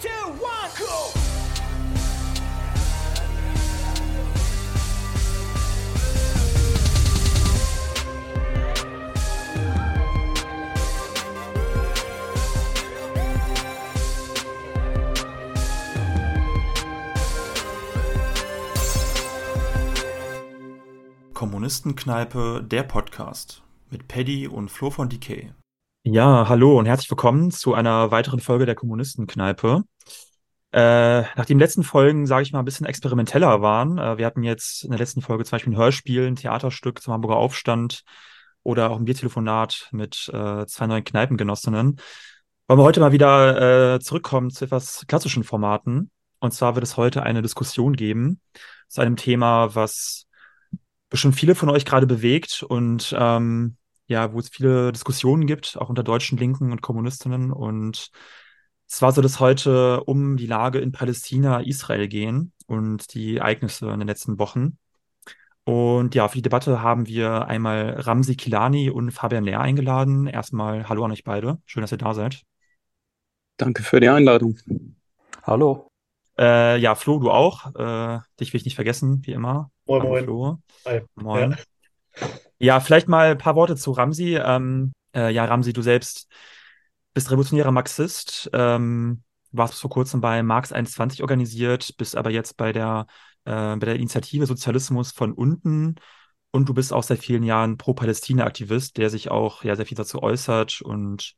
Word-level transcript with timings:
Two, 0.00 0.08
one, 0.40 0.70
cool. 0.78 1.12
Kommunistenkneipe, 21.34 22.64
der 22.64 22.82
Podcast 22.82 23.62
mit 23.90 24.08
Paddy 24.08 24.48
und 24.48 24.70
Flo 24.70 24.90
von 24.90 25.08
Decay. 25.08 25.52
Ja, 26.06 26.50
hallo 26.50 26.78
und 26.78 26.84
herzlich 26.84 27.10
willkommen 27.10 27.50
zu 27.50 27.72
einer 27.72 28.10
weiteren 28.10 28.38
Folge 28.38 28.66
der 28.66 28.74
Kommunistenkneipe. 28.74 29.84
Äh, 30.70 31.22
nach 31.22 31.46
letzten 31.58 31.82
Folgen, 31.82 32.26
sage 32.26 32.42
ich 32.42 32.52
mal, 32.52 32.58
ein 32.58 32.66
bisschen 32.66 32.84
experimenteller 32.84 33.62
waren. 33.62 33.96
Äh, 33.96 34.18
wir 34.18 34.26
hatten 34.26 34.42
jetzt 34.42 34.84
in 34.84 34.90
der 34.90 34.98
letzten 34.98 35.22
Folge 35.22 35.44
zum 35.44 35.52
Beispiel 35.52 35.72
ein 35.72 35.78
Hörspiel, 35.78 36.26
ein 36.26 36.36
Theaterstück 36.36 37.00
zum 37.00 37.14
Hamburger 37.14 37.36
Aufstand 37.36 38.02
oder 38.62 38.90
auch 38.90 38.98
ein 38.98 39.06
Biertelefonat 39.06 39.88
mit 39.92 40.30
äh, 40.30 40.66
zwei 40.66 40.86
neuen 40.86 41.04
Kneipengenossinnen. 41.04 41.98
Wollen 42.68 42.78
wir 42.78 42.84
heute 42.84 43.00
mal 43.00 43.12
wieder 43.12 43.94
äh, 43.94 43.98
zurückkommen 44.00 44.50
zu 44.50 44.66
etwas 44.66 45.06
klassischen 45.08 45.42
Formaten. 45.42 46.10
Und 46.38 46.52
zwar 46.52 46.74
wird 46.74 46.84
es 46.84 46.98
heute 46.98 47.22
eine 47.22 47.40
Diskussion 47.40 47.96
geben 47.96 48.42
zu 48.88 49.00
einem 49.00 49.16
Thema, 49.16 49.74
was 49.74 50.26
bestimmt 51.08 51.36
viele 51.36 51.54
von 51.54 51.70
euch 51.70 51.86
gerade 51.86 52.06
bewegt 52.06 52.62
und 52.62 53.16
ähm, 53.18 53.78
ja, 54.06 54.32
wo 54.32 54.38
es 54.38 54.48
viele 54.48 54.92
Diskussionen 54.92 55.46
gibt, 55.46 55.76
auch 55.78 55.88
unter 55.88 56.02
deutschen 56.02 56.38
Linken 56.38 56.72
und 56.72 56.82
Kommunistinnen. 56.82 57.52
Und 57.52 58.10
zwar 58.86 59.12
soll 59.12 59.24
es 59.24 59.40
heute 59.40 60.02
um 60.04 60.36
die 60.36 60.46
Lage 60.46 60.78
in 60.78 60.92
Palästina, 60.92 61.60
Israel 61.60 62.08
gehen 62.08 62.52
und 62.66 63.14
die 63.14 63.38
Ereignisse 63.38 63.90
in 63.90 64.00
den 64.00 64.08
letzten 64.08 64.38
Wochen. 64.38 64.78
Und 65.64 66.14
ja, 66.14 66.28
für 66.28 66.36
die 66.36 66.42
Debatte 66.42 66.82
haben 66.82 67.06
wir 67.06 67.46
einmal 67.46 67.98
Ramsi 67.98 68.36
Kilani 68.36 68.90
und 68.90 69.10
Fabian 69.12 69.44
Lehr 69.44 69.60
eingeladen. 69.60 70.26
Erstmal 70.26 70.88
Hallo 70.88 71.04
an 71.04 71.12
euch 71.12 71.24
beide. 71.24 71.58
Schön, 71.64 71.80
dass 71.80 71.92
ihr 71.92 71.98
da 71.98 72.12
seid. 72.12 72.42
Danke 73.56 73.82
für 73.82 74.00
die 74.00 74.08
Einladung. 74.08 74.58
Hallo. 75.42 75.88
Äh, 76.36 76.78
ja, 76.78 76.94
Flo, 76.94 77.18
du 77.18 77.30
auch. 77.30 77.74
Äh, 77.76 78.18
dich 78.40 78.52
will 78.52 78.58
ich 78.58 78.64
nicht 78.64 78.74
vergessen, 78.74 79.22
wie 79.24 79.32
immer. 79.32 79.70
Moin, 79.86 80.02
Hallo, 80.02 80.10
moin. 80.10 80.24
Flo. 80.24 80.58
Hi. 80.84 81.00
Moin. 81.14 81.56
Ja, 82.20 82.28
vielleicht 82.80 83.08
mal 83.08 83.32
ein 83.32 83.38
paar 83.38 83.56
Worte 83.56 83.76
zu 83.76 83.92
Ramsi. 83.92 84.36
Ähm, 84.36 84.92
äh, 85.14 85.32
ja, 85.32 85.44
Ramsi, 85.44 85.72
du 85.72 85.82
selbst 85.82 86.28
bist 87.12 87.30
revolutionärer 87.30 87.70
Marxist, 87.70 88.50
ähm, 88.52 89.22
warst 89.52 89.74
bis 89.74 89.80
vor 89.80 89.90
kurzem 89.90 90.20
bei 90.20 90.42
Marx 90.42 90.72
21 90.72 91.22
organisiert, 91.22 91.96
bist 91.96 92.16
aber 92.16 92.30
jetzt 92.30 92.56
bei 92.56 92.72
der, 92.72 93.06
äh, 93.44 93.76
bei 93.76 93.86
der 93.86 93.96
Initiative 93.96 94.46
Sozialismus 94.46 95.12
von 95.12 95.32
unten 95.32 95.94
und 96.50 96.68
du 96.68 96.74
bist 96.74 96.92
auch 96.92 97.04
seit 97.04 97.20
vielen 97.20 97.44
Jahren 97.44 97.76
Pro-Palästina-Aktivist, 97.76 98.96
der 98.96 99.10
sich 99.10 99.30
auch 99.30 99.62
ja 99.64 99.76
sehr 99.76 99.86
viel 99.86 99.96
dazu 99.96 100.22
äußert 100.22 100.80
und 100.82 101.34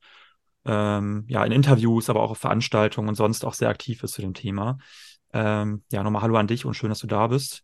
ähm, 0.64 1.24
ja 1.28 1.44
in 1.44 1.52
Interviews, 1.52 2.08
aber 2.08 2.22
auch 2.22 2.30
auf 2.30 2.38
Veranstaltungen 2.38 3.08
und 3.08 3.14
sonst 3.14 3.44
auch 3.44 3.54
sehr 3.54 3.68
aktiv 3.68 4.02
ist 4.02 4.14
zu 4.14 4.22
dem 4.22 4.34
Thema. 4.34 4.78
Ähm, 5.32 5.82
ja, 5.92 6.02
nochmal 6.02 6.22
Hallo 6.22 6.36
an 6.36 6.46
dich 6.46 6.64
und 6.64 6.74
schön, 6.74 6.88
dass 6.88 7.00
du 7.00 7.06
da 7.06 7.26
bist. 7.26 7.62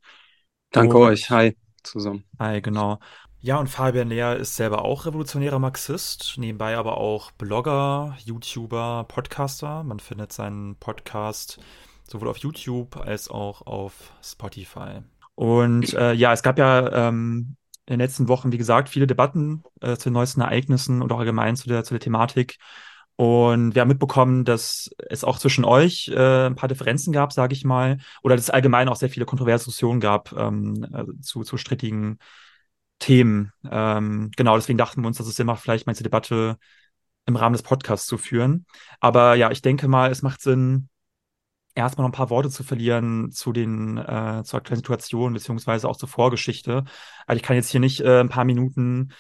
Danke 0.71 0.97
Und- 0.99 1.03
euch. 1.05 1.31
Hi 1.31 1.57
zusammen. 1.83 2.25
Hi, 2.39 2.61
genau. 2.61 3.01
Ja, 3.45 3.59
und 3.59 3.67
Fabian 3.67 4.09
Lehr 4.09 4.37
ist 4.37 4.55
selber 4.55 4.85
auch 4.85 5.05
revolutionärer 5.05 5.59
Marxist, 5.59 6.35
nebenbei 6.37 6.77
aber 6.77 6.99
auch 6.99 7.33
Blogger, 7.33 8.17
YouTuber, 8.25 9.05
Podcaster. 9.09 9.83
Man 9.83 9.99
findet 9.99 10.33
seinen 10.33 10.77
Podcast 10.77 11.59
sowohl 12.09 12.29
auf 12.29 12.37
YouTube 12.37 12.97
als 12.97 13.29
auch 13.29 13.67
auf 13.67 14.13
Spotify. 14.23 15.01
Und 15.35 15.93
äh, 15.95 16.13
ja, 16.13 16.33
es 16.33 16.45
gab 16.45 16.57
ja 16.57 17.09
ähm, 17.09 17.57
in 17.87 17.95
den 17.95 17.99
letzten 17.99 18.29
Wochen, 18.29 18.53
wie 18.53 18.59
gesagt, 18.59 18.89
viele 18.89 19.09
Debatten 19.09 19.65
äh, 19.81 19.97
zu 19.97 20.11
den 20.11 20.15
neuesten 20.15 20.41
Ereignissen 20.41 21.03
und 21.03 21.11
auch 21.11 21.19
allgemein 21.19 21.57
zu 21.57 21.69
der, 21.69 21.83
zu 21.83 21.95
der 21.95 22.01
Thematik. 22.01 22.59
Und 23.17 23.75
wir 23.75 23.83
haben 23.83 23.89
mitbekommen, 23.89 24.45
dass 24.45 24.89
es 25.09 25.25
auch 25.25 25.39
zwischen 25.39 25.65
euch 25.65 26.13
äh, 26.15 26.47
ein 26.47 26.55
paar 26.55 26.69
Differenzen 26.69 27.13
gab, 27.13 27.33
sage 27.33 27.55
ich 27.55 27.65
mal, 27.65 27.99
oder 28.23 28.37
dass 28.37 28.45
es 28.45 28.51
allgemein 28.51 28.89
auch 28.89 28.97
sehr 28.97 29.11
viele 29.11 29.27
kontroverse 29.27 29.65
Diskussionen 29.65 29.99
gab 29.99 30.31
ähm, 30.31 30.87
äh, 30.95 31.21
zu, 31.21 31.43
zu 31.43 31.57
strittigen 31.57 32.21
Themen. 33.03 33.53
Ähm, 33.69 34.31
genau, 34.37 34.57
deswegen 34.57 34.79
dachten 34.79 35.03
wir 35.03 35.09
uns, 35.09 35.19
dass 35.19 35.27
es 35.27 35.35
Sinn 35.35 35.47
macht, 35.47 35.61
vielleicht 35.61 35.87
mal 35.87 35.93
diese 35.93 36.05
Debatte 36.05 36.57
im 37.27 37.35
Rahmen 37.35 37.53
des 37.53 37.63
Podcasts 37.63 38.07
zu 38.07 38.17
führen. 38.17 38.65
Aber 39.01 39.35
ja, 39.35 39.51
ich 39.51 39.61
denke 39.61 39.89
mal, 39.89 40.11
es 40.11 40.23
macht 40.23 40.41
Sinn, 40.41 40.89
erstmal 41.75 42.05
noch 42.05 42.11
ein 42.11 42.17
paar 42.17 42.31
Worte 42.31 42.49
zu 42.49 42.63
verlieren 42.63 43.33
zu 43.33 43.53
den, 43.53 43.99
äh, 43.99 44.43
zur 44.45 44.59
aktuellen 44.59 44.79
Situation, 44.79 45.33
beziehungsweise 45.33 45.89
auch 45.89 45.97
zur 45.97 46.09
Vorgeschichte. 46.09 46.85
Also 47.27 47.37
ich 47.37 47.43
kann 47.43 47.57
jetzt 47.57 47.71
hier 47.71 47.81
nicht 47.81 48.01
äh, 48.01 48.21
ein 48.21 48.29
paar 48.29 48.45
Minuten 48.45 49.13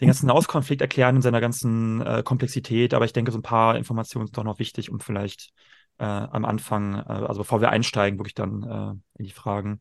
den 0.00 0.08
ganzen 0.08 0.26
Nahostkonflikt 0.26 0.82
erklären 0.82 1.16
in 1.16 1.22
seiner 1.22 1.40
ganzen 1.40 2.00
äh, 2.02 2.22
Komplexität, 2.22 2.92
aber 2.94 3.06
ich 3.06 3.12
denke, 3.12 3.32
so 3.32 3.38
ein 3.38 3.42
paar 3.42 3.76
Informationen 3.76 4.26
sind 4.26 4.36
doch 4.36 4.44
noch 4.44 4.58
wichtig, 4.58 4.90
um 4.90 5.00
vielleicht 5.00 5.50
äh, 5.98 6.04
am 6.04 6.44
Anfang, 6.44 6.94
äh, 6.94 7.02
also 7.06 7.40
bevor 7.40 7.60
wir 7.60 7.70
einsteigen, 7.70 8.18
wirklich 8.18 8.34
dann 8.34 8.62
äh, 8.62 9.18
in 9.18 9.24
die 9.24 9.32
Fragen. 9.32 9.80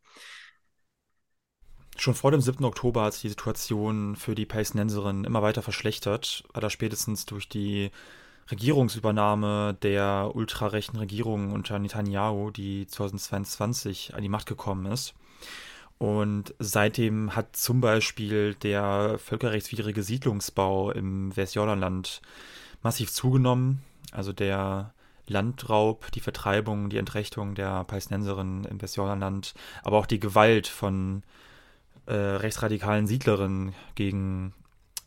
Schon 2.00 2.16
vor 2.16 2.32
dem 2.32 2.40
7. 2.40 2.64
Oktober 2.64 3.04
hat 3.04 3.12
sich 3.12 3.24
die 3.24 3.30
Situation 3.30 4.16
für 4.16 4.34
die 4.34 4.46
Palästinenserinnen 4.46 5.26
immer 5.26 5.42
weiter 5.42 5.62
verschlechtert, 5.62 6.46
da 6.54 6.70
spätestens 6.70 7.26
durch 7.26 7.50
die 7.50 7.92
Regierungsübernahme 8.50 9.76
der 9.82 10.32
ultrarechten 10.34 10.98
Regierung 10.98 11.52
unter 11.52 11.78
Netanyahu, 11.78 12.52
die 12.52 12.88
2022 12.88 14.16
an 14.16 14.22
die 14.22 14.30
Macht 14.30 14.46
gekommen 14.46 14.90
ist. 14.90 15.14
Und 15.98 16.56
seitdem 16.58 17.36
hat 17.36 17.58
zum 17.58 17.82
Beispiel 17.82 18.54
der 18.56 19.20
völkerrechtswidrige 19.20 20.02
Siedlungsbau 20.02 20.92
im 20.92 21.36
Westjordanland 21.36 22.22
massiv 22.81 23.12
zugenommen. 23.12 23.81
Also 24.14 24.31
der 24.31 24.94
Landraub, 25.28 26.10
die 26.14 26.22
Vertreibung, 26.22 26.90
die 26.90 26.98
Entrechtung 26.98 27.56
der 27.56 27.84
Palästinenserinnen 27.84 28.64
im 28.64 28.81
Westjordanland, 28.81 29.54
aber 29.84 29.98
auch 29.98 30.06
die 30.06 30.22
Gewalt 30.22 30.68
von 30.68 31.24
äh, 32.09 32.14
rechtsradikalen 32.14 33.08
Siedlerinnen 33.08 33.75
gegen 33.96 34.53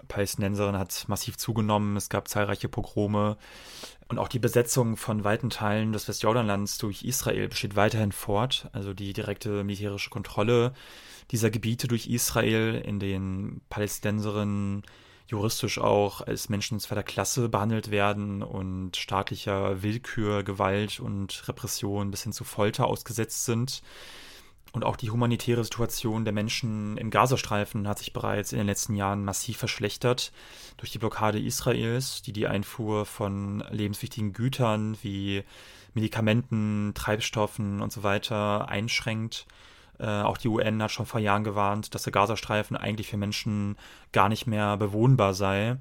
Palästinenserinnen 0.08 0.78
hat 0.78 1.04
massiv 1.08 1.36
zugenommen. 1.36 1.96
Es 1.96 2.08
gab 2.08 2.28
zahlreiche 2.28 2.68
Pogrome 2.68 3.36
und 4.08 4.18
auch 4.18 4.28
die 4.28 4.38
Besetzung 4.38 4.96
von 4.96 5.24
weiten 5.24 5.50
Teilen 5.50 5.92
des 5.92 6.06
Westjordanlands 6.06 6.78
durch 6.78 7.02
Israel 7.02 7.48
besteht 7.48 7.76
weiterhin 7.76 8.12
fort. 8.12 8.68
Also 8.72 8.94
die 8.94 9.12
direkte 9.12 9.64
militärische 9.64 10.10
Kontrolle 10.10 10.74
dieser 11.30 11.50
Gebiete 11.50 11.88
durch 11.88 12.08
Israel, 12.08 12.74
in 12.74 13.00
denen 13.00 13.62
Palästinenserinnen 13.68 14.82
juristisch 15.26 15.78
auch 15.78 16.20
als 16.20 16.50
Menschen 16.50 16.78
zweiter 16.78 17.02
Klasse 17.02 17.48
behandelt 17.48 17.90
werden 17.90 18.42
und 18.42 18.96
staatlicher 18.96 19.82
Willkür, 19.82 20.42
Gewalt 20.42 21.00
und 21.00 21.48
Repression 21.48 22.10
bis 22.10 22.24
hin 22.24 22.32
zu 22.32 22.44
Folter 22.44 22.86
ausgesetzt 22.86 23.46
sind. 23.46 23.82
Und 24.72 24.84
auch 24.84 24.96
die 24.96 25.10
humanitäre 25.10 25.62
Situation 25.64 26.24
der 26.24 26.32
Menschen 26.32 26.96
im 26.96 27.10
Gazastreifen 27.10 27.86
hat 27.86 27.98
sich 27.98 28.14
bereits 28.14 28.52
in 28.52 28.58
den 28.58 28.66
letzten 28.66 28.94
Jahren 28.94 29.22
massiv 29.24 29.58
verschlechtert 29.58 30.32
durch 30.78 30.90
die 30.90 30.98
Blockade 30.98 31.38
Israels, 31.38 32.22
die 32.22 32.32
die 32.32 32.46
Einfuhr 32.46 33.04
von 33.04 33.62
lebenswichtigen 33.70 34.32
Gütern 34.32 34.96
wie 35.02 35.44
Medikamenten, 35.92 36.92
Treibstoffen 36.94 37.82
und 37.82 37.92
so 37.92 38.02
weiter 38.02 38.68
einschränkt. 38.68 39.46
Äh, 39.98 40.06
auch 40.06 40.38
die 40.38 40.48
UN 40.48 40.82
hat 40.82 40.90
schon 40.90 41.04
vor 41.04 41.20
Jahren 41.20 41.44
gewarnt, 41.44 41.94
dass 41.94 42.04
der 42.04 42.12
Gazastreifen 42.12 42.74
eigentlich 42.74 43.08
für 43.08 43.18
Menschen 43.18 43.76
gar 44.12 44.30
nicht 44.30 44.46
mehr 44.46 44.78
bewohnbar 44.78 45.34
sei. 45.34 45.76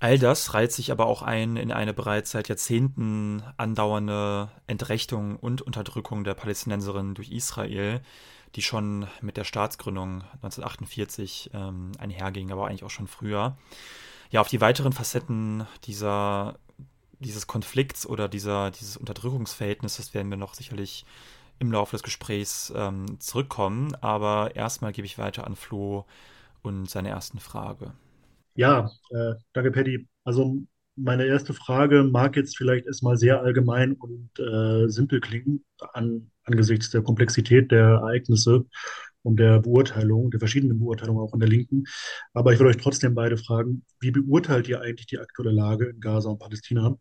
All 0.00 0.18
das 0.18 0.54
reiht 0.54 0.72
sich 0.72 0.90
aber 0.90 1.06
auch 1.06 1.22
ein 1.22 1.56
in 1.56 1.72
eine 1.72 1.94
bereits 1.94 2.32
seit 2.32 2.48
Jahrzehnten 2.48 3.42
andauernde 3.56 4.50
Entrechtung 4.66 5.36
und 5.36 5.62
Unterdrückung 5.62 6.24
der 6.24 6.34
Palästinenserinnen 6.34 7.14
durch 7.14 7.30
Israel, 7.30 8.00
die 8.54 8.62
schon 8.62 9.06
mit 9.20 9.36
der 9.36 9.44
Staatsgründung 9.44 10.22
1948 10.42 11.50
ähm, 11.54 11.92
einherging, 11.98 12.52
aber 12.52 12.66
eigentlich 12.66 12.84
auch 12.84 12.90
schon 12.90 13.08
früher. 13.08 13.56
Ja, 14.30 14.40
auf 14.40 14.48
die 14.48 14.60
weiteren 14.60 14.92
Facetten 14.92 15.66
dieser, 15.84 16.58
dieses 17.20 17.46
Konflikts 17.46 18.06
oder 18.06 18.28
dieser, 18.28 18.70
dieses 18.70 18.96
Unterdrückungsverhältnisses 18.96 20.12
werden 20.12 20.30
wir 20.30 20.36
noch 20.36 20.54
sicherlich 20.54 21.06
im 21.58 21.72
Laufe 21.72 21.92
des 21.92 22.02
Gesprächs 22.02 22.72
ähm, 22.76 23.20
zurückkommen. 23.20 23.94
Aber 24.00 24.54
erstmal 24.56 24.92
gebe 24.92 25.06
ich 25.06 25.18
weiter 25.18 25.46
an 25.46 25.56
Flo 25.56 26.04
und 26.62 26.90
seine 26.90 27.10
ersten 27.10 27.38
Frage. 27.38 27.92
Ja, 28.54 28.90
äh, 29.10 29.34
danke, 29.52 29.70
Paddy. 29.72 30.08
Also 30.24 30.58
meine 30.96 31.24
erste 31.26 31.54
Frage 31.54 32.04
mag 32.04 32.36
jetzt 32.36 32.56
vielleicht 32.56 32.86
erstmal 32.86 33.16
sehr 33.16 33.40
allgemein 33.40 33.94
und 33.94 34.30
äh, 34.38 34.88
simpel 34.88 35.20
klingen 35.20 35.64
an, 35.92 36.30
angesichts 36.44 36.90
der 36.90 37.02
Komplexität 37.02 37.72
der 37.72 37.80
Ereignisse 37.84 38.64
und 39.22 39.38
der 39.40 39.60
Beurteilung, 39.60 40.30
der 40.30 40.38
verschiedenen 40.40 40.78
Beurteilungen 40.78 41.20
auch 41.20 41.34
in 41.34 41.40
der 41.40 41.48
Linken. 41.48 41.84
Aber 42.32 42.52
ich 42.52 42.60
will 42.60 42.66
euch 42.68 42.76
trotzdem 42.76 43.14
beide 43.14 43.36
fragen, 43.38 43.84
wie 44.00 44.10
beurteilt 44.12 44.68
ihr 44.68 44.80
eigentlich 44.82 45.06
die 45.06 45.18
aktuelle 45.18 45.50
Lage 45.52 45.86
in 45.86 46.00
Gaza 46.00 46.30
und 46.30 46.38
Palästina? 46.38 46.96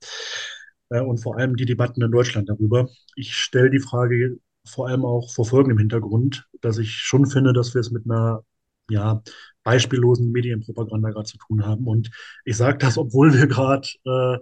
äh, 0.90 1.02
und 1.02 1.18
vor 1.20 1.38
allem 1.38 1.56
die 1.56 1.66
Debatten 1.66 2.02
in 2.02 2.12
Deutschland 2.12 2.50
darüber. 2.50 2.90
Ich 3.16 3.36
stelle 3.36 3.70
die 3.70 3.80
Frage 3.80 4.38
vor 4.66 4.88
allem 4.88 5.04
auch 5.06 5.32
vor 5.34 5.46
folgendem 5.46 5.78
Hintergrund, 5.80 6.48
dass 6.62 6.78
ich 6.78 6.92
schon 6.94 7.26
finde, 7.26 7.54
dass 7.54 7.74
wir 7.74 7.82
es 7.82 7.92
mit 7.92 8.06
einer 8.06 8.44
ja, 8.90 9.22
beispiellosen 9.64 10.32
Medienpropaganda 10.32 11.12
gerade 11.12 11.26
zu 11.30 11.38
tun 11.38 11.66
haben. 11.66 11.88
Und 11.88 12.10
ich 12.46 12.58
sage 12.58 12.78
das, 12.80 12.98
obwohl 12.98 13.34
wir 13.34 13.48
gerade 13.48 13.88
äh, 14.06 14.38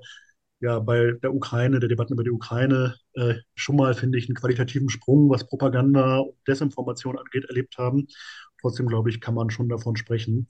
ja, 0.62 0.80
bei 0.80 1.14
der 1.24 1.34
Ukraine, 1.34 1.80
der 1.80 1.90
Debatten 1.90 2.14
über 2.14 2.24
die 2.24 2.32
Ukraine, 2.32 2.96
äh, 3.14 3.36
schon 3.56 3.76
mal, 3.76 3.94
finde 3.96 4.20
ich, 4.20 4.28
einen 4.30 4.36
qualitativen 4.36 4.90
Sprung, 4.90 5.30
was 5.30 5.48
Propaganda 5.48 6.20
und 6.20 6.36
Desinformation 6.48 7.18
angeht, 7.18 7.46
erlebt 7.46 7.78
haben. 7.78 8.08
Trotzdem, 8.62 8.88
glaube 8.88 9.10
ich, 9.10 9.22
kann 9.22 9.34
man 9.34 9.50
schon 9.50 9.70
davon 9.70 9.96
sprechen. 9.96 10.48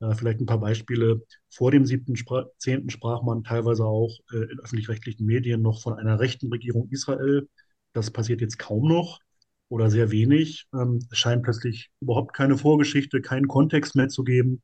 Äh, 0.00 0.14
vielleicht 0.14 0.40
ein 0.40 0.46
paar 0.46 0.60
Beispiele. 0.60 1.22
Vor 1.48 1.70
dem 1.70 1.84
7.10. 1.84 2.90
sprach 2.90 3.22
man 3.22 3.44
teilweise 3.44 3.84
auch 3.84 4.18
äh, 4.32 4.52
in 4.52 4.60
öffentlich-rechtlichen 4.60 5.24
Medien 5.24 5.62
noch 5.62 5.80
von 5.82 5.94
einer 5.94 6.20
rechten 6.20 6.50
Regierung 6.52 6.88
Israel. 6.90 7.48
Das 7.94 8.10
passiert 8.10 8.42
jetzt 8.42 8.58
kaum 8.58 8.88
noch 8.88 9.20
oder 9.68 9.90
sehr 9.90 10.10
wenig. 10.10 10.66
Ähm, 10.74 11.00
es 11.10 11.18
scheint 11.18 11.42
plötzlich 11.42 11.90
überhaupt 12.00 12.34
keine 12.34 12.56
Vorgeschichte, 12.56 13.20
keinen 13.20 13.48
Kontext 13.48 13.96
mehr 13.96 14.08
zu 14.08 14.24
geben. 14.24 14.62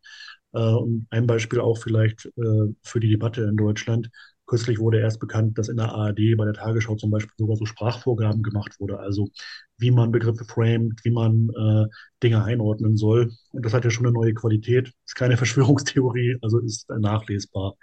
Äh, 0.52 0.58
und 0.60 1.06
ein 1.10 1.26
Beispiel 1.26 1.60
auch 1.60 1.78
vielleicht 1.78 2.26
äh, 2.26 2.75
für 2.82 3.00
die 3.00 3.10
Debatte 3.10 3.43
in 3.43 3.56
Deutschland. 3.56 4.10
Kürzlich 4.46 4.78
wurde 4.78 5.00
erst 5.00 5.20
bekannt, 5.20 5.56
dass 5.56 5.69
in 5.69 5.76
der 5.76 5.93
ARD 5.93 6.37
bei 6.37 6.44
der 6.44 6.54
Tagesschau 6.54 6.96
zum 6.96 7.10
Beispiel 7.10 7.32
sogar 7.38 7.56
so 7.56 7.64
Sprachvorgaben 7.64 8.43
gemacht 8.43 8.78
wurde, 8.81 8.99
also 8.99 9.31
wie 9.78 9.90
man 9.90 10.12
Begriffe 10.12 10.44
framet, 10.44 11.00
wie 11.05 11.10
man 11.10 11.48
äh, 11.50 11.87
Dinge 12.22 12.44
einordnen 12.44 12.96
soll. 12.96 13.31
Und 13.52 13.64
das 13.64 13.72
hat 13.72 13.84
ja 13.84 13.90
schon 13.90 14.06
eine 14.06 14.12
neue 14.14 14.34
Qualität. 14.34 14.93
Ist 15.06 15.14
keine 15.16 15.37
Verschwörungstheorie, 15.38 16.37
also 16.43 16.58
ist 16.58 16.88
nachlesbar. 16.90 17.75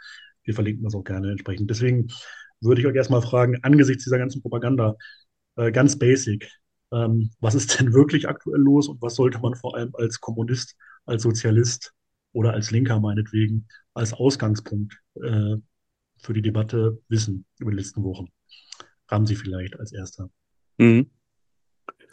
Wir 0.43 0.53
verlinken 0.53 0.83
das 0.83 0.95
auch 0.95 1.03
gerne 1.03 1.31
entsprechend. 1.31 1.69
Deswegen 1.69 2.07
würde 2.61 2.81
ich 2.81 2.87
euch 2.87 2.95
erstmal 2.95 3.21
fragen, 3.21 3.57
angesichts 3.63 4.03
dieser 4.03 4.17
ganzen 4.17 4.41
Propaganda, 4.41 4.95
äh, 5.55 5.71
ganz 5.71 5.97
basic, 5.97 6.49
ähm, 6.91 7.31
was 7.39 7.55
ist 7.55 7.79
denn 7.79 7.93
wirklich 7.93 8.27
aktuell 8.27 8.61
los 8.61 8.87
und 8.87 9.01
was 9.01 9.15
sollte 9.15 9.39
man 9.39 9.55
vor 9.55 9.75
allem 9.75 9.91
als 9.95 10.19
Kommunist, 10.19 10.75
als 11.05 11.23
Sozialist 11.23 11.93
oder 12.33 12.53
als 12.53 12.71
Linker 12.71 12.99
meinetwegen 12.99 13.67
als 13.93 14.13
Ausgangspunkt 14.13 14.99
äh, 15.15 15.55
für 16.21 16.33
die 16.33 16.41
Debatte 16.41 17.01
wissen 17.07 17.45
über 17.59 17.71
die 17.71 17.77
letzten 17.77 18.03
Wochen? 18.03 18.27
Sie 19.25 19.35
vielleicht 19.35 19.79
als 19.79 19.91
erster. 19.91 20.29
Mhm. 20.77 21.09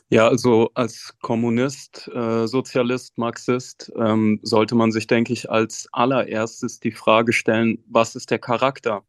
Ja, 0.09 0.29
also 0.29 0.71
als 0.75 1.15
Kommunist, 1.21 2.09
äh, 2.15 2.47
Sozialist, 2.47 3.19
Marxist 3.19 3.93
ähm, 3.97 4.39
sollte 4.43 4.77
man 4.77 4.93
sich, 4.93 5.09
denke 5.09 5.33
ich, 5.33 5.51
als 5.51 5.89
allererstes 5.93 6.79
die 6.79 6.93
Frage 6.93 7.33
stellen, 7.33 7.83
was 7.89 8.15
ist 8.15 8.31
der 8.31 8.39
Charakter 8.39 9.05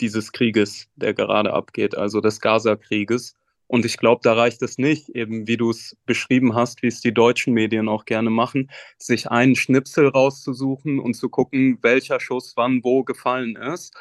dieses 0.00 0.32
Krieges, 0.32 0.88
der 0.96 1.14
gerade 1.14 1.52
abgeht, 1.52 1.96
also 1.96 2.20
des 2.20 2.40
Gaza-Krieges. 2.40 3.36
Und 3.70 3.84
ich 3.84 3.98
glaube, 3.98 4.20
da 4.24 4.32
reicht 4.32 4.62
es 4.62 4.78
nicht, 4.78 5.10
eben 5.10 5.46
wie 5.46 5.56
du 5.56 5.70
es 5.70 5.96
beschrieben 6.04 6.56
hast, 6.56 6.82
wie 6.82 6.88
es 6.88 7.00
die 7.00 7.14
deutschen 7.14 7.54
Medien 7.54 7.88
auch 7.88 8.04
gerne 8.04 8.28
machen, 8.28 8.68
sich 8.98 9.30
einen 9.30 9.54
Schnipsel 9.54 10.08
rauszusuchen 10.08 10.98
und 10.98 11.14
zu 11.14 11.28
gucken, 11.28 11.78
welcher 11.80 12.18
Schuss 12.18 12.54
wann 12.56 12.82
wo 12.82 13.04
gefallen 13.04 13.54
ist, 13.54 13.94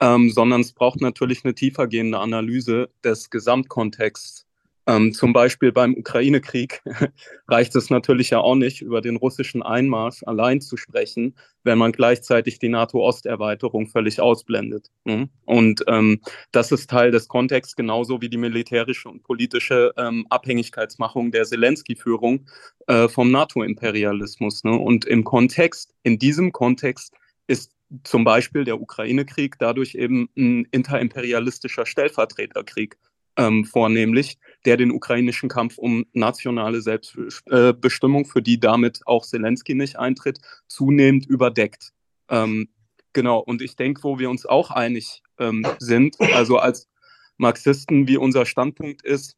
ähm, 0.00 0.28
sondern 0.28 0.60
es 0.60 0.74
braucht 0.74 1.00
natürlich 1.00 1.42
eine 1.42 1.54
tiefergehende 1.54 2.18
Analyse 2.18 2.90
des 3.02 3.30
Gesamtkontexts 3.30 4.44
ähm, 4.86 5.12
zum 5.12 5.32
Beispiel 5.32 5.72
beim 5.72 5.94
Ukraine-Krieg 5.94 6.82
reicht 7.48 7.74
es 7.74 7.88
natürlich 7.88 8.30
ja 8.30 8.40
auch 8.40 8.54
nicht, 8.54 8.82
über 8.82 9.00
den 9.00 9.16
russischen 9.16 9.62
Einmarsch 9.62 10.22
allein 10.24 10.60
zu 10.60 10.76
sprechen, 10.76 11.36
wenn 11.62 11.78
man 11.78 11.92
gleichzeitig 11.92 12.58
die 12.58 12.68
NATO-Osterweiterung 12.68 13.86
völlig 13.86 14.20
ausblendet. 14.20 14.90
Ne? 15.04 15.30
Und 15.46 15.84
ähm, 15.86 16.20
das 16.52 16.70
ist 16.70 16.90
Teil 16.90 17.10
des 17.10 17.28
Kontexts, 17.28 17.76
genauso 17.76 18.20
wie 18.20 18.28
die 18.28 18.36
militärische 18.36 19.08
und 19.08 19.22
politische 19.22 19.92
ähm, 19.96 20.26
Abhängigkeitsmachung 20.28 21.32
der 21.32 21.44
Zelensky-Führung 21.44 22.46
äh, 22.86 23.08
vom 23.08 23.30
NATO-Imperialismus. 23.30 24.64
Ne? 24.64 24.72
Und 24.72 25.06
im 25.06 25.24
Kontext, 25.24 25.94
in 26.02 26.18
diesem 26.18 26.52
Kontext 26.52 27.14
ist 27.46 27.72
zum 28.02 28.24
Beispiel 28.24 28.64
der 28.64 28.80
Ukraine-Krieg 28.80 29.56
dadurch 29.58 29.94
eben 29.94 30.28
ein 30.36 30.66
interimperialistischer 30.72 31.86
Stellvertreterkrieg 31.86 32.98
ähm, 33.36 33.64
vornehmlich, 33.64 34.38
der 34.64 34.76
den 34.76 34.90
ukrainischen 34.90 35.48
Kampf 35.48 35.78
um 35.78 36.06
nationale 36.12 36.80
Selbstbestimmung, 36.80 38.24
für 38.24 38.42
die 38.42 38.58
damit 38.58 39.00
auch 39.06 39.24
Zelensky 39.24 39.74
nicht 39.74 39.96
eintritt, 39.98 40.38
zunehmend 40.66 41.26
überdeckt. 41.26 41.92
Ähm, 42.28 42.68
genau, 43.12 43.38
und 43.38 43.62
ich 43.62 43.76
denke, 43.76 44.02
wo 44.02 44.18
wir 44.18 44.30
uns 44.30 44.46
auch 44.46 44.70
einig 44.70 45.22
ähm, 45.38 45.66
sind, 45.78 46.16
also 46.20 46.58
als 46.58 46.88
Marxisten, 47.36 48.08
wie 48.08 48.16
unser 48.16 48.46
Standpunkt 48.46 49.02
ist, 49.02 49.36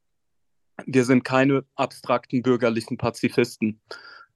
wir 0.84 1.04
sind 1.04 1.24
keine 1.24 1.64
abstrakten 1.74 2.42
bürgerlichen 2.42 2.98
Pazifisten. 2.98 3.80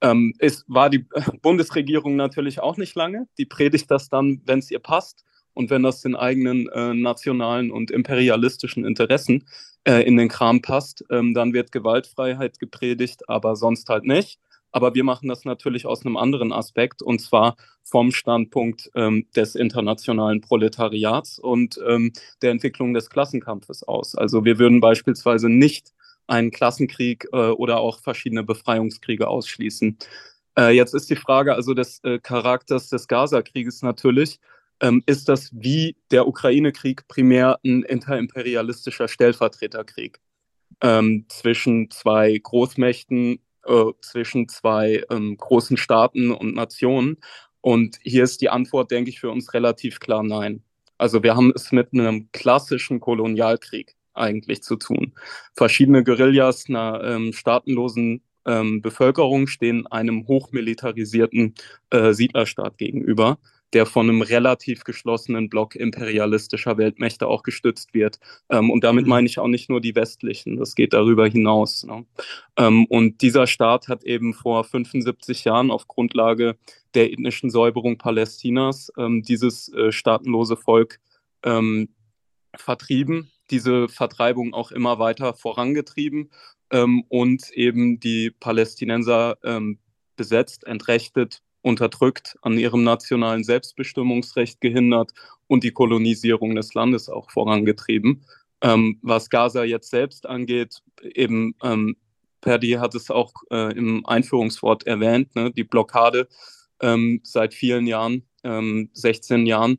Ähm, 0.01 0.35
es 0.39 0.65
war 0.67 0.89
die 0.89 1.07
Bundesregierung 1.43 2.17
natürlich 2.17 2.61
auch 2.61 2.77
nicht 2.77 2.95
lange. 2.95 3.29
Die 3.39 3.47
predigt 3.47 3.91
das 3.91 4.09
dann, 4.09 4.41
wenn 4.47 4.61
es 4.61 4.71
ihr 4.71 4.79
passt 4.79 5.25
und 5.53 5.71
wenn 5.71 5.83
das 5.83 6.01
den 6.01 6.17
eigenen 6.17 6.69
äh, 6.69 6.95
nationalen 6.95 7.71
und 7.71 7.91
imperialistischen 7.91 8.85
Interessen 8.85 9.45
äh, 9.85 10.03
in 10.03 10.17
den 10.17 10.29
Kram 10.29 10.63
passt, 10.63 11.05
ähm, 11.11 11.35
dann 11.35 11.53
wird 11.53 11.73
Gewaltfreiheit 11.73 12.59
gepredigt, 12.59 13.29
aber 13.29 13.57
sonst 13.57 13.89
halt 13.89 14.05
nicht. 14.05 14.39
Aber 14.73 14.95
wir 14.95 15.05
machen 15.05 15.29
das 15.29 15.45
natürlich 15.45 15.87
aus 15.87 16.05
einem 16.05 16.17
anderen 16.17 16.53
Aspekt 16.53 17.03
und 17.03 17.21
zwar 17.21 17.57
vom 17.83 18.13
Standpunkt 18.13 18.91
ähm, 18.95 19.27
des 19.35 19.57
internationalen 19.57 20.41
Proletariats 20.41 21.39
und 21.39 21.81
ähm, 21.87 22.13
der 22.43 22.53
Entwicklung 22.53 22.95
des 22.95 23.11
Klassenkampfes 23.11 23.83
aus. 23.83 24.15
Also 24.15 24.45
wir 24.45 24.59
würden 24.59 24.81
beispielsweise 24.81 25.49
nicht 25.49 25.93
einen 26.29 26.53
Klassenkrieg 26.53 27.27
äh, 27.33 27.37
oder 27.37 27.81
auch 27.81 27.99
verschiedene 27.99 28.45
Befreiungskriege 28.45 29.27
ausschließen. 29.27 29.99
Äh, 30.57 30.71
jetzt 30.77 30.95
ist 30.95 31.11
die 31.11 31.17
Frage 31.17 31.55
also 31.55 31.75
des 31.75 31.99
äh, 32.05 32.21
Charakters 32.21 32.89
des 32.89 33.09
Gaza-Krieges 33.09 33.83
natürlich 33.83 34.39
ähm, 34.81 35.03
ist 35.07 35.29
das 35.29 35.51
wie 35.53 35.97
der 36.11 36.27
Ukraine-Krieg 36.27 37.07
primär 37.09 37.59
ein 37.65 37.83
interimperialistischer 37.83 39.09
Stellvertreterkrieg 39.09 40.21
ähm, 40.83 41.27
zwischen 41.29 41.91
zwei 41.91 42.39
Großmächten, 42.39 43.41
äh, 43.67 43.85
zwischen 44.01 44.49
zwei 44.49 45.05
ähm, 45.11 45.37
großen 45.37 45.77
Staaten 45.77 46.31
und 46.31 46.55
Nationen. 46.55 47.19
Und 47.61 47.99
hier 48.03 48.25
ist 48.25 48.41
die 48.41 48.49
Antwort, 48.49 48.91
denke 48.91 49.11
ich, 49.11 49.21
für 49.21 49.31
uns 49.31 49.53
relativ 49.53 50.01
klar 50.01 50.23
nein. 50.23 50.63
Also 50.97 51.23
wir 51.23 51.37
haben 51.37 51.53
es 51.55 51.73
mit 51.73 51.93
einem 51.93 52.31
klassischen 52.33 53.01
Kolonialkrieg 53.01 53.95
eigentlich 54.15 54.63
zu 54.63 54.77
tun. 54.77 55.13
Verschiedene 55.55 56.05
Guerillas 56.05 56.67
einer 56.69 57.03
ähm, 57.05 57.33
staatenlosen 57.33 58.23
ähm, 58.47 58.81
Bevölkerung 58.81 59.47
stehen 59.47 59.87
einem 59.87 60.27
hochmilitarisierten 60.27 61.55
äh, 61.91 62.13
Siedlerstaat 62.13 62.79
gegenüber 62.79 63.39
der 63.73 63.87
von 63.87 64.09
einem 64.09 64.23
relativ 64.23 64.85
geschlossenen 64.85 65.49
Block 65.49 65.77
imperialistischer 65.77 66.77
Weltmächte 66.77 67.27
auch 67.27 67.43
gestützt 67.43 67.95
wird. 67.95 68.19
Ähm, 68.49 68.71
und 68.71 68.85
damit 68.85 69.05
mhm. 69.05 69.11
meine 69.11 69.27
ich 69.27 69.39
auch 69.39 69.49
nicht 69.49 69.69
nur 69.69 69.81
die 69.81 69.95
westlichen, 69.95 70.57
das 70.57 70.75
geht 70.75 70.93
darüber 70.93 71.27
hinaus. 71.29 71.85
Ne? 71.85 72.05
Ähm, 72.57 72.87
und 72.87 73.23
dieser 73.23 73.47
Staat 73.47 73.89
hat 73.89 74.05
eben 74.05 74.35
vor 74.35 74.65
75 74.65 75.45
Jahren 75.45 75.71
auf 75.71 75.87
Grundlage 75.87 76.57
der 76.95 77.13
ethnischen 77.13 77.51
Säuberung 77.51 77.99
Palästinas 77.99 78.93
ähm, 78.99 79.23
dieses 79.23 79.73
äh, 79.73 79.93
staatenlose 79.93 80.57
Volk 80.57 80.99
ähm, 81.45 81.89
vertrieben, 82.57 83.31
diese 83.51 83.89
Vertreibung 83.89 84.55
auch 84.55 84.73
immer 84.73 84.99
weiter 84.99 85.35
vorangetrieben 85.35 86.31
ähm, 86.71 87.05
und 87.09 87.51
eben 87.51 88.01
die 88.01 88.31
Palästinenser 88.31 89.39
ähm, 89.45 89.79
besetzt, 90.17 90.67
entrechtet 90.67 91.43
unterdrückt, 91.63 92.39
an 92.43 92.59
ihrem 92.59 92.85
nationalen 92.85 93.45
Selbstbestimmungsrecht 93.45 94.61
gehindert 94.61 95.13
und 95.47 95.65
die 95.65 95.73
Kolonisierung 95.73 96.55
des 96.55 96.75
Landes 96.75 97.09
auch 97.09 97.31
vorangetrieben. 97.31 98.25
Ähm, 98.63 98.99
was 99.03 99.31
Gaza 99.31 99.65
jetzt 99.65 99.91
selbst 99.91 100.27
angeht, 100.27 100.83
eben 101.03 101.55
ähm, 101.63 101.97
Perdi 102.41 102.73
hat 102.73 102.95
es 102.95 103.11
auch 103.11 103.33
äh, 103.51 103.77
im 103.77 104.07
Einführungswort 104.07 104.87
erwähnt, 104.87 105.35
ne, 105.35 105.51
die 105.51 105.65
Blockade 105.65 106.29
ähm, 106.81 107.21
seit 107.23 107.55
vielen 107.55 107.87
Jahren, 107.87 108.23
16 108.43 109.41
ähm, 109.41 109.47
Jahren 109.47 109.79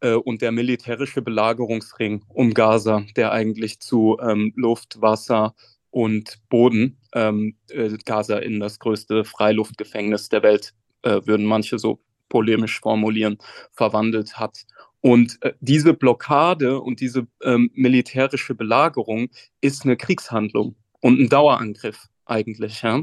äh, 0.00 0.14
und 0.14 0.40
der 0.40 0.52
militärische 0.52 1.22
Belagerungsring 1.22 2.24
um 2.28 2.54
Gaza, 2.54 3.04
der 3.16 3.32
eigentlich 3.32 3.80
zu 3.80 4.18
ähm, 4.22 4.52
Luft, 4.56 5.00
Wasser 5.02 5.54
und 5.90 6.38
Boden 6.48 6.98
ähm, 7.14 7.56
äh, 7.68 7.90
Gaza 8.04 8.38
in 8.38 8.60
das 8.60 8.78
größte 8.78 9.24
Freiluftgefängnis 9.24 10.28
der 10.28 10.42
Welt 10.42 10.72
äh, 11.02 11.20
würden 11.24 11.46
manche 11.46 11.78
so 11.78 12.00
polemisch 12.28 12.80
formulieren, 12.80 13.38
verwandelt 13.72 14.38
hat. 14.38 14.64
Und 15.00 15.38
äh, 15.42 15.52
diese 15.60 15.94
Blockade 15.94 16.80
und 16.80 17.00
diese 17.00 17.26
ähm, 17.42 17.70
militärische 17.74 18.54
Belagerung 18.54 19.30
ist 19.60 19.84
eine 19.84 19.96
Kriegshandlung 19.96 20.76
und 21.00 21.18
ein 21.18 21.28
Dauerangriff 21.28 22.08
eigentlich. 22.26 22.82
Ja? 22.82 23.02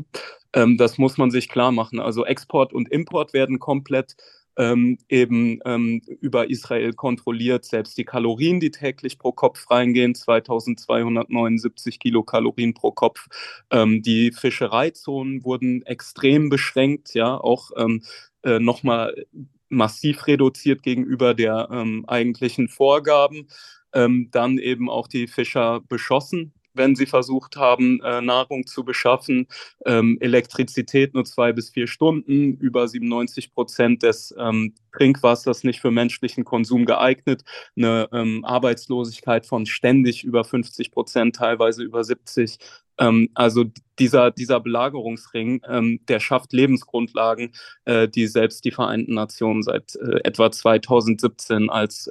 Ähm, 0.54 0.78
das 0.78 0.98
muss 0.98 1.18
man 1.18 1.32
sich 1.32 1.50
klar 1.50 1.72
machen. 1.72 2.00
Also 2.00 2.26
Export 2.26 2.74
und 2.74 2.90
Import 2.90 3.34
werden 3.34 3.60
komplett 3.60 4.16
ähm, 4.58 4.98
eben 5.08 5.60
ähm, 5.66 6.02
über 6.20 6.50
Israel 6.50 6.94
kontrolliert. 6.94 7.66
Selbst 7.66 7.98
die 7.98 8.06
Kalorien, 8.06 8.60
die 8.60 8.72
täglich 8.72 9.20
pro 9.20 9.32
Kopf 9.32 9.70
reingehen, 9.70 10.16
2279 10.16 12.00
Kilokalorien 12.00 12.74
pro 12.74 12.92
Kopf. 12.92 13.28
Ähm, 13.72 14.02
die 14.02 14.32
Fischereizonen 14.32 15.44
wurden 15.44 15.84
extrem 15.86 16.50
beschränkt, 16.50 17.14
ja, 17.14 17.38
auch 17.38 17.72
ähm, 17.78 18.04
äh, 18.44 18.60
nochmal 18.60 19.26
massiv 19.70 20.28
reduziert 20.28 20.82
gegenüber 20.84 21.34
der 21.34 21.70
ähm, 21.72 22.06
eigentlichen 22.08 22.68
Vorgaben. 22.68 23.48
Ähm, 23.94 24.30
dann 24.32 24.58
eben 24.58 24.90
auch 24.90 25.08
die 25.08 25.28
Fischer 25.28 25.82
beschossen, 25.88 26.54
wenn 26.78 26.96
sie 26.96 27.06
versucht 27.06 27.58
haben, 27.58 28.00
äh, 28.02 28.22
Nahrung 28.22 28.66
zu 28.66 28.84
beschaffen. 28.84 29.48
Ähm, 29.86 30.18
Elektrizität 30.20 31.14
nur 31.14 31.26
zwei 31.26 31.54
bis 31.54 31.70
vier 31.70 31.88
Stunden, 31.88 32.54
über 32.58 32.88
97 32.88 33.54
Prozent 33.54 34.04
des 34.04 34.34
ähm, 34.38 34.74
Trinkwassers 34.92 35.64
nicht 35.64 35.80
für 35.80 35.92
menschlichen 35.92 36.44
Konsum 36.44 36.86
geeignet, 36.86 37.44
eine 37.76 38.10
ähm, 38.12 38.44
Arbeitslosigkeit 38.46 39.46
von 39.46 39.66
ständig 39.66 40.24
über 40.24 40.44
50 40.44 40.92
Prozent, 40.92 41.36
teilweise 41.36 41.84
über 41.84 42.04
70. 42.04 42.58
Ähm, 43.00 43.30
also 43.34 43.66
dieser, 44.00 44.32
dieser 44.32 44.60
Belagerungsring, 44.60 45.62
der 46.08 46.20
schafft 46.20 46.54
Lebensgrundlagen, 46.54 47.54
äh, 47.86 48.08
die 48.08 48.28
selbst 48.28 48.64
die 48.66 48.72
Vereinten 48.72 49.16
Nationen 49.16 49.64
seit 49.64 49.96
äh, 49.96 50.20
etwa 50.24 50.52
2017 50.52 51.70
als 51.70 52.10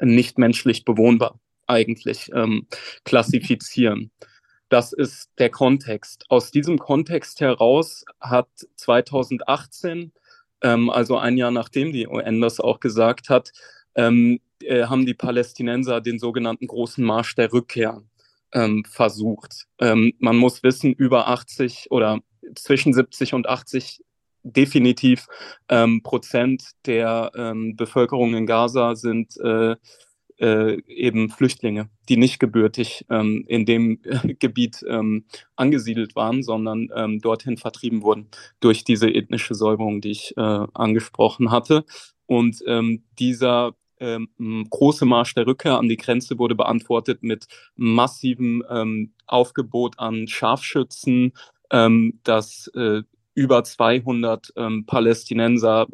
nicht 0.00 0.38
menschlich 0.38 0.84
bewohnbar 0.84 1.40
eigentlich 1.70 2.30
ähm, 2.34 2.66
klassifizieren. 3.04 4.10
Das 4.68 4.92
ist 4.92 5.30
der 5.38 5.50
Kontext. 5.50 6.26
Aus 6.28 6.50
diesem 6.50 6.78
Kontext 6.78 7.40
heraus 7.40 8.04
hat 8.20 8.48
2018, 8.76 10.12
ähm, 10.62 10.90
also 10.90 11.18
ein 11.18 11.36
Jahr 11.36 11.50
nachdem 11.50 11.92
die 11.92 12.06
UN 12.06 12.40
das 12.40 12.60
auch 12.60 12.80
gesagt 12.80 13.30
hat, 13.30 13.52
ähm, 13.96 14.40
äh, 14.62 14.84
haben 14.84 15.06
die 15.06 15.14
Palästinenser 15.14 16.00
den 16.00 16.18
sogenannten 16.18 16.66
großen 16.66 17.04
Marsch 17.04 17.34
der 17.34 17.52
Rückkehr 17.52 18.02
ähm, 18.52 18.84
versucht. 18.88 19.66
Ähm, 19.80 20.12
man 20.18 20.36
muss 20.36 20.62
wissen, 20.62 20.92
über 20.92 21.28
80 21.28 21.90
oder 21.90 22.20
zwischen 22.54 22.92
70 22.92 23.34
und 23.34 23.48
80 23.48 24.02
definitiv 24.42 25.26
ähm, 25.68 26.02
Prozent 26.02 26.70
der 26.86 27.32
ähm, 27.34 27.76
Bevölkerung 27.76 28.34
in 28.34 28.46
Gaza 28.46 28.94
sind 28.94 29.36
äh, 29.38 29.76
äh, 30.40 30.80
eben 30.86 31.28
Flüchtlinge, 31.28 31.90
die 32.08 32.16
nicht 32.16 32.38
gebürtig 32.38 33.04
ähm, 33.10 33.44
in 33.46 33.66
dem 33.66 34.00
äh, 34.04 34.34
Gebiet 34.34 34.84
ähm, 34.88 35.26
angesiedelt 35.56 36.16
waren, 36.16 36.42
sondern 36.42 36.88
ähm, 36.94 37.20
dorthin 37.20 37.56
vertrieben 37.56 38.02
wurden 38.02 38.28
durch 38.60 38.84
diese 38.84 39.08
ethnische 39.08 39.54
Säuberung, 39.54 40.00
die 40.00 40.12
ich 40.12 40.36
äh, 40.36 40.40
angesprochen 40.40 41.50
hatte. 41.50 41.84
Und 42.26 42.62
ähm, 42.66 43.04
dieser 43.18 43.74
ähm, 43.98 44.28
große 44.70 45.04
Marsch 45.04 45.34
der 45.34 45.46
Rückkehr 45.46 45.78
an 45.78 45.88
die 45.88 45.98
Grenze 45.98 46.38
wurde 46.38 46.54
beantwortet 46.54 47.22
mit 47.22 47.46
massivem 47.76 48.64
ähm, 48.70 49.12
Aufgebot 49.26 49.98
an 49.98 50.26
Scharfschützen, 50.26 51.32
das 52.24 52.68
äh, 52.74 53.02
über 53.34 53.62
200 53.62 54.52
Palästinenser 54.86 55.86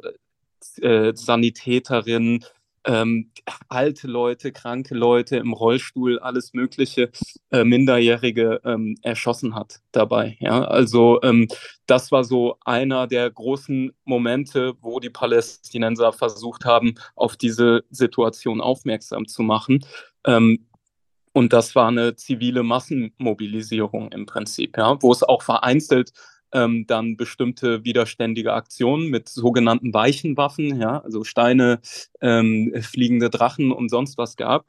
äh, 0.80 1.12
Sanitäterinnen, 1.14 2.44
ähm, 2.86 3.30
alte 3.68 4.06
Leute, 4.06 4.52
kranke 4.52 4.94
Leute 4.94 5.36
im 5.36 5.52
Rollstuhl, 5.52 6.18
alles 6.20 6.54
Mögliche, 6.54 7.10
äh, 7.50 7.64
Minderjährige 7.64 8.60
ähm, 8.64 8.96
erschossen 9.02 9.54
hat 9.54 9.80
dabei. 9.92 10.36
Ja? 10.40 10.64
Also 10.64 11.20
ähm, 11.22 11.48
das 11.86 12.12
war 12.12 12.24
so 12.24 12.56
einer 12.64 13.06
der 13.06 13.30
großen 13.30 13.92
Momente, 14.04 14.74
wo 14.80 15.00
die 15.00 15.10
Palästinenser 15.10 16.12
versucht 16.12 16.64
haben, 16.64 16.94
auf 17.14 17.36
diese 17.36 17.84
Situation 17.90 18.60
aufmerksam 18.60 19.26
zu 19.26 19.42
machen. 19.42 19.84
Ähm, 20.24 20.66
und 21.32 21.52
das 21.52 21.74
war 21.74 21.88
eine 21.88 22.16
zivile 22.16 22.62
Massenmobilisierung 22.62 24.10
im 24.12 24.24
Prinzip, 24.24 24.78
ja, 24.78 24.96
wo 25.02 25.12
es 25.12 25.22
auch 25.22 25.42
vereinzelt 25.42 26.12
ähm, 26.52 26.86
dann 26.86 27.16
bestimmte 27.16 27.84
widerständige 27.84 28.52
Aktionen 28.52 29.08
mit 29.08 29.28
sogenannten 29.28 29.92
weichen 29.94 30.36
Waffen, 30.36 30.80
ja, 30.80 30.98
also 31.00 31.24
Steine, 31.24 31.80
ähm, 32.20 32.72
fliegende 32.80 33.30
Drachen 33.30 33.72
und 33.72 33.88
sonst 33.88 34.18
was 34.18 34.36
gab. 34.36 34.66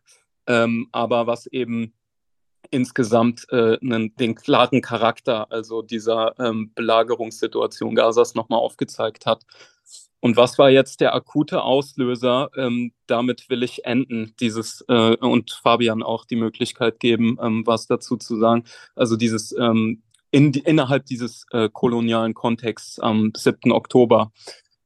Ähm, 0.48 0.88
aber 0.92 1.28
was 1.28 1.46
eben 1.48 1.94
insgesamt 2.72 3.46
äh, 3.52 3.78
einen, 3.80 4.16
den 4.16 4.36
klaren 4.36 4.82
Charakter, 4.82 5.52
also 5.52 5.82
dieser 5.82 6.38
ähm, 6.40 6.72
Belagerungssituation 6.76 7.96
Gazas 7.96 8.36
nochmal 8.36 8.60
aufgezeigt 8.60 9.26
hat. 9.26 9.46
Und 10.20 10.36
was 10.36 10.58
war 10.58 10.70
jetzt 10.70 11.00
der 11.00 11.14
akute 11.14 11.62
Auslöser? 11.62 12.50
Ähm, 12.58 12.92
damit 13.06 13.50
will 13.50 13.62
ich 13.64 13.86
enden, 13.86 14.34
dieses 14.40 14.84
äh, 14.88 15.16
und 15.16 15.52
Fabian 15.52 16.02
auch 16.02 16.26
die 16.26 16.36
Möglichkeit 16.36 17.00
geben, 17.00 17.38
ähm, 17.42 17.66
was 17.66 17.88
dazu 17.88 18.18
zu 18.18 18.38
sagen. 18.38 18.64
Also 18.96 19.16
dieses 19.16 19.56
ähm, 19.58 20.02
in, 20.32 20.54
innerhalb 20.54 21.06
dieses 21.06 21.46
äh, 21.52 21.70
kolonialen 21.72 22.34
Kontexts 22.34 23.00
am 23.00 23.32
7. 23.36 23.72
Oktober 23.72 24.32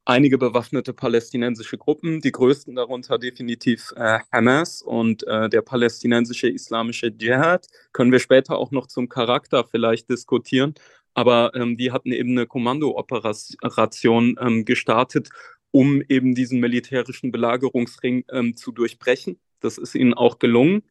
einige 0.06 0.38
bewaffnete 0.38 0.94
palästinensische 0.94 1.78
Gruppen, 1.78 2.22
die 2.22 2.32
größten 2.32 2.76
darunter 2.76 3.18
definitiv 3.18 3.94
äh, 3.96 4.20
Hamas 4.32 4.82
und 4.82 5.26
äh, 5.28 5.50
der 5.50 5.62
palästinensische 5.62 6.50
islamische 6.50 7.16
Dschihad. 7.16 7.68
Können 7.94 8.12
wir 8.12 8.20
später 8.20 8.58
auch 8.58 8.72
noch 8.72 8.88
zum 8.88 9.10
Charakter 9.10 9.64
vielleicht 9.64 10.10
diskutieren. 10.10 10.74
Aber 11.14 11.52
ähm, 11.56 11.78
die 11.78 11.92
hatten 11.92 12.12
eben 12.12 12.32
eine 12.32 12.48
Kommandooperation 12.48 14.36
ähm, 14.40 14.66
gestartet, 14.66 15.30
um 15.72 16.02
eben 16.08 16.36
diesen 16.36 16.60
militärischen 16.60 17.32
Belagerungsring 17.32 18.24
ähm, 18.32 18.56
zu 18.56 18.72
durchbrechen. 18.72 19.40
Das 19.60 19.78
ist 19.78 19.94
ihnen 19.94 20.14
auch 20.14 20.40
gelungen. 20.40 20.84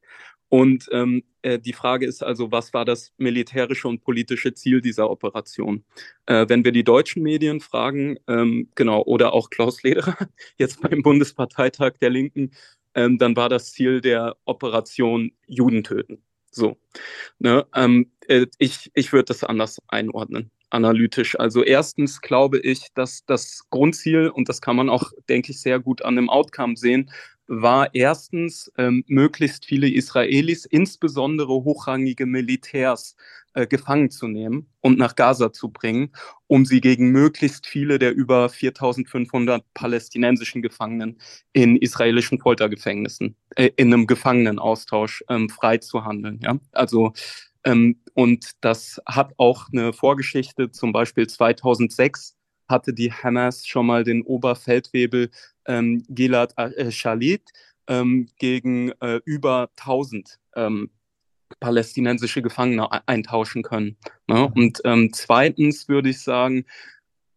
Und 0.50 0.88
ähm, 0.90 1.22
äh, 1.42 1.58
die 1.60 1.72
Frage 1.72 2.06
ist 2.06 2.22
also, 2.24 2.50
was 2.50 2.74
war 2.74 2.84
das 2.84 3.12
militärische 3.18 3.86
und 3.88 4.02
politische 4.02 4.52
Ziel 4.52 4.80
dieser 4.80 5.08
Operation? 5.08 5.84
Äh, 6.26 6.46
wenn 6.48 6.64
wir 6.64 6.72
die 6.72 6.84
deutschen 6.84 7.22
Medien 7.22 7.60
fragen, 7.60 8.18
ähm, 8.26 8.68
genau, 8.74 9.02
oder 9.04 9.32
auch 9.32 9.48
Klaus 9.48 9.82
Lederer, 9.84 10.16
jetzt 10.58 10.82
beim 10.82 11.02
Bundesparteitag 11.02 11.92
der 12.00 12.10
Linken, 12.10 12.50
ähm, 12.94 13.16
dann 13.18 13.36
war 13.36 13.48
das 13.48 13.72
Ziel 13.72 14.00
der 14.00 14.36
Operation 14.44 15.30
Juden 15.46 15.84
töten. 15.84 16.22
So. 16.50 16.76
Ne? 17.38 17.64
Ähm, 17.74 18.10
äh, 18.26 18.46
ich 18.58 18.90
ich 18.94 19.12
würde 19.12 19.26
das 19.26 19.44
anders 19.44 19.78
einordnen 19.86 20.50
analytisch. 20.70 21.38
Also 21.38 21.62
erstens 21.62 22.20
glaube 22.20 22.58
ich, 22.60 22.92
dass 22.94 23.24
das 23.26 23.68
Grundziel, 23.70 24.28
und 24.28 24.48
das 24.48 24.60
kann 24.60 24.76
man 24.76 24.88
auch, 24.88 25.10
denke 25.28 25.52
ich, 25.52 25.60
sehr 25.60 25.80
gut 25.80 26.02
an 26.02 26.16
dem 26.16 26.30
Outcome 26.30 26.76
sehen, 26.76 27.10
war 27.50 27.92
erstens, 27.94 28.70
ähm, 28.78 29.02
möglichst 29.08 29.66
viele 29.66 29.88
Israelis, 29.88 30.64
insbesondere 30.64 31.48
hochrangige 31.48 32.24
Militärs, 32.24 33.16
äh, 33.54 33.66
gefangen 33.66 34.10
zu 34.10 34.28
nehmen 34.28 34.68
und 34.80 34.98
nach 34.98 35.16
Gaza 35.16 35.52
zu 35.52 35.70
bringen, 35.70 36.12
um 36.46 36.64
sie 36.64 36.80
gegen 36.80 37.10
möglichst 37.10 37.66
viele 37.66 37.98
der 37.98 38.14
über 38.14 38.48
4500 38.48 39.64
palästinensischen 39.74 40.62
Gefangenen 40.62 41.18
in 41.52 41.76
israelischen 41.76 42.38
Foltergefängnissen, 42.38 43.34
äh, 43.56 43.70
in 43.76 43.92
einem 43.92 44.06
Gefangenenaustausch 44.06 45.24
ähm, 45.28 45.48
frei 45.48 45.78
zu 45.78 46.04
handeln. 46.04 46.38
Ja? 46.44 46.60
Also 46.70 47.12
ähm, 47.64 48.00
und 48.14 48.52
das 48.60 49.00
hat 49.06 49.32
auch 49.38 49.66
eine 49.72 49.92
Vorgeschichte, 49.92 50.70
zum 50.70 50.92
Beispiel 50.92 51.26
2006 51.26 52.36
hatte 52.70 52.92
die 52.94 53.12
Hamas 53.12 53.66
schon 53.66 53.86
mal 53.86 54.04
den 54.04 54.22
Oberfeldwebel 54.22 55.30
ähm, 55.66 56.04
Gilad 56.08 56.56
äh, 56.56 56.90
Shalit 56.90 57.50
ähm, 57.88 58.28
gegen 58.38 58.92
äh, 59.00 59.20
über 59.24 59.70
1000 59.76 60.38
ähm, 60.56 60.90
palästinensische 61.58 62.42
Gefangene 62.42 62.88
eintauschen 63.08 63.62
können. 63.62 63.96
Ne? 64.28 64.50
Und 64.54 64.80
ähm, 64.84 65.10
zweitens 65.12 65.88
würde 65.88 66.10
ich 66.10 66.20
sagen, 66.20 66.64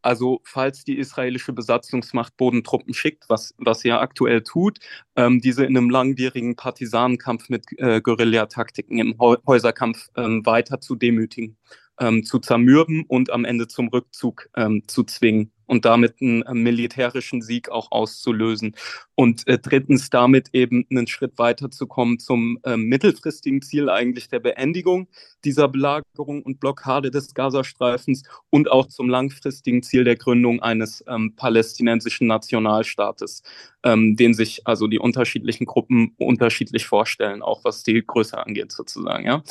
also 0.04 0.42
falls 0.44 0.84
die 0.84 0.98
israelische 0.98 1.54
Besatzungsmacht 1.54 2.36
Bodentruppen 2.38 2.94
schickt, 2.94 3.24
was, 3.30 3.56
was 3.58 3.80
sie 3.80 3.88
ja 3.88 4.02
aktuell 4.02 4.44
tut, 4.44 4.80
ähm, 5.16 5.40
diese 5.40 5.66
in 5.66 5.78
einem 5.78 5.90
langwierigen 5.90 6.56
Partisanenkampf 6.56 7.50
mit 7.50 7.66
äh, 7.78 8.02
Guerillataktiken 8.02 9.00
im 9.00 9.18
Häuserkampf 9.20 10.10
ähm, 10.16 10.46
weiter 10.46 10.82
zu 10.82 10.96
demütigen 10.96 11.58
ähm, 12.00 12.24
zu 12.24 12.40
zermürben 12.40 13.04
und 13.08 13.32
am 13.32 13.46
Ende 13.46 13.68
zum 13.68 13.88
Rückzug 13.88 14.50
ähm, 14.56 14.84
zu 14.88 15.04
zwingen 15.04 15.52
und 15.66 15.86
damit 15.86 16.22
einen 16.22 16.44
äh, 16.44 16.54
militärischen 16.54 17.42
Sieg 17.42 17.70
auch 17.70 17.92
auszulösen. 17.92 18.76
Und 19.16 19.48
äh, 19.48 19.58
drittens 19.58 20.10
damit 20.10 20.50
eben 20.54 20.86
einen 20.90 21.08
Schritt 21.08 21.38
weiterzukommen 21.38 22.20
zum 22.20 22.60
äh, 22.64 22.78
mittelfristigen 22.78 23.62
Ziel 23.62 23.90
eigentlich 23.90 24.28
der 24.28 24.40
Beendigung 24.40 25.08
dieser 25.46 25.68
Belagerung 25.68 26.44
und 26.44 26.60
Blockade 26.60 27.12
des 27.12 27.34
Gazastreifens 27.34 28.24
und 28.50 28.72
auch 28.72 28.88
zum 28.88 29.10
langfristigen 29.10 29.84
Ziel 29.84 30.04
der 30.04 30.16
Gründung 30.16 30.62
eines 30.62 31.04
ähm, 31.08 31.36
palästinensischen 31.36 32.28
Nationalstaates, 32.28 33.44
ähm, 33.84 34.16
den 34.16 34.34
sich 34.34 34.66
also 34.68 34.88
die 34.88 35.00
unterschiedlichen 35.00 35.66
Gruppen 35.66 36.14
unterschiedlich 36.18 36.86
vorstellen, 36.86 37.42
auch 37.42 37.64
was 37.64 37.84
die 37.84 38.04
Größe 38.06 38.38
angeht 38.38 38.72
sozusagen. 38.72 39.26
Ja. 39.26 39.44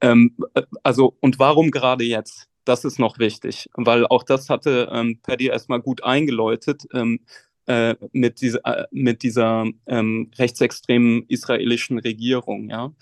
Ähm, 0.00 0.36
äh, 0.54 0.62
also, 0.82 1.16
und 1.20 1.38
warum 1.38 1.70
gerade 1.70 2.04
jetzt? 2.04 2.48
Das 2.64 2.84
ist 2.84 2.98
noch 2.98 3.18
wichtig, 3.18 3.68
weil 3.74 4.06
auch 4.06 4.22
das 4.22 4.50
hatte 4.50 4.88
ähm, 4.92 5.18
Paddy 5.22 5.46
erstmal 5.46 5.80
gut 5.80 6.04
eingeläutet. 6.04 6.86
Ähm, 6.92 7.20
äh, 7.70 7.94
mit, 8.12 8.40
dieser, 8.40 8.64
äh, 8.64 8.86
mit 8.90 9.22
dieser 9.22 9.64
ähm, 9.86 10.30
rechtsextremen 10.36 11.24
israelischen 11.28 12.00
Regierung. 12.00 12.68
Ja? 12.68 12.92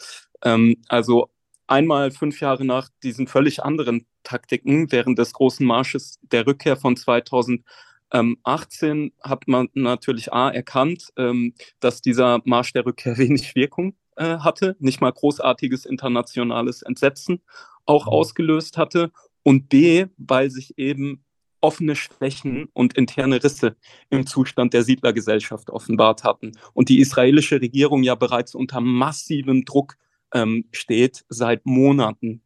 Ähm, 0.42 0.76
also 0.88 1.30
einmal 1.66 2.10
fünf 2.10 2.40
Jahre 2.40 2.66
nach 2.66 2.90
diesen 3.02 3.28
völlig 3.28 3.62
anderen 3.62 4.04
Taktiken 4.24 4.92
während 4.92 5.18
des 5.18 5.32
großen 5.32 5.64
Marsches 5.64 6.18
der 6.20 6.46
Rückkehr 6.46 6.76
von 6.76 6.96
2018 6.96 9.12
hat 9.22 9.48
man 9.48 9.68
natürlich 9.72 10.34
A 10.34 10.50
erkannt, 10.50 11.08
ähm, 11.16 11.54
dass 11.80 12.02
dieser 12.02 12.42
Marsch 12.44 12.74
der 12.74 12.84
Rückkehr 12.84 13.16
wenig 13.18 13.54
Wirkung 13.54 13.96
äh, 14.18 14.38
hatte, 14.38 14.76
nicht 14.80 15.00
mal 15.00 15.12
großartiges 15.12 15.86
internationales 15.86 16.82
Entsetzen 16.82 17.40
auch 17.86 18.06
mhm. 18.06 18.12
ausgelöst 18.12 18.76
hatte 18.76 19.10
und 19.42 19.68
B, 19.68 20.06
weil 20.16 20.50
sich 20.50 20.78
eben 20.78 21.24
offene 21.60 21.96
Schwächen 21.96 22.68
und 22.72 22.94
interne 22.96 23.42
Risse 23.42 23.76
im 24.10 24.26
Zustand 24.26 24.74
der 24.74 24.84
Siedlergesellschaft 24.84 25.70
offenbart 25.70 26.22
hatten 26.22 26.52
und 26.72 26.88
die 26.88 27.00
israelische 27.00 27.60
Regierung 27.60 28.02
ja 28.02 28.14
bereits 28.14 28.54
unter 28.54 28.80
massivem 28.80 29.64
Druck 29.64 29.96
ähm, 30.32 30.66
steht 30.72 31.24
seit 31.28 31.66
Monaten. 31.66 32.42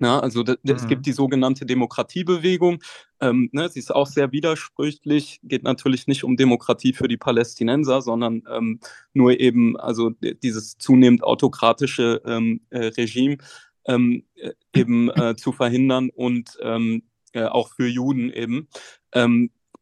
Ja, 0.00 0.18
also 0.18 0.42
mhm. 0.42 0.56
es 0.64 0.86
gibt 0.88 1.06
die 1.06 1.12
sogenannte 1.12 1.66
Demokratiebewegung. 1.66 2.82
Ähm, 3.20 3.48
ne, 3.52 3.68
sie 3.68 3.78
ist 3.78 3.94
auch 3.94 4.08
sehr 4.08 4.32
widersprüchlich. 4.32 5.40
Geht 5.44 5.62
natürlich 5.62 6.06
nicht 6.08 6.24
um 6.24 6.36
Demokratie 6.36 6.92
für 6.92 7.06
die 7.06 7.16
Palästinenser, 7.16 8.02
sondern 8.02 8.42
ähm, 8.50 8.80
nur 9.12 9.38
eben 9.38 9.76
also 9.76 10.10
dieses 10.10 10.78
zunehmend 10.78 11.22
autokratische 11.22 12.22
ähm, 12.26 12.60
äh, 12.70 12.86
Regime 12.86 13.38
ähm, 13.86 14.24
äh, 14.34 14.52
eben 14.74 15.10
äh, 15.10 15.36
zu 15.36 15.52
verhindern 15.52 16.10
und 16.10 16.58
ähm, 16.60 17.04
äh, 17.32 17.44
auch 17.44 17.70
für 17.74 17.86
Juden 17.86 18.30
eben. 18.30 18.68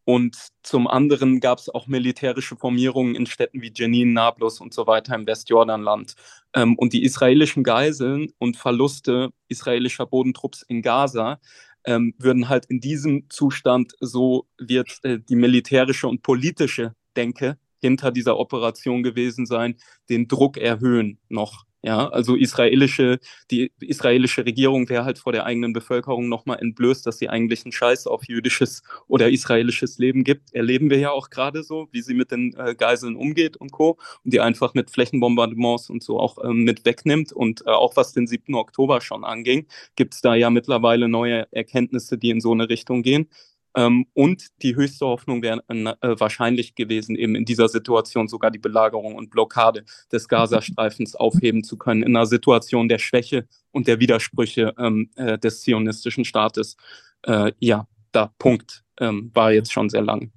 Und 0.05 0.37
zum 0.63 0.89
anderen 0.89 1.41
gab 1.41 1.59
es 1.59 1.69
auch 1.69 1.87
militärische 1.87 2.57
Formierungen 2.57 3.15
in 3.15 3.27
Städten 3.27 3.63
wie 3.63 3.73
Jenin, 3.75 4.13
Nablus 4.13 4.61
und 4.61 4.75
so 4.75 4.87
weiter 4.87 5.15
im 5.15 5.27
Westjordanland. 5.27 6.15
Ähm, 6.55 6.77
und 6.77 6.93
die 6.93 7.05
israelischen 7.05 7.63
Geiseln 7.63 8.33
und 8.39 8.57
Verluste 8.57 9.31
israelischer 9.49 10.07
Bodentrupps 10.07 10.63
in 10.63 10.83
Gaza 10.83 11.41
ähm, 11.85 12.15
würden 12.19 12.49
halt 12.49 12.67
in 12.67 12.81
diesem 12.81 13.29
Zustand, 13.29 13.93
so 14.01 14.49
wird 14.59 14.99
äh, 15.03 15.19
die 15.21 15.37
militärische 15.37 16.09
und 16.09 16.23
politische 16.23 16.95
Denke 17.17 17.59
hinter 17.81 18.13
dieser 18.13 18.39
Operation 18.39 19.03
gewesen 19.03 19.47
sein, 19.47 19.77
den 20.09 20.29
Druck 20.29 20.57
erhöhen 20.57 21.19
noch 21.29 21.65
ja, 21.85 22.09
also 22.09 22.37
israelische, 22.37 23.19
die 23.51 23.73
israelische 23.81 24.47
Regierung 24.47 24.89
wäre 24.89 25.05
halt 25.05 25.19
vor 25.19 25.33
der 25.33 25.47
eigenen 25.47 25.73
Bevölkerung 25.73 26.29
nochmal 26.29 26.61
entblößt, 26.61 27.05
dass 27.05 27.19
sie 27.19 27.29
eigentlich 27.29 27.65
einen 27.65 27.73
Scheiß 27.73 28.07
auf 28.07 28.23
jüdisches 28.29 28.83
oder 29.09 29.29
israelisches 29.29 29.99
Leben 29.99 30.23
gibt. 30.23 30.55
Erleben 30.55 30.91
wir 30.91 30.99
ja 30.99 31.11
auch 31.11 31.29
gerade 31.29 31.65
so, 31.65 31.89
wie 31.91 32.01
sie 32.03 32.15
mit 32.15 32.31
den 32.31 32.55
äh, 32.55 32.77
Geiseln 32.77 33.17
umgeht 33.17 33.57
und 33.57 33.73
Co. 33.73 33.99
Und 34.25 34.33
die 34.33 34.41
einfach 34.41 34.75
mit 34.75 34.93
Flächenbombardements 34.93 35.91
und 35.91 36.05
so 36.05 36.21
auch 36.21 36.39
ähm, 36.45 36.63
mit 36.63 36.85
wegnimmt. 36.85 37.33
Und 37.33 37.63
äh, 37.67 37.71
auch 37.71 37.97
was 37.97 38.13
den 38.13 38.29
7. 38.29 38.55
Oktober 38.55 39.01
schon 39.01 39.25
anging, 39.25 39.67
gibt 39.97 40.15
es 40.15 40.21
da 40.21 40.37
ja 40.37 40.51
mittlerweile 40.51 41.09
neue 41.09 41.49
Erkenntnisse, 41.51 42.17
die 42.17 42.31
in 42.31 42.41
so 42.41 42.53
eine 42.53 42.69
Richtung 42.69 43.03
gehen. 43.03 43.29
Ähm, 43.75 44.07
und 44.15 44.49
die 44.63 44.77
höchste 44.77 45.07
Hoffnung 45.07 45.43
wäre 45.43 45.63
äh, 45.69 46.21
wahrscheinlich 46.21 46.75
gewesen, 46.75 47.17
eben 47.17 47.35
in 47.35 47.45
dieser 47.45 47.69
Situation 47.69 48.29
sogar 48.29 48.51
die 48.51 48.59
Belagerung 48.59 49.15
und 49.15 49.31
Blockade 49.31 49.85
des 50.11 50.29
Gazastreifens 50.29 51.15
aufheben 51.15 51.65
zu 51.65 51.77
können, 51.77 52.03
in 52.03 52.17
einer 52.17 52.27
Situation 52.27 52.89
der 52.89 52.99
Schwäche 52.99 53.47
und 53.71 53.87
der 53.87 54.01
Widersprüche 54.01 54.75
ähm, 54.79 55.11
äh, 55.17 55.39
des 55.39 55.63
zionistischen 55.63 56.25
Staates. 56.25 56.77
Äh, 57.23 57.53
ja, 57.59 57.87
da 58.13 58.33
Punkt 58.39 58.85
ähm, 59.01 59.31
war 59.35 59.53
jetzt 59.53 59.73
schon 59.73 59.89
sehr 59.89 60.03
lang. 60.03 60.33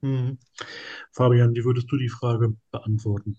Mhm. 0.00 0.38
Fabian, 1.12 1.54
wie 1.54 1.64
würdest 1.64 1.90
du 1.92 1.96
die 1.96 2.08
Frage 2.08 2.56
beantworten? 2.70 3.36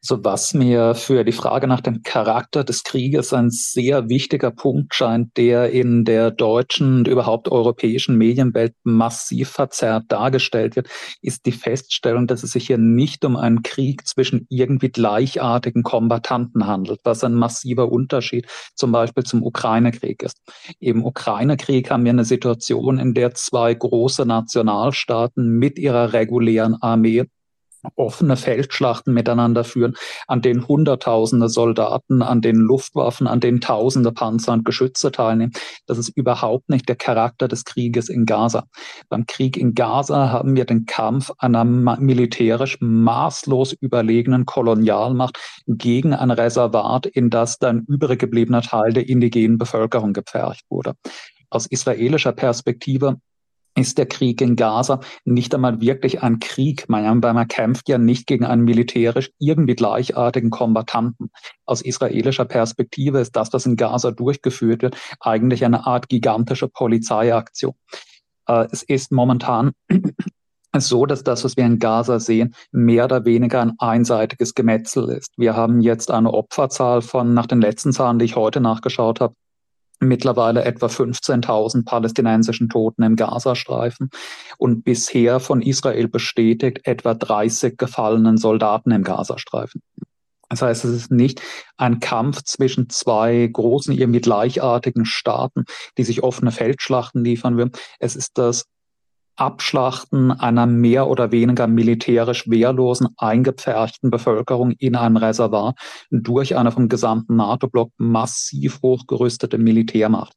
So 0.00 0.24
was 0.24 0.54
mir 0.54 0.94
für 0.94 1.24
die 1.24 1.32
Frage 1.32 1.66
nach 1.66 1.80
dem 1.80 2.02
Charakter 2.02 2.64
des 2.64 2.84
Krieges 2.84 3.32
ein 3.32 3.50
sehr 3.50 4.08
wichtiger 4.08 4.50
Punkt 4.50 4.94
scheint, 4.94 5.36
der 5.36 5.70
in 5.70 6.04
der 6.04 6.30
deutschen 6.30 6.98
und 6.98 7.08
überhaupt 7.08 7.48
europäischen 7.48 8.16
Medienwelt 8.16 8.74
massiv 8.82 9.50
verzerrt 9.50 10.04
dargestellt 10.08 10.76
wird, 10.76 10.88
ist 11.20 11.44
die 11.46 11.52
Feststellung, 11.52 12.26
dass 12.26 12.42
es 12.42 12.52
sich 12.52 12.66
hier 12.66 12.78
nicht 12.78 13.24
um 13.24 13.36
einen 13.36 13.62
Krieg 13.62 14.06
zwischen 14.06 14.46
irgendwie 14.48 14.88
gleichartigen 14.88 15.82
Kombattanten 15.82 16.66
handelt, 16.66 17.00
was 17.04 17.24
ein 17.24 17.34
massiver 17.34 17.92
Unterschied 17.92 18.46
zum 18.74 18.92
Beispiel 18.92 19.24
zum 19.24 19.42
Ukraine-Krieg 19.42 20.22
ist. 20.22 20.38
Im 20.78 21.04
Ukraine-Krieg 21.04 21.90
haben 21.90 22.04
wir 22.04 22.12
eine 22.12 22.24
Situation, 22.24 22.98
in 22.98 23.14
der 23.14 23.34
zwei 23.34 23.74
große 23.74 24.24
Nationalstaaten 24.24 25.48
mit 25.58 25.78
ihrer 25.78 26.12
regulären 26.12 26.76
Armee 26.80 27.26
offene 27.96 28.36
Feldschlachten 28.36 29.14
miteinander 29.14 29.64
führen, 29.64 29.94
an 30.26 30.42
denen 30.42 30.66
Hunderttausende 30.66 31.48
Soldaten, 31.48 32.22
an 32.22 32.40
denen 32.40 32.60
Luftwaffen, 32.60 33.26
an 33.26 33.40
denen 33.40 33.60
Tausende 33.60 34.12
Panzer 34.12 34.52
und 34.52 34.64
Geschütze 34.64 35.10
teilnehmen. 35.12 35.52
Das 35.86 35.98
ist 35.98 36.08
überhaupt 36.10 36.68
nicht 36.68 36.88
der 36.88 36.96
Charakter 36.96 37.48
des 37.48 37.64
Krieges 37.64 38.08
in 38.08 38.26
Gaza. 38.26 38.64
Beim 39.08 39.26
Krieg 39.26 39.56
in 39.56 39.74
Gaza 39.74 40.30
haben 40.30 40.56
wir 40.56 40.64
den 40.64 40.86
Kampf 40.86 41.30
einer 41.38 41.64
militärisch 41.64 42.78
maßlos 42.80 43.72
überlegenen 43.72 44.46
Kolonialmacht 44.46 45.38
gegen 45.66 46.14
ein 46.14 46.30
Reservat, 46.30 47.06
in 47.06 47.30
das 47.30 47.58
dann 47.58 47.84
übrig 47.88 48.20
gebliebener 48.20 48.62
Teil 48.62 48.92
der 48.92 49.08
indigenen 49.08 49.58
Bevölkerung 49.58 50.12
gepfercht 50.12 50.64
wurde. 50.68 50.94
Aus 51.50 51.66
israelischer 51.66 52.32
Perspektive 52.32 53.16
ist 53.80 53.98
der 53.98 54.06
Krieg 54.06 54.40
in 54.40 54.56
Gaza 54.56 55.00
nicht 55.24 55.54
einmal 55.54 55.80
wirklich 55.80 56.22
ein 56.22 56.38
Krieg, 56.38 56.84
weil 56.88 57.02
man 57.18 57.48
kämpft 57.48 57.88
ja 57.88 57.98
nicht 57.98 58.26
gegen 58.26 58.44
einen 58.44 58.64
militärisch 58.64 59.30
irgendwie 59.38 59.74
gleichartigen 59.74 60.50
Kombattanten. 60.50 61.30
Aus 61.66 61.82
israelischer 61.82 62.44
Perspektive 62.44 63.20
ist 63.20 63.34
das, 63.34 63.52
was 63.52 63.66
in 63.66 63.76
Gaza 63.76 64.10
durchgeführt 64.10 64.82
wird, 64.82 64.96
eigentlich 65.20 65.64
eine 65.64 65.86
Art 65.86 66.08
gigantische 66.08 66.68
Polizeiaktion. 66.68 67.74
Äh, 68.46 68.66
es 68.70 68.82
ist 68.82 69.12
momentan 69.12 69.72
so, 70.76 71.06
dass 71.06 71.24
das, 71.24 71.44
was 71.44 71.56
wir 71.56 71.64
in 71.64 71.78
Gaza 71.78 72.20
sehen, 72.20 72.54
mehr 72.72 73.04
oder 73.06 73.24
weniger 73.24 73.60
ein 73.60 73.74
einseitiges 73.78 74.54
Gemetzel 74.54 75.08
ist. 75.10 75.32
Wir 75.36 75.56
haben 75.56 75.80
jetzt 75.80 76.10
eine 76.10 76.32
Opferzahl 76.32 77.02
von, 77.02 77.34
nach 77.34 77.46
den 77.46 77.60
letzten 77.60 77.92
Zahlen, 77.92 78.18
die 78.18 78.26
ich 78.26 78.36
heute 78.36 78.60
nachgeschaut 78.60 79.20
habe, 79.20 79.34
mittlerweile 80.00 80.64
etwa 80.64 80.86
15.000 80.86 81.84
palästinensischen 81.84 82.68
Toten 82.68 83.02
im 83.02 83.16
Gazastreifen 83.16 84.10
und 84.58 84.82
bisher 84.82 85.40
von 85.40 85.62
Israel 85.62 86.08
bestätigt 86.08 86.80
etwa 86.84 87.14
30 87.14 87.76
gefallenen 87.76 88.36
Soldaten 88.36 88.90
im 88.90 89.04
Gazastreifen. 89.04 89.82
Das 90.48 90.62
heißt, 90.62 90.84
es 90.84 90.90
ist 90.90 91.10
nicht 91.12 91.40
ein 91.76 92.00
Kampf 92.00 92.42
zwischen 92.42 92.90
zwei 92.90 93.48
großen, 93.50 93.96
irgendwie 93.96 94.20
gleichartigen 94.20 95.04
Staaten, 95.04 95.64
die 95.96 96.02
sich 96.02 96.24
offene 96.24 96.50
Feldschlachten 96.50 97.22
liefern 97.22 97.56
würden. 97.56 97.72
Es 98.00 98.16
ist 98.16 98.36
das 98.36 98.66
Abschlachten 99.36 100.30
einer 100.32 100.66
mehr 100.66 101.08
oder 101.08 101.32
weniger 101.32 101.66
militärisch 101.66 102.48
wehrlosen, 102.48 103.08
eingepferchten 103.16 104.10
Bevölkerung 104.10 104.72
in 104.72 104.96
einem 104.96 105.16
Reservat 105.16 105.76
durch 106.10 106.56
eine 106.56 106.72
vom 106.72 106.88
gesamten 106.88 107.36
NATO-Block 107.36 107.92
massiv 107.96 108.80
hochgerüstete 108.82 109.58
Militärmacht. 109.58 110.34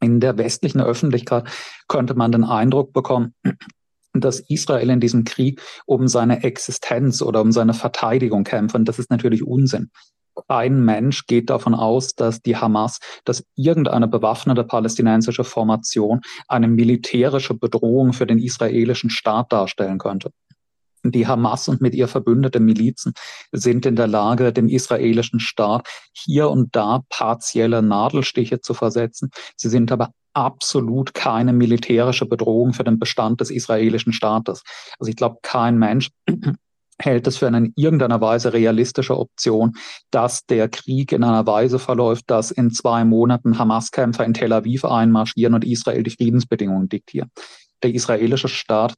In 0.00 0.18
der 0.18 0.36
westlichen 0.36 0.80
Öffentlichkeit 0.80 1.48
könnte 1.86 2.14
man 2.14 2.32
den 2.32 2.44
Eindruck 2.44 2.92
bekommen, 2.92 3.34
dass 4.12 4.40
Israel 4.40 4.90
in 4.90 5.00
diesem 5.00 5.24
Krieg 5.24 5.62
um 5.86 6.08
seine 6.08 6.42
Existenz 6.42 7.22
oder 7.22 7.40
um 7.40 7.52
seine 7.52 7.74
Verteidigung 7.74 8.44
kämpft. 8.44 8.74
Und 8.74 8.86
das 8.86 8.98
ist 8.98 9.10
natürlich 9.10 9.44
Unsinn. 9.44 9.90
Kein 10.48 10.84
Mensch 10.84 11.26
geht 11.26 11.50
davon 11.50 11.74
aus, 11.74 12.14
dass 12.14 12.40
die 12.40 12.56
Hamas, 12.56 12.98
dass 13.24 13.44
irgendeine 13.54 14.08
bewaffnete 14.08 14.64
palästinensische 14.64 15.44
Formation 15.44 16.20
eine 16.48 16.68
militärische 16.68 17.54
Bedrohung 17.54 18.12
für 18.12 18.26
den 18.26 18.38
israelischen 18.38 19.10
Staat 19.10 19.52
darstellen 19.52 19.98
könnte. 19.98 20.30
Die 21.04 21.26
Hamas 21.26 21.68
und 21.68 21.80
mit 21.80 21.94
ihr 21.94 22.06
verbündete 22.06 22.60
Milizen 22.60 23.12
sind 23.50 23.86
in 23.86 23.96
der 23.96 24.06
Lage, 24.06 24.52
dem 24.52 24.68
israelischen 24.68 25.40
Staat 25.40 25.88
hier 26.12 26.48
und 26.48 26.76
da 26.76 27.02
partielle 27.08 27.82
Nadelstiche 27.82 28.60
zu 28.60 28.72
versetzen. 28.72 29.30
Sie 29.56 29.68
sind 29.68 29.90
aber 29.90 30.10
absolut 30.32 31.12
keine 31.12 31.52
militärische 31.52 32.26
Bedrohung 32.26 32.72
für 32.72 32.84
den 32.84 32.98
Bestand 32.98 33.40
des 33.40 33.50
israelischen 33.50 34.12
Staates. 34.12 34.62
Also 34.98 35.10
ich 35.10 35.16
glaube, 35.16 35.38
kein 35.42 35.76
Mensch 35.78 36.10
hält 37.04 37.26
es 37.26 37.36
für 37.36 37.46
eine 37.46 37.58
in 37.58 37.72
irgendeiner 37.76 38.20
Weise 38.20 38.52
realistische 38.52 39.18
Option, 39.18 39.74
dass 40.10 40.46
der 40.46 40.68
Krieg 40.68 41.12
in 41.12 41.24
einer 41.24 41.46
Weise 41.46 41.78
verläuft, 41.78 42.24
dass 42.28 42.50
in 42.50 42.70
zwei 42.70 43.04
Monaten 43.04 43.58
Hamas-Kämpfer 43.58 44.24
in 44.24 44.34
Tel 44.34 44.52
Aviv 44.52 44.84
einmarschieren 44.84 45.54
und 45.54 45.64
Israel 45.64 46.02
die 46.02 46.10
Friedensbedingungen 46.10 46.88
diktieren. 46.88 47.30
Der 47.82 47.94
israelische 47.94 48.48
Staat 48.48 48.94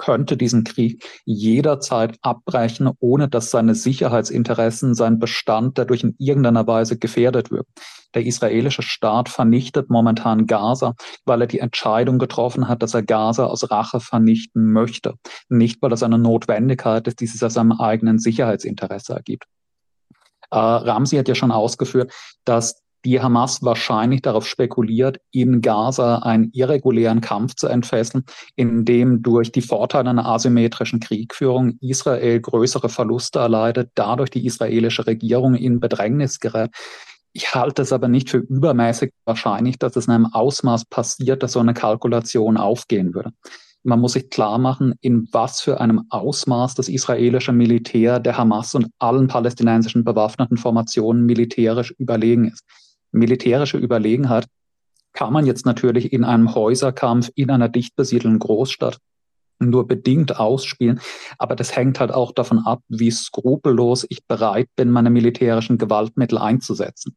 könnte 0.00 0.38
diesen 0.38 0.64
Krieg 0.64 1.04
jederzeit 1.26 2.16
abbrechen, 2.22 2.90
ohne 3.00 3.28
dass 3.28 3.50
seine 3.50 3.74
Sicherheitsinteressen, 3.74 4.94
sein 4.94 5.18
Bestand 5.18 5.76
dadurch 5.76 6.02
in 6.02 6.16
irgendeiner 6.18 6.66
Weise 6.66 6.98
gefährdet 6.98 7.50
wird. 7.50 7.66
Der 8.14 8.24
israelische 8.24 8.82
Staat 8.82 9.28
vernichtet 9.28 9.90
momentan 9.90 10.46
Gaza, 10.46 10.94
weil 11.26 11.42
er 11.42 11.46
die 11.46 11.60
Entscheidung 11.60 12.18
getroffen 12.18 12.66
hat, 12.66 12.82
dass 12.82 12.94
er 12.94 13.02
Gaza 13.02 13.44
aus 13.44 13.70
Rache 13.70 14.00
vernichten 14.00 14.72
möchte. 14.72 15.14
Nicht, 15.50 15.80
weil 15.82 15.92
es 15.92 16.02
eine 16.02 16.18
Notwendigkeit 16.18 17.06
ist, 17.06 17.20
die 17.20 17.26
sich 17.26 17.44
aus 17.44 17.54
seinem 17.54 17.72
eigenen 17.72 18.18
Sicherheitsinteresse 18.18 19.12
ergibt. 19.12 19.44
Äh, 20.50 20.56
Ramsi 20.58 21.16
hat 21.16 21.28
ja 21.28 21.34
schon 21.34 21.52
ausgeführt, 21.52 22.10
dass 22.44 22.82
die 23.04 23.20
Hamas 23.20 23.62
wahrscheinlich 23.62 24.22
darauf 24.22 24.46
spekuliert, 24.46 25.20
in 25.30 25.60
Gaza 25.60 26.18
einen 26.18 26.50
irregulären 26.52 27.20
Kampf 27.20 27.54
zu 27.54 27.66
entfesseln, 27.66 28.24
in 28.56 28.84
dem 28.84 29.22
durch 29.22 29.52
die 29.52 29.62
Vorteile 29.62 30.10
einer 30.10 30.26
asymmetrischen 30.26 31.00
Kriegführung 31.00 31.78
Israel 31.80 32.40
größere 32.40 32.88
Verluste 32.88 33.38
erleidet, 33.38 33.90
dadurch 33.94 34.30
die 34.30 34.44
israelische 34.46 35.06
Regierung 35.06 35.54
in 35.54 35.80
Bedrängnis 35.80 36.40
gerät. 36.40 36.70
Ich 37.32 37.54
halte 37.54 37.82
es 37.82 37.92
aber 37.92 38.08
nicht 38.08 38.28
für 38.28 38.38
übermäßig 38.38 39.12
wahrscheinlich, 39.24 39.78
dass 39.78 39.96
es 39.96 40.06
in 40.06 40.12
einem 40.12 40.26
Ausmaß 40.26 40.86
passiert, 40.86 41.42
dass 41.42 41.52
so 41.52 41.60
eine 41.60 41.74
Kalkulation 41.74 42.56
aufgehen 42.56 43.14
würde. 43.14 43.30
Man 43.82 44.00
muss 44.00 44.12
sich 44.12 44.28
klar 44.28 44.58
machen, 44.58 44.94
in 45.00 45.26
was 45.32 45.60
für 45.62 45.80
einem 45.80 46.04
Ausmaß 46.10 46.74
das 46.74 46.88
israelische 46.88 47.52
Militär 47.52 48.20
der 48.20 48.36
Hamas 48.36 48.74
und 48.74 48.88
allen 48.98 49.26
palästinensischen 49.26 50.04
bewaffneten 50.04 50.58
Formationen 50.58 51.24
militärisch 51.24 51.92
überlegen 51.92 52.48
ist 52.48 52.64
militärische 53.12 53.78
Überlegenheit 53.78 54.46
kann 55.12 55.32
man 55.32 55.46
jetzt 55.46 55.66
natürlich 55.66 56.12
in 56.12 56.24
einem 56.24 56.54
Häuserkampf 56.54 57.30
in 57.34 57.50
einer 57.50 57.68
dicht 57.68 57.96
besiedelten 57.96 58.38
Großstadt 58.38 58.98
nur 59.60 59.86
bedingt 59.86 60.38
ausspielen. 60.38 61.00
Aber 61.38 61.54
das 61.54 61.76
hängt 61.76 62.00
halt 62.00 62.12
auch 62.12 62.32
davon 62.32 62.60
ab, 62.60 62.80
wie 62.88 63.10
skrupellos 63.10 64.06
ich 64.08 64.26
bereit 64.26 64.68
bin, 64.76 64.90
meine 64.90 65.10
militärischen 65.10 65.78
Gewaltmittel 65.78 66.38
einzusetzen. 66.38 67.16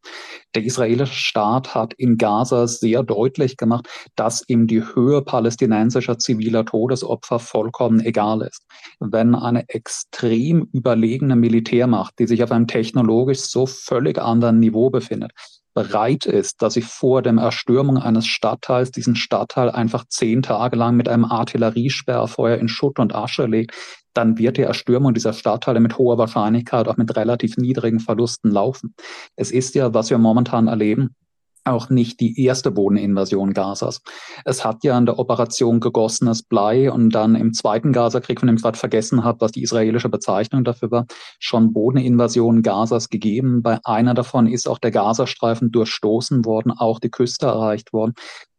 Der 0.54 0.64
israelische 0.64 1.14
Staat 1.14 1.74
hat 1.74 1.94
in 1.94 2.18
Gaza 2.18 2.68
sehr 2.68 3.04
deutlich 3.04 3.58
gemacht, 3.58 3.88
dass 4.16 4.44
ihm 4.48 4.68
die 4.68 4.84
Höhe 4.84 5.22
palästinensischer 5.22 6.18
ziviler 6.20 6.66
Todesopfer 6.66 7.40
vollkommen 7.40 8.02
egal 8.02 8.42
ist. 8.42 8.66
Wenn 9.00 9.36
eine 9.36 9.68
extrem 9.70 10.68
überlegene 10.74 11.36
Militärmacht, 11.36 12.20
die 12.20 12.28
sich 12.28 12.44
auf 12.44 12.52
einem 12.52 12.68
technologisch 12.68 13.40
so 13.40 13.66
völlig 13.66 14.20
anderen 14.20 14.60
Niveau 14.60 14.90
befindet, 14.90 15.32
bereit 15.74 16.26
ist, 16.26 16.62
dass 16.62 16.76
sie 16.76 16.82
vor 16.82 17.22
dem 17.22 17.38
Erstürmung 17.38 17.98
eines 17.98 18.28
Stadtteils 18.28 18.92
diesen 18.92 19.16
Stadtteil 19.16 19.70
einfach 19.70 20.06
zehn 20.08 20.42
Tage 20.42 20.76
lang 20.76 20.96
mit 20.96 21.10
einem 21.10 21.26
Artilleriesperrfeuer 21.26 22.58
in 22.58 22.68
Schutt 22.68 23.00
und 23.00 23.16
Asche 23.16 23.46
legt, 23.46 23.74
dann 24.14 24.38
wird 24.38 24.58
die 24.58 24.62
Erstürmung 24.62 25.14
dieser 25.14 25.34
Stadtteile 25.34 25.80
mit 25.80 25.98
hoher 25.98 26.18
Wahrscheinlichkeit 26.18 26.88
auch 26.88 26.98
mit 26.98 27.16
relativ 27.16 27.58
niedrigen 27.58 28.00
Verlusten 28.00 28.52
laufen. 28.52 28.94
Es 29.36 29.52
ist 29.52 29.76
ja, 29.76 29.94
was 29.94 30.10
wir 30.10 30.18
momentan 30.20 30.68
erleben, 30.68 31.16
auch 31.66 31.90
nicht 31.90 32.20
die 32.20 32.44
erste 32.44 32.72
Bodeninvasion 32.72 33.54
Gazas. 33.54 34.02
Es 34.46 34.66
hat 34.66 34.84
ja 34.84 34.98
in 34.98 35.06
der 35.06 35.20
Operation 35.20 35.80
gegossenes 35.80 36.44
Blei 36.44 36.92
und 36.92 37.12
dann 37.12 37.36
im 37.36 37.54
zweiten 37.54 37.94
Gazakrieg, 37.94 38.40
von 38.40 38.48
dem 38.48 38.58
ich 38.58 38.62
gerade 38.62 38.78
vergessen 38.78 39.24
habe, 39.24 39.42
was 39.42 39.52
die 39.52 39.64
israelische 39.64 40.10
Bezeichnung 40.10 40.64
dafür 40.64 40.92
war, 40.92 41.06
schon 41.40 41.74
Bodeninvasionen 41.74 42.62
Gazas 42.64 43.10
gegeben. 43.10 43.62
Bei 43.62 43.80
einer 43.84 44.14
davon 44.14 44.48
ist 44.48 44.68
auch 44.68 44.80
der 44.80 44.92
Gazastreifen 44.92 45.72
durchstoßen 45.72 46.46
worden, 46.46 46.72
auch 46.72 47.00
die 47.00 47.12
Küste 47.12 47.46
erreicht 47.46 47.94
worden. 47.94 48.14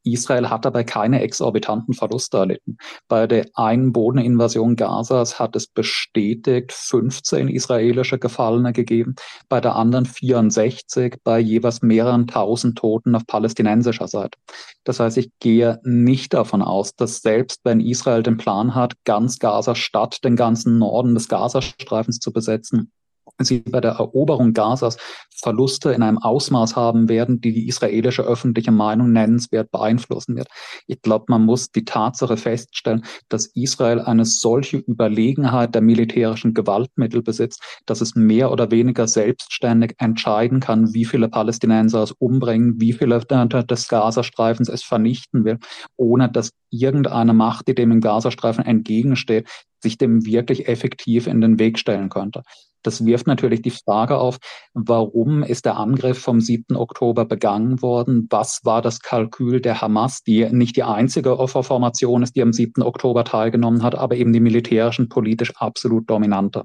Israel 0.04 0.50
hat 0.50 0.64
dabei 0.64 0.84
keine 0.84 1.20
exorbitanten 1.20 1.94
Verluste 1.94 2.38
erlitten. 2.38 2.76
Bei 3.08 3.26
der 3.26 3.46
einen 3.54 3.92
Bodeninvasion 3.92 4.76
Gazas 4.76 5.38
hat 5.38 5.56
es 5.56 5.66
bestätigt 5.66 6.72
15 6.72 7.48
israelische 7.48 8.18
Gefallene 8.18 8.72
gegeben, 8.72 9.14
bei 9.48 9.60
der 9.60 9.76
anderen 9.76 10.06
64, 10.06 11.16
bei 11.24 11.38
jeweils 11.38 11.82
mehreren 11.82 12.26
tausend 12.26 12.78
Toten 12.78 13.14
auf 13.14 13.26
palästinensischer 13.26 14.08
Seite. 14.08 14.38
Das 14.84 15.00
heißt, 15.00 15.16
ich 15.16 15.30
gehe 15.40 15.80
nicht 15.82 16.34
davon 16.34 16.62
aus, 16.62 16.94
dass 16.94 17.22
selbst 17.22 17.60
wenn 17.64 17.80
Israel 17.80 18.22
den 18.22 18.36
Plan 18.36 18.74
hat, 18.74 18.94
ganz 19.04 19.38
Gaza 19.38 19.74
Stadt, 19.74 20.22
den 20.24 20.36
ganzen 20.36 20.78
Norden 20.78 21.14
des 21.14 21.28
Gazastreifens 21.28 22.18
zu 22.18 22.32
besetzen, 22.32 22.92
sie 23.38 23.61
bei 23.61 23.81
der 23.81 23.92
Eroberung 23.92 24.53
Gazas 24.53 24.97
Verluste 25.35 25.92
in 25.92 26.03
einem 26.03 26.18
Ausmaß 26.18 26.77
haben 26.77 27.09
werden, 27.09 27.40
die 27.40 27.53
die 27.53 27.68
israelische 27.68 28.23
öffentliche 28.23 28.70
Meinung 28.70 29.12
nennenswert 29.12 29.70
beeinflussen 29.70 30.37
wird. 30.37 30.49
Ich 30.87 31.03
glaube, 31.03 31.27
man 31.29 31.44
muss 31.44 31.70
die 31.70 31.85
Tatsache 31.85 32.37
feststellen, 32.37 33.05
dass 33.29 33.47
Israel 33.47 34.01
eine 34.01 34.25
solche 34.25 34.79
Überlegenheit 34.79 35.75
der 35.75 35.83
militärischen 35.83 36.55
Gewaltmittel 36.55 37.23
besitzt, 37.23 37.62
dass 37.87 38.01
es 38.01 38.14
mehr 38.14 38.53
oder 38.53 38.70
weniger 38.70 39.09
selbstständig 39.09 39.94
entscheiden 39.99 40.61
kann, 40.61 40.94
wie 40.94 41.05
viele 41.05 41.29
Palästinenser 41.29 42.05
es 42.05 42.12
umbringen, 42.12 42.81
wie 42.81 42.92
viele 42.92 43.20
des 43.25 43.88
Gazastreifens 43.88 44.68
es 44.68 44.83
vernichten 44.83 45.44
will, 45.44 45.59
ohne 45.97 46.31
dass 46.31 46.51
irgendeine 46.70 47.35
Macht, 47.35 47.68
die 47.68 47.75
dem 47.75 47.92
im 47.92 48.01
Gazastreifen 48.01 48.64
entgegensteht, 48.64 49.49
sich 49.83 49.99
dem 49.99 50.25
wirklich 50.25 50.68
effektiv 50.68 51.27
in 51.27 51.40
den 51.40 51.59
Weg 51.59 51.79
stellen 51.79 52.09
könnte. 52.09 52.42
Das 52.85 53.05
wirft 53.05 53.27
natürlich 53.27 53.62
die 53.62 53.70
Frage 53.70 54.18
auf, 54.18 54.38
warum 54.75 55.42
ist 55.42 55.64
der 55.64 55.77
Angriff 55.77 56.18
vom 56.18 56.40
7. 56.40 56.77
Oktober 56.77 57.25
begangen 57.25 57.83
worden? 57.83 58.29
Was 58.31 58.61
war 58.62 58.83
das 58.83 59.01
Kalkül 59.01 59.61
der 59.61 59.81
Hamas, 59.81 60.23
die 60.23 60.49
nicht 60.51 60.77
die 60.77 60.85
einzige 60.85 61.38
Opferformation 61.38 62.23
ist, 62.23 62.37
die 62.37 62.42
am 62.42 62.53
7. 62.53 62.83
Oktober 62.83 63.25
teilgenommen 63.25 63.83
hat, 63.83 63.94
aber 63.94 64.16
eben 64.16 64.33
die 64.33 64.40
militärischen 64.40 65.09
politisch 65.09 65.53
absolut 65.57 66.09
dominante? 66.09 66.64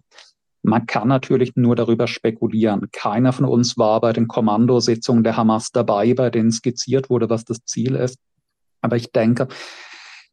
Man 0.61 0.85
kann 0.85 1.07
natürlich 1.07 1.53
nur 1.55 1.77
darüber 1.77 2.05
spekulieren. 2.07 2.89
Keiner 2.91 3.31
von 3.31 3.45
uns 3.45 3.77
war 3.77 4.01
bei 4.01 4.11
den 4.11 4.27
Kommandositzungen 4.27 5.23
der 5.23 5.37
Hamas 5.37 5.71
dabei, 5.71 6.13
bei 6.13 6.29
denen 6.29 6.51
skizziert 6.51 7.09
wurde, 7.09 7.29
was 7.29 7.45
das 7.45 7.63
Ziel 7.63 7.95
ist. 7.95 8.19
Aber 8.81 8.97
ich 8.97 9.11
denke, 9.11 9.47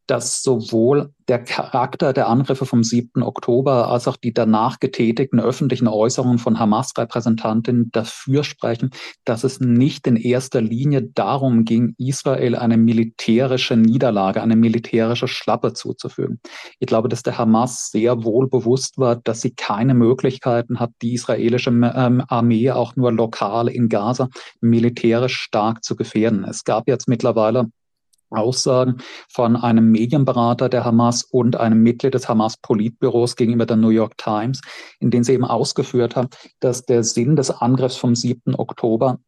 dass 0.06 0.42
sowohl 0.42 1.12
der 1.28 1.42
Charakter 1.42 2.12
der 2.12 2.28
Angriffe 2.28 2.66
vom 2.66 2.84
7. 2.84 3.22
Oktober 3.22 3.88
als 3.88 4.06
auch 4.06 4.16
die 4.16 4.32
danach 4.32 4.78
getätigten 4.78 5.40
öffentlichen 5.40 5.88
Äußerungen 5.88 6.38
von 6.38 6.58
Hamas-Repräsentantinnen 6.58 7.90
dafür 7.90 8.44
sprechen, 8.44 8.90
dass 9.24 9.42
es 9.42 9.58
nicht 9.58 10.06
in 10.06 10.16
erster 10.16 10.60
Linie 10.60 11.02
darum 11.02 11.64
ging, 11.64 11.94
Israel 11.98 12.54
eine 12.54 12.76
militärische 12.76 13.76
Niederlage, 13.76 14.40
eine 14.40 14.56
militärische 14.56 15.26
Schlappe 15.26 15.72
zuzufügen. 15.72 16.40
Ich 16.78 16.86
glaube, 16.86 17.08
dass 17.08 17.24
der 17.24 17.38
Hamas 17.38 17.90
sehr 17.90 18.22
wohl 18.22 18.48
bewusst 18.48 18.98
war, 18.98 19.16
dass 19.16 19.40
sie 19.40 19.54
keine 19.54 19.94
Möglichkeiten 19.94 20.78
hat, 20.78 20.90
die 21.02 21.14
israelische 21.14 21.70
ähm, 21.70 22.22
Armee 22.28 22.70
auch 22.70 22.94
nur 22.94 23.10
lokal 23.10 23.68
in 23.68 23.88
Gaza 23.88 24.28
militärisch 24.60 25.36
stark 25.38 25.82
zu 25.82 25.96
gefährden. 25.96 26.44
Es 26.44 26.64
gab 26.64 26.86
jetzt 26.86 27.08
mittlerweile 27.08 27.70
Aussagen 28.36 28.98
von 29.28 29.56
einem 29.56 29.90
Medienberater 29.90 30.68
der 30.68 30.84
Hamas 30.84 31.22
und 31.22 31.56
einem 31.56 31.82
Mitglied 31.82 32.14
des 32.14 32.28
Hamas-Politbüros 32.28 33.36
gegenüber 33.36 33.66
der 33.66 33.76
New 33.76 33.88
York 33.88 34.16
Times, 34.18 34.60
in 35.00 35.10
denen 35.10 35.24
sie 35.24 35.32
eben 35.32 35.44
ausgeführt 35.44 36.16
haben, 36.16 36.28
dass 36.60 36.84
der 36.84 37.02
Sinn 37.02 37.36
des 37.36 37.50
Angriffs 37.50 37.96
vom 37.96 38.14
7. 38.14 38.54
Oktober 38.54 39.18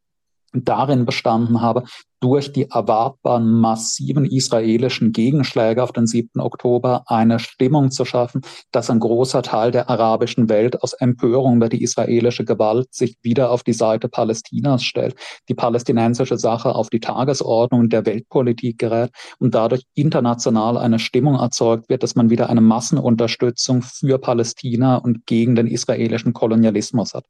darin 0.53 1.05
bestanden 1.05 1.61
habe, 1.61 1.85
durch 2.21 2.53
die 2.53 2.69
erwartbaren 2.71 3.49
massiven 3.61 4.25
israelischen 4.25 5.13
Gegenschläge 5.13 5.83
auf 5.83 5.93
den 5.93 6.07
7. 6.07 6.41
Oktober 6.41 7.05
eine 7.07 7.39
Stimmung 7.39 7.91
zu 7.91 8.05
schaffen, 8.05 8.43
dass 8.73 8.91
ein 8.91 8.99
großer 8.99 9.43
Teil 9.43 9.71
der 9.71 9.89
arabischen 9.89 10.49
Welt 10.49 10.83
aus 10.83 10.95
Empörung 10.95 11.57
über 11.57 11.69
die 11.69 11.83
israelische 11.83 12.45
Gewalt 12.45 12.93
sich 12.93 13.17
wieder 13.23 13.51
auf 13.51 13.63
die 13.63 13.73
Seite 13.73 14.09
Palästinas 14.09 14.83
stellt, 14.83 15.15
die 15.49 15.55
palästinensische 15.55 16.39
Sache 16.39 16.75
auf 16.75 16.91
die 16.91 17.01
Tagesordnung 17.01 17.89
der 17.89 18.05
Weltpolitik 18.05 18.79
gerät 18.79 19.11
und 19.39 19.55
dadurch 19.55 19.85
international 19.95 20.77
eine 20.77 20.99
Stimmung 20.99 21.37
erzeugt 21.37 21.89
wird, 21.89 22.03
dass 22.03 22.17
man 22.17 22.31
wieder 22.31 22.51
eine 22.51 22.61
Massenunterstützung 22.61 23.83
für 23.83 24.19
Palästina 24.19 24.97
und 24.97 25.27
gegen 25.27 25.55
den 25.55 25.67
israelischen 25.67 26.33
Kolonialismus 26.33 27.15
hat. 27.15 27.27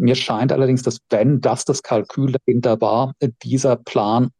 Mir 0.00 0.14
scheint 0.14 0.50
allerdings, 0.50 0.82
dass 0.82 0.98
wenn 1.10 1.40
das 1.40 1.64
das 1.64 1.82
Kalkül 1.82 2.32
dahinter 2.32 2.80
war, 2.80 3.12
dieser 3.42 3.76
Plan 3.76 4.30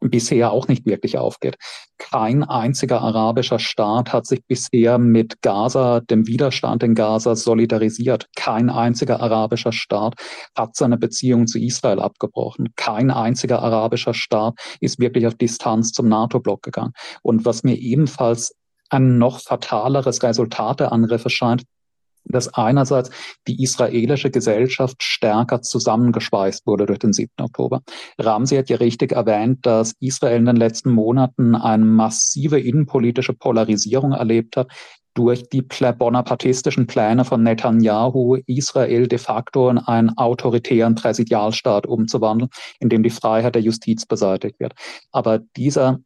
bisher 0.00 0.50
auch 0.50 0.68
nicht 0.68 0.86
wirklich 0.86 1.18
aufgeht. 1.18 1.56
Kein 1.98 2.42
einziger 2.42 3.02
arabischer 3.02 3.58
Staat 3.58 4.12
hat 4.12 4.26
sich 4.26 4.42
bisher 4.46 4.98
mit 4.98 5.42
Gaza, 5.42 6.00
dem 6.00 6.26
Widerstand 6.26 6.82
in 6.82 6.94
Gaza 6.94 7.36
solidarisiert. 7.36 8.26
Kein 8.34 8.70
einziger 8.70 9.20
arabischer 9.20 9.72
Staat 9.72 10.14
hat 10.56 10.74
seine 10.74 10.96
Beziehung 10.96 11.46
zu 11.46 11.58
Israel 11.58 12.00
abgebrochen. 12.00 12.68
Kein 12.76 13.10
einziger 13.10 13.60
arabischer 13.62 14.14
Staat 14.14 14.54
ist 14.80 14.98
wirklich 15.00 15.26
auf 15.26 15.34
Distanz 15.34 15.92
zum 15.92 16.08
NATO-Block 16.08 16.62
gegangen. 16.62 16.92
Und 17.22 17.44
was 17.44 17.62
mir 17.62 17.76
ebenfalls 17.76 18.54
ein 18.88 19.18
noch 19.18 19.40
fataleres 19.40 20.22
Resultat 20.22 20.80
der 20.80 20.92
Angriffe 20.92 21.30
scheint, 21.30 21.64
dass 22.24 22.52
einerseits 22.54 23.10
die 23.46 23.62
israelische 23.62 24.30
Gesellschaft 24.30 25.02
stärker 25.02 25.62
zusammengeschweißt 25.62 26.66
wurde 26.66 26.86
durch 26.86 26.98
den 26.98 27.12
7. 27.12 27.30
Oktober. 27.40 27.82
Ramsey 28.18 28.58
hat 28.58 28.70
ja 28.70 28.76
richtig 28.76 29.12
erwähnt, 29.12 29.66
dass 29.66 29.94
Israel 30.00 30.38
in 30.38 30.46
den 30.46 30.56
letzten 30.56 30.90
Monaten 30.90 31.54
eine 31.54 31.84
massive 31.84 32.60
innenpolitische 32.60 33.32
Polarisierung 33.32 34.12
erlebt 34.12 34.56
hat, 34.56 34.68
durch 35.14 35.48
die 35.48 35.62
bonapartistischen 35.62 36.86
Pläne 36.86 37.24
von 37.24 37.42
Netanyahu 37.42 38.38
Israel 38.46 39.08
de 39.08 39.18
facto 39.18 39.68
in 39.68 39.78
einen 39.78 40.16
autoritären 40.16 40.94
Präsidialstaat 40.94 41.86
umzuwandeln, 41.86 42.50
in 42.78 42.88
dem 42.88 43.02
die 43.02 43.10
Freiheit 43.10 43.54
der 43.54 43.62
Justiz 43.62 44.06
beseitigt 44.06 44.60
wird. 44.60 44.74
Aber 45.10 45.40
dieser 45.56 45.98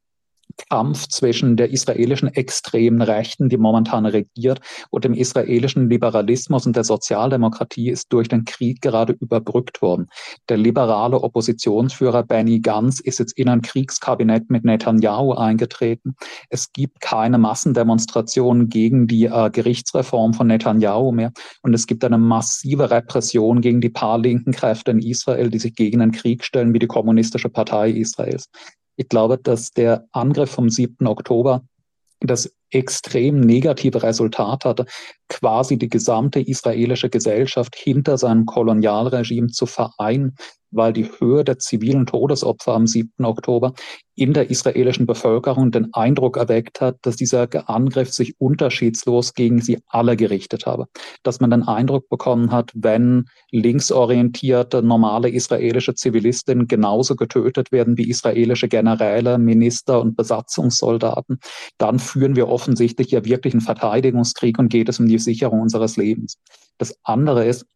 Kampf 0.68 1.09
zwischen 1.09 1.57
der 1.57 1.70
israelischen 1.70 2.28
extremen 2.28 3.02
Rechten, 3.02 3.48
die 3.48 3.57
momentan 3.57 4.07
regiert, 4.07 4.61
und 4.90 5.04
dem 5.04 5.14
israelischen 5.14 5.88
Liberalismus 5.88 6.66
und 6.66 6.76
der 6.76 6.85
Sozialdemokratie 6.85 7.90
ist 7.90 8.12
durch 8.12 8.28
den 8.28 8.44
Krieg 8.44 8.80
gerade 8.80 9.14
überbrückt 9.20 9.83
worden. 9.83 10.07
Der 10.48 10.57
liberale 10.57 11.20
Oppositionsführer 11.20 12.22
Benny 12.22 12.61
Gantz 12.61 13.00
ist 13.00 13.18
jetzt 13.18 13.37
in 13.37 13.48
ein 13.48 13.62
Kriegskabinett 13.62 14.50
mit 14.50 14.64
Netanyahu 14.64 15.33
eingetreten. 15.33 16.14
Es 16.48 16.72
gibt 16.72 17.00
keine 17.00 17.38
Massendemonstrationen 17.38 18.68
gegen 18.68 19.07
die 19.07 19.26
äh, 19.26 19.50
Gerichtsreform 19.50 20.35
von 20.35 20.46
Netanyahu 20.46 21.12
mehr 21.12 21.33
und 21.62 21.74
es 21.74 21.87
gibt 21.87 22.04
eine 22.04 22.18
massive 22.18 22.90
Repression 22.90 23.61
gegen 23.61 23.80
die 23.80 23.90
paar 23.90 24.18
linken 24.18 24.52
Kräfte 24.52 24.90
in 24.90 24.98
Israel, 24.98 25.50
die 25.50 25.59
sich 25.59 25.74
gegen 25.74 26.00
den 26.00 26.12
Krieg 26.12 26.44
stellen, 26.44 26.72
wie 26.74 26.78
die 26.78 26.87
Kommunistische 26.87 27.48
Partei 27.48 27.90
Israels. 27.90 28.48
Ich 28.96 29.09
glaube, 29.09 29.38
dass 29.38 29.70
der 29.70 30.07
Angriff 30.12 30.50
vom 30.50 30.68
7. 30.70 31.07
Oktober 31.07 31.64
das 32.20 32.54
extrem 32.70 33.40
negative 33.40 34.02
Resultat 34.02 34.64
hatte, 34.64 34.87
quasi 35.28 35.78
die 35.78 35.88
gesamte 35.88 36.40
israelische 36.40 37.09
Gesellschaft 37.09 37.76
hinter 37.76 38.18
seinem 38.18 38.46
Kolonialregime 38.46 39.48
zu 39.48 39.66
vereinen 39.66 40.37
weil 40.75 40.93
die 40.93 41.11
Höhe 41.19 41.45
der 41.45 41.59
zivilen 41.59 42.07
Todesopfer 42.07 42.75
am 42.75 42.87
7. 42.87 43.25
Oktober 43.25 43.73
in 44.17 44.33
der 44.33 44.51
israelischen 44.51 45.07
Bevölkerung 45.07 45.73
den 45.73 45.93
Eindruck 45.93 46.37
erweckt 46.37 46.81
hat, 46.81 46.99
dass 47.03 47.17
dieser 47.17 47.49
Angriff 47.69 48.13
sich 48.13 48.41
unterschiedslos 48.41 49.35
gegen 49.35 49.61
sie 49.61 49.79
alle 49.89 50.17
gerichtet 50.17 50.67
habe. 50.67 50.87
Dass 51.23 51.41
man 51.41 51.51
den 51.51 51.65
Eindruck 51.65 52.09
bekommen 52.09 52.53
hat, 52.53 52.71
wenn 52.75 53.25
linksorientierte, 53.51 54.83
normale 54.83 55.29
israelische 55.29 55.95
Zivilistinnen 55.95 56.69
genauso 56.69 57.17
getötet 57.17 57.73
werden 57.73 57.99
wie 57.99 58.09
israelische 58.09 58.69
Generäle, 58.69 59.39
Minister 59.39 60.01
und 60.01 60.17
Besatzungssoldaten, 60.17 61.41
dann 61.79 61.99
führen 61.99 62.37
wir 62.37 62.49
offensichtlich 62.49 63.11
ja 63.11 63.25
wirklich 63.25 63.55
einen 63.55 63.63
Verteidigungskrieg 63.63 64.59
und 64.59 64.69
geht 64.69 64.89
es 64.89 65.01
um 65.01 65.09
die 65.09 65.19
Sicherung 65.19 65.61
unseres 65.61 65.97
Lebens. 65.97 66.39
Das 66.79 66.97
andere 67.03 67.47
ist, 67.47 67.67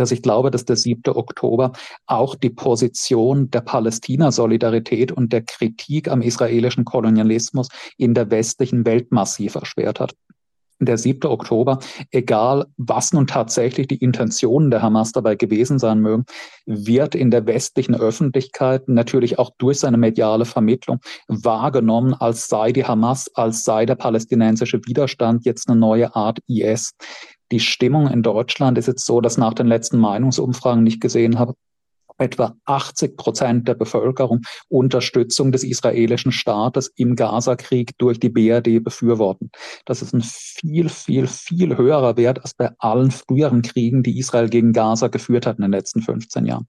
dass 0.00 0.12
ich 0.12 0.22
glaube, 0.22 0.50
dass 0.50 0.64
der 0.64 0.76
7. 0.76 1.02
Oktober 1.14 1.72
auch 2.06 2.34
die 2.34 2.50
Position 2.50 3.50
der 3.50 3.60
Palästina-Solidarität 3.60 5.12
und 5.12 5.32
der 5.32 5.42
Kritik 5.42 6.08
am 6.08 6.22
israelischen 6.22 6.84
Kolonialismus 6.84 7.68
in 7.96 8.14
der 8.14 8.30
westlichen 8.30 8.86
Welt 8.86 9.12
massiv 9.12 9.54
erschwert 9.54 10.00
hat. 10.00 10.14
Der 10.80 10.98
7. 10.98 11.30
Oktober, 11.30 11.78
egal 12.10 12.66
was 12.76 13.12
nun 13.12 13.26
tatsächlich 13.26 13.86
die 13.86 13.96
Intentionen 13.96 14.70
der 14.70 14.82
Hamas 14.82 15.12
dabei 15.12 15.36
gewesen 15.36 15.78
sein 15.78 16.00
mögen, 16.00 16.24
wird 16.66 17.14
in 17.14 17.30
der 17.30 17.46
westlichen 17.46 17.94
Öffentlichkeit 17.94 18.88
natürlich 18.88 19.38
auch 19.38 19.50
durch 19.58 19.78
seine 19.78 19.96
mediale 19.96 20.44
Vermittlung 20.44 20.98
wahrgenommen, 21.28 22.14
als 22.14 22.48
sei 22.48 22.72
die 22.72 22.84
Hamas, 22.84 23.30
als 23.34 23.64
sei 23.64 23.86
der 23.86 23.94
palästinensische 23.94 24.80
Widerstand 24.84 25.44
jetzt 25.44 25.68
eine 25.68 25.78
neue 25.78 26.14
Art 26.16 26.40
IS. 26.48 26.94
Die 27.52 27.60
Stimmung 27.60 28.08
in 28.08 28.22
Deutschland 28.22 28.78
ist 28.78 28.86
jetzt 28.86 29.04
so, 29.06 29.20
dass 29.20 29.36
nach 29.36 29.54
den 29.54 29.66
letzten 29.66 29.98
Meinungsumfragen 29.98 30.82
nicht 30.82 31.00
gesehen 31.00 31.38
habe, 31.38 31.54
etwa 32.22 32.54
80 32.64 33.16
Prozent 33.16 33.68
der 33.68 33.74
Bevölkerung 33.74 34.42
Unterstützung 34.68 35.52
des 35.52 35.64
israelischen 35.64 36.32
Staates 36.32 36.90
im 36.96 37.16
Gazakrieg 37.16 37.96
durch 37.98 38.18
die 38.18 38.30
BRD 38.30 38.82
befürworten. 38.82 39.50
Das 39.84 40.02
ist 40.02 40.14
ein 40.14 40.22
viel, 40.22 40.88
viel, 40.88 41.26
viel 41.26 41.76
höherer 41.76 42.16
Wert 42.16 42.40
als 42.40 42.54
bei 42.54 42.70
allen 42.78 43.10
früheren 43.10 43.62
Kriegen, 43.62 44.02
die 44.02 44.18
Israel 44.18 44.48
gegen 44.48 44.72
Gaza 44.72 45.08
geführt 45.08 45.46
hat 45.46 45.58
in 45.58 45.62
den 45.62 45.72
letzten 45.72 46.02
15 46.02 46.46
Jahren. 46.46 46.66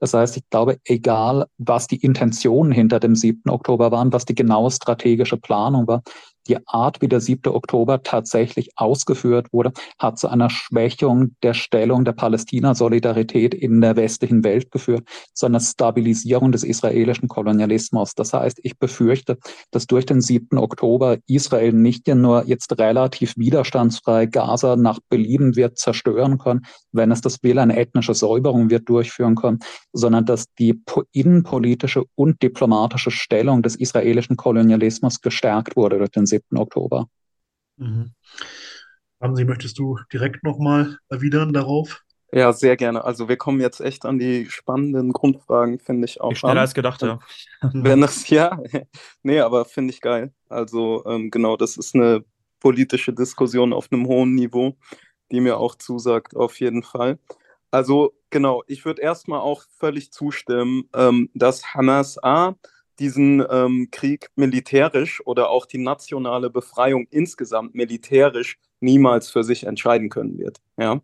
Das 0.00 0.12
heißt, 0.12 0.36
ich 0.36 0.42
glaube, 0.50 0.78
egal 0.84 1.46
was 1.56 1.86
die 1.86 1.96
Intentionen 1.96 2.72
hinter 2.72 3.00
dem 3.00 3.14
7. 3.14 3.48
Oktober 3.48 3.90
waren, 3.90 4.12
was 4.12 4.24
die 4.24 4.34
genaue 4.34 4.70
strategische 4.70 5.36
Planung 5.36 5.86
war, 5.86 6.02
die 6.48 6.58
Art, 6.66 7.00
wie 7.00 7.08
der 7.08 7.20
7. 7.20 7.52
Oktober 7.52 8.02
tatsächlich 8.02 8.70
ausgeführt 8.76 9.52
wurde, 9.52 9.72
hat 9.98 10.18
zu 10.18 10.28
einer 10.28 10.50
Schwächung 10.50 11.34
der 11.42 11.54
Stellung 11.54 12.04
der 12.04 12.12
Palästina-Solidarität 12.12 13.54
in 13.54 13.80
der 13.80 13.96
westlichen 13.96 14.44
Welt 14.44 14.70
geführt, 14.70 15.08
zu 15.32 15.46
einer 15.46 15.60
Stabilisierung 15.60 16.52
des 16.52 16.64
israelischen 16.64 17.28
Kolonialismus. 17.28 18.14
Das 18.14 18.32
heißt, 18.32 18.60
ich 18.62 18.78
befürchte, 18.78 19.38
dass 19.70 19.86
durch 19.86 20.06
den 20.06 20.20
7. 20.20 20.58
Oktober 20.58 21.18
Israel 21.26 21.72
nicht 21.72 22.06
nur 22.08 22.44
jetzt 22.46 22.78
relativ 22.78 23.36
widerstandsfrei 23.36 24.26
Gaza 24.26 24.76
nach 24.76 24.98
Belieben 25.08 25.56
wird 25.56 25.78
zerstören 25.78 26.38
können, 26.38 26.66
wenn 26.92 27.10
es 27.10 27.20
das 27.20 27.42
will, 27.42 27.58
eine 27.58 27.76
ethnische 27.76 28.14
Säuberung 28.14 28.70
wird 28.70 28.88
durchführen 28.88 29.34
können, 29.34 29.58
sondern 29.92 30.24
dass 30.24 30.46
die 30.58 30.80
innenpolitische 31.12 32.04
und 32.14 32.42
diplomatische 32.42 33.10
Stellung 33.10 33.62
des 33.62 33.76
israelischen 33.76 34.36
Kolonialismus 34.36 35.20
gestärkt 35.20 35.76
wurde 35.76 35.98
durch 35.98 36.10
den 36.10 36.26
7. 36.34 36.58
Oktober. 36.58 37.08
Mhm. 37.76 38.12
Ramsi, 39.20 39.44
möchtest 39.44 39.78
du 39.78 39.98
direkt 40.12 40.44
nochmal 40.44 40.98
erwidern 41.08 41.52
darauf? 41.52 42.02
Ja, 42.32 42.52
sehr 42.52 42.76
gerne. 42.76 43.04
Also 43.04 43.28
wir 43.28 43.36
kommen 43.36 43.60
jetzt 43.60 43.80
echt 43.80 44.04
an 44.04 44.18
die 44.18 44.46
spannenden 44.50 45.12
Grundfragen, 45.12 45.78
finde 45.78 46.06
ich 46.06 46.20
auch. 46.20 46.34
Schneller 46.34 46.52
an. 46.52 46.58
als 46.58 46.74
gedacht, 46.74 47.02
ja. 47.02 47.20
Wenn 47.72 48.00
das, 48.00 48.28
ja, 48.28 48.58
nee, 49.22 49.38
aber 49.40 49.64
finde 49.64 49.92
ich 49.92 50.00
geil. 50.00 50.32
Also 50.48 51.04
ähm, 51.06 51.30
genau, 51.30 51.56
das 51.56 51.76
ist 51.76 51.94
eine 51.94 52.24
politische 52.58 53.12
Diskussion 53.12 53.72
auf 53.72 53.92
einem 53.92 54.06
hohen 54.06 54.34
Niveau, 54.34 54.76
die 55.30 55.40
mir 55.40 55.58
auch 55.58 55.76
zusagt, 55.76 56.34
auf 56.34 56.58
jeden 56.58 56.82
Fall. 56.82 57.18
Also 57.70 58.14
genau, 58.30 58.64
ich 58.66 58.84
würde 58.84 59.02
erstmal 59.02 59.40
auch 59.40 59.62
völlig 59.78 60.12
zustimmen, 60.12 60.88
ähm, 60.94 61.30
dass 61.34 61.74
Hamas 61.74 62.22
A 62.22 62.56
diesen 62.98 63.44
ähm, 63.50 63.88
Krieg 63.90 64.28
militärisch 64.36 65.20
oder 65.26 65.50
auch 65.50 65.66
die 65.66 65.78
nationale 65.78 66.50
Befreiung 66.50 67.06
insgesamt 67.10 67.74
militärisch 67.74 68.58
niemals 68.80 69.30
für 69.30 69.44
sich 69.44 69.64
entscheiden 69.64 70.10
können 70.10 70.38
wird. 70.38 70.60
Ja? 70.76 71.00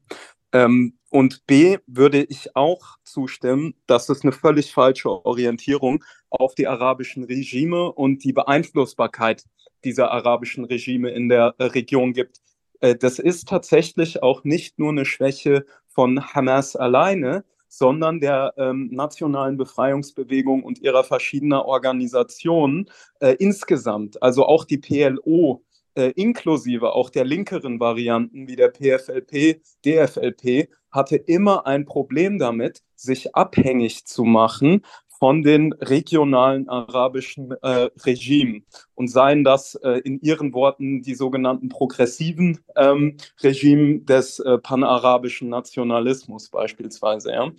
Ähm, 0.52 0.98
und 1.10 1.46
B 1.46 1.78
würde 1.86 2.22
ich 2.22 2.54
auch 2.54 2.96
zustimmen, 3.04 3.74
dass 3.86 4.08
es 4.08 4.22
eine 4.22 4.32
völlig 4.32 4.72
falsche 4.72 5.10
Orientierung 5.10 6.04
auf 6.28 6.54
die 6.54 6.68
arabischen 6.68 7.24
Regime 7.24 7.92
und 7.92 8.22
die 8.22 8.32
Beeinflussbarkeit 8.32 9.44
dieser 9.84 10.10
arabischen 10.12 10.64
Regime 10.64 11.10
in 11.10 11.28
der 11.28 11.54
äh, 11.58 11.64
Region 11.64 12.12
gibt. 12.12 12.40
Äh, 12.80 12.94
das 12.96 13.18
ist 13.18 13.48
tatsächlich 13.48 14.22
auch 14.22 14.44
nicht 14.44 14.78
nur 14.78 14.90
eine 14.90 15.04
Schwäche 15.04 15.66
von 15.88 16.24
Hamas 16.34 16.76
alleine, 16.76 17.44
sondern 17.70 18.20
der 18.20 18.52
ähm, 18.58 18.88
nationalen 18.92 19.56
Befreiungsbewegung 19.56 20.62
und 20.64 20.80
ihrer 20.80 21.04
verschiedener 21.04 21.64
Organisationen 21.64 22.90
äh, 23.20 23.36
insgesamt. 23.38 24.22
Also 24.22 24.44
auch 24.44 24.64
die 24.64 24.78
PLO 24.78 25.62
äh, 25.94 26.10
inklusive 26.16 26.92
auch 26.92 27.10
der 27.10 27.24
linkeren 27.24 27.80
Varianten 27.80 28.48
wie 28.48 28.56
der 28.56 28.68
PFLP, 28.68 29.62
DFLP, 29.84 30.68
hatte 30.90 31.16
immer 31.16 31.66
ein 31.66 31.84
Problem 31.84 32.38
damit, 32.38 32.82
sich 32.96 33.34
abhängig 33.36 34.04
zu 34.04 34.24
machen 34.24 34.82
von 35.20 35.42
den 35.42 35.74
regionalen 35.74 36.68
arabischen 36.68 37.52
äh, 37.62 37.90
Regimen 38.04 38.64
und 38.94 39.08
seien 39.08 39.44
das 39.44 39.74
äh, 39.76 40.00
in 40.00 40.18
ihren 40.22 40.54
Worten 40.54 41.02
die 41.02 41.14
sogenannten 41.14 41.68
progressiven 41.68 42.58
ähm, 42.74 43.18
Regime 43.42 44.00
des 44.00 44.38
äh, 44.40 44.56
panarabischen 44.56 45.50
Nationalismus 45.50 46.48
beispielsweise. 46.48 47.32
Ja. 47.32 47.50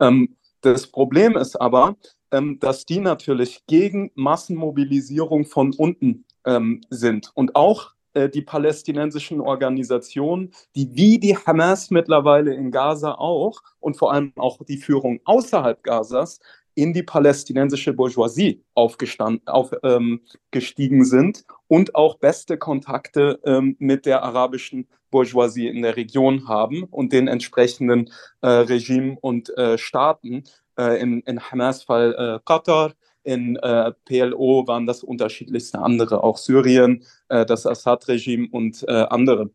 Ähm, 0.00 0.36
das 0.62 0.86
Problem 0.86 1.36
ist 1.36 1.56
aber, 1.60 1.96
ähm, 2.32 2.58
dass 2.58 2.86
die 2.86 3.00
natürlich 3.00 3.66
gegen 3.66 4.10
Massenmobilisierung 4.14 5.44
von 5.44 5.74
unten 5.74 6.24
ähm, 6.46 6.80
sind 6.88 7.30
und 7.34 7.54
auch 7.54 7.92
äh, 8.14 8.28
die 8.28 8.42
palästinensischen 8.42 9.40
Organisationen, 9.40 10.52
die 10.74 10.88
wie 10.94 11.18
die 11.18 11.36
Hamas 11.36 11.90
mittlerweile 11.90 12.54
in 12.54 12.70
Gaza 12.70 13.12
auch 13.12 13.62
und 13.78 13.96
vor 13.96 14.12
allem 14.12 14.32
auch 14.36 14.58
die 14.64 14.78
Führung 14.78 15.20
außerhalb 15.24 15.82
Gazas 15.82 16.40
in 16.74 16.92
die 16.92 17.02
palästinensische 17.02 17.92
Bourgeoisie 17.92 18.62
aufgestiegen 18.74 19.40
auf, 19.46 19.72
ähm, 19.82 20.20
sind 20.52 21.44
und 21.68 21.94
auch 21.94 22.18
beste 22.18 22.58
Kontakte 22.58 23.40
ähm, 23.44 23.76
mit 23.78 24.06
der 24.06 24.22
arabischen 24.22 24.86
Bourgeoisie 25.10 25.68
in 25.68 25.82
der 25.82 25.96
Region 25.96 26.48
haben 26.48 26.84
und 26.84 27.12
den 27.12 27.28
entsprechenden 27.28 28.10
äh, 28.40 28.48
Regimen 28.48 29.16
und 29.20 29.56
äh, 29.58 29.76
Staaten. 29.76 30.44
Äh, 30.78 31.00
in, 31.00 31.20
in 31.20 31.40
Hamas 31.40 31.82
Fall 31.82 32.14
äh, 32.14 32.40
Katar, 32.44 32.92
in 33.22 33.56
äh, 33.56 33.92
PLO 34.06 34.66
waren 34.66 34.86
das 34.86 35.02
unterschiedlichste 35.02 35.80
andere, 35.80 36.22
auch 36.22 36.38
Syrien, 36.38 37.04
äh, 37.28 37.44
das 37.44 37.66
Assad-Regime 37.66 38.48
und 38.50 38.88
andere. 38.88 39.50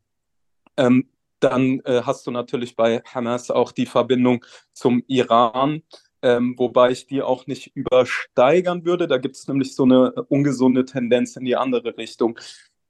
Ähm, 0.78 1.10
dann 1.40 1.82
hast 1.86 2.26
du 2.26 2.32
natürlich 2.32 2.76
bei 2.76 3.02
Hamas 3.06 3.52
auch 3.52 3.72
die 3.72 3.86
Verbindung 3.86 4.44
zum 4.74 5.04
Iran 5.08 5.84
ähm, 6.26 6.56
wobei 6.58 6.90
ich 6.90 7.06
die 7.06 7.22
auch 7.22 7.46
nicht 7.46 7.76
übersteigern 7.76 8.84
würde. 8.84 9.08
Da 9.08 9.20
gibt 9.20 9.36
es 9.36 9.48
nämlich 9.48 9.76
so 9.76 9.84
eine 9.84 10.12
ungesunde 10.28 10.84
Tendenz 10.84 11.36
in 11.36 11.46
die 11.46 11.56
andere 11.56 11.96
Richtung. 11.98 12.40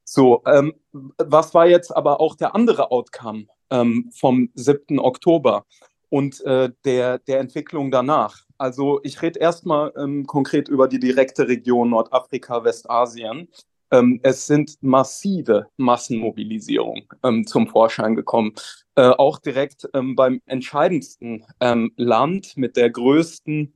So, 0.05 0.41
ähm, 0.45 0.73
was 0.93 1.53
war 1.53 1.67
jetzt 1.67 1.93
aber 1.93 2.21
auch 2.21 2.35
der 2.35 2.55
andere 2.55 2.91
Outcome 2.91 3.47
ähm, 3.71 4.09
vom 4.17 4.49
7. 4.55 4.99
Oktober 4.99 5.65
und 6.09 6.45
äh, 6.45 6.71
der, 6.85 7.19
der 7.19 7.39
Entwicklung 7.41 7.91
danach? 7.91 8.45
Also 8.57 9.01
ich 9.03 9.21
rede 9.21 9.39
erstmal 9.39 9.91
ähm, 9.97 10.25
konkret 10.25 10.69
über 10.69 10.87
die 10.87 10.99
direkte 10.99 11.49
Region 11.49 11.89
Nordafrika, 11.89 12.63
Westasien. 12.63 13.49
Ähm, 13.91 14.19
es 14.23 14.47
sind 14.47 14.77
massive 14.81 15.67
Massenmobilisierungen 15.77 17.07
ähm, 17.23 17.45
zum 17.45 17.67
Vorschein 17.67 18.15
gekommen. 18.15 18.53
Äh, 18.95 19.09
auch 19.09 19.39
direkt 19.39 19.89
ähm, 19.93 20.15
beim 20.15 20.41
entscheidendsten 20.45 21.45
ähm, 21.59 21.91
Land 21.97 22.57
mit 22.57 22.77
der 22.77 22.89
größten 22.89 23.73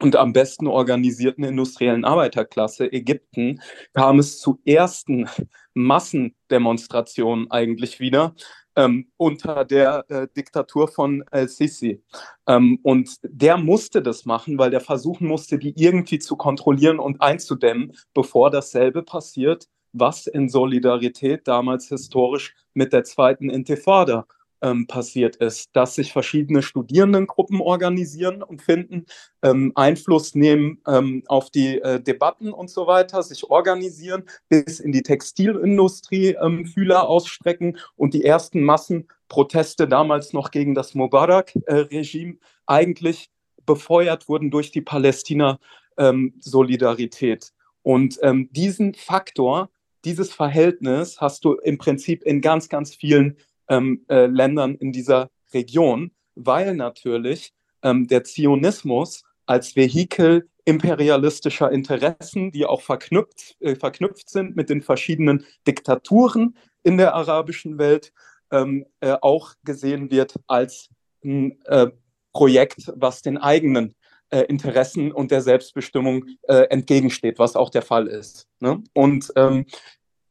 und 0.00 0.16
am 0.16 0.32
besten 0.32 0.66
organisierten 0.66 1.44
industriellen 1.44 2.04
Arbeiterklasse, 2.04 2.92
Ägypten, 2.92 3.60
kam 3.94 4.18
es 4.18 4.40
zu 4.40 4.60
ersten 4.64 5.28
Massendemonstrationen 5.74 7.50
eigentlich 7.50 8.00
wieder 8.00 8.34
ähm, 8.76 9.10
unter 9.16 9.64
der 9.64 10.04
äh, 10.08 10.28
Diktatur 10.36 10.88
von 10.88 11.24
El-Sisi. 11.30 12.02
Ähm, 12.46 12.78
und 12.82 13.18
der 13.22 13.56
musste 13.56 14.02
das 14.02 14.24
machen, 14.24 14.58
weil 14.58 14.70
der 14.70 14.80
versuchen 14.80 15.26
musste, 15.28 15.58
die 15.58 15.74
irgendwie 15.76 16.18
zu 16.18 16.36
kontrollieren 16.36 16.98
und 16.98 17.20
einzudämmen, 17.20 17.92
bevor 18.14 18.50
dasselbe 18.50 19.02
passiert, 19.02 19.68
was 19.92 20.26
in 20.26 20.48
Solidarität 20.48 21.46
damals 21.46 21.88
historisch 21.88 22.54
mit 22.74 22.92
der 22.92 23.04
zweiten 23.04 23.50
Intifada 23.50 24.26
ähm, 24.62 24.86
passiert 24.86 25.36
ist, 25.36 25.70
dass 25.74 25.96
sich 25.96 26.12
verschiedene 26.12 26.62
Studierendengruppen 26.62 27.60
organisieren 27.60 28.42
und 28.42 28.62
finden, 28.62 29.04
ähm, 29.42 29.72
Einfluss 29.74 30.34
nehmen 30.34 30.80
ähm, 30.86 31.24
auf 31.26 31.50
die 31.50 31.80
äh, 31.80 32.00
Debatten 32.00 32.52
und 32.52 32.70
so 32.70 32.86
weiter, 32.86 33.22
sich 33.22 33.50
organisieren, 33.50 34.24
bis 34.48 34.80
in 34.80 34.92
die 34.92 35.02
Textilindustrie 35.02 36.36
ähm, 36.40 36.64
Fühler 36.66 37.06
ausstrecken 37.08 37.76
und 37.96 38.14
die 38.14 38.24
ersten 38.24 38.62
Massenproteste 38.62 39.86
damals 39.88 40.32
noch 40.32 40.50
gegen 40.50 40.74
das 40.74 40.94
Mubarak-Regime 40.94 42.38
eigentlich 42.66 43.28
befeuert 43.66 44.28
wurden 44.28 44.50
durch 44.50 44.70
die 44.70 44.80
Palästina-Solidarität. 44.80 47.44
Ähm, 47.44 47.50
und 47.82 48.18
ähm, 48.22 48.48
diesen 48.52 48.94
Faktor, 48.94 49.68
dieses 50.04 50.32
Verhältnis 50.32 51.20
hast 51.20 51.44
du 51.44 51.54
im 51.54 51.78
Prinzip 51.78 52.22
in 52.22 52.40
ganz, 52.40 52.68
ganz 52.68 52.94
vielen 52.94 53.36
ähm, 53.68 54.04
äh, 54.08 54.26
Ländern 54.26 54.74
in 54.74 54.92
dieser 54.92 55.30
Region, 55.52 56.12
weil 56.34 56.74
natürlich 56.74 57.52
ähm, 57.82 58.06
der 58.06 58.24
Zionismus 58.24 59.24
als 59.46 59.76
Vehikel 59.76 60.48
imperialistischer 60.64 61.70
Interessen, 61.70 62.52
die 62.52 62.66
auch 62.66 62.82
verknüpft, 62.82 63.56
äh, 63.60 63.74
verknüpft 63.74 64.28
sind 64.30 64.56
mit 64.56 64.70
den 64.70 64.82
verschiedenen 64.82 65.44
Diktaturen 65.66 66.56
in 66.82 66.96
der 66.96 67.14
arabischen 67.14 67.78
Welt, 67.78 68.12
ähm, 68.50 68.86
äh, 69.00 69.16
auch 69.20 69.54
gesehen 69.64 70.10
wird 70.10 70.34
als 70.46 70.88
ein 71.24 71.60
äh, 71.64 71.88
Projekt, 72.32 72.92
was 72.96 73.22
den 73.22 73.38
eigenen 73.38 73.94
äh, 74.30 74.42
Interessen 74.42 75.12
und 75.12 75.30
der 75.30 75.42
Selbstbestimmung 75.42 76.26
äh, 76.42 76.64
entgegensteht, 76.70 77.38
was 77.38 77.56
auch 77.56 77.70
der 77.70 77.82
Fall 77.82 78.06
ist. 78.06 78.48
Ne? 78.60 78.82
Und 78.94 79.32
ähm, 79.36 79.66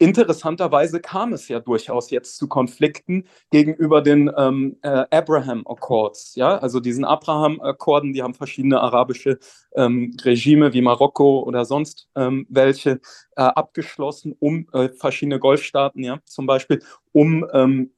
Interessanterweise 0.02 1.00
kam 1.00 1.32
es 1.32 1.48
ja 1.48 1.60
durchaus 1.60 2.10
jetzt 2.10 2.36
zu 2.38 2.48
Konflikten 2.48 3.26
gegenüber 3.52 4.02
den 4.02 4.32
ähm, 4.36 4.78
äh, 4.82 5.06
Abraham 5.12 5.62
Accords, 5.68 6.34
ja, 6.34 6.58
also 6.58 6.80
diesen 6.80 7.06
Abraham 7.06 7.62
Akkorden, 7.62 8.12
die 8.12 8.24
haben 8.24 8.34
verschiedene 8.34 8.82
arabische 8.82 9.38
ähm, 9.76 10.18
Regime 10.24 10.74
wie 10.74 10.82
Marokko 10.82 11.42
oder 11.42 11.66
sonst 11.66 12.10
ähm, 12.16 12.48
welche 12.50 13.00
äh, 13.36 13.44
abgeschlossen, 13.44 14.36
um 14.40 14.68
äh, 14.74 14.90
verschiedene 14.90 15.38
Golfstaaten, 15.38 16.04
ja, 16.04 16.18
zum 16.26 16.48
Beispiel, 16.48 16.82
um 17.12 17.46
ähm, 17.54 17.92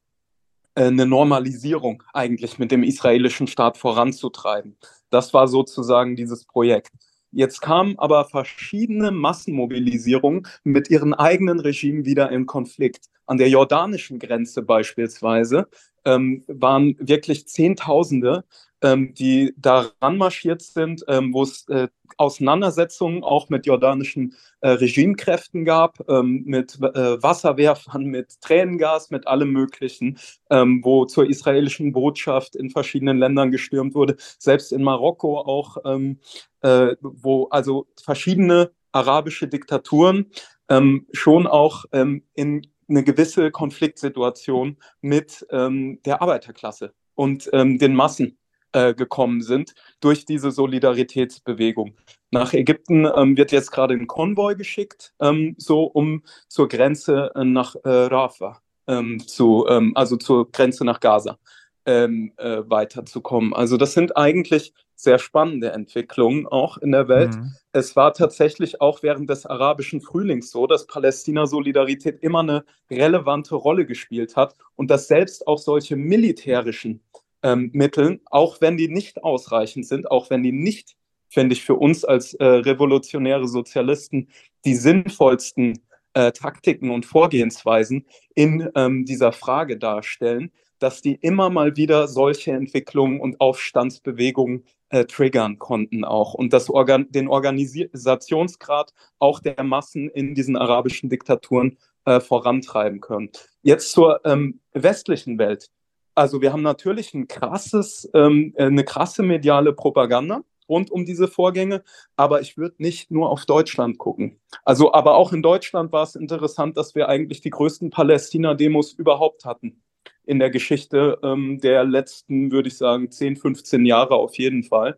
äh, 0.75 0.87
eine 0.87 1.05
Normalisierung 1.05 2.03
eigentlich 2.13 2.59
mit 2.59 2.71
dem 2.71 2.83
israelischen 2.83 3.47
Staat 3.47 3.77
voranzutreiben. 3.77 4.75
Das 5.09 5.33
war 5.33 5.47
sozusagen 5.47 6.17
dieses 6.17 6.43
Projekt. 6.43 6.91
Jetzt 7.35 7.61
kamen 7.61 7.97
aber 7.97 8.25
verschiedene 8.25 9.09
Massenmobilisierungen 9.09 10.45
mit 10.63 10.91
ihren 10.91 11.15
eigenen 11.15 11.59
Regimen 11.59 12.05
wieder 12.05 12.31
in 12.31 12.45
Konflikt. 12.45 13.09
An 13.25 13.37
der 13.37 13.49
jordanischen 13.49 14.19
Grenze 14.19 14.61
beispielsweise 14.61 15.67
ähm, 16.05 16.43
waren 16.47 16.95
wirklich 16.99 17.47
Zehntausende, 17.47 18.43
ähm, 18.81 19.13
die 19.13 19.53
daran 19.57 20.17
marschiert 20.17 20.61
sind, 20.61 21.03
ähm, 21.07 21.33
wo 21.33 21.43
es 21.43 21.67
äh, 21.69 21.87
Auseinandersetzungen 22.17 23.23
auch 23.23 23.49
mit 23.49 23.65
jordanischen 23.65 24.35
äh, 24.61 24.69
Regimekräften 24.69 25.65
gab, 25.65 26.07
ähm, 26.09 26.43
mit 26.45 26.79
äh, 26.81 27.23
Wasserwerfern, 27.23 28.05
mit 28.05 28.41
Tränengas, 28.41 29.09
mit 29.09 29.27
allem 29.27 29.51
Möglichen, 29.51 30.19
ähm, 30.49 30.81
wo 30.83 31.05
zur 31.05 31.27
israelischen 31.27 31.91
Botschaft 31.93 32.55
in 32.55 32.69
verschiedenen 32.69 33.17
Ländern 33.17 33.51
gestürmt 33.51 33.95
wurde, 33.95 34.15
selbst 34.37 34.71
in 34.71 34.83
Marokko 34.83 35.39
auch, 35.39 35.77
ähm, 35.85 36.19
äh, 36.61 36.95
wo 37.01 37.47
also 37.49 37.87
verschiedene 38.01 38.71
arabische 38.91 39.47
Diktaturen 39.47 40.27
ähm, 40.69 41.07
schon 41.11 41.47
auch 41.47 41.85
ähm, 41.91 42.23
in 42.35 42.67
eine 42.93 43.03
gewisse 43.03 43.51
Konfliktsituation 43.51 44.77
mit 45.01 45.45
ähm, 45.49 45.99
der 46.05 46.21
Arbeiterklasse 46.21 46.93
und 47.15 47.51
den 47.53 47.93
Massen 47.93 48.37
äh, 48.73 48.95
gekommen 48.95 49.41
sind 49.41 49.75
durch 49.99 50.25
diese 50.25 50.49
Solidaritätsbewegung. 50.49 51.95
Nach 52.31 52.53
Ägypten 52.53 53.07
ähm, 53.15 53.37
wird 53.37 53.51
jetzt 53.51 53.71
gerade 53.71 53.93
ein 53.93 54.07
Konvoi 54.07 54.55
geschickt, 54.55 55.13
ähm, 55.21 55.53
so 55.59 55.83
um 55.83 56.23
zur 56.47 56.67
Grenze 56.67 57.31
äh, 57.35 57.43
nach 57.43 57.75
äh, 57.83 57.89
Rafah, 57.89 58.61
ähm, 58.87 59.19
zu, 59.19 59.67
ähm, 59.69 59.91
also 59.95 60.17
zur 60.17 60.51
Grenze 60.51 60.85
nach 60.85 60.99
Gaza 60.99 61.37
ähm, 61.85 62.33
äh, 62.37 62.63
weiterzukommen. 62.65 63.53
Also 63.53 63.77
das 63.77 63.93
sind 63.93 64.17
eigentlich 64.17 64.73
sehr 64.95 65.19
spannende 65.19 65.71
Entwicklungen 65.71 66.47
auch 66.47 66.77
in 66.77 66.91
der 66.91 67.07
Welt. 67.07 67.35
Mhm. 67.35 67.53
Es 67.71 67.95
war 67.95 68.13
tatsächlich 68.13 68.81
auch 68.81 69.03
während 69.03 69.29
des 69.29 69.45
arabischen 69.45 70.01
Frühlings 70.01 70.51
so, 70.51 70.67
dass 70.67 70.87
Palästina-Solidarität 70.87 72.21
immer 72.21 72.39
eine 72.39 72.65
relevante 72.89 73.55
Rolle 73.55 73.85
gespielt 73.85 74.35
hat 74.35 74.55
und 74.75 74.91
dass 74.91 75.07
selbst 75.07 75.47
auch 75.47 75.57
solche 75.57 75.95
militärischen 75.95 77.01
ähm, 77.41 77.71
Mitteln, 77.73 78.21
auch 78.25 78.61
wenn 78.61 78.77
die 78.77 78.87
nicht 78.87 79.23
ausreichend 79.23 79.85
sind, 79.85 80.09
auch 80.09 80.29
wenn 80.29 80.43
die 80.43 80.51
nicht, 80.51 80.95
finde 81.29 81.53
ich, 81.53 81.63
für 81.63 81.75
uns 81.75 82.05
als 82.05 82.33
äh, 82.35 82.45
revolutionäre 82.45 83.47
Sozialisten 83.47 84.29
die 84.65 84.75
sinnvollsten 84.75 85.79
äh, 86.13 86.31
Taktiken 86.31 86.91
und 86.91 87.05
Vorgehensweisen 87.05 88.05
in 88.35 88.69
ähm, 88.75 89.05
dieser 89.05 89.31
Frage 89.31 89.77
darstellen, 89.77 90.51
dass 90.83 91.01
die 91.01 91.15
immer 91.15 91.49
mal 91.49 91.77
wieder 91.77 92.09
solche 92.09 92.51
Entwicklungen 92.51 93.21
und 93.21 93.39
Aufstandsbewegungen 93.39 94.65
äh, 94.89 95.05
triggern 95.05 95.57
konnten 95.57 96.03
auch 96.03 96.33
und 96.33 96.51
das 96.51 96.69
Organ 96.69 97.07
den 97.09 97.29
Organisationsgrad 97.29 98.93
auch 99.17 99.39
der 99.39 99.63
Massen 99.63 100.09
in 100.09 100.35
diesen 100.35 100.57
arabischen 100.57 101.09
Diktaturen 101.09 101.77
äh, 102.03 102.19
vorantreiben 102.19 102.99
können. 102.99 103.29
Jetzt 103.61 103.93
zur 103.93 104.25
ähm, 104.25 104.59
westlichen 104.73 105.39
Welt. 105.39 105.69
Also 106.15 106.41
wir 106.41 106.51
haben 106.51 106.63
natürlich 106.63 107.13
ein 107.13 107.29
krasses, 107.29 108.09
ähm, 108.13 108.53
äh, 108.57 108.65
eine 108.65 108.83
krasse 108.83 109.23
mediale 109.23 109.71
Propaganda 109.71 110.41
rund 110.67 110.91
um 110.91 111.05
diese 111.05 111.29
Vorgänge, 111.29 111.81
aber 112.17 112.41
ich 112.41 112.57
würde 112.57 112.75
nicht 112.79 113.09
nur 113.09 113.29
auf 113.29 113.45
Deutschland 113.45 113.97
gucken. 113.97 114.41
Also, 114.65 114.93
aber 114.93 115.15
auch 115.15 115.31
in 115.31 115.41
Deutschland 115.41 115.93
war 115.93 116.03
es 116.03 116.15
interessant, 116.15 116.75
dass 116.75 116.93
wir 116.93 117.07
eigentlich 117.07 117.39
die 117.39 117.51
größten 117.51 117.89
Palästina-Demos 117.89 118.91
überhaupt 118.91 119.45
hatten 119.45 119.82
in 120.25 120.39
der 120.39 120.49
Geschichte 120.49 121.19
ähm, 121.23 121.59
der 121.59 121.83
letzten, 121.83 122.51
würde 122.51 122.69
ich 122.69 122.77
sagen, 122.77 123.11
10, 123.11 123.37
15 123.37 123.85
Jahre 123.85 124.15
auf 124.15 124.37
jeden 124.37 124.63
Fall. 124.63 124.97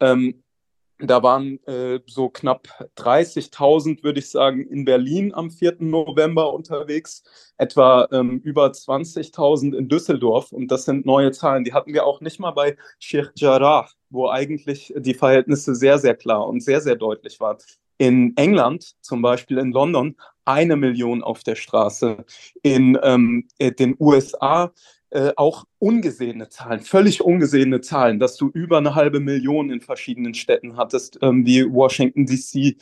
Ähm, 0.00 0.42
da 1.02 1.22
waren 1.22 1.62
äh, 1.66 2.00
so 2.06 2.28
knapp 2.28 2.68
30.000, 2.96 4.02
würde 4.02 4.18
ich 4.18 4.30
sagen, 4.30 4.66
in 4.66 4.84
Berlin 4.84 5.32
am 5.34 5.50
4. 5.50 5.76
November 5.80 6.52
unterwegs, 6.52 7.22
etwa 7.56 8.06
ähm, 8.12 8.40
über 8.44 8.66
20.000 8.66 9.76
in 9.76 9.88
Düsseldorf. 9.88 10.52
Und 10.52 10.68
das 10.70 10.84
sind 10.84 11.06
neue 11.06 11.32
Zahlen. 11.32 11.64
Die 11.64 11.72
hatten 11.72 11.94
wir 11.94 12.04
auch 12.04 12.20
nicht 12.20 12.38
mal 12.38 12.50
bei 12.50 12.76
Sheikh 12.98 13.30
Jarrah, 13.36 13.88
wo 14.10 14.28
eigentlich 14.28 14.92
die 14.96 15.14
Verhältnisse 15.14 15.74
sehr, 15.74 15.98
sehr 15.98 16.14
klar 16.14 16.46
und 16.46 16.62
sehr, 16.62 16.80
sehr 16.80 16.96
deutlich 16.96 17.40
waren. 17.40 17.58
In 18.00 18.32
England, 18.36 18.94
zum 19.02 19.20
Beispiel 19.20 19.58
in 19.58 19.72
London, 19.72 20.16
eine 20.46 20.76
Million 20.76 21.22
auf 21.22 21.42
der 21.42 21.54
Straße. 21.54 22.24
In 22.62 22.98
ähm, 23.02 23.46
den 23.60 23.94
USA 24.00 24.72
äh, 25.10 25.34
auch 25.36 25.64
ungesehene 25.78 26.48
Zahlen, 26.48 26.80
völlig 26.80 27.20
ungesehene 27.20 27.82
Zahlen, 27.82 28.18
dass 28.18 28.38
du 28.38 28.48
über 28.48 28.78
eine 28.78 28.94
halbe 28.94 29.20
Million 29.20 29.68
in 29.68 29.82
verschiedenen 29.82 30.32
Städten 30.32 30.78
hattest, 30.78 31.18
ähm, 31.20 31.44
wie 31.44 31.70
Washington 31.70 32.24
DC 32.24 32.76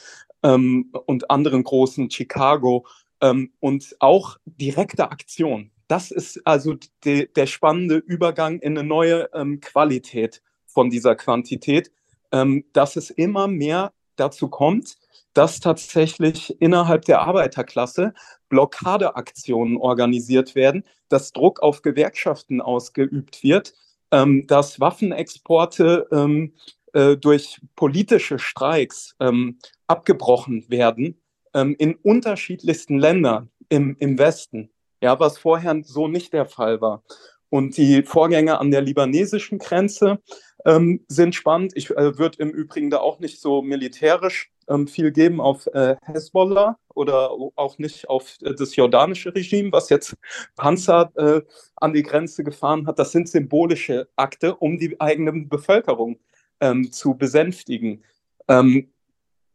ähm, 0.44 0.92
und 1.06 1.28
anderen 1.32 1.64
großen 1.64 2.08
Chicago 2.12 2.86
ähm, 3.20 3.50
und 3.58 3.96
auch 3.98 4.36
direkte 4.46 5.10
Aktion. 5.10 5.72
Das 5.88 6.12
ist 6.12 6.46
also 6.46 6.76
de, 7.04 7.26
der 7.26 7.46
spannende 7.46 7.96
Übergang 7.96 8.60
in 8.60 8.78
eine 8.78 8.86
neue 8.86 9.28
ähm, 9.34 9.58
Qualität 9.60 10.42
von 10.66 10.90
dieser 10.90 11.16
Quantität, 11.16 11.90
ähm, 12.30 12.66
dass 12.72 12.94
es 12.94 13.10
immer 13.10 13.48
mehr 13.48 13.92
dazu 14.18 14.48
kommt, 14.48 14.98
dass 15.34 15.60
tatsächlich 15.60 16.60
innerhalb 16.60 17.04
der 17.04 17.20
Arbeiterklasse 17.22 18.14
Blockadeaktionen 18.48 19.76
organisiert 19.76 20.54
werden, 20.54 20.84
dass 21.08 21.32
Druck 21.32 21.60
auf 21.60 21.82
Gewerkschaften 21.82 22.60
ausgeübt 22.60 23.42
wird, 23.42 23.74
ähm, 24.10 24.46
dass 24.46 24.80
Waffenexporte 24.80 26.08
ähm, 26.10 26.54
äh, 26.92 27.16
durch 27.16 27.60
politische 27.76 28.38
Streiks 28.38 29.14
ähm, 29.20 29.58
abgebrochen 29.86 30.64
werden 30.68 31.20
ähm, 31.54 31.76
in 31.78 31.94
unterschiedlichsten 31.96 32.98
Ländern 32.98 33.50
im, 33.68 33.96
im 33.98 34.18
Westen, 34.18 34.70
ja, 35.02 35.18
was 35.20 35.38
vorher 35.38 35.80
so 35.84 36.08
nicht 36.08 36.32
der 36.32 36.46
Fall 36.46 36.80
war. 36.80 37.02
Und 37.50 37.76
die 37.76 38.02
Vorgänge 38.02 38.58
an 38.58 38.70
der 38.70 38.82
libanesischen 38.82 39.58
Grenze 39.58 40.20
ähm, 40.64 41.04
sind 41.08 41.34
spannend. 41.34 41.72
Ich 41.76 41.90
äh, 41.90 42.18
würde 42.18 42.38
im 42.38 42.50
Übrigen 42.50 42.90
da 42.90 42.98
auch 42.98 43.20
nicht 43.20 43.40
so 43.40 43.62
militärisch 43.62 44.50
viel 44.86 45.12
geben 45.12 45.40
auf 45.40 45.66
äh, 45.68 45.96
Hezbollah 46.02 46.78
oder 46.94 47.30
auch 47.30 47.78
nicht 47.78 48.08
auf 48.08 48.36
äh, 48.42 48.54
das 48.54 48.76
jordanische 48.76 49.34
Regime, 49.34 49.72
was 49.72 49.88
jetzt 49.88 50.16
Panzer 50.56 51.10
äh, 51.16 51.40
an 51.76 51.92
die 51.92 52.02
Grenze 52.02 52.44
gefahren 52.44 52.86
hat. 52.86 52.98
Das 52.98 53.12
sind 53.12 53.28
symbolische 53.28 54.08
Akte, 54.16 54.56
um 54.56 54.78
die 54.78 55.00
eigene 55.00 55.32
Bevölkerung 55.32 56.18
ähm, 56.60 56.90
zu 56.92 57.14
besänftigen. 57.14 58.04
Ähm, 58.48 58.90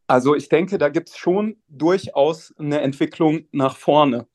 also 0.08 0.36
ich 0.36 0.50
denke, 0.50 0.78
da 0.78 0.90
gibt 0.90 1.10
es 1.10 1.18
schon 1.18 1.58
durchaus 1.68 2.54
eine 2.58 2.82
Entwicklung 2.82 3.46
nach 3.52 3.78
vorne. 3.78 4.28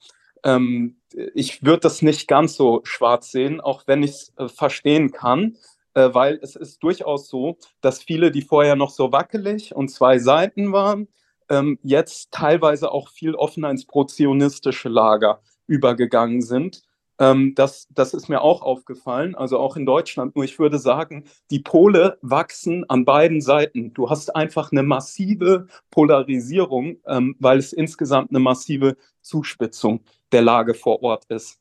Ähm, 0.44 0.96
ich 1.34 1.64
würde 1.64 1.80
das 1.80 2.02
nicht 2.02 2.28
ganz 2.28 2.54
so 2.54 2.80
schwarz 2.84 3.30
sehen, 3.30 3.60
auch 3.60 3.86
wenn 3.86 4.02
ich 4.02 4.10
es 4.10 4.32
äh, 4.36 4.48
verstehen 4.48 5.10
kann, 5.10 5.56
äh, 5.98 6.14
weil 6.14 6.38
es 6.42 6.54
ist 6.54 6.82
durchaus 6.82 7.28
so, 7.28 7.58
dass 7.80 8.02
viele, 8.02 8.30
die 8.30 8.42
vorher 8.42 8.76
noch 8.76 8.90
so 8.90 9.10
wackelig 9.10 9.74
und 9.74 9.88
zwei 9.88 10.18
Seiten 10.18 10.72
waren, 10.72 11.08
ähm, 11.48 11.78
jetzt 11.82 12.30
teilweise 12.30 12.92
auch 12.92 13.08
viel 13.08 13.34
offener 13.34 13.70
ins 13.70 13.86
prozionistische 13.86 14.88
Lager 14.88 15.40
übergegangen 15.66 16.42
sind. 16.42 16.82
Ähm, 17.18 17.54
das, 17.56 17.88
das 17.90 18.14
ist 18.14 18.28
mir 18.28 18.42
auch 18.42 18.62
aufgefallen, 18.62 19.34
also 19.34 19.58
auch 19.58 19.76
in 19.76 19.86
Deutschland. 19.86 20.36
Nur 20.36 20.44
ich 20.44 20.58
würde 20.60 20.78
sagen, 20.78 21.24
die 21.50 21.58
Pole 21.58 22.18
wachsen 22.22 22.88
an 22.88 23.04
beiden 23.04 23.40
Seiten. 23.40 23.92
Du 23.92 24.08
hast 24.08 24.36
einfach 24.36 24.70
eine 24.70 24.84
massive 24.84 25.66
Polarisierung, 25.90 26.98
ähm, 27.06 27.34
weil 27.40 27.58
es 27.58 27.72
insgesamt 27.72 28.30
eine 28.30 28.38
massive 28.38 28.96
Zuspitzung 29.20 30.04
der 30.30 30.42
Lage 30.42 30.74
vor 30.74 31.02
Ort 31.02 31.24
ist. 31.28 31.58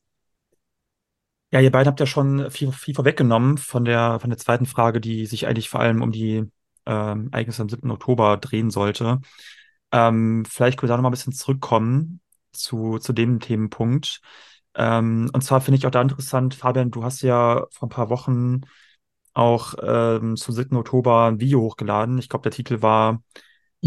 Ja, 1.50 1.60
ihr 1.60 1.70
beiden 1.72 1.88
habt 1.88 2.00
ja 2.00 2.06
schon 2.06 2.50
viel, 2.50 2.72
viel 2.72 2.94
vorweggenommen 2.94 3.56
von 3.56 3.84
der, 3.84 4.20
von 4.20 4.28
der 4.28 4.38
zweiten 4.38 4.66
Frage, 4.66 5.00
die 5.00 5.24
sich 5.24 5.46
eigentlich 5.46 5.70
vor 5.70 5.80
allem 5.80 6.02
um 6.02 6.12
die 6.12 6.44
ähm, 6.84 7.30
Ereignisse 7.32 7.62
am 7.62 7.70
7. 7.70 7.90
Oktober 7.90 8.36
drehen 8.36 8.70
sollte. 8.70 9.20
Ähm, 9.90 10.44
vielleicht 10.44 10.78
können 10.78 10.88
wir 10.88 10.92
da 10.92 10.96
nochmal 10.98 11.10
ein 11.10 11.12
bisschen 11.12 11.32
zurückkommen 11.32 12.20
zu, 12.52 12.98
zu 12.98 13.14
dem 13.14 13.40
Themenpunkt. 13.40 14.20
Ähm, 14.74 15.30
und 15.32 15.42
zwar 15.42 15.62
finde 15.62 15.78
ich 15.78 15.86
auch 15.86 15.90
da 15.90 16.02
interessant, 16.02 16.54
Fabian, 16.54 16.90
du 16.90 17.02
hast 17.02 17.22
ja 17.22 17.66
vor 17.70 17.88
ein 17.88 17.90
paar 17.90 18.10
Wochen 18.10 18.60
auch 19.32 19.74
ähm, 19.82 20.36
zum 20.36 20.54
7. 20.54 20.76
Oktober 20.76 21.26
ein 21.28 21.40
Video 21.40 21.62
hochgeladen. 21.62 22.18
Ich 22.18 22.28
glaube, 22.28 22.42
der 22.42 22.52
Titel 22.52 22.82
war 22.82 23.22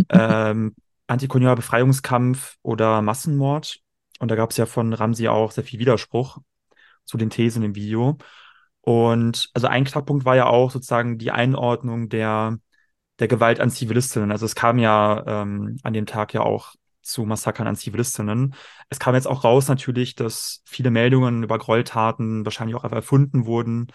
ähm, 0.09 0.75
Antikolonialer 1.07 1.57
Befreiungskampf 1.57 2.57
oder 2.63 3.03
Massenmord. 3.03 3.79
Und 4.19 4.31
da 4.31 4.35
gab 4.35 4.51
es 4.51 4.57
ja 4.57 4.65
von 4.65 4.93
Ramsi 4.93 5.27
auch 5.27 5.51
sehr 5.51 5.63
viel 5.63 5.79
Widerspruch 5.79 6.39
zu 7.05 7.17
den 7.17 7.29
Thesen 7.29 7.63
im 7.63 7.75
Video. 7.75 8.17
Und 8.81 9.49
also 9.53 9.67
ein 9.67 9.85
Knackpunkt 9.85 10.25
war 10.25 10.35
ja 10.35 10.47
auch 10.47 10.71
sozusagen 10.71 11.17
die 11.17 11.31
Einordnung 11.31 12.09
der, 12.09 12.57
der 13.19 13.27
Gewalt 13.27 13.59
an 13.59 13.69
Zivilistinnen. 13.69 14.31
Also 14.31 14.45
es 14.45 14.55
kam 14.55 14.79
ja 14.79 15.23
ähm, 15.27 15.77
an 15.83 15.93
dem 15.93 16.05
Tag 16.05 16.33
ja 16.33 16.41
auch 16.41 16.73
zu 17.01 17.25
Massakern 17.25 17.67
an 17.67 17.75
Zivilistinnen. 17.75 18.55
Es 18.89 18.99
kam 18.99 19.15
jetzt 19.15 19.27
auch 19.27 19.43
raus 19.43 19.67
natürlich, 19.67 20.15
dass 20.15 20.61
viele 20.65 20.91
Meldungen 20.91 21.43
über 21.43 21.57
Gräueltaten 21.57 22.45
wahrscheinlich 22.45 22.75
auch 22.75 22.83
einfach 22.83 22.97
erfunden 22.97 23.45
wurden 23.45 23.87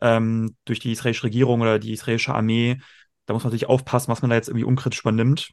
ähm, 0.00 0.56
durch 0.64 0.80
die 0.80 0.92
israelische 0.92 1.24
Regierung 1.24 1.60
oder 1.60 1.78
die 1.78 1.92
israelische 1.92 2.34
Armee. 2.34 2.78
Da 3.26 3.34
muss 3.34 3.44
man 3.44 3.50
natürlich 3.50 3.68
aufpassen, 3.68 4.10
was 4.10 4.22
man 4.22 4.30
da 4.30 4.36
jetzt 4.36 4.48
irgendwie 4.48 4.64
unkritisch 4.64 5.00
übernimmt. 5.00 5.50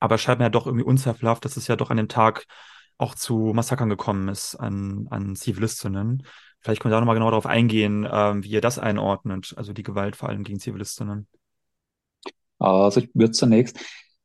Aber 0.00 0.16
es 0.16 0.22
scheint 0.22 0.38
mir 0.38 0.46
ja 0.46 0.50
doch 0.50 0.66
irgendwie 0.66 0.84
unzweifelhaft, 0.84 1.44
dass 1.44 1.56
es 1.56 1.68
ja 1.68 1.76
doch 1.76 1.90
an 1.90 1.96
dem 1.96 2.08
Tag 2.08 2.46
auch 3.02 3.14
zu 3.14 3.52
Massakern 3.54 3.88
gekommen 3.88 4.28
ist 4.28 4.54
an, 4.56 5.06
an 5.10 5.36
Zivilistinnen. 5.36 6.24
Vielleicht 6.60 6.80
können 6.80 6.92
wir 6.92 6.96
da 6.96 7.00
nochmal 7.00 7.16
genau 7.16 7.30
darauf 7.30 7.46
eingehen, 7.46 8.08
ähm, 8.10 8.44
wie 8.44 8.50
ihr 8.50 8.60
das 8.60 8.78
einordnet, 8.78 9.54
also 9.56 9.72
die 9.72 9.82
Gewalt 9.82 10.16
vor 10.16 10.28
allem 10.28 10.44
gegen 10.44 10.60
Zivilistinnen. 10.60 11.26
Also 12.58 13.00
ich 13.00 13.10
würde 13.14 13.32
zunächst 13.32 13.78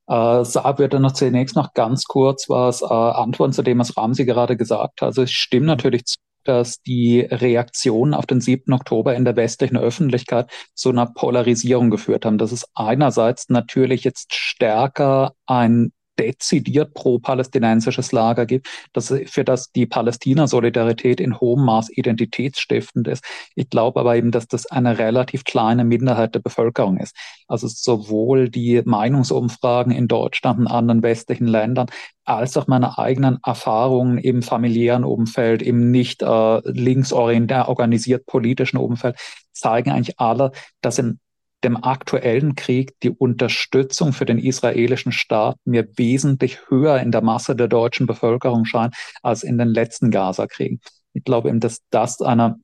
äh, 0.08 0.44
Saab 0.46 0.80
wird 0.80 0.94
dann 0.94 1.02
noch 1.02 1.14
zunächst 1.14 1.56
noch 1.56 1.74
ganz 1.74 2.06
kurz 2.06 2.50
was 2.50 2.82
äh, 2.82 2.86
antworten 2.86 3.54
zu 3.54 3.64
dem, 3.64 3.80
was 3.80 3.98
Ramsi 3.98 4.26
gerade 4.26 4.56
gesagt 4.56 5.02
hat. 5.02 5.08
Also 5.08 5.24
es 5.24 5.32
stimmt 5.32 5.66
natürlich 5.66 6.06
zu, 6.06 6.18
dass 6.44 6.82
die 6.82 7.22
Reaktionen 7.22 8.14
auf 8.14 8.26
den 8.26 8.40
7. 8.40 8.72
Oktober 8.74 9.16
in 9.16 9.26
der 9.26 9.36
westlichen 9.36 9.78
Öffentlichkeit 9.78 10.50
zu 10.74 10.90
einer 10.90 11.08
Polarisierung 11.08 11.90
geführt 11.90 12.26
haben. 12.26 12.38
Das 12.38 12.54
ist 12.54 12.70
einerseits 12.74 13.50
natürlich 13.50 14.06
jetzt 14.06 14.34
stärker 14.34 15.34
ein 15.46 15.92
dezidiert 16.20 16.94
pro-palästinensisches 16.94 18.12
Lager 18.12 18.46
gibt, 18.46 18.68
dass, 18.94 19.14
für 19.26 19.44
das 19.44 19.72
die 19.72 19.86
Palästina-Solidarität 19.86 21.20
in 21.20 21.40
hohem 21.40 21.66
Maß 21.66 21.90
identitätsstiftend 21.90 23.08
ist. 23.08 23.24
Ich 23.56 23.70
glaube 23.70 24.00
aber 24.00 24.16
eben, 24.16 24.32
dass 24.32 24.48
das 24.48 24.66
eine 24.66 24.98
relativ 24.98 25.44
kleine 25.44 25.84
Minderheit 25.84 26.36
der 26.36 26.40
Bevölkerung 26.40 26.98
ist. 26.98 27.16
Also 27.48 27.68
sowohl 27.68 28.50
die 28.50 28.82
Meinungsumfragen 28.84 29.92
in 29.92 30.08
Deutschland 30.08 30.60
und 30.60 30.68
anderen 30.68 31.04
westlichen 31.04 31.48
Ländern 31.48 31.88
als 32.26 32.58
auch 32.58 32.68
meine 32.68 32.98
eigenen 32.98 33.40
Erfahrungen 33.46 34.18
im 34.18 34.42
familiären 34.42 35.06
Umfeld, 35.06 35.62
im 35.62 35.92
nicht 35.92 36.22
äh, 36.22 36.62
linksorientiert 36.66 37.68
organisiert 37.68 38.26
politischen 38.26 38.78
Umfeld 38.78 39.16
zeigen 39.54 39.92
eigentlich 39.92 40.20
alle, 40.20 40.52
dass 40.82 41.00
in 41.00 41.20
dem 41.64 41.84
aktuellen 41.84 42.56
Krieg 42.56 43.00
die 43.02 43.10
Unterstützung 43.10 44.14
für 44.14 44.26
den 44.26 44.38
israelischen 44.38 45.12
Staat 45.12 45.58
mir 45.66 45.88
wesentlich 45.98 46.70
höher 46.70 47.00
in 47.00 47.12
der 47.12 47.22
Masse 47.22 47.56
der 47.56 47.68
deutschen 47.68 48.06
Bevölkerung 48.06 48.66
scheint 48.66 48.96
als 49.24 49.44
in 49.44 49.58
den 49.58 49.70
letzten 49.70 50.12
Gaza-Kriegen. 50.12 50.80
Ich 51.14 51.24
glaube 51.24 51.50
eben, 51.50 51.60
dass 51.60 51.82
das 51.90 52.22
eine 52.22 52.60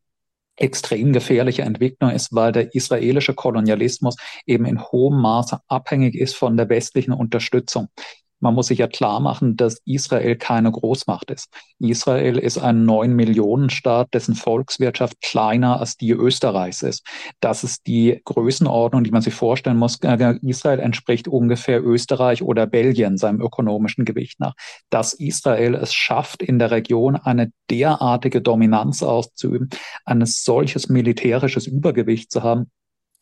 extrem 0.55 1.13
gefährliche 1.13 1.63
Entwicklung 1.63 2.11
ist, 2.11 2.33
weil 2.33 2.51
der 2.51 2.75
israelische 2.75 3.33
Kolonialismus 3.33 4.15
eben 4.45 4.65
in 4.65 4.81
hohem 4.83 5.19
Maße 5.19 5.59
abhängig 5.67 6.15
ist 6.15 6.35
von 6.35 6.57
der 6.57 6.69
westlichen 6.69 7.13
Unterstützung. 7.13 7.87
Man 8.43 8.55
muss 8.55 8.67
sich 8.67 8.79
ja 8.79 8.87
klar 8.87 9.21
machen, 9.21 9.55
dass 9.55 9.81
Israel 9.85 10.35
keine 10.35 10.69
Großmacht 10.69 11.31
ist. 11.31 11.47
Israel 11.79 12.37
ist 12.37 12.57
ein 12.57 12.83
neun 12.83 13.13
Millionen 13.15 13.69
Staat, 13.69 14.13
dessen 14.13 14.35
Volkswirtschaft 14.35 15.21
kleiner 15.21 15.79
als 15.79 15.95
die 15.95 16.11
Österreichs 16.11 16.81
ist. 16.81 17.07
Das 17.39 17.63
ist 17.63 17.87
die 17.87 18.19
Größenordnung, 18.25 19.05
die 19.05 19.11
man 19.11 19.21
sich 19.21 19.33
vorstellen 19.33 19.77
muss. 19.77 19.97
Äh, 20.01 20.35
Israel 20.41 20.81
entspricht 20.81 21.29
ungefähr 21.29 21.81
Österreich 21.81 22.43
oder 22.43 22.67
Belgien 22.67 23.17
seinem 23.17 23.39
ökonomischen 23.39 24.03
Gewicht 24.03 24.41
nach. 24.41 24.55
Dass 24.89 25.13
Israel 25.13 25.73
es 25.75 25.93
schafft, 25.93 26.43
in 26.43 26.59
der 26.59 26.71
Region 26.71 27.15
eine 27.15 27.49
derartige 27.69 28.41
Dominanz 28.41 29.03
auszuüben, 29.03 29.69
ein 30.03 30.25
solches 30.25 30.89
militärisches 30.89 31.65
Übergewicht 31.65 32.29
zu 32.29 32.43
haben, 32.43 32.69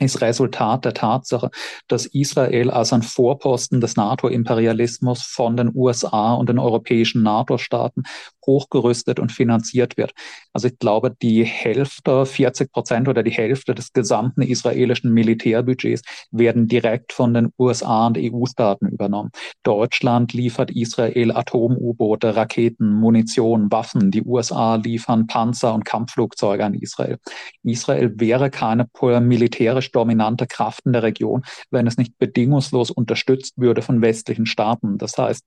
ist 0.02 0.22
Resultat 0.22 0.86
der 0.86 0.94
Tatsache, 0.94 1.52
dass 1.88 2.06
Israel 2.06 2.72
als 2.72 2.94
ein 2.94 3.04
Vorposten 3.04 3.82
des 3.82 3.96
NATO-Imperialismus 3.96 5.22
von 5.22 5.58
den 5.58 5.72
USA 5.74 6.34
und 6.34 6.50
den 6.50 6.60
europäischen 6.60 7.24
NATO-Staaten 7.24 8.04
hochgerüstet 8.46 9.20
und 9.20 9.32
finanziert 9.32 9.98
wird. 9.98 10.14
Also 10.54 10.68
ich 10.68 10.80
glaube, 10.80 11.16
die 11.22 11.44
Hälfte, 11.44 12.26
40 12.26 12.72
Prozent 12.72 13.08
oder 13.08 13.24
die 13.24 13.32
Hälfte 13.32 13.76
des 13.76 13.94
gesamten 13.94 14.42
israelischen 14.42 15.14
Militärbudgets 15.14 16.02
werden 16.32 16.68
direkt 16.68 17.14
von 17.14 17.34
den 17.34 17.50
USA 17.58 18.08
und 18.08 18.18
EU-Staaten 18.18 18.88
übernommen. 18.88 19.32
Deutschland 19.64 20.34
liefert 20.34 20.72
Israel 20.72 21.32
Atom-U-Boote, 21.32 22.36
Raketen, 22.36 22.94
Munition, 22.94 23.72
Waffen. 23.72 24.12
Die 24.12 24.24
USA 24.24 24.76
liefern 24.76 25.28
Panzer 25.28 25.74
und 25.74 25.86
Kampfflugzeuge 25.86 26.66
an 26.66 26.74
Israel. 26.74 27.18
Israel 27.64 28.14
wäre 28.20 28.50
keine 28.50 28.88
militärisch 29.22 29.92
dominante 29.92 30.48
Kraft 30.48 30.86
in 30.86 30.94
der 30.94 31.04
Region, 31.04 31.44
wenn 31.70 31.88
es 31.88 31.98
nicht 31.98 32.18
bedingungslos 32.18 32.92
unterstützt 32.92 33.54
würde 33.58 33.82
von 33.82 34.02
westlichen 34.02 34.46
Staaten. 34.46 34.98
Das 34.98 35.18
heißt, 35.18 35.44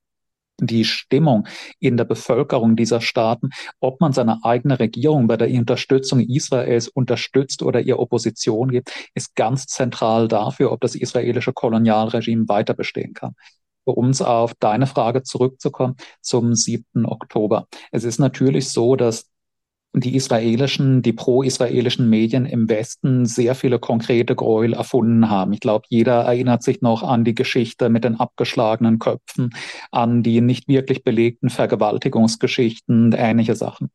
die 0.60 0.84
Stimmung 0.84 1.46
in 1.80 1.96
der 1.96 2.04
Bevölkerung 2.04 2.76
dieser 2.76 3.00
Staaten, 3.00 3.50
ob 3.80 4.00
man 4.00 4.12
seine 4.12 4.44
eigene 4.44 4.78
Regierung 4.78 5.26
bei 5.26 5.36
der 5.36 5.48
Unterstützung 5.50 6.20
Israels 6.20 6.88
unterstützt 6.88 7.62
oder 7.62 7.80
ihr 7.80 7.98
Opposition 7.98 8.70
gibt, 8.70 8.92
ist 9.14 9.34
ganz 9.34 9.66
zentral 9.66 10.28
dafür, 10.28 10.72
ob 10.72 10.80
das 10.80 10.94
israelische 10.94 11.52
Kolonialregime 11.52 12.48
weiter 12.48 12.74
bestehen 12.74 13.14
kann. 13.14 13.34
Um 13.84 14.06
uns 14.06 14.22
auf 14.22 14.54
deine 14.54 14.86
Frage 14.86 15.24
zurückzukommen 15.24 15.96
zum 16.22 16.54
7. 16.54 17.04
Oktober. 17.04 17.66
Es 17.92 18.04
ist 18.04 18.18
natürlich 18.18 18.70
so, 18.70 18.96
dass 18.96 19.28
die 19.94 20.16
israelischen, 20.16 21.02
die 21.02 21.12
pro-israelischen 21.12 22.10
Medien 22.10 22.46
im 22.46 22.68
Westen 22.68 23.26
sehr 23.26 23.54
viele 23.54 23.78
konkrete 23.78 24.34
Gräuel 24.34 24.72
erfunden 24.72 25.30
haben. 25.30 25.52
Ich 25.52 25.60
glaube, 25.60 25.86
jeder 25.88 26.22
erinnert 26.22 26.64
sich 26.64 26.82
noch 26.82 27.02
an 27.04 27.24
die 27.24 27.34
Geschichte 27.34 27.88
mit 27.88 28.02
den 28.02 28.18
abgeschlagenen 28.18 28.98
Köpfen, 28.98 29.50
an 29.92 30.24
die 30.24 30.40
nicht 30.40 30.66
wirklich 30.66 31.04
belegten 31.04 31.48
Vergewaltigungsgeschichten 31.48 33.06
und 33.06 33.14
ähnliche 33.16 33.54
Sachen. 33.54 33.90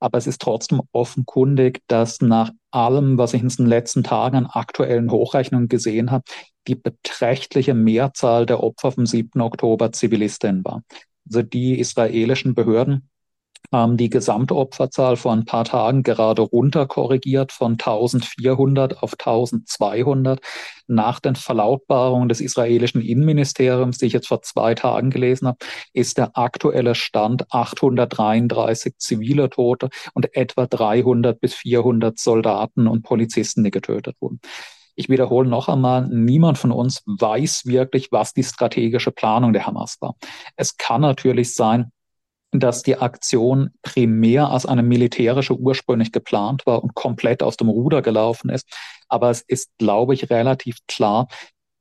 Aber 0.00 0.18
es 0.18 0.26
ist 0.26 0.40
trotzdem 0.40 0.80
offenkundig, 0.90 1.82
dass 1.86 2.20
nach 2.20 2.50
allem, 2.72 3.18
was 3.18 3.34
ich 3.34 3.42
in 3.42 3.48
den 3.48 3.66
letzten 3.66 4.02
Tagen 4.02 4.36
an 4.36 4.46
aktuellen 4.46 5.10
Hochrechnungen 5.10 5.68
gesehen 5.68 6.10
habe, 6.10 6.24
die 6.66 6.74
beträchtliche 6.74 7.74
Mehrzahl 7.74 8.46
der 8.46 8.62
Opfer 8.62 8.90
vom 8.90 9.06
7. 9.06 9.40
Oktober 9.40 9.92
Zivilistinnen 9.92 10.64
war. 10.64 10.82
Also 11.26 11.42
die 11.42 11.78
israelischen 11.78 12.54
Behörden 12.54 13.10
haben 13.70 13.96
die 13.96 14.10
Gesamtopferzahl 14.10 15.16
vor 15.16 15.32
ein 15.32 15.44
paar 15.44 15.64
Tagen 15.64 16.02
gerade 16.02 16.42
runter 16.42 16.86
korrigiert 16.86 17.52
von 17.52 17.72
1400 17.72 19.02
auf 19.02 19.12
1200 19.12 20.40
nach 20.88 21.20
den 21.20 21.36
Verlautbarungen 21.36 22.28
des 22.28 22.40
israelischen 22.40 23.00
Innenministeriums, 23.00 23.98
die 23.98 24.06
ich 24.06 24.12
jetzt 24.12 24.28
vor 24.28 24.42
zwei 24.42 24.74
Tagen 24.74 25.10
gelesen 25.10 25.48
habe, 25.48 25.58
ist 25.92 26.18
der 26.18 26.36
aktuelle 26.36 26.94
Stand 26.94 27.46
833 27.52 28.98
zivile 28.98 29.48
Tote 29.48 29.88
und 30.14 30.34
etwa 30.36 30.66
300 30.66 31.40
bis 31.40 31.54
400 31.54 32.18
Soldaten 32.18 32.86
und 32.86 33.02
Polizisten, 33.02 33.64
die 33.64 33.70
getötet 33.70 34.16
wurden. 34.20 34.40
Ich 34.94 35.08
wiederhole 35.08 35.48
noch 35.48 35.68
einmal, 35.68 36.06
niemand 36.08 36.58
von 36.58 36.70
uns 36.70 37.02
weiß 37.06 37.62
wirklich, 37.64 38.12
was 38.12 38.34
die 38.34 38.44
strategische 38.44 39.10
Planung 39.10 39.54
der 39.54 39.66
Hamas 39.66 39.96
war. 40.00 40.16
Es 40.56 40.76
kann 40.76 41.00
natürlich 41.00 41.54
sein, 41.54 41.92
dass 42.52 42.82
die 42.82 42.96
Aktion 42.96 43.70
primär 43.82 44.50
als 44.50 44.66
eine 44.66 44.82
militärische 44.82 45.54
ursprünglich 45.54 46.12
geplant 46.12 46.66
war 46.66 46.82
und 46.82 46.94
komplett 46.94 47.42
aus 47.42 47.56
dem 47.56 47.68
Ruder 47.68 48.02
gelaufen 48.02 48.50
ist. 48.50 48.68
Aber 49.08 49.30
es 49.30 49.40
ist, 49.40 49.70
glaube 49.78 50.14
ich, 50.14 50.30
relativ 50.30 50.78
klar, 50.86 51.28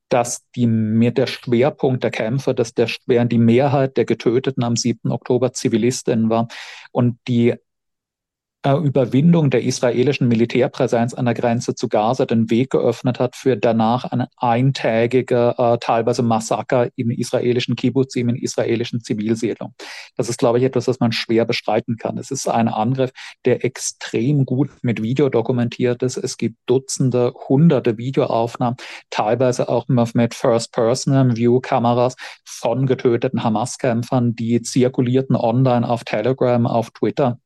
dass 0.07 0.45
die, 0.55 0.67
mit 0.67 1.17
der 1.17 1.27
Schwerpunkt 1.27 2.03
der 2.03 2.11
Kämpfe, 2.11 2.53
dass 2.53 2.73
der, 2.73 2.89
während 3.05 3.31
die 3.31 3.37
Mehrheit 3.37 3.97
der 3.97 4.05
Getöteten 4.05 4.63
am 4.63 4.75
7. 4.75 5.11
Oktober 5.11 5.53
Zivilistinnen 5.53 6.29
war 6.29 6.47
und 6.91 7.17
die 7.27 7.55
Überwindung 8.63 9.49
der 9.49 9.63
israelischen 9.63 10.27
Militärpräsenz 10.27 11.15
an 11.15 11.25
der 11.25 11.33
Grenze 11.33 11.73
zu 11.73 11.89
Gaza 11.89 12.27
den 12.27 12.51
Weg 12.51 12.69
geöffnet 12.69 13.19
hat 13.19 13.35
für 13.35 13.57
danach 13.57 14.03
eine 14.05 14.27
eintägige, 14.37 15.55
äh, 15.57 15.77
teilweise 15.79 16.21
Massaker 16.21 16.89
in 16.95 17.09
israelischen 17.09 17.75
Kibbutzim, 17.75 18.29
in 18.29 18.35
israelischen 18.35 19.01
Zivilsiedlungen. 19.01 19.73
Das 20.15 20.29
ist, 20.29 20.37
glaube 20.37 20.59
ich, 20.59 20.63
etwas, 20.63 20.87
was 20.87 20.99
man 20.99 21.11
schwer 21.11 21.45
bestreiten 21.45 21.97
kann. 21.97 22.19
Es 22.19 22.29
ist 22.29 22.47
ein 22.47 22.67
Angriff, 22.67 23.11
der 23.45 23.65
extrem 23.65 24.45
gut 24.45 24.69
mit 24.83 25.01
Video 25.01 25.29
dokumentiert 25.29 26.03
ist. 26.03 26.17
Es 26.17 26.37
gibt 26.37 26.57
Dutzende, 26.67 27.33
hunderte 27.49 27.97
Videoaufnahmen, 27.97 28.77
teilweise 29.09 29.69
auch 29.69 29.87
mit 29.87 30.35
First-Person-View-Kameras 30.35 32.15
von 32.45 32.85
getöteten 32.85 33.43
Hamas-Kämpfern, 33.43 34.35
die 34.35 34.61
zirkulierten 34.61 35.35
online 35.35 35.89
auf 35.89 36.03
Telegram, 36.03 36.67
auf 36.67 36.91
Twitter. 36.91 37.39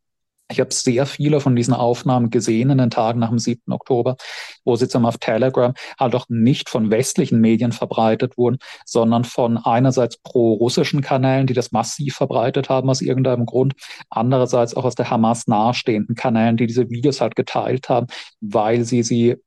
Ich 0.51 0.59
habe 0.59 0.71
sehr 0.71 1.07
viele 1.07 1.39
von 1.39 1.55
diesen 1.55 1.73
Aufnahmen 1.73 2.29
gesehen 2.29 2.69
in 2.69 2.77
den 2.77 2.91
Tagen 2.91 3.19
nach 3.19 3.29
dem 3.29 3.39
7. 3.39 3.71
Oktober, 3.71 4.15
wo 4.63 4.75
sie 4.75 4.87
zum 4.87 5.05
auf 5.05 5.17
Telegram 5.17 5.73
halt 5.99 6.13
auch 6.13 6.27
nicht 6.29 6.69
von 6.69 6.91
westlichen 6.91 7.41
Medien 7.41 7.71
verbreitet 7.71 8.37
wurden, 8.37 8.59
sondern 8.85 9.23
von 9.23 9.57
einerseits 9.57 10.17
pro-russischen 10.17 11.01
Kanälen, 11.01 11.47
die 11.47 11.55
das 11.55 11.71
massiv 11.71 12.15
verbreitet 12.15 12.69
haben 12.69 12.91
aus 12.91 13.01
irgendeinem 13.01 13.47
Grund, 13.47 13.73
andererseits 14.11 14.75
auch 14.75 14.85
aus 14.85 14.93
der 14.93 15.09
Hamas 15.09 15.47
nahestehenden 15.47 16.15
Kanälen, 16.15 16.57
die 16.57 16.67
diese 16.67 16.91
Videos 16.91 17.21
halt 17.21 17.35
geteilt 17.35 17.89
haben, 17.89 18.05
weil 18.39 18.85
sie 18.85 19.01
sie 19.01 19.37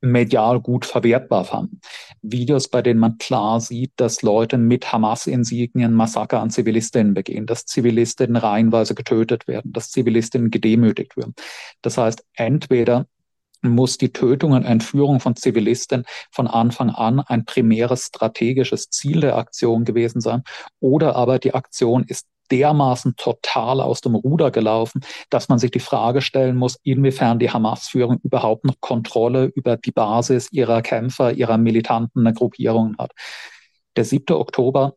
medial 0.00 0.60
gut 0.60 0.84
verwertbar 0.84 1.44
fanden. 1.44 1.80
Videos, 2.22 2.68
bei 2.68 2.82
denen 2.82 3.00
man 3.00 3.18
klar 3.18 3.60
sieht, 3.60 3.92
dass 3.96 4.22
Leute 4.22 4.58
mit 4.58 4.92
Hamas-Insignien 4.92 5.92
Massaker 5.92 6.40
an 6.40 6.50
Zivilistinnen 6.50 7.14
begehen, 7.14 7.46
dass 7.46 7.66
Zivilistinnen 7.66 8.36
reihenweise 8.36 8.94
getötet 8.94 9.48
werden, 9.48 9.72
dass 9.72 9.90
Zivilistinnen 9.90 10.50
gedemütigt 10.50 11.16
werden. 11.16 11.34
Das 11.82 11.98
heißt, 11.98 12.24
entweder 12.34 13.06
muss 13.62 13.98
die 13.98 14.12
Tötung 14.12 14.52
und 14.52 14.64
Entführung 14.64 15.18
von 15.18 15.34
Zivilisten 15.34 16.04
von 16.30 16.46
Anfang 16.46 16.90
an 16.90 17.20
ein 17.20 17.44
primäres 17.44 18.06
strategisches 18.06 18.90
Ziel 18.90 19.20
der 19.20 19.36
Aktion 19.36 19.84
gewesen 19.84 20.20
sein, 20.20 20.42
oder 20.80 21.16
aber 21.16 21.38
die 21.38 21.54
Aktion 21.54 22.04
ist 22.04 22.26
dermaßen 22.50 23.14
total 23.16 23.80
aus 23.80 24.00
dem 24.00 24.14
Ruder 24.14 24.50
gelaufen, 24.50 25.00
dass 25.30 25.48
man 25.48 25.58
sich 25.58 25.70
die 25.70 25.80
Frage 25.80 26.20
stellen 26.20 26.56
muss, 26.56 26.78
inwiefern 26.82 27.38
die 27.38 27.50
Hamas-Führung 27.50 28.18
überhaupt 28.22 28.64
noch 28.64 28.80
Kontrolle 28.80 29.46
über 29.54 29.76
die 29.76 29.92
Basis 29.92 30.50
ihrer 30.52 30.82
Kämpfer, 30.82 31.32
ihrer 31.32 31.58
militanten 31.58 32.32
Gruppierungen 32.34 32.96
hat. 32.98 33.12
Der 33.96 34.04
7. 34.04 34.36
Oktober 34.36 34.94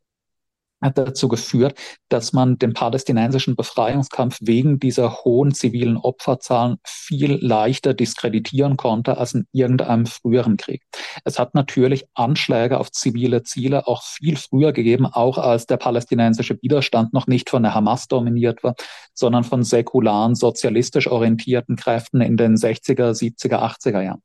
hat 0.81 0.97
dazu 0.97 1.27
geführt, 1.27 1.77
dass 2.09 2.33
man 2.33 2.57
den 2.57 2.73
palästinensischen 2.73 3.55
Befreiungskampf 3.55 4.37
wegen 4.41 4.79
dieser 4.79 5.23
hohen 5.23 5.53
zivilen 5.53 5.97
Opferzahlen 5.97 6.77
viel 6.85 7.37
leichter 7.41 7.93
diskreditieren 7.93 8.77
konnte 8.77 9.17
als 9.17 9.33
in 9.33 9.47
irgendeinem 9.51 10.05
früheren 10.05 10.57
Krieg. 10.57 10.83
Es 11.23 11.39
hat 11.39 11.55
natürlich 11.55 12.05
Anschläge 12.13 12.79
auf 12.79 12.91
zivile 12.91 13.43
Ziele 13.43 13.87
auch 13.87 14.03
viel 14.03 14.35
früher 14.35 14.73
gegeben, 14.73 15.05
auch 15.05 15.37
als 15.37 15.65
der 15.67 15.77
palästinensische 15.77 16.57
Widerstand 16.61 17.13
noch 17.13 17.27
nicht 17.27 17.49
von 17.49 17.63
der 17.63 17.75
Hamas 17.75 18.07
dominiert 18.07 18.63
war, 18.63 18.75
sondern 19.13 19.43
von 19.43 19.63
säkularen, 19.63 20.35
sozialistisch 20.35 21.07
orientierten 21.07 21.75
Kräften 21.75 22.21
in 22.21 22.37
den 22.37 22.55
60er, 22.55 23.11
70er, 23.11 23.61
80er 23.61 24.01
Jahren 24.01 24.21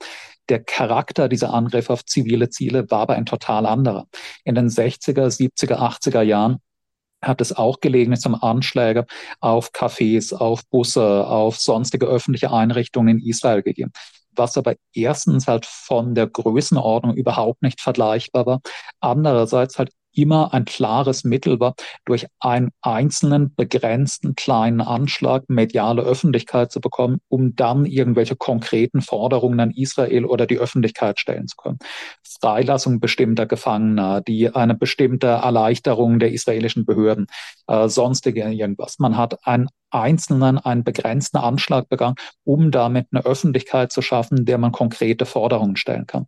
der 0.48 0.62
Charakter 0.62 1.28
dieser 1.28 1.52
Angriffe 1.52 1.92
auf 1.92 2.04
zivile 2.04 2.50
Ziele 2.50 2.90
war 2.90 3.00
aber 3.00 3.14
ein 3.14 3.26
total 3.26 3.66
anderer. 3.66 4.06
In 4.44 4.54
den 4.54 4.68
60er, 4.68 5.26
70er, 5.26 5.76
80er 5.76 6.22
Jahren 6.22 6.58
hat 7.22 7.40
es 7.40 7.56
auch 7.56 7.80
Gelegenheit 7.80 8.20
zum 8.20 8.34
Anschläge 8.34 9.06
auf 9.40 9.70
Cafés, 9.72 10.34
auf 10.34 10.62
Busse, 10.68 11.26
auf 11.26 11.58
sonstige 11.58 12.06
öffentliche 12.06 12.52
Einrichtungen 12.52 13.18
in 13.18 13.26
Israel 13.26 13.62
gegeben 13.62 13.92
was 14.38 14.56
aber 14.56 14.74
erstens 14.92 15.46
halt 15.46 15.66
von 15.66 16.14
der 16.14 16.26
Größenordnung 16.26 17.16
überhaupt 17.16 17.62
nicht 17.62 17.80
vergleichbar 17.80 18.46
war, 18.46 18.60
andererseits 19.00 19.78
halt 19.78 19.92
immer 20.16 20.54
ein 20.54 20.64
klares 20.64 21.24
Mittel 21.24 21.60
war, 21.60 21.74
durch 22.04 22.26
einen 22.40 22.70
einzelnen 22.80 23.54
begrenzten 23.54 24.34
kleinen 24.34 24.80
Anschlag 24.80 25.44
mediale 25.48 26.02
Öffentlichkeit 26.02 26.72
zu 26.72 26.80
bekommen, 26.80 27.18
um 27.28 27.54
dann 27.54 27.84
irgendwelche 27.84 28.36
konkreten 28.36 29.02
Forderungen 29.02 29.60
an 29.60 29.70
Israel 29.70 30.24
oder 30.24 30.46
die 30.46 30.58
Öffentlichkeit 30.58 31.20
stellen 31.20 31.46
zu 31.46 31.56
können. 31.56 31.78
Freilassung 32.40 33.00
bestimmter 33.00 33.46
Gefangener, 33.46 34.20
die 34.20 34.54
eine 34.54 34.74
bestimmte 34.74 35.26
Erleichterung 35.26 36.18
der 36.18 36.32
israelischen 36.32 36.84
Behörden, 36.84 37.26
äh, 37.66 37.88
sonstige 37.88 38.46
irgendwas. 38.46 38.98
Man 38.98 39.16
hat 39.16 39.46
einen 39.46 39.68
einzelnen, 39.90 40.58
einen 40.58 40.84
begrenzten 40.84 41.38
Anschlag 41.38 41.88
begangen, 41.88 42.16
um 42.44 42.70
damit 42.70 43.08
eine 43.10 43.24
Öffentlichkeit 43.24 43.92
zu 43.92 44.02
schaffen, 44.02 44.44
der 44.44 44.58
man 44.58 44.72
konkrete 44.72 45.26
Forderungen 45.26 45.76
stellen 45.76 46.06
kann. 46.06 46.26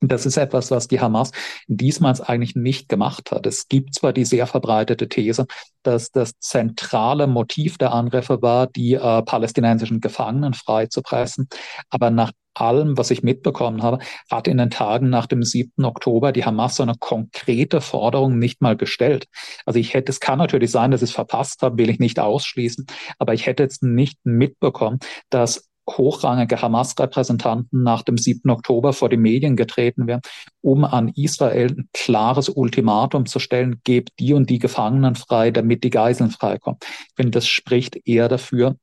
Das 0.00 0.26
ist 0.26 0.36
etwas, 0.36 0.70
was 0.70 0.88
die 0.88 1.00
Hamas 1.00 1.32
diesmal 1.66 2.14
eigentlich 2.22 2.54
nicht 2.54 2.88
gemacht 2.88 3.30
hat. 3.30 3.46
Es 3.46 3.68
gibt 3.68 3.94
zwar 3.94 4.12
die 4.12 4.24
sehr 4.24 4.46
verbreitete 4.46 5.08
These, 5.08 5.46
dass 5.82 6.10
das 6.10 6.38
zentrale 6.38 7.26
Motiv 7.26 7.78
der 7.78 7.92
Angriffe 7.92 8.42
war, 8.42 8.66
die 8.66 8.94
äh, 8.94 9.22
palästinensischen 9.22 10.00
Gefangenen 10.00 10.54
freizupressen, 10.54 11.48
aber 11.90 12.10
nach 12.10 12.32
allem, 12.54 12.96
was 12.96 13.10
ich 13.10 13.22
mitbekommen 13.22 13.82
habe, 13.82 13.98
hat 14.30 14.48
in 14.48 14.58
den 14.58 14.70
Tagen 14.70 15.10
nach 15.10 15.26
dem 15.26 15.42
7. 15.42 15.84
Oktober 15.84 16.32
die 16.32 16.44
Hamas 16.44 16.76
so 16.76 16.82
eine 16.82 16.94
konkrete 16.98 17.80
Forderung 17.80 18.38
nicht 18.38 18.62
mal 18.62 18.76
gestellt. 18.76 19.26
Also 19.66 19.78
ich 19.78 19.94
hätte, 19.94 20.10
es 20.10 20.20
kann 20.20 20.38
natürlich 20.38 20.70
sein, 20.70 20.90
dass 20.90 21.02
ich 21.02 21.10
es 21.10 21.14
verpasst 21.14 21.62
habe, 21.62 21.78
will 21.78 21.90
ich 21.90 21.98
nicht 21.98 22.18
ausschließen, 22.18 22.86
aber 23.18 23.34
ich 23.34 23.46
hätte 23.46 23.62
jetzt 23.62 23.82
nicht 23.82 24.18
mitbekommen, 24.24 24.98
dass 25.30 25.68
hochrangige 25.88 26.60
Hamas-Repräsentanten 26.60 27.82
nach 27.82 28.02
dem 28.02 28.18
7. 28.18 28.50
Oktober 28.50 28.92
vor 28.92 29.08
die 29.08 29.16
Medien 29.16 29.56
getreten 29.56 30.06
wären, 30.06 30.20
um 30.60 30.84
an 30.84 31.08
Israel 31.14 31.70
ein 31.70 31.88
klares 31.92 32.48
Ultimatum 32.48 33.26
zu 33.26 33.38
stellen, 33.38 33.80
gebt 33.84 34.10
die 34.18 34.34
und 34.34 34.50
die 34.50 34.58
Gefangenen 34.58 35.14
frei, 35.14 35.50
damit 35.50 35.84
die 35.84 35.90
Geiseln 35.90 36.30
freikommen. 36.30 36.78
Ich 36.82 37.14
finde, 37.14 37.30
das 37.32 37.46
spricht 37.46 37.96
eher 38.06 38.28
dafür, 38.28 38.76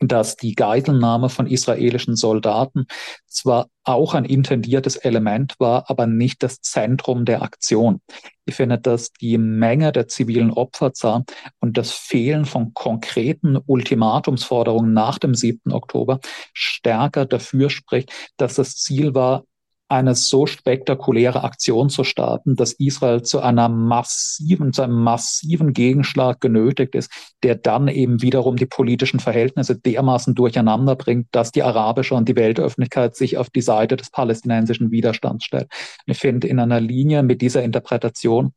dass 0.00 0.36
die 0.36 0.54
Geiselnahme 0.54 1.28
von 1.28 1.46
israelischen 1.46 2.16
Soldaten 2.16 2.86
zwar 3.26 3.68
auch 3.84 4.14
ein 4.14 4.24
intendiertes 4.24 4.96
Element 4.96 5.54
war, 5.58 5.88
aber 5.90 6.06
nicht 6.06 6.42
das 6.42 6.60
Zentrum 6.60 7.24
der 7.24 7.42
Aktion. 7.42 8.00
Ich 8.46 8.54
finde, 8.54 8.78
dass 8.78 9.12
die 9.12 9.38
Menge 9.38 9.92
der 9.92 10.08
zivilen 10.08 10.50
Opferzahl 10.50 11.24
und 11.60 11.76
das 11.76 11.92
Fehlen 11.92 12.46
von 12.46 12.74
konkreten 12.74 13.58
Ultimatumsforderungen 13.66 14.92
nach 14.92 15.18
dem 15.18 15.34
7. 15.34 15.72
Oktober 15.72 16.20
stärker 16.52 17.26
dafür 17.26 17.70
spricht, 17.70 18.10
dass 18.36 18.54
das 18.54 18.76
Ziel 18.76 19.14
war, 19.14 19.44
eine 19.90 20.14
so 20.14 20.46
spektakuläre 20.46 21.42
Aktion 21.42 21.90
zu 21.90 22.04
starten, 22.04 22.54
dass 22.54 22.72
Israel 22.72 23.22
zu 23.22 23.40
einer 23.40 23.68
massiven, 23.68 24.72
zu 24.72 24.82
einem 24.82 25.02
massiven 25.02 25.72
Gegenschlag 25.72 26.40
genötigt 26.40 26.94
ist, 26.94 27.10
der 27.42 27.56
dann 27.56 27.88
eben 27.88 28.22
wiederum 28.22 28.54
die 28.56 28.66
politischen 28.66 29.18
Verhältnisse 29.18 29.76
dermaßen 29.76 30.34
durcheinander 30.36 30.94
bringt, 30.94 31.26
dass 31.32 31.50
die 31.50 31.64
arabische 31.64 32.14
und 32.14 32.28
die 32.28 32.36
Weltöffentlichkeit 32.36 33.16
sich 33.16 33.36
auf 33.36 33.50
die 33.50 33.62
Seite 33.62 33.96
des 33.96 34.10
palästinensischen 34.10 34.92
Widerstands 34.92 35.44
stellt. 35.44 35.68
Ich 36.06 36.18
finde, 36.18 36.46
in 36.46 36.60
einer 36.60 36.80
Linie 36.80 37.24
mit 37.24 37.42
dieser 37.42 37.64
Interpretation 37.64 38.52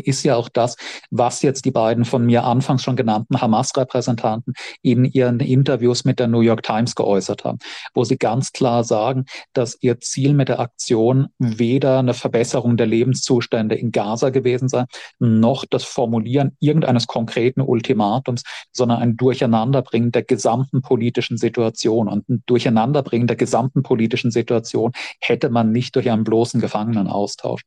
ist 0.00 0.22
ja 0.24 0.36
auch 0.36 0.48
das, 0.48 0.76
was 1.10 1.42
jetzt 1.42 1.64
die 1.64 1.70
beiden 1.70 2.04
von 2.04 2.24
mir 2.24 2.44
anfangs 2.44 2.82
schon 2.82 2.96
genannten 2.96 3.40
Hamas-Repräsentanten 3.40 4.54
in 4.82 5.04
ihren 5.04 5.40
Interviews 5.40 6.04
mit 6.04 6.18
der 6.18 6.28
New 6.28 6.40
York 6.40 6.62
Times 6.62 6.94
geäußert 6.94 7.44
haben, 7.44 7.58
wo 7.94 8.04
sie 8.04 8.16
ganz 8.16 8.52
klar 8.52 8.84
sagen, 8.84 9.24
dass 9.52 9.76
ihr 9.80 10.00
Ziel 10.00 10.34
mit 10.34 10.48
der 10.48 10.60
Aktion 10.60 11.28
weder 11.38 11.98
eine 11.98 12.14
Verbesserung 12.14 12.76
der 12.76 12.86
Lebenszustände 12.86 13.74
in 13.74 13.92
Gaza 13.92 14.30
gewesen 14.30 14.68
sei, 14.68 14.84
noch 15.18 15.64
das 15.64 15.84
Formulieren 15.84 16.56
irgendeines 16.60 17.06
konkreten 17.06 17.60
Ultimatums, 17.60 18.42
sondern 18.72 19.00
ein 19.00 19.16
Durcheinanderbringen 19.16 20.12
der 20.12 20.22
gesamten 20.22 20.82
politischen 20.82 21.38
Situation. 21.38 22.08
Und 22.08 22.28
ein 22.28 22.42
Durcheinanderbringen 22.46 23.26
der 23.26 23.36
gesamten 23.36 23.82
politischen 23.82 24.30
Situation 24.30 24.92
hätte 25.20 25.50
man 25.50 25.72
nicht 25.72 25.96
durch 25.96 26.10
einen 26.10 26.24
bloßen 26.24 26.60
Gefangenenaustausch. 26.60 27.62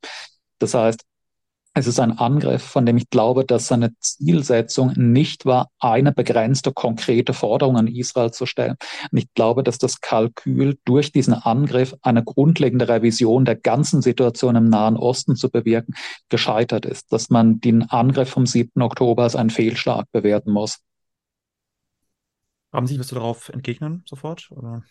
Das 0.59 0.73
heißt, 0.73 1.03
es 1.77 1.85
ist 1.85 1.99
ein 1.99 2.17
Angriff, 2.17 2.63
von 2.63 2.85
dem 2.85 2.97
ich 2.97 3.09
glaube, 3.09 3.45
dass 3.45 3.67
seine 3.67 3.95
Zielsetzung 3.99 4.93
nicht 4.95 5.45
war, 5.45 5.69
eine 5.79 6.11
begrenzte, 6.11 6.73
konkrete 6.73 7.33
Forderung 7.33 7.77
an 7.77 7.87
Israel 7.87 8.31
zu 8.31 8.47
stellen. 8.47 8.77
Und 9.11 9.17
ich 9.19 9.31
glaube, 9.35 9.61
dass 9.61 9.77
das 9.77 10.01
Kalkül 10.01 10.79
durch 10.85 11.11
diesen 11.11 11.35
Angriff 11.35 11.95
eine 12.01 12.23
grundlegende 12.23 12.87
Revision 12.89 13.45
der 13.45 13.55
ganzen 13.55 14.01
Situation 14.01 14.55
im 14.55 14.69
Nahen 14.69 14.97
Osten 14.97 15.35
zu 15.35 15.51
bewirken, 15.51 15.93
gescheitert 16.29 16.85
ist, 16.85 17.13
dass 17.13 17.29
man 17.29 17.59
den 17.59 17.83
Angriff 17.89 18.29
vom 18.29 18.47
7. 18.47 18.81
Oktober 18.81 19.23
als 19.23 19.35
einen 19.35 19.51
Fehlschlag 19.51 20.11
bewerten 20.11 20.51
muss. 20.51 20.79
Haben 22.73 22.87
Sie, 22.87 22.97
wirst 22.97 23.11
du 23.11 23.15
darauf 23.15 23.49
entgegnen 23.49 24.03
sofort? 24.07 24.49
Oder? 24.51 24.83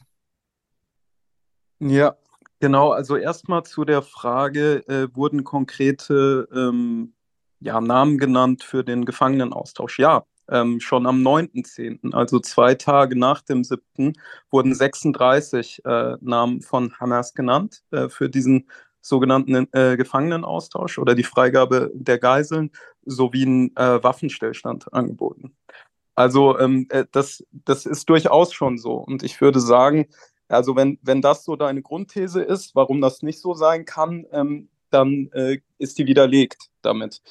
Ja, 1.78 2.16
Genau, 2.60 2.90
also 2.90 3.16
erstmal 3.16 3.64
zu 3.64 3.84
der 3.84 4.02
Frage, 4.02 4.86
äh, 4.88 5.14
wurden 5.14 5.44
konkrete 5.44 6.48
ähm, 6.54 7.12
ja, 7.60 7.80
Namen 7.80 8.18
genannt 8.18 8.62
für 8.64 8.82
den 8.82 9.04
Gefangenenaustausch? 9.04 9.98
Ja, 9.98 10.24
ähm, 10.48 10.80
schon 10.80 11.06
am 11.06 11.22
9.10., 11.22 12.14
also 12.14 12.40
zwei 12.40 12.74
Tage 12.74 13.18
nach 13.18 13.42
dem 13.42 13.62
7., 13.62 14.14
wurden 14.50 14.74
36 14.74 15.84
äh, 15.84 16.16
Namen 16.20 16.62
von 16.62 16.94
Hamas 16.98 17.34
genannt 17.34 17.82
äh, 17.90 18.08
für 18.08 18.30
diesen 18.30 18.68
sogenannten 19.00 19.68
äh, 19.72 19.96
Gefangenenaustausch 19.96 20.98
oder 20.98 21.14
die 21.14 21.24
Freigabe 21.24 21.90
der 21.94 22.18
Geiseln 22.18 22.70
sowie 23.04 23.46
einen 23.46 23.76
äh, 23.76 24.02
Waffenstillstand 24.02 24.92
angeboten. 24.92 25.56
Also 26.14 26.58
ähm, 26.58 26.86
äh, 26.88 27.04
das, 27.12 27.44
das 27.52 27.86
ist 27.86 28.08
durchaus 28.08 28.52
schon 28.52 28.78
so. 28.78 28.94
Und 28.94 29.22
ich 29.22 29.40
würde 29.40 29.60
sagen, 29.60 30.06
also 30.48 30.76
wenn, 30.76 30.98
wenn 31.02 31.22
das 31.22 31.44
so 31.44 31.56
deine 31.56 31.82
Grundthese 31.82 32.42
ist, 32.42 32.74
warum 32.74 33.00
das 33.00 33.22
nicht 33.22 33.40
so 33.40 33.54
sein 33.54 33.84
kann, 33.84 34.26
ähm, 34.32 34.68
dann 34.90 35.30
äh, 35.32 35.58
ist 35.78 35.98
die 35.98 36.06
widerlegt 36.06 36.70
damit. 36.82 37.22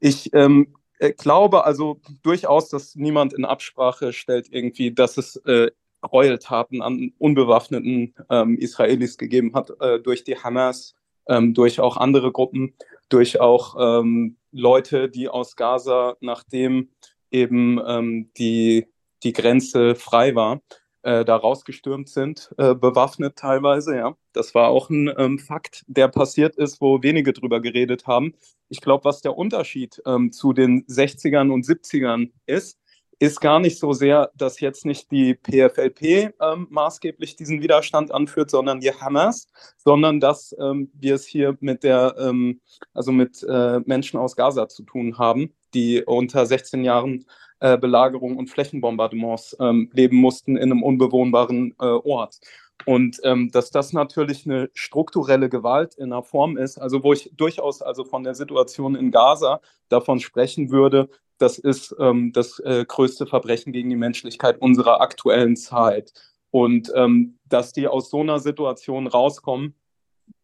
Ich 0.00 0.32
ähm, 0.34 0.74
äh, 0.98 1.12
glaube 1.12 1.64
also 1.64 2.00
durchaus, 2.22 2.68
dass 2.68 2.96
niemand 2.96 3.32
in 3.32 3.44
Absprache 3.44 4.12
stellt 4.12 4.48
irgendwie, 4.50 4.92
dass 4.92 5.16
es 5.16 5.36
äh, 5.46 5.70
Gräueltaten 6.00 6.82
an 6.82 7.12
unbewaffneten 7.18 8.14
ähm, 8.30 8.58
Israelis 8.58 9.18
gegeben 9.18 9.54
hat 9.54 9.70
äh, 9.80 10.00
durch 10.00 10.24
die 10.24 10.36
Hamas, 10.36 10.94
ähm, 11.28 11.54
durch 11.54 11.80
auch 11.80 11.96
andere 11.96 12.32
Gruppen, 12.32 12.74
durch 13.08 13.40
auch 13.40 14.00
ähm, 14.00 14.36
Leute, 14.52 15.08
die 15.08 15.28
aus 15.28 15.56
Gaza, 15.56 16.16
nachdem 16.20 16.90
eben 17.30 17.80
ähm, 17.86 18.30
die, 18.38 18.86
die 19.22 19.32
Grenze 19.32 19.94
frei 19.94 20.34
war, 20.34 20.60
äh, 21.02 21.24
da 21.24 21.36
rausgestürmt 21.36 22.08
sind, 22.08 22.54
äh, 22.58 22.74
bewaffnet 22.74 23.36
teilweise, 23.36 23.96
ja. 23.96 24.16
Das 24.32 24.54
war 24.54 24.68
auch 24.68 24.90
ein 24.90 25.12
ähm, 25.16 25.38
Fakt, 25.38 25.84
der 25.86 26.08
passiert 26.08 26.56
ist, 26.56 26.80
wo 26.80 27.02
wenige 27.02 27.32
drüber 27.32 27.60
geredet 27.60 28.06
haben. 28.06 28.34
Ich 28.68 28.80
glaube, 28.80 29.04
was 29.04 29.20
der 29.20 29.36
Unterschied 29.36 30.00
ähm, 30.06 30.32
zu 30.32 30.52
den 30.52 30.84
60ern 30.86 31.50
und 31.52 31.64
70ern 31.64 32.30
ist, 32.46 32.78
ist 33.20 33.40
gar 33.40 33.58
nicht 33.58 33.78
so 33.78 33.92
sehr, 33.92 34.30
dass 34.36 34.60
jetzt 34.60 34.86
nicht 34.86 35.10
die 35.10 35.34
PFLP 35.34 36.34
ähm, 36.40 36.68
maßgeblich 36.70 37.36
diesen 37.36 37.60
Widerstand 37.62 38.12
anführt, 38.12 38.50
sondern 38.50 38.80
die 38.80 38.92
Hamas, 38.92 39.48
sondern 39.76 40.20
dass 40.20 40.54
ähm, 40.60 40.90
wir 40.94 41.16
es 41.16 41.26
hier 41.26 41.56
mit 41.60 41.82
der, 41.82 42.14
ähm, 42.18 42.60
also 42.94 43.10
mit 43.10 43.42
äh, 43.42 43.80
Menschen 43.86 44.20
aus 44.20 44.36
Gaza 44.36 44.68
zu 44.68 44.84
tun 44.84 45.18
haben, 45.18 45.52
die 45.74 46.02
unter 46.04 46.46
16 46.46 46.84
Jahren 46.84 47.24
äh, 47.60 47.76
Belagerung 47.76 48.36
und 48.36 48.48
Flächenbombardements 48.48 49.56
ähm, 49.60 49.90
leben 49.92 50.16
mussten 50.16 50.56
in 50.56 50.70
einem 50.70 50.82
unbewohnbaren 50.82 51.74
äh, 51.80 51.84
Ort. 51.84 52.38
Und 52.86 53.18
ähm, 53.24 53.50
dass 53.50 53.70
das 53.70 53.92
natürlich 53.92 54.46
eine 54.46 54.70
strukturelle 54.72 55.48
Gewalt 55.48 55.94
in 55.96 56.12
einer 56.12 56.22
Form 56.22 56.56
ist, 56.56 56.78
also 56.78 57.02
wo 57.02 57.12
ich 57.12 57.30
durchaus 57.36 57.82
also 57.82 58.04
von 58.04 58.22
der 58.22 58.34
Situation 58.34 58.94
in 58.94 59.10
Gaza 59.10 59.60
davon 59.88 60.20
sprechen 60.20 60.70
würde, 60.70 61.08
das 61.38 61.58
ist 61.58 61.94
ähm, 61.98 62.32
das 62.32 62.58
äh, 62.60 62.84
größte 62.86 63.26
Verbrechen 63.26 63.72
gegen 63.72 63.90
die 63.90 63.96
Menschlichkeit 63.96 64.60
unserer 64.60 65.00
aktuellen 65.00 65.56
Zeit. 65.56 66.12
Und 66.50 66.90
ähm, 66.94 67.38
dass 67.44 67.72
die 67.72 67.88
aus 67.88 68.10
so 68.10 68.20
einer 68.20 68.38
Situation 68.38 69.06
rauskommen, 69.06 69.74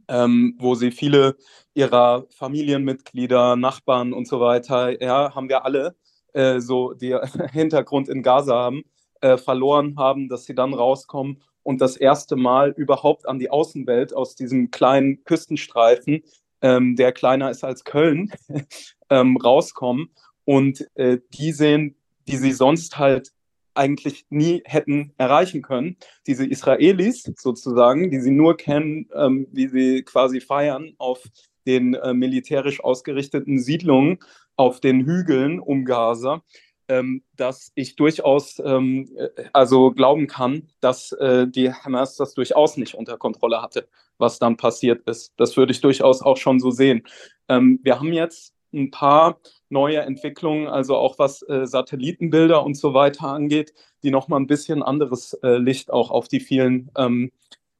ähm, 0.08 0.56
wo 0.58 0.74
sie 0.74 0.90
viele 0.90 1.36
ihrer 1.74 2.26
Familienmitglieder, 2.30 3.56
Nachbarn 3.56 4.12
und 4.12 4.28
so 4.28 4.40
weiter, 4.40 5.00
ja, 5.02 5.34
haben 5.34 5.48
wir 5.48 5.64
alle, 5.64 5.96
äh, 6.32 6.60
so 6.60 6.92
die 6.92 7.16
Hintergrund 7.52 8.08
in 8.08 8.22
Gaza 8.22 8.54
haben, 8.54 8.84
äh, 9.20 9.36
verloren 9.36 9.96
haben, 9.96 10.28
dass 10.28 10.44
sie 10.44 10.54
dann 10.54 10.74
rauskommen 10.74 11.42
und 11.64 11.80
das 11.80 11.96
erste 11.96 12.36
Mal 12.36 12.70
überhaupt 12.76 13.26
an 13.26 13.38
die 13.38 13.50
Außenwelt 13.50 14.14
aus 14.14 14.36
diesem 14.36 14.70
kleinen 14.70 15.24
Küstenstreifen, 15.24 16.22
ähm, 16.60 16.94
der 16.94 17.12
kleiner 17.12 17.50
ist 17.50 17.64
als 17.64 17.84
Köln, 17.84 18.32
ähm, 19.10 19.36
rauskommen. 19.36 20.10
Und 20.44 20.86
äh, 20.94 21.18
die 21.32 21.52
sehen, 21.52 21.96
die 22.28 22.36
sie 22.36 22.52
sonst 22.52 22.98
halt 22.98 23.32
eigentlich 23.74 24.26
nie 24.30 24.62
hätten 24.64 25.12
erreichen 25.18 25.62
können. 25.62 25.96
Diese 26.26 26.46
Israelis 26.46 27.24
sozusagen, 27.36 28.10
die 28.10 28.20
sie 28.20 28.30
nur 28.30 28.56
kennen, 28.56 29.08
ähm, 29.14 29.46
wie 29.52 29.68
sie 29.68 30.02
quasi 30.02 30.40
feiern 30.40 30.94
auf 30.98 31.22
den 31.66 31.94
äh, 31.94 32.14
militärisch 32.14 32.82
ausgerichteten 32.82 33.58
Siedlungen 33.58 34.18
auf 34.56 34.80
den 34.80 35.04
Hügeln 35.04 35.58
um 35.60 35.84
Gaza, 35.84 36.42
ähm, 36.88 37.22
dass 37.36 37.72
ich 37.74 37.96
durchaus 37.96 38.60
ähm, 38.64 39.08
äh, 39.16 39.28
also 39.52 39.90
glauben 39.90 40.26
kann, 40.26 40.68
dass 40.80 41.12
äh, 41.12 41.48
die 41.48 41.72
Hamas 41.72 42.16
das 42.16 42.34
durchaus 42.34 42.76
nicht 42.76 42.94
unter 42.94 43.16
Kontrolle 43.16 43.62
hatte, 43.62 43.88
was 44.18 44.38
dann 44.38 44.56
passiert 44.56 45.08
ist. 45.08 45.32
Das 45.36 45.56
würde 45.56 45.72
ich 45.72 45.80
durchaus 45.80 46.22
auch 46.22 46.36
schon 46.36 46.60
so 46.60 46.70
sehen. 46.70 47.02
Ähm, 47.48 47.80
wir 47.82 47.98
haben 47.98 48.12
jetzt 48.12 48.54
ein 48.74 48.90
paar 48.90 49.40
neue 49.68 50.00
Entwicklungen, 50.00 50.68
also 50.68 50.96
auch 50.96 51.18
was 51.18 51.42
äh, 51.48 51.66
Satellitenbilder 51.66 52.62
und 52.64 52.76
so 52.76 52.94
weiter 52.94 53.28
angeht, 53.28 53.72
die 54.02 54.10
nochmal 54.10 54.40
ein 54.40 54.46
bisschen 54.46 54.82
anderes 54.82 55.34
äh, 55.42 55.56
Licht 55.56 55.90
auch 55.90 56.10
auf 56.10 56.28
die 56.28 56.40
vielen 56.40 56.90
ähm, 56.96 57.32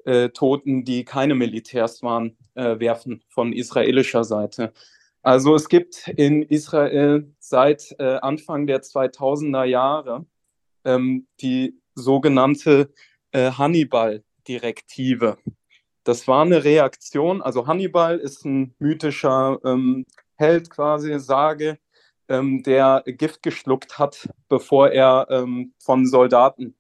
äh, 0.05 0.31
Toten, 0.31 0.85
die 0.85 1.05
keine 1.05 1.35
Militärs 1.35 2.03
waren, 2.03 2.37
äh, 2.55 2.79
werfen 2.79 3.23
von 3.29 3.53
israelischer 3.53 4.25
Seite. 4.25 4.73
Also 5.23 5.55
es 5.55 5.69
gibt 5.69 6.09
in 6.09 6.43
Israel 6.43 7.33
seit 7.39 7.95
äh, 7.99 8.17
Anfang 8.17 8.67
der 8.67 8.83
2000er 8.83 9.65
Jahre 9.65 10.27
ähm, 10.85 11.27
die 11.41 11.81
sogenannte 11.95 12.93
äh, 13.33 13.51
Hannibal-Direktive. 13.53 15.39
Das 16.05 16.29
war 16.29 16.43
eine 16.43 16.65
Reaktion, 16.65 17.41
also 17.41 17.67
Hannibal 17.67 18.19
ist 18.19 18.45
ein 18.45 18.75
mythischer 18.79 19.59
ähm, 19.65 20.05
Held 20.37 20.71
quasi, 20.71 21.19
Sage, 21.19 21.79
ähm, 22.29 22.63
der 22.63 23.03
Gift 23.07 23.43
geschluckt 23.43 23.99
hat, 23.99 24.29
bevor 24.49 24.91
er 24.91 25.27
ähm, 25.31 25.75
von 25.79 26.07
Soldaten 26.07 26.75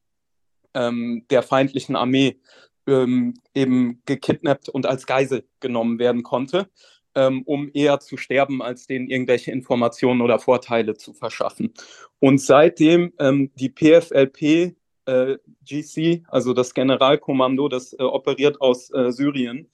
ähm, 0.74 1.24
der 1.30 1.42
feindlichen 1.42 1.96
Armee 1.96 2.40
ähm, 2.86 3.34
eben 3.54 4.02
gekidnappt 4.06 4.68
und 4.68 4.86
als 4.86 5.06
Geisel 5.06 5.46
genommen 5.60 5.98
werden 5.98 6.22
konnte 6.22 6.68
ähm, 7.14 7.42
um 7.44 7.70
eher 7.72 8.00
zu 8.00 8.16
sterben, 8.16 8.62
als 8.62 8.86
denen 8.86 9.08
irgendwelche 9.08 9.52
Informationen 9.52 10.20
oder 10.20 10.38
Vorteile 10.38 10.94
zu 10.94 11.12
verschaffen. 11.12 11.72
Und 12.20 12.40
seitdem 12.40 13.12
ähm, 13.18 13.50
die 13.54 13.68
PFLP 13.68 14.76
äh, 15.06 15.36
GC, 15.64 16.24
also 16.28 16.54
das 16.54 16.74
Generalkommando, 16.74 17.68
das 17.68 17.92
äh, 17.92 18.02
operiert 18.02 18.60
aus 18.60 18.90
äh, 18.90 19.12
Syrien, 19.12 19.68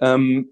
ähm, 0.00 0.50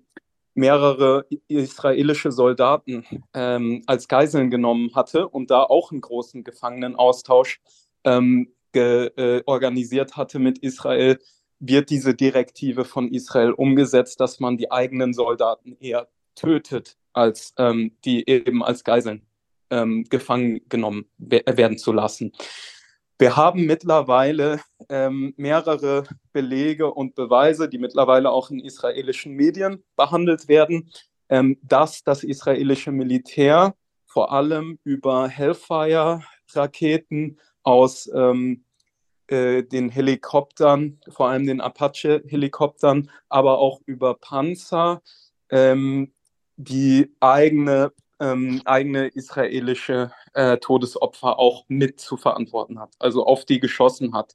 mehrere 0.55 1.27
israelische 1.49 2.33
Soldaten 2.33 3.05
ähm, 3.35 3.83
als 3.87 4.09
Geiseln 4.09 4.51
genommen 4.51 4.95
hatte 4.95 5.29
und 5.29 5.51
da 5.51 5.63
auch 5.63 5.93
einen 5.93 6.01
großen 6.01 6.45
Gefangenenaustausch 6.45 7.61
ähm, 8.05 8.53
ge, 8.73 9.11
äh, 9.17 9.43
organisiert 9.47 10.17
hatte 10.17 10.39
mit 10.39 10.59
Israel, 10.59 11.19
wird 11.59 11.91
diese 11.91 12.15
Direktive 12.15 12.85
von 12.85 13.09
Israel 13.13 13.53
umgesetzt, 13.53 14.21
dass 14.21 14.41
man 14.41 14.57
die 14.57 14.71
eigenen 14.71 15.15
Soldaten 15.15 15.77
eher 15.81 16.09
tötet, 16.35 16.97
als 17.13 17.55
ähm, 17.57 17.93
die 18.05 18.29
eben 18.29 18.63
als 18.63 18.85
Geiseln 18.85 19.23
ähm, 19.71 20.05
gefangen 20.11 20.61
genommen 20.69 21.07
werden 21.19 21.79
zu 21.79 21.93
lassen. 21.93 22.33
Wir 23.23 23.37
haben 23.37 23.67
mittlerweile 23.67 24.61
ähm, 24.89 25.33
mehrere 25.37 26.03
Belege 26.33 26.93
und 26.93 27.15
Beweise, 27.15 27.69
die 27.69 27.79
mittlerweile 27.79 28.33
auch 28.33 28.51
in 28.51 28.59
israelischen 28.59 29.35
Medien 29.35 29.85
behandelt 29.95 30.49
werden, 30.49 30.91
ähm, 31.29 31.57
dass 31.63 32.03
das 32.03 32.25
israelische 32.25 32.91
Militär 32.91 33.77
vor 34.07 34.33
allem 34.33 34.81
über 34.83 35.29
Hellfire-Raketen 35.29 37.39
aus 37.63 38.11
ähm, 38.13 38.65
äh, 39.29 39.63
den 39.63 39.89
Helikoptern, 39.89 40.99
vor 41.09 41.29
allem 41.29 41.47
den 41.47 41.61
Apache-Helikoptern, 41.61 43.09
aber 43.29 43.59
auch 43.59 43.83
über 43.87 44.15
Panzer, 44.15 45.01
ähm, 45.49 46.13
die 46.57 47.15
eigene, 47.21 47.93
ähm, 48.23 48.63
eigene 48.65 49.09
israelische 49.09 50.13
äh, 50.33 50.57
Todesopfer 50.59 51.39
auch 51.41 51.65
mit 51.69 52.01
zu 52.01 52.17
verantworten 52.17 52.79
hat, 52.79 52.95
also 53.01 53.27
auf 53.27 53.45
die 53.45 53.59
geschossen 53.59 54.15
hat. 54.15 54.33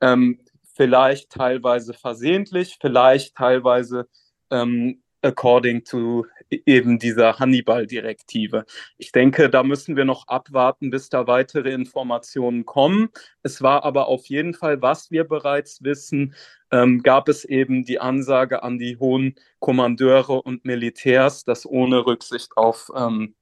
Ähm, 0.00 0.40
vielleicht 0.74 1.30
teilweise 1.30 1.94
versehentlich, 1.94 2.78
vielleicht 2.80 3.36
teilweise 3.36 4.08
ähm, 4.50 5.02
according 5.22 5.84
to 5.84 6.26
eben 6.50 6.98
dieser 6.98 7.38
Hannibal-Direktive. 7.38 8.64
Ich 8.96 9.12
denke, 9.12 9.50
da 9.50 9.62
müssen 9.62 9.96
wir 9.96 10.04
noch 10.04 10.26
abwarten, 10.28 10.90
bis 10.90 11.08
da 11.08 11.26
weitere 11.26 11.72
Informationen 11.72 12.64
kommen. 12.64 13.08
Es 13.42 13.60
war 13.62 13.84
aber 13.84 14.08
auf 14.08 14.26
jeden 14.26 14.54
Fall, 14.54 14.80
was 14.80 15.10
wir 15.10 15.24
bereits 15.24 15.82
wissen, 15.82 16.34
ähm, 16.70 17.02
gab 17.02 17.28
es 17.28 17.44
eben 17.44 17.84
die 17.84 18.00
Ansage 18.00 18.62
an 18.62 18.78
die 18.78 18.96
hohen 18.98 19.34
Kommandeure 19.58 20.42
und 20.42 20.64
Militärs, 20.64 21.44
dass 21.44 21.66
ohne 21.66 22.06
Rücksicht 22.06 22.56
auf 22.56 22.90
ähm, 22.94 23.34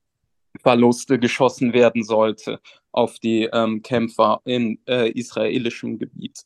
Verluste 0.62 1.18
geschossen 1.18 1.72
werden 1.72 2.03
sollte 2.03 2.61
auf 2.93 3.18
die 3.18 3.49
ähm, 3.53 3.83
Kämpfer 3.83 4.41
in 4.45 4.79
äh, 4.89 5.11
israelischem 5.11 5.99
Gebiet. 5.99 6.45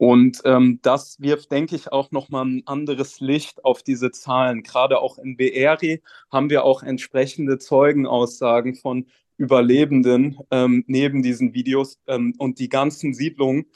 Und 0.00 0.40
ähm, 0.46 0.78
das 0.80 1.20
wirft, 1.20 1.52
denke 1.52 1.76
ich, 1.76 1.92
auch 1.92 2.10
nochmal 2.10 2.46
ein 2.46 2.62
anderes 2.64 3.20
Licht 3.20 3.62
auf 3.66 3.82
diese 3.82 4.10
Zahlen. 4.10 4.62
Gerade 4.62 4.98
auch 4.98 5.18
in 5.18 5.36
Beeri 5.36 6.00
haben 6.32 6.48
wir 6.48 6.64
auch 6.64 6.82
entsprechende 6.82 7.58
Zeugenaussagen 7.58 8.76
von 8.76 9.08
Überlebenden 9.36 10.38
ähm, 10.50 10.84
neben 10.86 11.22
diesen 11.22 11.52
Videos. 11.52 11.98
Ähm, 12.06 12.34
und 12.38 12.60
die 12.60 12.70
ganzen 12.70 13.12
Siedlungen, 13.12 13.66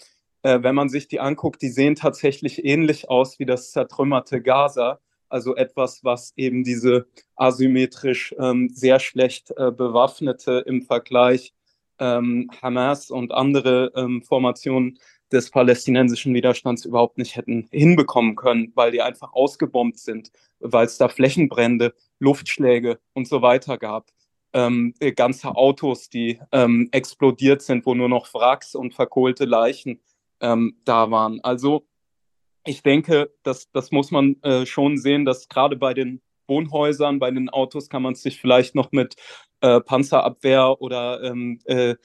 äh, 0.40 0.62
wenn 0.62 0.74
man 0.74 0.88
sich 0.88 1.08
die 1.08 1.20
anguckt, 1.20 1.60
die 1.60 1.68
sehen 1.68 1.94
tatsächlich 1.94 2.64
ähnlich 2.64 3.10
aus 3.10 3.38
wie 3.38 3.44
das 3.44 3.72
zertrümmerte 3.72 4.40
Gaza. 4.40 5.00
Also 5.28 5.54
etwas, 5.54 6.04
was 6.04 6.32
eben 6.36 6.64
diese 6.64 7.06
asymmetrisch 7.36 8.34
ähm, 8.38 8.70
sehr 8.72 8.98
schlecht 8.98 9.50
äh, 9.58 9.70
bewaffnete 9.70 10.64
im 10.66 10.80
Vergleich 10.80 11.52
ähm, 11.98 12.50
Hamas 12.62 13.10
und 13.10 13.32
andere 13.32 13.92
ähm, 13.94 14.22
Formationen 14.22 14.98
des 15.34 15.50
palästinensischen 15.50 16.32
Widerstands 16.32 16.84
überhaupt 16.84 17.18
nicht 17.18 17.36
hätten 17.36 17.68
hinbekommen 17.70 18.36
können, 18.36 18.72
weil 18.74 18.92
die 18.92 19.02
einfach 19.02 19.32
ausgebombt 19.34 19.98
sind, 19.98 20.30
weil 20.60 20.86
es 20.86 20.96
da 20.96 21.08
Flächenbrände, 21.08 21.94
Luftschläge 22.18 22.98
und 23.12 23.28
so 23.28 23.42
weiter 23.42 23.76
gab. 23.76 24.10
Ähm, 24.52 24.94
äh, 25.00 25.12
ganze 25.12 25.56
Autos, 25.56 26.08
die 26.08 26.40
ähm, 26.52 26.88
explodiert 26.92 27.60
sind, 27.62 27.84
wo 27.84 27.94
nur 27.94 28.08
noch 28.08 28.32
Wracks 28.32 28.74
und 28.74 28.94
verkohlte 28.94 29.44
Leichen 29.44 30.00
ähm, 30.40 30.76
da 30.84 31.10
waren. 31.10 31.40
Also 31.42 31.86
ich 32.64 32.82
denke, 32.82 33.32
das, 33.42 33.70
das 33.72 33.90
muss 33.90 34.10
man 34.10 34.40
äh, 34.42 34.64
schon 34.64 34.96
sehen, 34.96 35.24
dass 35.24 35.48
gerade 35.48 35.76
bei 35.76 35.92
den 35.92 36.22
Wohnhäusern, 36.46 37.18
bei 37.18 37.30
den 37.30 37.50
Autos 37.50 37.88
kann 37.88 38.02
man 38.02 38.14
sich 38.14 38.40
vielleicht 38.40 38.74
noch 38.74 38.92
mit 38.92 39.16
äh, 39.60 39.80
Panzerabwehr 39.80 40.80
oder 40.80 41.22
ähm, 41.22 41.58
äh, 41.64 41.96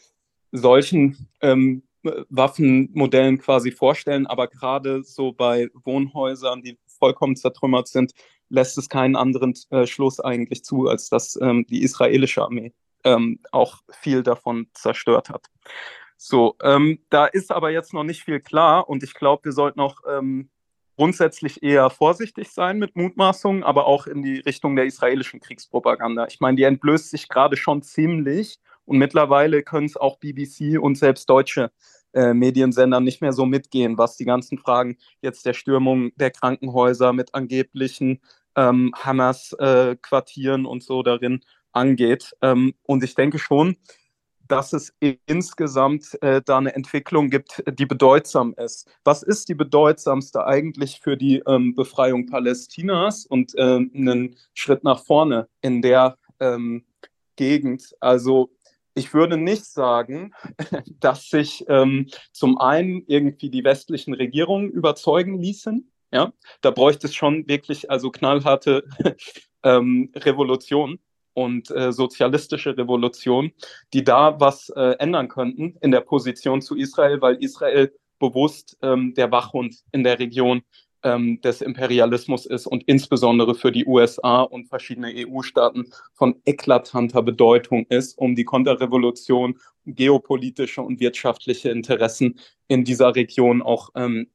solchen 0.52 1.30
ähm, 1.42 1.84
Waffenmodellen 2.04 3.40
quasi 3.40 3.72
vorstellen, 3.72 4.28
aber 4.28 4.48
gerade 4.48 5.04
so 5.04 5.32
bei 5.32 5.70
Wohnhäusern, 5.84 6.62
die 6.62 6.78
vollkommen 6.88 7.36
zertrümmert 7.36 7.88
sind, 7.88 8.14
lässt 8.50 8.78
es 8.78 8.90
keinen 8.90 9.16
anderen 9.16 9.54
äh, 9.70 9.86
Schluss 9.86 10.20
eigentlich 10.20 10.64
zu, 10.64 10.88
als 10.88 11.10
dass 11.10 11.38
ähm, 11.42 11.66
die 11.70 11.84
israelische 11.84 12.42
Armee 12.42 12.74
ähm, 13.04 13.40
auch 13.52 13.80
viel 13.92 14.24
davon 14.24 14.68
zerstört 14.74 15.30
hat. 15.30 15.48
So, 16.18 16.56
ähm, 16.62 17.00
da 17.10 17.26
ist 17.26 17.52
aber 17.52 17.70
jetzt 17.70 17.94
noch 17.94 18.04
nicht 18.04 18.24
viel 18.24 18.42
klar 18.42 18.90
und 18.90 19.04
ich 19.04 19.14
glaube, 19.14 19.46
wir 19.46 19.52
sollten 19.54 19.80
auch 19.80 19.98
ähm, 20.08 20.50
grundsätzlich 20.98 21.64
eher 21.64 21.90
vorsichtig 21.90 22.50
sein 22.52 22.78
mit 22.78 22.98
Mutmaßungen, 22.98 23.64
aber 23.64 23.86
auch 23.86 24.06
in 24.06 24.22
die 24.22 24.40
Richtung 24.40 24.76
der 24.76 24.86
israelischen 24.86 25.40
Kriegspropaganda. 25.40 26.28
Ich 26.28 26.42
meine, 26.42 26.58
die 26.58 26.64
entblößt 26.64 27.10
sich 27.10 27.30
gerade 27.30 27.56
schon 27.56 27.82
ziemlich 27.84 28.60
und 28.90 28.98
mittlerweile 28.98 29.62
können 29.62 29.86
es 29.86 29.96
auch 29.96 30.18
BBC 30.18 30.82
und 30.82 30.98
selbst 30.98 31.30
deutsche 31.30 31.72
äh, 32.14 32.34
Mediensender 32.34 33.00
nicht 33.00 33.22
mehr 33.22 33.34
so 33.34 33.46
mitgehen, 33.46 34.00
was 34.00 34.18
die 34.18 34.26
ganzen 34.26 34.58
Fragen 34.58 34.98
jetzt 35.22 35.46
der 35.46 35.54
Stürmung 35.54 36.12
der 36.16 36.32
Krankenhäuser 36.32 37.14
mit 37.14 37.36
angeblichen 37.36 38.20
ähm, 38.56 38.92
Hamas-Quartieren 38.98 40.66
äh, 40.66 40.68
und 40.68 40.82
so 40.82 41.04
darin 41.04 41.42
angeht. 41.72 42.36
Ähm, 42.42 42.74
und 42.82 43.04
ich 43.04 43.14
denke 43.14 43.38
schon, 43.38 43.78
dass 44.48 44.74
es 44.74 44.92
insgesamt 45.28 46.18
äh, 46.24 46.42
da 46.44 46.58
eine 46.58 46.74
Entwicklung 46.74 47.30
gibt, 47.30 47.64
die 47.72 47.86
bedeutsam 47.86 48.56
ist. 48.58 48.90
Was 49.04 49.22
ist 49.22 49.50
die 49.50 49.54
bedeutsamste 49.54 50.48
eigentlich 50.48 51.00
für 51.00 51.16
die 51.16 51.44
ähm, 51.46 51.76
Befreiung 51.76 52.26
Palästinas 52.26 53.28
und 53.28 53.54
äh, 53.54 53.62
einen 53.62 54.36
Schritt 54.56 54.84
nach 54.84 55.06
vorne 55.06 55.48
in 55.62 55.84
der 55.84 56.18
ähm, 56.40 56.86
Gegend? 57.36 57.96
Also 58.00 58.50
ich 59.00 59.14
würde 59.14 59.38
nicht 59.38 59.66
sagen, 59.66 60.34
dass 61.00 61.30
sich 61.30 61.66
ähm, 61.68 62.08
zum 62.32 62.60
einen 62.60 63.04
irgendwie 63.08 63.50
die 63.50 63.64
westlichen 63.64 64.14
Regierungen 64.14 64.70
überzeugen 64.70 65.42
ließen. 65.42 65.92
Ja, 66.12 66.34
da 66.62 66.72
bräuchte 66.72 67.08
es 67.08 67.16
schon 67.16 67.48
wirklich 67.48 67.90
also 67.90 68.10
knallharte 68.12 68.84
ähm, 69.64 70.12
Revolution 70.16 71.00
und 71.34 71.70
äh, 71.72 71.94
sozialistische 71.94 72.78
Revolution, 72.78 73.52
die 73.94 74.04
da 74.04 74.40
was 74.40 74.70
äh, 74.70 74.96
ändern 75.00 75.30
könnten 75.30 75.78
in 75.82 75.92
der 75.92 76.02
Position 76.02 76.62
zu 76.62 76.76
Israel, 76.76 77.22
weil 77.22 77.36
Israel 77.36 77.94
bewusst 78.18 78.78
ähm, 78.82 79.14
der 79.14 79.32
Wachhund 79.32 79.76
in 79.92 80.04
der 80.04 80.20
Region 80.20 80.64
ähm, 81.04 81.40
des 81.42 81.62
Imperialismus 81.62 82.46
ist 82.46 82.68
und 82.68 82.84
insbesondere 82.84 83.56
für 83.56 83.72
die 83.72 83.86
USA 83.86 84.42
und 84.42 84.68
verschiedene 84.68 85.14
EU-Staaten 85.16 85.92
von 86.14 86.36
eklatanter 86.46 87.22
Bedeutung 87.22 87.86
ist, 87.90 88.18
um 88.18 88.36
die 88.36 88.46
Konterrevolution, 88.46 89.60
geopolitische 89.86 90.82
und 90.82 91.00
wirtschaftliche 91.00 91.70
Interessen 91.70 92.40
in 92.68 92.84
dieser 92.84 93.16
Region 93.16 93.62
auch 93.62 93.90
ähm, 93.96 94.28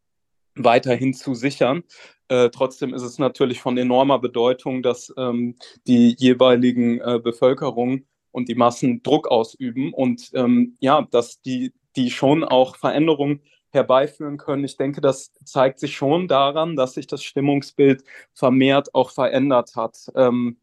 weiterhin 0.55 1.15
zu 1.15 1.35
sichern. 1.35 1.83
Äh, 2.29 2.51
trotzdem 2.51 2.95
ist 2.95 3.03
es 3.03 3.19
natürlich 3.19 3.61
von 3.61 3.77
enormer 3.77 4.19
Bedeutung, 4.19 4.83
dass 4.83 5.13
ähm, 5.17 5.57
die 5.87 6.17
jeweiligen 6.19 7.01
äh, 7.01 7.21
Bevölkerungen 7.23 8.07
und 8.31 8.49
die 8.49 8.55
Massen 8.55 9.03
Druck 9.03 9.29
ausüben 9.29 9.93
und 9.93 10.31
ähm, 10.35 10.77
ja, 10.81 11.07
dass 11.11 11.41
die, 11.43 11.73
die 11.97 12.11
schon 12.11 12.43
auch 12.43 12.77
Veränderungen 12.77 13.41
herbeiführen 13.75 14.39
können. 14.39 14.65
Ich 14.65 14.77
denke, 14.77 15.01
das 15.01 15.33
zeigt 15.45 15.81
sich 15.81 15.97
schon 15.97 16.29
daran, 16.29 16.77
dass 16.77 16.95
sich 16.95 17.07
das 17.07 17.23
Stimmungsbild 17.23 18.05
vermehrt 18.33 18.95
auch 18.95 19.11
verändert 19.11 19.77
hat. 19.77 20.11
Ähm, 20.15 20.59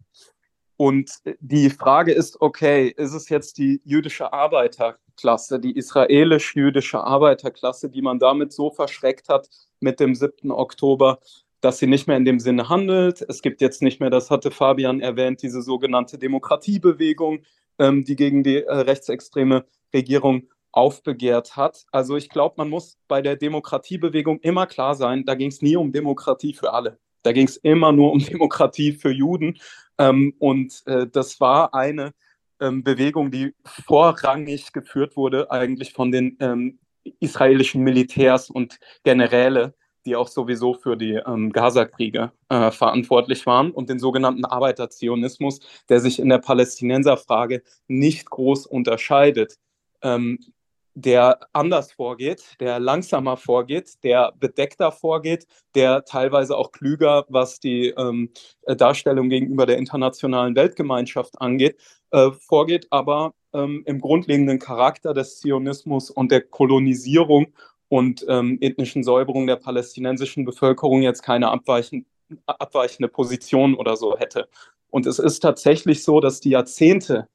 und 0.78 1.12
die 1.40 1.70
Frage 1.70 2.12
ist, 2.12 2.42
okay, 2.42 2.88
ist 2.88 3.14
es 3.14 3.30
jetzt 3.30 3.60
die 3.60 3.82
jüdische 3.86 4.34
Arbeiterklasse, 4.34 5.60
die 5.60 5.78
israelisch-jüdische 5.78 7.04
Arbeiterklasse, 7.04 7.90
die 7.90 8.02
man 8.02 8.18
damit 8.18 8.52
so 8.52 8.72
verschreckt 8.72 9.30
hat 9.30 9.48
mit 9.80 10.00
dem 10.00 10.16
7. 10.16 10.50
Oktober, 10.50 11.20
dass 11.60 11.78
sie 11.78 11.86
nicht 11.86 12.08
mehr 12.08 12.18
in 12.18 12.26
dem 12.26 12.40
Sinne 12.40 12.68
handelt. 12.68 13.24
Es 13.30 13.44
gibt 13.44 13.62
jetzt 13.62 13.84
nicht 13.84 14.00
mehr, 14.00 14.10
das 14.10 14.32
hatte 14.32 14.50
Fabian 14.50 15.02
erwähnt, 15.02 15.44
diese 15.44 15.62
sogenannte 15.62 16.18
Demokratiebewegung, 16.18 17.44
ähm, 17.78 18.04
die 18.04 18.16
gegen 18.16 18.42
die 18.42 18.64
äh, 18.64 18.74
rechtsextreme 18.74 19.66
Regierung 19.94 20.50
aufbegehrt 20.72 21.56
hat. 21.56 21.86
Also 21.92 22.16
ich 22.16 22.30
glaube, 22.30 22.56
man 22.58 22.70
muss 22.70 22.98
bei 23.08 23.22
der 23.22 23.36
Demokratiebewegung 23.36 24.40
immer 24.40 24.68
klar 24.68 24.96
sein, 24.96 25.26
da 25.26 25.36
ging 25.36 25.50
es 25.50 25.62
nie 25.62 25.76
um 25.76 25.92
Demokratie 25.92 26.54
für 26.54 26.74
alle. 26.74 27.00
Da 27.24 27.32
ging 27.34 27.48
es 27.48 27.58
immer 27.58 27.92
nur 27.92 28.12
um 28.12 28.20
Demokratie 28.26 28.94
für 28.94 29.12
Juden. 29.12 29.60
Ähm, 29.98 30.34
und 30.40 30.84
äh, 30.88 31.08
das 31.08 31.40
war 31.40 31.74
eine 31.74 32.14
ähm, 32.60 32.84
Bewegung, 32.84 33.32
die 33.32 33.54
vorrangig 33.66 34.72
geführt 34.72 35.18
wurde, 35.18 35.52
eigentlich 35.52 35.94
von 35.94 36.12
den 36.12 36.38
ähm, 36.40 36.80
israelischen 37.20 37.84
Militärs 37.84 38.50
und 38.50 38.80
Generäle, 39.04 39.74
die 40.06 40.16
auch 40.16 40.28
sowieso 40.28 40.74
für 40.74 40.96
die 40.96 41.14
ähm, 41.14 41.52
Gaza-Kriege 41.52 42.32
äh, 42.50 42.72
verantwortlich 42.72 43.46
waren 43.46 43.72
und 43.72 43.90
den 43.90 44.00
sogenannten 44.00 44.46
Arbeiterzionismus, 44.46 45.60
der 45.90 46.00
sich 46.00 46.20
in 46.20 46.30
der 46.30 46.40
Palästinenserfrage 46.40 47.64
nicht 47.88 48.30
groß 48.30 48.66
unterscheidet. 48.66 49.58
Ähm, 50.02 50.40
der 50.94 51.40
anders 51.54 51.92
vorgeht, 51.92 52.56
der 52.60 52.80
langsamer 52.80 53.38
vorgeht, 53.38 54.04
der 54.04 54.34
bedeckter 54.40 54.92
vorgeht, 54.92 55.48
der 55.76 56.04
teilweise 56.06 56.58
auch 56.58 56.72
klüger, 56.72 57.26
was 57.30 57.60
die 57.60 57.90
ähm, 57.98 58.32
Darstellung 58.66 59.30
gegenüber 59.30 59.66
der 59.66 59.78
internationalen 59.78 60.56
Weltgemeinschaft 60.56 61.40
angeht, 61.40 61.78
äh, 62.12 62.32
vorgeht, 62.32 62.88
aber 62.90 63.34
ähm, 63.54 63.84
im 63.86 64.02
grundlegenden 64.02 64.60
Charakter 64.60 65.14
des 65.14 65.40
Zionismus 65.40 66.10
und 66.10 66.32
der 66.32 66.42
Kolonisierung 66.42 67.54
und 67.88 68.26
ähm, 68.28 68.58
ethnischen 68.62 69.04
Säuberung 69.04 69.48
der 69.48 69.58
palästinensischen 69.58 70.46
Bevölkerung 70.46 71.02
jetzt 71.02 71.24
keine 71.24 71.50
abweichende, 71.50 72.06
abweichende 72.46 73.08
Position 73.08 73.76
oder 73.76 73.96
so 73.96 74.18
hätte. 74.18 74.48
Und 74.90 75.06
es 75.06 75.20
ist 75.20 75.40
tatsächlich 75.40 76.04
so, 76.04 76.20
dass 76.20 76.42
die 76.42 76.52
Jahrzehnte 76.52 77.28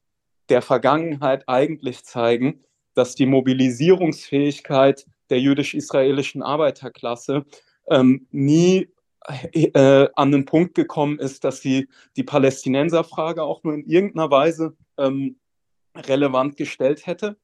der 0.48 0.62
Vergangenheit 0.62 1.44
eigentlich 1.48 2.04
zeigen, 2.04 2.62
dass 2.96 3.14
die 3.14 3.26
Mobilisierungsfähigkeit 3.26 5.06
der 5.30 5.40
jüdisch-israelischen 5.40 6.42
Arbeiterklasse 6.42 7.44
ähm, 7.88 8.26
nie 8.30 8.88
äh, 9.52 10.08
an 10.14 10.32
den 10.32 10.44
Punkt 10.44 10.74
gekommen 10.74 11.18
ist, 11.18 11.44
dass 11.44 11.60
sie 11.60 11.88
die 12.16 12.22
Palästinenserfrage 12.22 13.42
auch 13.42 13.62
nur 13.64 13.74
in 13.74 13.84
irgendeiner 13.84 14.30
Weise 14.30 14.76
ähm, 14.98 15.36
relevant 15.96 16.56
gestellt 16.56 17.06
hätte, 17.06 17.36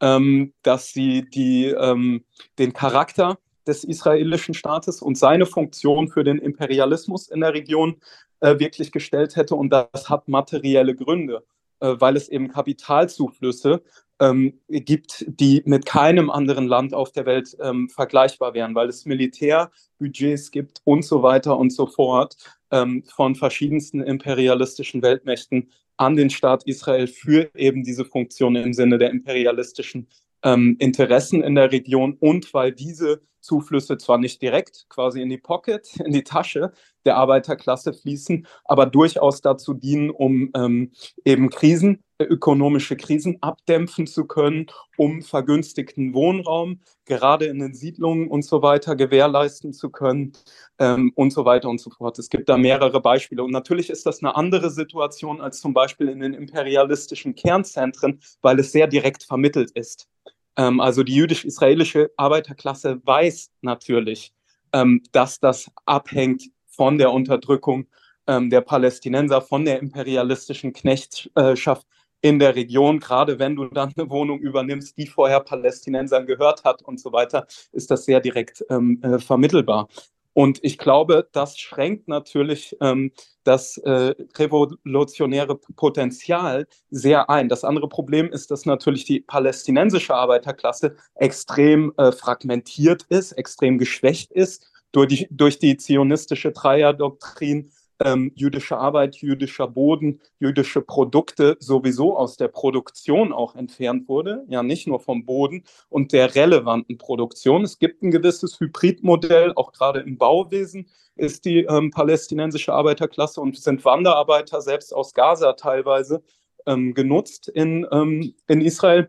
ähm, 0.00 0.52
dass 0.62 0.92
sie 0.92 1.22
die, 1.28 1.66
ähm, 1.66 2.24
den 2.58 2.72
Charakter 2.72 3.38
des 3.66 3.82
israelischen 3.84 4.54
Staates 4.54 5.02
und 5.02 5.18
seine 5.18 5.46
Funktion 5.46 6.08
für 6.08 6.22
den 6.22 6.38
Imperialismus 6.38 7.28
in 7.28 7.40
der 7.40 7.54
Region 7.54 8.00
äh, 8.40 8.58
wirklich 8.58 8.92
gestellt 8.92 9.36
hätte. 9.36 9.56
Und 9.56 9.70
das 9.70 10.08
hat 10.08 10.28
materielle 10.28 10.94
Gründe, 10.94 11.44
äh, 11.80 11.96
weil 11.98 12.16
es 12.16 12.28
eben 12.28 12.48
Kapitalzuflüsse 12.48 13.82
ähm, 14.20 14.60
gibt, 14.68 15.24
die 15.28 15.62
mit 15.66 15.86
keinem 15.86 16.30
anderen 16.30 16.66
Land 16.66 16.94
auf 16.94 17.12
der 17.12 17.26
Welt 17.26 17.56
ähm, 17.60 17.88
vergleichbar 17.88 18.54
wären, 18.54 18.74
weil 18.74 18.88
es 18.88 19.04
Militärbudgets 19.04 20.50
gibt 20.50 20.80
und 20.84 21.04
so 21.04 21.22
weiter 21.22 21.58
und 21.58 21.70
so 21.70 21.86
fort 21.86 22.36
ähm, 22.70 23.04
von 23.06 23.34
verschiedensten 23.34 24.00
imperialistischen 24.00 25.02
Weltmächten 25.02 25.70
an 25.96 26.16
den 26.16 26.30
Staat 26.30 26.64
Israel 26.64 27.06
für 27.06 27.50
eben 27.54 27.82
diese 27.82 28.04
Funktion 28.04 28.56
im 28.56 28.72
Sinne 28.72 28.98
der 28.98 29.10
imperialistischen 29.10 30.08
ähm, 30.42 30.76
Interessen 30.78 31.42
in 31.42 31.54
der 31.54 31.72
Region 31.72 32.16
und 32.20 32.52
weil 32.54 32.72
diese 32.72 33.22
Zuflüsse 33.40 33.96
zwar 33.96 34.18
nicht 34.18 34.42
direkt 34.42 34.86
quasi 34.88 35.22
in 35.22 35.30
die 35.30 35.38
Pocket, 35.38 35.88
in 36.04 36.12
die 36.12 36.24
Tasche 36.24 36.72
der 37.04 37.16
Arbeiterklasse 37.16 37.92
fließen, 37.92 38.46
aber 38.64 38.86
durchaus 38.86 39.40
dazu 39.40 39.74
dienen, 39.74 40.10
um 40.10 40.50
ähm, 40.54 40.92
eben 41.24 41.50
Krisen 41.50 42.02
ökonomische 42.24 42.96
Krisen 42.96 43.38
abdämpfen 43.42 44.06
zu 44.06 44.26
können, 44.26 44.66
um 44.96 45.22
vergünstigten 45.22 46.14
Wohnraum 46.14 46.80
gerade 47.04 47.46
in 47.46 47.58
den 47.58 47.74
Siedlungen 47.74 48.28
und 48.28 48.42
so 48.44 48.62
weiter 48.62 48.96
gewährleisten 48.96 49.72
zu 49.72 49.90
können 49.90 50.32
ähm, 50.78 51.12
und 51.14 51.32
so 51.32 51.44
weiter 51.44 51.68
und 51.68 51.80
so 51.80 51.90
fort. 51.90 52.18
Es 52.18 52.30
gibt 52.30 52.48
da 52.48 52.56
mehrere 52.56 53.00
Beispiele. 53.00 53.44
Und 53.44 53.52
natürlich 53.52 53.90
ist 53.90 54.06
das 54.06 54.22
eine 54.22 54.36
andere 54.36 54.70
Situation 54.70 55.40
als 55.40 55.60
zum 55.60 55.74
Beispiel 55.74 56.08
in 56.08 56.20
den 56.20 56.34
imperialistischen 56.34 57.34
Kernzentren, 57.34 58.20
weil 58.42 58.58
es 58.58 58.72
sehr 58.72 58.86
direkt 58.86 59.22
vermittelt 59.22 59.70
ist. 59.72 60.08
Ähm, 60.56 60.80
also 60.80 61.02
die 61.02 61.14
jüdisch-israelische 61.14 62.10
Arbeiterklasse 62.16 63.00
weiß 63.04 63.50
natürlich, 63.60 64.32
ähm, 64.72 65.02
dass 65.12 65.38
das 65.38 65.70
abhängt 65.84 66.44
von 66.66 66.98
der 66.98 67.12
Unterdrückung 67.12 67.86
ähm, 68.26 68.50
der 68.50 68.60
Palästinenser, 68.60 69.40
von 69.40 69.64
der 69.64 69.80
imperialistischen 69.80 70.72
Knechtschaft 70.72 71.86
in 72.20 72.38
der 72.38 72.56
Region, 72.56 72.98
gerade 72.98 73.38
wenn 73.38 73.56
du 73.56 73.66
dann 73.66 73.92
eine 73.96 74.10
Wohnung 74.10 74.40
übernimmst, 74.40 74.96
die 74.96 75.06
vorher 75.06 75.40
Palästinensern 75.40 76.26
gehört 76.26 76.64
hat 76.64 76.82
und 76.82 77.00
so 77.00 77.12
weiter, 77.12 77.46
ist 77.72 77.90
das 77.90 78.04
sehr 78.04 78.20
direkt 78.20 78.64
ähm, 78.70 79.00
äh, 79.02 79.18
vermittelbar. 79.18 79.88
Und 80.32 80.58
ich 80.62 80.76
glaube, 80.76 81.28
das 81.32 81.58
schränkt 81.58 82.08
natürlich 82.08 82.76
ähm, 82.82 83.12
das 83.44 83.78
äh, 83.78 84.14
revolutionäre 84.36 85.56
Potenzial 85.56 86.66
sehr 86.90 87.30
ein. 87.30 87.48
Das 87.48 87.64
andere 87.64 87.88
Problem 87.88 88.30
ist, 88.30 88.50
dass 88.50 88.66
natürlich 88.66 89.06
die 89.06 89.20
palästinensische 89.20 90.14
Arbeiterklasse 90.14 90.96
extrem 91.14 91.94
äh, 91.96 92.12
fragmentiert 92.12 93.04
ist, 93.08 93.32
extrem 93.32 93.78
geschwächt 93.78 94.30
ist 94.30 94.70
durch 94.92 95.08
die, 95.08 95.28
durch 95.30 95.58
die 95.58 95.78
zionistische 95.78 96.52
Dreierdoktrin 96.52 97.70
ähm, 98.04 98.32
jüdische 98.34 98.76
Arbeit, 98.76 99.16
jüdischer 99.16 99.68
Boden, 99.68 100.20
jüdische 100.38 100.82
Produkte 100.82 101.56
sowieso 101.60 102.16
aus 102.16 102.36
der 102.36 102.48
Produktion 102.48 103.32
auch 103.32 103.54
entfernt 103.54 104.08
wurde, 104.08 104.44
ja 104.48 104.62
nicht 104.62 104.86
nur 104.86 105.00
vom 105.00 105.24
Boden 105.24 105.64
und 105.88 106.12
der 106.12 106.34
relevanten 106.34 106.98
Produktion. 106.98 107.64
Es 107.64 107.78
gibt 107.78 108.02
ein 108.02 108.10
gewisses 108.10 108.60
Hybridmodell, 108.60 109.52
auch 109.56 109.72
gerade 109.72 110.00
im 110.00 110.18
Bauwesen 110.18 110.88
ist 111.16 111.46
die 111.46 111.60
ähm, 111.60 111.90
palästinensische 111.90 112.74
Arbeiterklasse 112.74 113.40
und 113.40 113.56
sind 113.56 113.84
Wanderarbeiter 113.84 114.60
selbst 114.60 114.94
aus 114.94 115.14
Gaza 115.14 115.54
teilweise 115.54 116.22
ähm, 116.66 116.92
genutzt 116.92 117.48
in, 117.48 117.86
ähm, 117.90 118.34
in 118.48 118.60
Israel 118.60 119.08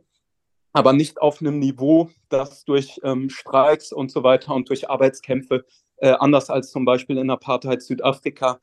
aber 0.78 0.94
nicht 0.94 1.20
auf 1.20 1.42
einem 1.42 1.58
Niveau, 1.58 2.12
das 2.30 2.64
durch 2.64 3.00
ähm, 3.04 3.32
Streiks 3.32 3.92
und 3.92 4.12
so 4.12 4.22
weiter 4.22 4.54
und 4.54 4.70
durch 4.70 4.92
Arbeitskämpfe 4.92 5.66
äh, 5.98 6.10
anders 6.10 6.50
als 6.50 6.72
zum 6.72 6.86
Beispiel 6.86 7.18
in 7.18 7.30
Apartheid 7.30 7.82
Südafrika 7.82 8.60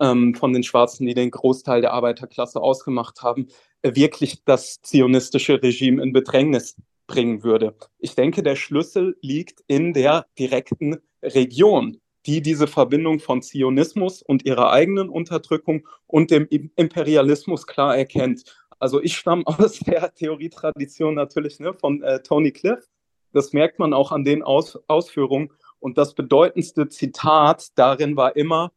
ähm, 0.00 0.34
von 0.34 0.52
den 0.52 0.62
Schwarzen, 0.62 1.06
die 1.06 1.14
den 1.14 1.30
Großteil 1.30 1.80
der 1.80 1.92
Arbeiterklasse 1.92 2.60
ausgemacht 2.60 3.22
haben, 3.22 3.48
äh, 3.82 3.94
wirklich 3.94 4.44
das 4.44 4.80
zionistische 4.82 5.62
Regime 5.62 6.02
in 6.02 6.12
Bedrängnis 6.12 6.76
bringen 7.06 7.42
würde. 7.42 7.74
Ich 7.98 8.14
denke, 8.14 8.42
der 8.42 8.56
Schlüssel 8.56 9.16
liegt 9.20 9.62
in 9.66 9.92
der 9.92 10.26
direkten 10.38 10.96
Region, 11.22 12.00
die 12.26 12.40
diese 12.40 12.66
Verbindung 12.66 13.20
von 13.20 13.42
Zionismus 13.42 14.22
und 14.22 14.44
ihrer 14.46 14.70
eigenen 14.72 15.10
Unterdrückung 15.10 15.86
und 16.06 16.30
dem 16.30 16.48
Imperialismus 16.48 17.66
klar 17.66 17.96
erkennt. 17.96 18.44
Also 18.78 19.02
ich 19.02 19.16
stamme 19.16 19.44
aus 19.46 19.78
der 19.80 20.14
Theorietradition 20.14 21.14
natürlich 21.14 21.60
ne, 21.60 21.74
von 21.74 22.02
äh, 22.02 22.20
Tony 22.22 22.52
Cliff. 22.52 22.88
Das 23.32 23.52
merkt 23.52 23.78
man 23.78 23.92
auch 23.92 24.12
an 24.12 24.24
den 24.24 24.42
aus 24.42 24.78
Ausführungen. 24.86 25.50
Und 25.84 25.98
das 25.98 26.14
bedeutendste 26.14 26.88
Zitat 26.88 27.68
darin 27.74 28.16
war 28.16 28.36
immer, 28.36 28.72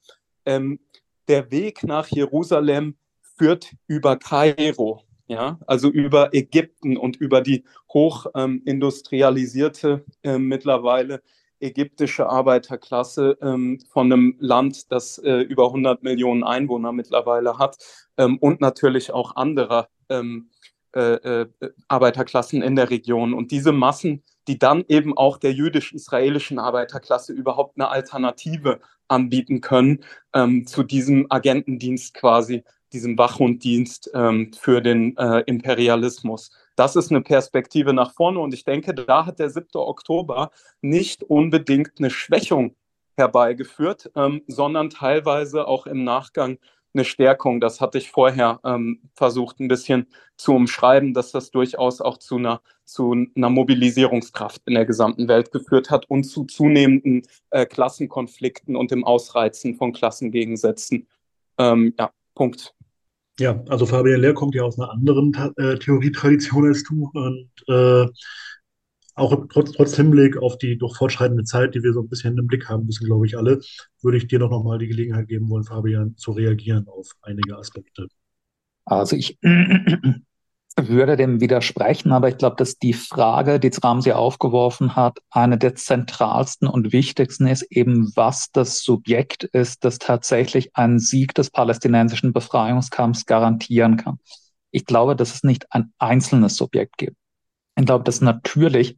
ähm, 0.45 0.82
der 1.30 1.51
Weg 1.51 1.84
nach 1.84 2.10
Jerusalem 2.10 2.97
führt 3.38 3.72
über 3.88 4.18
Kairo, 4.18 5.03
ja, 5.28 5.58
also 5.68 5.89
über 5.89 6.34
Ägypten 6.34 6.97
und 6.97 7.16
über 7.16 7.39
die 7.39 7.64
hochindustrialisierte 7.93 10.03
ähm, 10.22 10.34
äh, 10.34 10.38
mittlerweile 10.38 11.22
ägyptische 11.62 12.28
Arbeiterklasse 12.28 13.38
ähm, 13.41 13.80
von 13.89 14.12
einem 14.12 14.36
Land, 14.39 14.91
das 14.91 15.18
äh, 15.20 15.43
über 15.43 15.68
100 15.68 16.03
Millionen 16.03 16.43
Einwohner 16.43 16.91
mittlerweile 16.91 17.58
hat 17.58 17.78
ähm, 18.18 18.38
und 18.39 18.60
natürlich 18.60 19.14
auch 19.14 19.38
anderer 19.38 19.88
ähm, 20.10 20.49
äh, 20.93 21.14
äh, 21.14 21.47
Arbeiterklassen 21.88 22.62
in 22.62 22.76
der 22.76 22.89
Region. 22.89 23.34
Und 23.34 23.51
diese 23.51 23.72
Massen 23.72 24.24
die 24.48 24.58
dann 24.58 24.84
eben 24.88 25.18
auch 25.18 25.38
der 25.38 25.54
jüdisch-israelischen 25.54 26.60
Arbeiterklasse 26.60 27.34
überhaupt 27.34 27.78
eine 27.78 27.89
Alternative 27.89 28.80
anbieten 29.08 29.62
können 29.62 30.04
ähm, 30.34 30.66
zu 30.66 30.84
diesem 30.84 31.28
Agentendienst 31.30 32.14
quasi, 32.14 32.64
diesem 32.93 33.18
Wachhunddienst 33.18 34.12
ähm, 34.14 34.52
für 34.54 34.82
den 34.82 35.16
äh, 35.18 35.41
Imperialismus. 35.45 36.52
Das 36.76 36.95
ist 36.95 37.12
eine 37.12 37.22
Perspektive 37.22 37.93
nach 37.93 38.14
vorne 38.14 38.39
und 38.39 38.54
ich 38.54 38.64
denke, 38.64 38.93
da 38.93 39.26
hat 39.26 39.39
der 39.39 39.50
7. 39.50 39.68
Oktober 39.74 40.52
nicht 40.82 41.24
unbedingt 41.24 41.93
eine 41.98 42.10
Schwächung 42.10 42.76
herbeigeführt, 43.18 44.12
ähm, 44.16 44.43
sondern 44.48 44.89
teilweise 44.89 45.68
auch 45.68 45.88
im 45.88 46.04
Nachgang 46.04 46.60
eine 46.98 47.06
Stärkung. 47.06 47.62
Das 47.62 47.80
hatte 47.80 47.98
ich 47.98 48.12
vorher 48.12 48.60
ähm, 48.64 49.00
versucht, 49.14 49.60
ein 49.60 49.68
bisschen 49.68 50.08
zu 50.36 50.54
umschreiben, 50.54 51.14
dass 51.14 51.32
das 51.32 51.52
durchaus 51.52 52.02
auch 52.02 52.18
zu 52.18 52.38
einer, 52.38 52.62
zu 52.86 53.28
einer 53.36 53.50
Mobilisierungskraft 53.50 54.62
in 54.66 54.74
der 54.74 54.86
gesamten 54.86 55.28
Welt 55.28 55.52
geführt 55.52 55.89
hat 55.89 56.10
und 56.10 56.24
zu 56.24 56.45
zunehmenden 56.45 57.24
äh, 57.52 57.66
Klassenkonflikten 57.66 58.76
und 58.76 58.91
dem 58.91 59.04
Ausreizen 59.04 59.76
von 59.76 59.93
Klassengegensätzen. 59.93 61.08
Ähm, 61.58 61.93
ja, 61.98 62.12
Punkt. 62.36 62.74
Ja, 63.39 63.64
also 63.70 63.86
Fabian 63.86 64.22
Lehr 64.22 64.34
kommt 64.34 64.56
ja 64.56 64.64
aus 64.64 64.80
einer 64.80 64.91
anderen 64.91 65.34
äh, 65.58 65.78
Theorietradition 65.78 66.68
als 66.68 66.84
du 66.84 67.10
und 67.14 67.50
äh, 67.68 68.08
auch 69.18 69.47
trotz, 69.49 69.72
trotz 69.72 69.95
Hinblick 69.95 70.38
auf 70.38 70.57
die 70.57 70.78
doch 70.78 70.95
fortschreitende 70.95 71.43
Zeit, 71.43 71.76
die 71.76 71.84
wir 71.84 71.93
so 71.93 72.01
ein 72.01 72.09
bisschen 72.09 72.38
im 72.38 72.47
Blick 72.47 72.70
haben 72.70 72.86
müssen, 72.86 73.05
glaube 73.05 73.26
ich, 73.26 73.38
alle, 73.38 73.59
würde 74.01 74.18
ich 74.18 74.28
dir 74.28 74.39
noch 74.39 74.63
mal 74.63 74.78
die 74.78 74.88
Gelegenheit 74.88 75.28
geben 75.28 75.49
wollen, 75.49 75.63
Fabian, 75.63 76.15
zu 76.18 76.32
reagieren 76.32 76.88
auf 76.88 77.11
einige 77.22 77.57
Aspekte. 77.57 78.07
Also 78.86 79.15
ich 79.15 79.39
würde 80.78 81.18
dem 81.18 81.41
widersprechen, 81.41 82.11
aber 82.11 82.30
ich 82.30 82.38
glaube, 82.38 82.57
dass 82.57 82.78
die 82.78 82.93
Frage, 82.93 83.59
die 83.59 83.72
Ramsey 83.84 84.13
aufgeworfen 84.13 84.95
hat, 84.95 85.18
eine 85.32 85.57
der 85.57 85.76
zentralsten 85.76 86.68
und 86.68 86.93
wichtigsten 86.93 87.47
ist 87.47 87.63
eben, 87.72 88.11
was 88.15 88.51
das 88.51 88.84
Subjekt 88.84 89.43
ist, 89.43 89.84
das 89.84 89.97
tatsächlich 89.97 90.76
einen 90.76 90.99
Sieg 90.99 91.34
des 91.34 91.49
palästinensischen 91.49 92.34
Befreiungskampfs 92.34 93.26
garantieren 93.26 93.97
kann. 93.97 94.20
Ich 94.70 94.86
glaube, 94.86 95.15
dass 95.15 95.34
es 95.34 95.43
nicht 95.43 95.65
ein 95.72 95.91
einzelnes 95.97 96.55
Subjekt 96.55 96.97
gibt 96.97 97.18
Ich 97.76 97.86
glaube, 97.86 98.03
dass 98.03 98.22
natürlich 98.22 98.97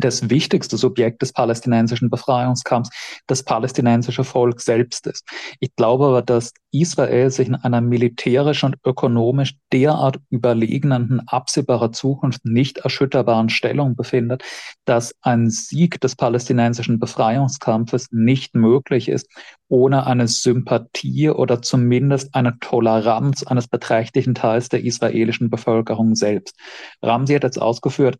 das 0.00 0.30
wichtigste 0.30 0.76
Subjekt 0.76 1.22
des 1.22 1.32
palästinensischen 1.32 2.10
Befreiungskampfs 2.10 2.90
das 3.26 3.42
palästinensische 3.42 4.24
Volk 4.24 4.60
selbst 4.60 5.06
ist. 5.06 5.26
Ich 5.60 5.74
glaube 5.76 6.06
aber, 6.06 6.22
dass 6.22 6.52
Israel 6.72 7.30
sich 7.30 7.48
in 7.48 7.54
einer 7.54 7.80
militärisch 7.80 8.64
und 8.64 8.76
ökonomisch 8.84 9.54
derart 9.72 10.18
überlegenen, 10.30 11.22
absehbarer 11.26 11.92
Zukunft 11.92 12.44
nicht 12.44 12.78
erschütterbaren 12.78 13.48
Stellung 13.48 13.96
befindet, 13.96 14.42
dass 14.84 15.14
ein 15.22 15.50
Sieg 15.50 16.00
des 16.00 16.16
palästinensischen 16.16 16.98
Befreiungskampfes 16.98 18.08
nicht 18.10 18.54
möglich 18.54 19.08
ist, 19.08 19.28
ohne 19.68 20.06
eine 20.06 20.28
Sympathie 20.28 21.30
oder 21.30 21.62
zumindest 21.62 22.34
eine 22.34 22.58
Toleranz 22.58 23.44
eines 23.44 23.68
beträchtlichen 23.68 24.34
Teils 24.34 24.68
der 24.68 24.84
israelischen 24.84 25.50
Bevölkerung 25.50 26.14
selbst. 26.14 26.56
Ramsi 27.02 27.34
hat 27.34 27.44
jetzt 27.44 27.60
ausgeführt, 27.60 28.18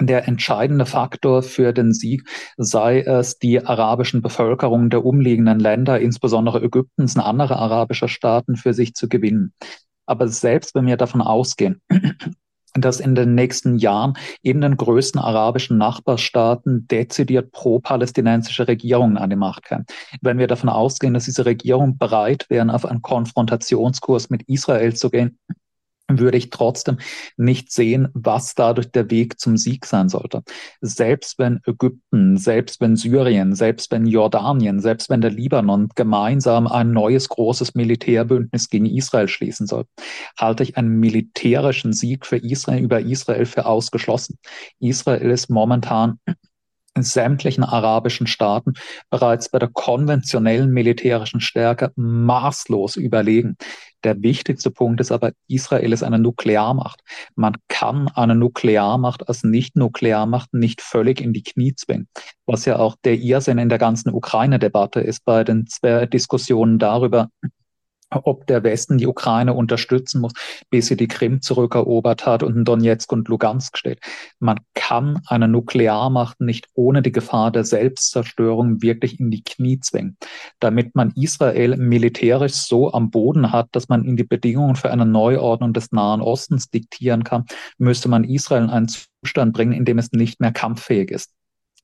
der 0.00 0.26
entscheidende 0.28 0.86
Faktor 0.86 1.42
für 1.42 1.72
den 1.72 1.92
Sieg 1.92 2.28
sei 2.56 3.00
es, 3.00 3.38
die 3.38 3.64
arabischen 3.64 4.22
Bevölkerungen 4.22 4.90
der 4.90 5.04
umliegenden 5.04 5.60
Länder, 5.60 6.00
insbesondere 6.00 6.62
Ägyptens 6.62 7.16
und 7.16 7.22
anderer 7.22 7.58
arabischer 7.58 8.08
Staaten, 8.08 8.56
für 8.56 8.74
sich 8.74 8.94
zu 8.94 9.08
gewinnen. 9.08 9.52
Aber 10.06 10.28
selbst 10.28 10.74
wenn 10.74 10.86
wir 10.86 10.96
davon 10.96 11.22
ausgehen, 11.22 11.80
dass 12.74 12.98
in 12.98 13.14
den 13.14 13.36
nächsten 13.36 13.76
Jahren 13.76 14.14
in 14.42 14.60
den 14.60 14.76
größten 14.76 15.20
arabischen 15.20 15.78
Nachbarstaaten 15.78 16.88
dezidiert 16.88 17.52
pro-palästinensische 17.52 18.66
Regierungen 18.66 19.16
an 19.16 19.30
die 19.30 19.36
Macht 19.36 19.64
kämen. 19.64 19.86
Wenn 20.20 20.38
wir 20.38 20.48
davon 20.48 20.68
ausgehen, 20.68 21.14
dass 21.14 21.26
diese 21.26 21.46
Regierungen 21.46 21.98
bereit 21.98 22.46
wären, 22.48 22.70
auf 22.70 22.84
einen 22.84 23.00
Konfrontationskurs 23.00 24.28
mit 24.28 24.42
Israel 24.48 24.94
zu 24.94 25.08
gehen, 25.10 25.38
würde 26.08 26.36
ich 26.36 26.50
trotzdem 26.50 26.98
nicht 27.36 27.72
sehen, 27.72 28.08
was 28.12 28.54
dadurch 28.54 28.90
der 28.90 29.10
Weg 29.10 29.40
zum 29.40 29.56
Sieg 29.56 29.86
sein 29.86 30.08
sollte. 30.08 30.42
Selbst 30.80 31.38
wenn 31.38 31.60
Ägypten, 31.66 32.36
selbst 32.36 32.80
wenn 32.80 32.96
Syrien, 32.96 33.54
selbst 33.54 33.90
wenn 33.90 34.06
Jordanien, 34.06 34.80
selbst 34.80 35.08
wenn 35.08 35.20
der 35.20 35.30
Libanon 35.30 35.88
gemeinsam 35.94 36.66
ein 36.66 36.92
neues 36.92 37.28
großes 37.28 37.74
Militärbündnis 37.74 38.68
gegen 38.68 38.86
Israel 38.86 39.28
schließen 39.28 39.66
soll, 39.66 39.84
halte 40.38 40.62
ich 40.62 40.76
einen 40.76 41.00
militärischen 41.00 41.92
Sieg 41.92 42.26
für 42.26 42.36
Israel 42.36 42.82
über 42.82 43.00
Israel 43.00 43.46
für 43.46 43.66
ausgeschlossen. 43.66 44.38
Israel 44.80 45.30
ist 45.30 45.48
momentan 45.48 46.18
sämtlichen 47.02 47.64
arabischen 47.64 48.26
Staaten 48.26 48.74
bereits 49.10 49.48
bei 49.48 49.58
der 49.58 49.68
konventionellen 49.68 50.70
militärischen 50.70 51.40
Stärke 51.40 51.92
maßlos 51.96 52.96
überlegen. 52.96 53.56
Der 54.04 54.22
wichtigste 54.22 54.70
Punkt 54.70 55.00
ist 55.00 55.10
aber, 55.10 55.32
Israel 55.48 55.92
ist 55.92 56.02
eine 56.02 56.18
Nuklearmacht. 56.18 57.00
Man 57.34 57.56
kann 57.68 58.08
eine 58.08 58.34
Nuklearmacht 58.34 59.28
als 59.28 59.42
Nicht-Nuklearmacht 59.42 60.52
nicht 60.52 60.82
völlig 60.82 61.20
in 61.20 61.32
die 61.32 61.42
Knie 61.42 61.74
zwingen, 61.74 62.08
was 62.46 62.66
ja 62.66 62.76
auch 62.76 62.96
der 63.02 63.16
Irrsinn 63.16 63.58
in 63.58 63.70
der 63.70 63.78
ganzen 63.78 64.12
Ukraine-Debatte 64.12 65.00
ist 65.00 65.24
bei 65.24 65.42
den 65.42 65.66
Diskussionen 66.12 66.78
darüber, 66.78 67.30
ob 68.22 68.46
der 68.46 68.62
Westen 68.62 68.98
die 68.98 69.06
Ukraine 69.06 69.54
unterstützen 69.54 70.20
muss, 70.20 70.32
bis 70.70 70.86
sie 70.86 70.96
die 70.96 71.08
Krim 71.08 71.40
zurückerobert 71.42 72.26
hat 72.26 72.42
und 72.42 72.56
in 72.56 72.64
Donetsk 72.64 73.10
und 73.12 73.28
Lugansk 73.28 73.78
steht. 73.78 74.00
Man 74.38 74.60
kann 74.74 75.20
eine 75.26 75.48
Nuklearmacht 75.48 76.40
nicht 76.40 76.68
ohne 76.74 77.02
die 77.02 77.12
Gefahr 77.12 77.50
der 77.50 77.64
Selbstzerstörung 77.64 78.82
wirklich 78.82 79.20
in 79.20 79.30
die 79.30 79.42
Knie 79.42 79.80
zwingen. 79.80 80.16
Damit 80.60 80.94
man 80.94 81.12
Israel 81.16 81.76
militärisch 81.76 82.54
so 82.54 82.92
am 82.92 83.10
Boden 83.10 83.52
hat, 83.52 83.68
dass 83.72 83.88
man 83.88 84.04
in 84.04 84.16
die 84.16 84.24
Bedingungen 84.24 84.76
für 84.76 84.90
eine 84.90 85.06
Neuordnung 85.06 85.72
des 85.72 85.92
Nahen 85.92 86.20
Ostens 86.20 86.70
diktieren 86.70 87.24
kann, 87.24 87.44
müsste 87.78 88.08
man 88.08 88.24
Israel 88.24 88.64
in 88.64 88.70
einen 88.70 88.88
Zustand 88.88 89.54
bringen, 89.54 89.72
in 89.72 89.84
dem 89.84 89.98
es 89.98 90.12
nicht 90.12 90.40
mehr 90.40 90.52
kampffähig 90.52 91.10
ist 91.10 91.30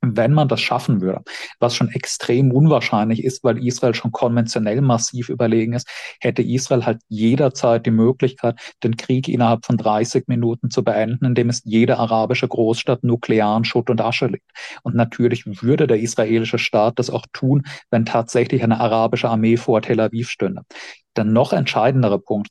wenn 0.02 0.32
man 0.32 0.48
das 0.48 0.60
schaffen 0.60 1.00
würde, 1.00 1.22
was 1.58 1.74
schon 1.74 1.88
extrem 1.90 2.52
unwahrscheinlich 2.52 3.24
ist, 3.24 3.44
weil 3.44 3.64
Israel 3.64 3.94
schon 3.94 4.12
konventionell 4.12 4.80
massiv 4.80 5.28
überlegen 5.28 5.74
ist, 5.74 5.88
hätte 6.20 6.42
Israel 6.42 6.86
halt 6.86 7.00
jederzeit 7.08 7.84
die 7.84 7.90
Möglichkeit, 7.90 8.58
den 8.82 8.96
Krieg 8.96 9.28
innerhalb 9.28 9.66
von 9.66 9.76
30 9.76 10.24
Minuten 10.26 10.70
zu 10.70 10.82
beenden, 10.82 11.24
indem 11.26 11.50
es 11.50 11.62
jede 11.64 11.98
arabische 11.98 12.48
Großstadt 12.48 13.04
nuklearen 13.04 13.64
Schutt 13.64 13.90
und 13.90 14.00
Asche 14.00 14.26
legt. 14.26 14.50
Und 14.82 14.94
natürlich 14.94 15.44
würde 15.62 15.86
der 15.86 16.00
israelische 16.00 16.58
Staat 16.58 16.98
das 16.98 17.10
auch 17.10 17.26
tun, 17.32 17.64
wenn 17.90 18.06
tatsächlich 18.06 18.62
eine 18.62 18.80
arabische 18.80 19.28
Armee 19.28 19.56
vor 19.56 19.82
Tel 19.82 20.00
Aviv 20.00 20.28
stünde. 20.28 20.62
Der 21.16 21.24
noch 21.24 21.52
entscheidendere 21.52 22.18
Punkt, 22.18 22.48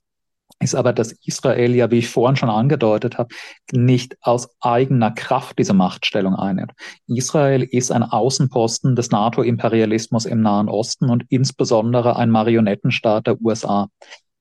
ist 0.59 0.75
aber, 0.75 0.93
dass 0.93 1.13
Israel 1.25 1.73
ja, 1.73 1.89
wie 1.89 1.99
ich 1.99 2.09
vorhin 2.09 2.35
schon 2.35 2.49
angedeutet 2.49 3.17
habe, 3.17 3.33
nicht 3.71 4.17
aus 4.21 4.49
eigener 4.59 5.11
Kraft 5.11 5.57
diese 5.57 5.73
Machtstellung 5.73 6.35
einnimmt. 6.35 6.73
Israel 7.07 7.63
ist 7.63 7.91
ein 7.91 8.03
Außenposten 8.03 8.95
des 8.95 9.11
NATO-Imperialismus 9.11 10.25
im 10.25 10.41
Nahen 10.41 10.69
Osten 10.69 11.09
und 11.09 11.23
insbesondere 11.29 12.17
ein 12.17 12.29
Marionettenstaat 12.29 13.27
der 13.27 13.41
USA. 13.41 13.87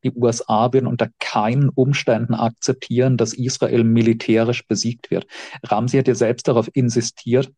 Die 0.04 0.12
USA 0.12 0.72
werden 0.72 0.86
unter 0.86 1.08
keinen 1.18 1.68
Umständen 1.68 2.34
akzeptieren, 2.34 3.16
dass 3.16 3.32
Israel 3.34 3.84
militärisch 3.84 4.66
besiegt 4.66 5.10
wird. 5.10 5.26
Ramsi 5.64 5.98
hat 5.98 6.08
ja 6.08 6.14
selbst 6.14 6.46
darauf 6.46 6.68
insistiert, 6.72 7.50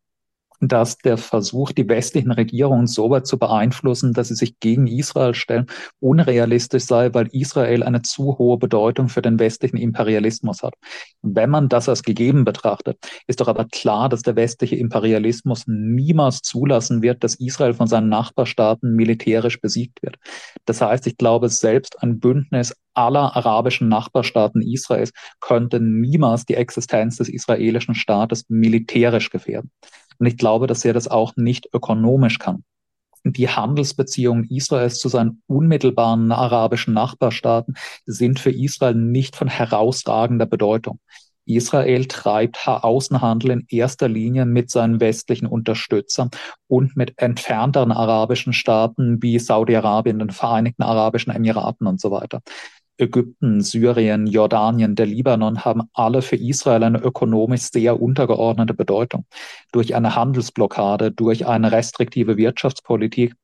dass 0.61 0.97
der 0.97 1.17
Versuch, 1.17 1.71
die 1.71 1.89
westlichen 1.89 2.31
Regierungen 2.31 2.85
so 2.85 3.09
weit 3.09 3.25
zu 3.25 3.39
beeinflussen, 3.39 4.13
dass 4.13 4.27
sie 4.27 4.35
sich 4.35 4.59
gegen 4.59 4.85
Israel 4.87 5.33
stellen, 5.33 5.65
unrealistisch 5.99 6.83
sei, 6.85 7.13
weil 7.13 7.27
Israel 7.31 7.83
eine 7.83 8.03
zu 8.03 8.37
hohe 8.37 8.57
Bedeutung 8.57 9.09
für 9.09 9.23
den 9.23 9.39
westlichen 9.39 9.77
Imperialismus 9.77 10.61
hat. 10.61 10.75
Wenn 11.23 11.49
man 11.49 11.67
das 11.67 11.89
als 11.89 12.03
gegeben 12.03 12.45
betrachtet, 12.45 12.97
ist 13.25 13.41
doch 13.41 13.47
aber 13.47 13.65
klar, 13.65 14.07
dass 14.07 14.21
der 14.21 14.35
westliche 14.35 14.75
Imperialismus 14.75 15.63
niemals 15.65 16.41
zulassen 16.41 17.01
wird, 17.01 17.23
dass 17.23 17.35
Israel 17.35 17.73
von 17.73 17.87
seinen 17.87 18.09
Nachbarstaaten 18.09 18.95
militärisch 18.95 19.59
besiegt 19.59 20.03
wird. 20.03 20.17
Das 20.65 20.81
heißt, 20.81 21.07
ich 21.07 21.17
glaube, 21.17 21.49
selbst 21.49 22.01
ein 22.03 22.19
Bündnis 22.19 22.75
aller 22.93 23.35
arabischen 23.35 23.87
Nachbarstaaten 23.87 24.61
Israels 24.61 25.11
könnte 25.39 25.79
niemals 25.79 26.45
die 26.45 26.55
Existenz 26.55 27.17
des 27.17 27.29
israelischen 27.29 27.95
Staates 27.95 28.45
militärisch 28.49 29.29
gefährden. 29.29 29.71
Und 30.21 30.27
ich 30.27 30.37
glaube, 30.37 30.67
dass 30.67 30.85
er 30.85 30.93
das 30.93 31.07
auch 31.07 31.35
nicht 31.35 31.67
ökonomisch 31.73 32.37
kann. 32.37 32.63
Die 33.23 33.49
Handelsbeziehungen 33.49 34.47
Israels 34.51 34.99
zu 34.99 35.09
seinen 35.09 35.41
unmittelbaren 35.47 36.31
arabischen 36.31 36.93
Nachbarstaaten 36.93 37.73
sind 38.05 38.39
für 38.39 38.51
Israel 38.51 38.93
nicht 38.93 39.35
von 39.35 39.47
herausragender 39.47 40.45
Bedeutung. 40.45 40.99
Israel 41.45 42.05
treibt 42.05 42.67
Außenhandel 42.67 43.49
in 43.49 43.65
erster 43.67 44.07
Linie 44.07 44.45
mit 44.45 44.69
seinen 44.69 44.99
westlichen 44.99 45.47
Unterstützern 45.47 46.29
und 46.67 46.95
mit 46.95 47.17
entfernteren 47.17 47.91
arabischen 47.91 48.53
Staaten 48.53 49.23
wie 49.23 49.39
Saudi-Arabien, 49.39 50.19
den 50.19 50.29
Vereinigten 50.29 50.83
Arabischen 50.83 51.33
Emiraten 51.33 51.87
und 51.87 51.99
so 51.99 52.11
weiter. 52.11 52.41
Ägypten, 53.01 53.61
Syrien, 53.61 54.27
Jordanien, 54.27 54.95
der 54.95 55.05
Libanon 55.07 55.65
haben 55.65 55.83
alle 55.93 56.21
für 56.21 56.35
Israel 56.35 56.83
eine 56.83 56.99
ökonomisch 56.99 57.63
sehr 57.63 58.01
untergeordnete 58.01 58.73
Bedeutung. 58.73 59.25
Durch 59.71 59.95
eine 59.95 60.15
Handelsblockade, 60.15 61.11
durch 61.11 61.45
eine 61.47 61.71
restriktive 61.71 62.37
Wirtschaftspolitik 62.37 63.35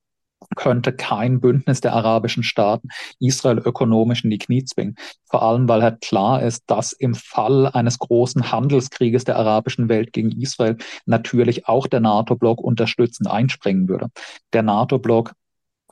könnte 0.55 0.93
kein 0.93 1.39
Bündnis 1.41 1.81
der 1.81 1.93
arabischen 1.93 2.43
Staaten 2.43 2.89
Israel 3.19 3.57
ökonomisch 3.57 4.23
in 4.23 4.29
die 4.29 4.37
Knie 4.37 4.63
zwingen. 4.63 4.95
Vor 5.25 5.41
allem, 5.41 5.67
weil 5.67 5.81
halt 5.81 6.01
klar 6.01 6.41
ist, 6.41 6.63
dass 6.67 6.93
im 6.93 7.15
Fall 7.15 7.67
eines 7.67 7.99
großen 7.99 8.51
Handelskrieges 8.51 9.23
der 9.23 9.37
arabischen 9.37 9.89
Welt 9.89 10.13
gegen 10.13 10.31
Israel 10.31 10.77
natürlich 11.05 11.67
auch 11.67 11.87
der 11.87 11.99
NATO-Block 11.99 12.61
unterstützend 12.61 13.29
einspringen 13.29 13.87
würde. 13.89 14.09
Der 14.53 14.63
NATO-Block 14.63 15.33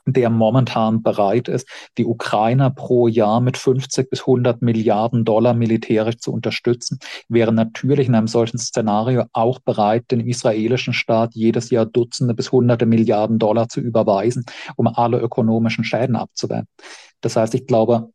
der 0.06 0.30
momentan 0.30 1.02
bereit 1.02 1.48
ist, 1.48 1.68
die 1.98 2.04
Ukrainer 2.04 2.70
pro 2.70 3.08
Jahr 3.08 3.40
mit 3.40 3.56
50 3.56 4.08
bis 4.08 4.20
100 4.20 4.62
Milliarden 4.62 5.24
Dollar 5.24 5.52
militärisch 5.52 6.18
zu 6.18 6.32
unterstützen, 6.32 6.98
wäre 7.28 7.52
natürlich 7.52 8.06
in 8.08 8.14
einem 8.14 8.28
solchen 8.28 8.58
Szenario 8.58 9.24
auch 9.32 9.58
bereit, 9.58 10.10
den 10.10 10.20
israelischen 10.20 10.92
Staat 10.92 11.34
jedes 11.34 11.70
Jahr 11.70 11.86
Dutzende 11.86 12.34
bis 12.34 12.52
Hunderte 12.52 12.86
Milliarden 12.86 13.38
Dollar 13.38 13.68
zu 13.68 13.80
überweisen, 13.80 14.44
um 14.76 14.86
alle 14.86 15.18
ökonomischen 15.18 15.84
Schäden 15.84 16.16
abzuwehren. 16.16 16.66
Das 17.20 17.36
heißt, 17.36 17.54
ich 17.54 17.66
glaube, 17.66 18.10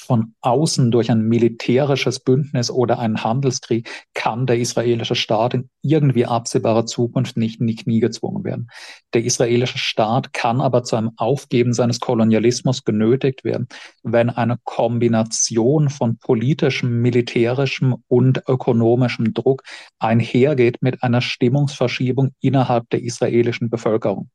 von 0.00 0.34
außen 0.40 0.90
durch 0.90 1.10
ein 1.10 1.22
militärisches 1.22 2.20
Bündnis 2.20 2.70
oder 2.70 2.98
einen 2.98 3.22
Handelskrieg 3.22 3.88
kann 4.14 4.46
der 4.46 4.58
israelische 4.58 5.14
Staat 5.14 5.54
in 5.54 5.70
irgendwie 5.82 6.26
absehbarer 6.26 6.86
Zukunft 6.86 7.36
nicht 7.36 7.60
in 7.60 7.66
die 7.66 7.76
Knie 7.76 8.00
gezwungen 8.00 8.44
werden. 8.44 8.68
Der 9.14 9.24
israelische 9.24 9.78
Staat 9.78 10.32
kann 10.32 10.60
aber 10.60 10.84
zu 10.84 10.96
einem 10.96 11.12
Aufgeben 11.16 11.72
seines 11.72 12.00
Kolonialismus 12.00 12.84
genötigt 12.84 13.44
werden, 13.44 13.68
wenn 14.02 14.30
eine 14.30 14.56
Kombination 14.64 15.88
von 15.88 16.18
politischem, 16.18 17.00
militärischem 17.00 17.96
und 18.08 18.42
ökonomischem 18.48 19.34
Druck 19.34 19.62
einhergeht 19.98 20.78
mit 20.80 21.02
einer 21.02 21.20
Stimmungsverschiebung 21.20 22.32
innerhalb 22.40 22.88
der 22.90 23.02
israelischen 23.02 23.70
Bevölkerung. 23.70 24.30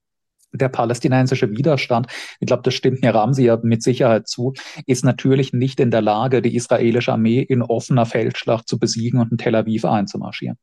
Der 0.53 0.69
palästinensische 0.69 1.51
Widerstand, 1.51 2.07
ich 2.39 2.47
glaube, 2.47 2.63
das 2.63 2.73
stimmt 2.73 3.01
mir 3.01 3.13
Ramsi 3.13 3.45
ja 3.45 3.59
mit 3.61 3.83
Sicherheit 3.83 4.27
zu, 4.27 4.53
ist 4.85 5.03
natürlich 5.03 5.53
nicht 5.53 5.79
in 5.79 5.91
der 5.91 6.01
Lage, 6.01 6.41
die 6.41 6.55
israelische 6.55 7.11
Armee 7.11 7.39
in 7.41 7.61
offener 7.61 8.05
Feldschlacht 8.05 8.67
zu 8.67 8.79
besiegen 8.79 9.19
und 9.19 9.31
in 9.31 9.37
Tel 9.37 9.55
Aviv 9.55 9.85
einzumarschieren. 9.85 10.57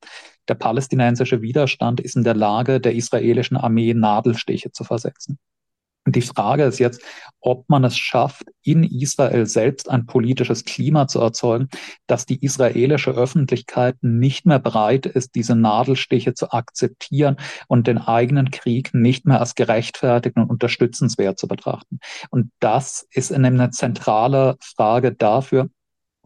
Der 0.48 0.54
palästinensische 0.54 1.42
Widerstand 1.42 2.00
ist 2.00 2.16
in 2.16 2.24
der 2.24 2.34
Lage, 2.34 2.80
der 2.80 2.94
israelischen 2.94 3.56
Armee 3.56 3.94
Nadelstiche 3.94 4.72
zu 4.72 4.84
versetzen. 4.84 5.38
Die 6.06 6.22
Frage 6.22 6.64
ist 6.64 6.78
jetzt, 6.78 7.02
ob 7.40 7.68
man 7.68 7.84
es 7.84 7.96
schafft, 7.96 8.44
in 8.62 8.84
Israel 8.84 9.44
selbst 9.46 9.90
ein 9.90 10.06
politisches 10.06 10.64
Klima 10.64 11.06
zu 11.08 11.20
erzeugen, 11.20 11.68
dass 12.06 12.24
die 12.24 12.42
israelische 12.42 13.10
Öffentlichkeit 13.10 13.96
nicht 14.00 14.46
mehr 14.46 14.58
bereit 14.58 15.04
ist, 15.04 15.34
diese 15.34 15.54
Nadelstiche 15.54 16.32
zu 16.32 16.52
akzeptieren 16.52 17.36
und 17.68 17.86
den 17.86 17.98
eigenen 17.98 18.50
Krieg 18.50 18.94
nicht 18.94 19.26
mehr 19.26 19.40
als 19.40 19.54
gerechtfertigt 19.54 20.36
und 20.36 20.48
unterstützenswert 20.48 21.38
zu 21.38 21.46
betrachten. 21.46 22.00
Und 22.30 22.50
das 22.60 23.06
ist 23.12 23.32
eine 23.32 23.70
zentrale 23.70 24.56
Frage 24.60 25.12
dafür, 25.12 25.68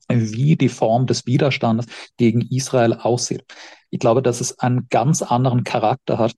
wie 0.08 0.56
die 0.56 0.68
Form 0.68 1.06
des 1.06 1.26
Widerstandes 1.26 1.86
gegen 2.16 2.42
Israel 2.42 2.94
aussieht. 2.94 3.44
Ich 3.90 3.98
glaube, 3.98 4.22
dass 4.22 4.40
es 4.40 4.58
einen 4.58 4.88
ganz 4.88 5.22
anderen 5.22 5.64
Charakter 5.64 6.18
hat, 6.18 6.34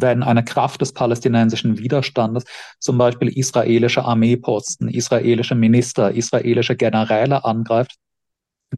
wenn 0.00 0.22
eine 0.22 0.44
Kraft 0.44 0.80
des 0.80 0.92
palästinensischen 0.92 1.78
Widerstandes 1.78 2.44
zum 2.78 2.96
Beispiel 2.98 3.28
israelische 3.28 4.04
Armeeposten, 4.04 4.88
israelische 4.88 5.54
Minister, 5.54 6.12
israelische 6.12 6.76
Generäle 6.76 7.44
angreift, 7.44 7.96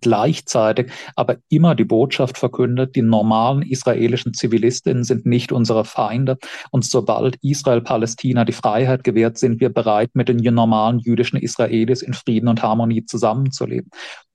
gleichzeitig 0.01 0.91
aber 1.15 1.37
immer 1.49 1.75
die 1.75 1.85
Botschaft 1.85 2.39
verkündet, 2.39 2.97
die 2.97 3.03
normalen 3.03 3.63
israelischen 3.63 4.35
Zivilistinnen 4.35 5.05
sind 5.05 5.27
nicht 5.27 5.53
unsere 5.53 5.85
Feinde. 5.85 6.39
Und 6.71 6.85
sobald 6.85 7.37
Israel 7.43 7.81
Palästina 7.81 8.45
die 8.45 8.53
Freiheit 8.53 9.05
gewährt, 9.05 9.39
sind 9.39 9.61
wir 9.61 9.69
bereit, 9.69 10.11
mit 10.15 10.29
den 10.29 10.39
normalen 10.39 10.99
jüdischen 10.99 11.39
Israelis 11.39 12.03
in 12.03 12.15
Frieden 12.15 12.49
und 12.49 12.63
Harmonie 12.63 13.05
zusammenzuleben 13.05 13.91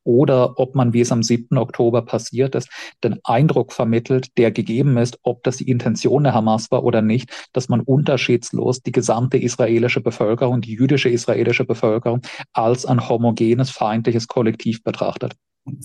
oder 0.10 0.58
ob 0.60 0.74
man, 0.74 0.92
wie 0.92 1.02
es 1.02 1.12
am 1.12 1.22
7. 1.22 1.56
Oktober 1.60 2.02
passiert 2.02 2.56
ist, 2.56 2.68
den 3.04 3.20
Eindruck 3.24 3.72
vermittelt, 3.72 4.36
der 4.40 4.50
gegeben 4.50 4.98
ist, 4.98 5.20
ob 5.22 5.44
das 5.44 5.58
die 5.58 5.70
Intention 5.70 6.24
der 6.24 6.34
Hamas 6.34 6.72
war 6.72 6.84
oder 6.84 7.04
nicht, 7.04 7.30
dass 7.54 7.70
man 7.70 7.82
unterschiedslos 7.82 8.82
die 8.82 8.92
gesamte 8.92 9.38
israelische 9.38 10.02
Bevölkerung, 10.02 10.62
die 10.62 10.74
jüdische 10.74 11.10
israelische 11.10 11.64
Bevölkerung 11.64 12.22
als 12.54 12.88
ein 12.88 13.08
homogenes, 13.08 13.70
feindliches 13.70 14.28
Kollektiv 14.28 14.84
betrachtet 14.84 15.36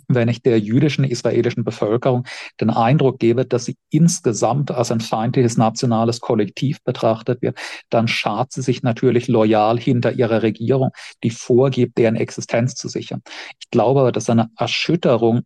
wenn 0.08 0.28
ich 0.28 0.42
der 0.42 0.58
jüdischen 0.58 1.04
israelischen 1.04 1.64
Bevölkerung 1.64 2.24
den 2.60 2.70
Eindruck 2.70 3.18
gebe, 3.18 3.44
dass 3.44 3.64
sie 3.64 3.76
insgesamt 3.90 4.70
als 4.70 4.90
ein 4.90 5.00
feindliches 5.00 5.56
nationales 5.56 6.20
Kollektiv 6.20 6.82
betrachtet 6.84 7.42
wird, 7.42 7.58
dann 7.90 8.08
schart 8.08 8.52
sie 8.52 8.62
sich 8.62 8.82
natürlich 8.82 9.28
loyal 9.28 9.78
hinter 9.78 10.12
ihrer 10.12 10.42
Regierung, 10.42 10.90
die 11.22 11.30
vorgibt, 11.30 11.98
deren 11.98 12.16
Existenz 12.16 12.74
zu 12.74 12.88
sichern. 12.88 13.22
Ich 13.60 13.70
glaube 13.70 14.00
aber, 14.00 14.12
dass 14.12 14.30
eine 14.30 14.50
Erschütterung 14.56 15.42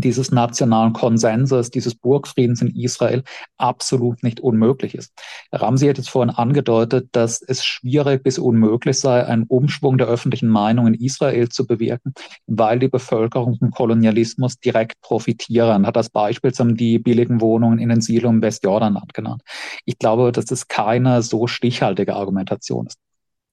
dieses 0.00 0.32
nationalen 0.32 0.92
Konsenses, 0.92 1.70
dieses 1.70 1.94
Burgfriedens 1.94 2.62
in 2.62 2.74
Israel 2.74 3.22
absolut 3.58 4.22
nicht 4.22 4.40
unmöglich 4.40 4.94
ist. 4.94 5.12
Ramsi 5.52 5.86
hat 5.86 5.98
jetzt 5.98 6.10
vorhin 6.10 6.34
angedeutet, 6.34 7.08
dass 7.12 7.42
es 7.42 7.64
schwierig 7.64 8.22
bis 8.22 8.38
unmöglich 8.38 8.98
sei, 8.98 9.24
einen 9.24 9.44
Umschwung 9.44 9.98
der 9.98 10.06
öffentlichen 10.08 10.48
Meinung 10.48 10.86
in 10.86 10.94
Israel 10.94 11.48
zu 11.48 11.66
bewirken, 11.66 12.14
weil 12.46 12.78
die 12.78 12.88
Bevölkerung 12.88 13.56
vom 13.58 13.70
Kolonialismus 13.70 14.58
direkt 14.58 15.00
profitieren. 15.00 15.86
Hat 15.86 15.96
als 15.96 16.10
Beispiel 16.10 16.52
die 16.74 16.98
billigen 16.98 17.40
Wohnungen 17.40 17.78
in 17.78 17.88
den 17.88 18.00
Siedlungen 18.00 18.42
Westjordanland 18.42 19.14
genannt. 19.14 19.42
Ich 19.84 19.98
glaube, 19.98 20.32
dass 20.32 20.44
das 20.44 20.68
keine 20.68 21.22
so 21.22 21.46
stichhaltige 21.46 22.14
Argumentation 22.14 22.86
ist. 22.86 22.98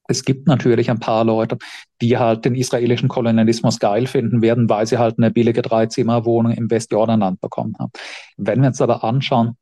Es 0.07 0.23
gibt 0.23 0.47
natürlich 0.47 0.89
ein 0.89 0.99
paar 0.99 1.23
Leute, 1.23 1.57
die 2.01 2.17
halt 2.17 2.45
den 2.45 2.55
israelischen 2.55 3.09
Kolonialismus 3.09 3.79
geil 3.79 4.07
finden 4.07 4.41
werden, 4.41 4.69
weil 4.69 4.87
sie 4.87 4.97
halt 4.97 5.17
eine 5.17 5.31
billige 5.31 5.61
Dreizimmerwohnung 5.61 6.53
im 6.53 6.71
Westjordanland 6.71 7.41
bekommen 7.41 7.75
haben. 7.79 7.91
Wenn 8.37 8.61
wir 8.61 8.69
uns 8.69 8.81
aber 8.81 9.03
anschauen, 9.03 9.57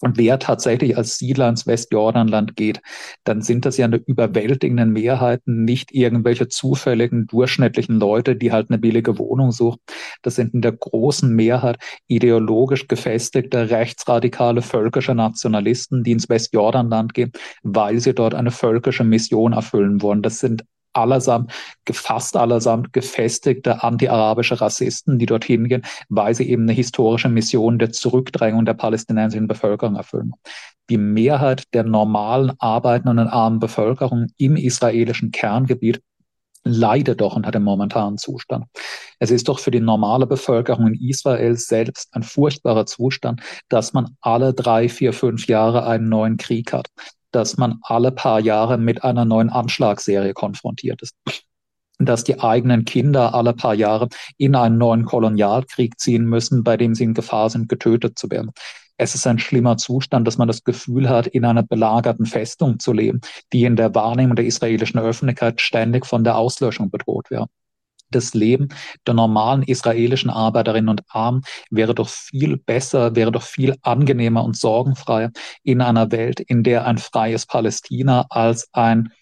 und 0.00 0.18
wer 0.18 0.38
tatsächlich 0.38 0.96
als 0.96 1.16
Siedler 1.18 1.48
ins 1.48 1.66
Westjordanland 1.66 2.54
geht, 2.56 2.82
dann 3.24 3.40
sind 3.40 3.64
das 3.64 3.78
ja 3.78 3.86
eine 3.86 3.96
überwältigenden 3.96 4.92
Mehrheiten, 4.92 5.64
nicht 5.64 5.92
irgendwelche 5.92 6.48
zufälligen, 6.48 7.26
durchschnittlichen 7.26 7.98
Leute, 7.98 8.36
die 8.36 8.52
halt 8.52 8.70
eine 8.70 8.78
billige 8.78 9.18
Wohnung 9.18 9.52
suchen. 9.52 9.80
Das 10.22 10.34
sind 10.34 10.52
in 10.52 10.60
der 10.60 10.72
großen 10.72 11.34
Mehrheit 11.34 11.78
ideologisch 12.08 12.88
gefestigte, 12.88 13.70
rechtsradikale, 13.70 14.60
völkische 14.62 15.14
Nationalisten, 15.14 16.04
die 16.04 16.12
ins 16.12 16.28
Westjordanland 16.28 17.14
gehen, 17.14 17.32
weil 17.62 17.98
sie 17.98 18.14
dort 18.14 18.34
eine 18.34 18.50
völkische 18.50 19.04
Mission 19.04 19.54
erfüllen 19.54 20.02
wollen. 20.02 20.22
Das 20.22 20.38
sind 20.38 20.64
allesamt, 20.96 21.52
fast 21.90 22.36
allesamt 22.36 22.92
gefestigte 22.92 23.82
anti-arabische 23.82 24.60
Rassisten, 24.60 25.18
die 25.18 25.26
dorthin 25.26 25.68
gehen, 25.68 25.82
weil 26.08 26.34
sie 26.34 26.48
eben 26.48 26.62
eine 26.62 26.72
historische 26.72 27.28
Mission 27.28 27.78
der 27.78 27.92
Zurückdrängung 27.92 28.64
der 28.64 28.74
palästinensischen 28.74 29.46
Bevölkerung 29.46 29.96
erfüllen. 29.96 30.32
Die 30.88 30.98
Mehrheit 30.98 31.64
der 31.74 31.84
normalen 31.84 32.52
arbeitenden 32.58 33.18
und 33.18 33.28
armen 33.28 33.58
Bevölkerung 33.58 34.28
im 34.36 34.56
israelischen 34.56 35.32
Kerngebiet 35.32 36.00
leidet 36.66 37.20
doch 37.20 37.36
unter 37.36 37.52
dem 37.52 37.62
momentanen 37.62 38.18
Zustand. 38.18 38.66
Es 39.20 39.30
ist 39.30 39.48
doch 39.48 39.60
für 39.60 39.70
die 39.70 39.80
normale 39.80 40.26
Bevölkerung 40.26 40.88
in 40.88 41.08
Israel 41.08 41.56
selbst 41.56 42.08
ein 42.12 42.24
furchtbarer 42.24 42.86
Zustand, 42.86 43.40
dass 43.68 43.92
man 43.92 44.16
alle 44.20 44.52
drei, 44.52 44.88
vier, 44.88 45.12
fünf 45.12 45.46
Jahre 45.46 45.86
einen 45.86 46.08
neuen 46.08 46.36
Krieg 46.36 46.72
hat 46.72 46.88
dass 47.32 47.56
man 47.56 47.78
alle 47.82 48.12
paar 48.12 48.40
Jahre 48.40 48.78
mit 48.78 49.04
einer 49.04 49.24
neuen 49.24 49.50
Anschlagsserie 49.50 50.32
konfrontiert 50.32 51.02
ist 51.02 51.14
dass 51.98 52.24
die 52.24 52.40
eigenen 52.40 52.84
Kinder 52.84 53.34
alle 53.34 53.54
paar 53.54 53.74
Jahre 53.74 54.08
in 54.36 54.54
einen 54.54 54.78
neuen 54.78 55.04
Kolonialkrieg 55.04 55.98
ziehen 55.98 56.26
müssen, 56.26 56.62
bei 56.62 56.76
dem 56.76 56.94
sie 56.94 57.04
in 57.04 57.14
Gefahr 57.14 57.50
sind, 57.50 57.68
getötet 57.68 58.18
zu 58.18 58.30
werden. 58.30 58.50
Es 58.98 59.14
ist 59.14 59.26
ein 59.26 59.38
schlimmer 59.38 59.76
Zustand, 59.76 60.26
dass 60.26 60.38
man 60.38 60.48
das 60.48 60.64
Gefühl 60.64 61.08
hat, 61.08 61.26
in 61.26 61.44
einer 61.44 61.62
belagerten 61.62 62.26
Festung 62.26 62.78
zu 62.78 62.92
leben, 62.92 63.20
die 63.52 63.64
in 63.64 63.76
der 63.76 63.94
Wahrnehmung 63.94 64.36
der 64.36 64.46
israelischen 64.46 64.98
Öffentlichkeit 64.98 65.60
ständig 65.60 66.06
von 66.06 66.24
der 66.24 66.36
Auslöschung 66.36 66.90
bedroht 66.90 67.30
wäre 67.30 67.46
das 68.10 68.34
Leben 68.34 68.68
der 69.06 69.14
normalen 69.14 69.62
israelischen 69.62 70.30
Arbeiterinnen 70.30 70.88
und 70.88 71.02
Armen 71.08 71.42
wäre 71.70 71.94
doch 71.94 72.08
viel 72.08 72.56
besser, 72.56 73.14
wäre 73.16 73.32
doch 73.32 73.42
viel 73.42 73.76
angenehmer 73.82 74.44
und 74.44 74.56
sorgenfreier 74.56 75.30
in 75.62 75.80
einer 75.80 76.10
Welt, 76.12 76.40
in 76.40 76.62
der 76.62 76.86
ein 76.86 76.98
freies 76.98 77.46
Palästina 77.46 78.26
als 78.30 78.68
ein 78.72 79.12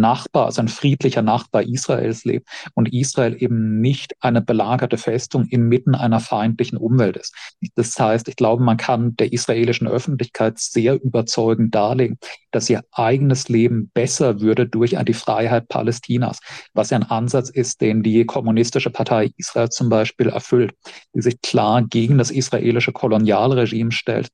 Nachbar, 0.00 0.46
also 0.46 0.60
ein 0.60 0.68
friedlicher 0.68 1.22
Nachbar 1.22 1.62
Israels 1.62 2.24
lebt 2.24 2.48
und 2.74 2.92
Israel 2.92 3.36
eben 3.38 3.80
nicht 3.80 4.14
eine 4.20 4.42
belagerte 4.42 4.98
Festung 4.98 5.46
inmitten 5.46 5.94
einer 5.94 6.20
feindlichen 6.20 6.78
Umwelt 6.78 7.16
ist. 7.16 7.34
Das 7.74 7.98
heißt, 7.98 8.28
ich 8.28 8.36
glaube, 8.36 8.62
man 8.62 8.76
kann 8.76 9.16
der 9.16 9.32
israelischen 9.32 9.88
Öffentlichkeit 9.88 10.58
sehr 10.58 11.02
überzeugend 11.02 11.74
darlegen, 11.74 12.18
dass 12.50 12.70
ihr 12.70 12.82
eigenes 12.92 13.48
Leben 13.48 13.90
besser 13.94 14.40
würde 14.40 14.66
durch 14.66 14.96
die 15.04 15.14
Freiheit 15.14 15.68
Palästinas, 15.68 16.40
was 16.72 16.90
ja 16.90 16.98
ein 16.98 17.10
Ansatz 17.10 17.50
ist, 17.50 17.80
den 17.80 18.02
die 18.02 18.24
kommunistische 18.24 18.90
Partei 18.90 19.30
Israel 19.36 19.68
zum 19.70 19.88
Beispiel 19.88 20.28
erfüllt, 20.28 20.74
die 21.14 21.22
sich 21.22 21.40
klar 21.40 21.82
gegen 21.82 22.18
das 22.18 22.30
israelische 22.30 22.92
Kolonialregime 22.92 23.92
stellt 23.92 24.28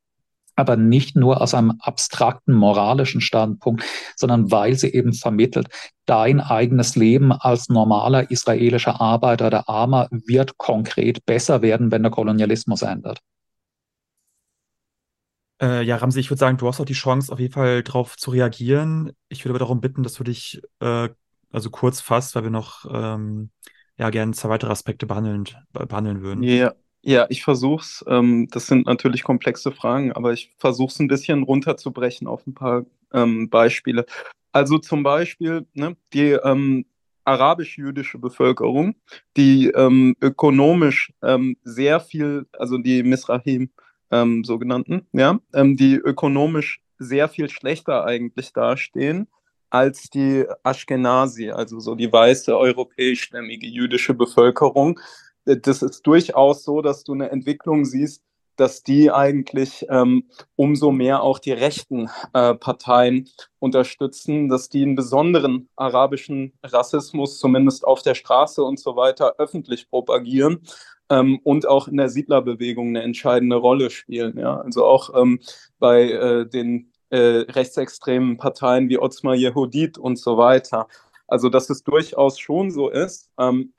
aber 0.61 0.77
nicht 0.77 1.17
nur 1.17 1.41
aus 1.41 1.55
einem 1.55 1.75
abstrakten 1.81 2.55
moralischen 2.55 3.21
Standpunkt, 3.21 3.85
sondern 4.17 4.51
weil 4.51 4.75
sie 4.75 4.93
eben 4.93 5.13
vermittelt, 5.13 5.69
dein 6.07 6.41
eigenes 6.41 6.97
Leben 6.97 7.33
als 7.33 7.69
normaler 7.69 8.31
israelischer 8.31 9.01
Arbeiter 9.01 9.49
oder 9.49 9.69
Armer 9.69 10.09
wird 10.11 10.59
konkret 10.59 11.25
besser 11.27 11.63
werden, 11.63 11.91
wenn 11.91 12.03
der 12.03 12.13
Kolonialismus 12.13 12.83
ändert. 12.83 13.21
Äh, 15.61 15.83
ja, 15.83 15.97
Ramsi, 15.97 16.21
ich 16.21 16.31
würde 16.31 16.41
sagen, 16.41 16.57
du 16.57 16.67
hast 16.69 16.81
auch 16.81 16.87
die 16.87 16.95
Chance, 16.95 17.33
auf 17.33 17.39
jeden 17.39 17.53
Fall 17.53 17.83
darauf 17.83 18.17
zu 18.17 18.31
reagieren. 18.31 19.13
Ich 19.29 19.45
würde 19.45 19.53
aber 19.53 19.59
darum 19.59 19.81
bitten, 19.81 20.03
dass 20.03 20.15
du 20.15 20.25
dich 20.25 20.63
äh, 20.81 21.09
also 21.53 21.71
kurz 21.71 22.01
fasst, 22.01 22.35
weil 22.35 22.45
wir 22.45 22.51
noch 22.51 22.87
ähm, 22.91 23.51
ja 23.99 24.11
gerne 24.11 24.33
zwei 24.33 24.49
weitere 24.49 24.71
Aspekte 24.71 25.07
behandeln, 25.07 25.45
behandeln 25.73 26.23
würden. 26.23 26.43
Ja, 26.43 26.73
ja, 27.03 27.27
ich 27.31 27.43
versuch's. 27.43 28.05
Ähm, 28.09 28.49
das 28.51 28.67
sind 28.67 28.87
natürlich 28.87 29.23
komplexe 29.23 29.73
Fragen, 29.73 30.13
aber 30.13 30.33
ich 30.33 30.51
versuche 30.59 30.91
es 30.93 31.01
ein 31.01 31.09
bisschen 31.09 31.43
runterzubrechen 31.43 32.27
auf 32.27 32.47
ein 32.47 32.55
paar 32.55 32.85
ähm, 33.13 33.49
Beispiele. 33.49 34.07
Also 34.53 34.79
zum 34.79 35.03
Beispiel 35.03 35.67
ne, 35.75 35.97
die 36.13 36.33
ähm, 36.33 36.85
arabisch-jüdische 37.25 38.19
Bevölkerung, 38.19 38.97
die 39.37 39.69
ähm, 39.69 40.17
ökonomisch 40.21 41.13
ähm, 41.23 41.57
sehr 41.63 42.01
viel, 42.01 42.47
also 42.59 42.79
die 42.79 43.03
Misrahim 43.03 43.71
ähm, 44.11 44.43
sogenannten, 44.45 45.07
ja, 45.13 45.39
die 45.55 45.95
ökonomisch 45.95 46.81
sehr 46.99 47.29
viel 47.29 47.49
schlechter 47.49 48.05
eigentlich 48.05 48.53
dastehen 48.53 49.29
als 49.71 50.11
die 50.11 50.45
Ashkenazi, 50.65 51.51
also 51.51 51.79
so 51.79 51.95
die 51.95 52.13
weiße 52.13 52.57
europäischstämmige 52.57 53.69
jüdische 53.69 54.15
Bevölkerung, 54.15 54.99
das 55.45 55.83
ist 55.83 56.07
durchaus 56.07 56.65
so, 56.65 56.83
dass 56.83 57.05
du 57.05 57.13
eine 57.13 57.31
Entwicklung 57.31 57.85
siehst, 57.85 58.23
dass 58.61 58.83
die 58.83 59.11
eigentlich 59.11 59.87
ähm, 59.89 60.25
umso 60.55 60.93
mehr 60.93 61.23
auch 61.23 61.39
die 61.39 61.53
rechten 61.53 62.11
äh, 62.35 62.55
Parteien 62.55 63.27
unterstützen, 63.59 64.51
dass 64.51 64.69
die 64.69 64.83
einen 64.83 64.97
besonderen 64.97 65.71
arabischen 65.77 66.53
Rassismus 66.63 67.39
zumindest 67.39 67.87
auf 67.87 68.03
der 68.03 68.15
Straße 68.15 68.63
und 68.63 68.79
so 68.79 68.97
weiter 68.97 69.37
öffentlich 69.39 69.89
propagieren 69.89 70.61
ähm, 71.09 71.41
und 71.43 71.67
auch 71.67 71.89
in 71.89 71.97
der 71.97 72.11
Siedlerbewegung 72.11 72.89
eine 72.89 73.03
entscheidende 73.03 73.57
Rolle 73.57 73.89
spielen. 73.89 74.39
Ja? 74.39 74.61
Also 74.61 74.85
auch 74.85 75.15
ähm, 75.19 75.41
bei 75.79 76.11
äh, 76.11 76.47
den 76.47 76.93
äh, 77.09 77.47
rechtsextremen 77.49 78.37
Parteien 78.37 78.91
wie 78.91 78.99
Otzma 78.99 79.35
Yehudit 79.35 79.97
und 79.97 80.19
so 80.19 80.37
weiter. 80.37 80.87
Also 81.27 81.49
dass 81.49 81.71
es 81.71 81.83
durchaus 81.83 82.39
schon 82.39 82.71
so 82.71 82.91
ist, 82.91 83.31
ähm, 83.39 83.73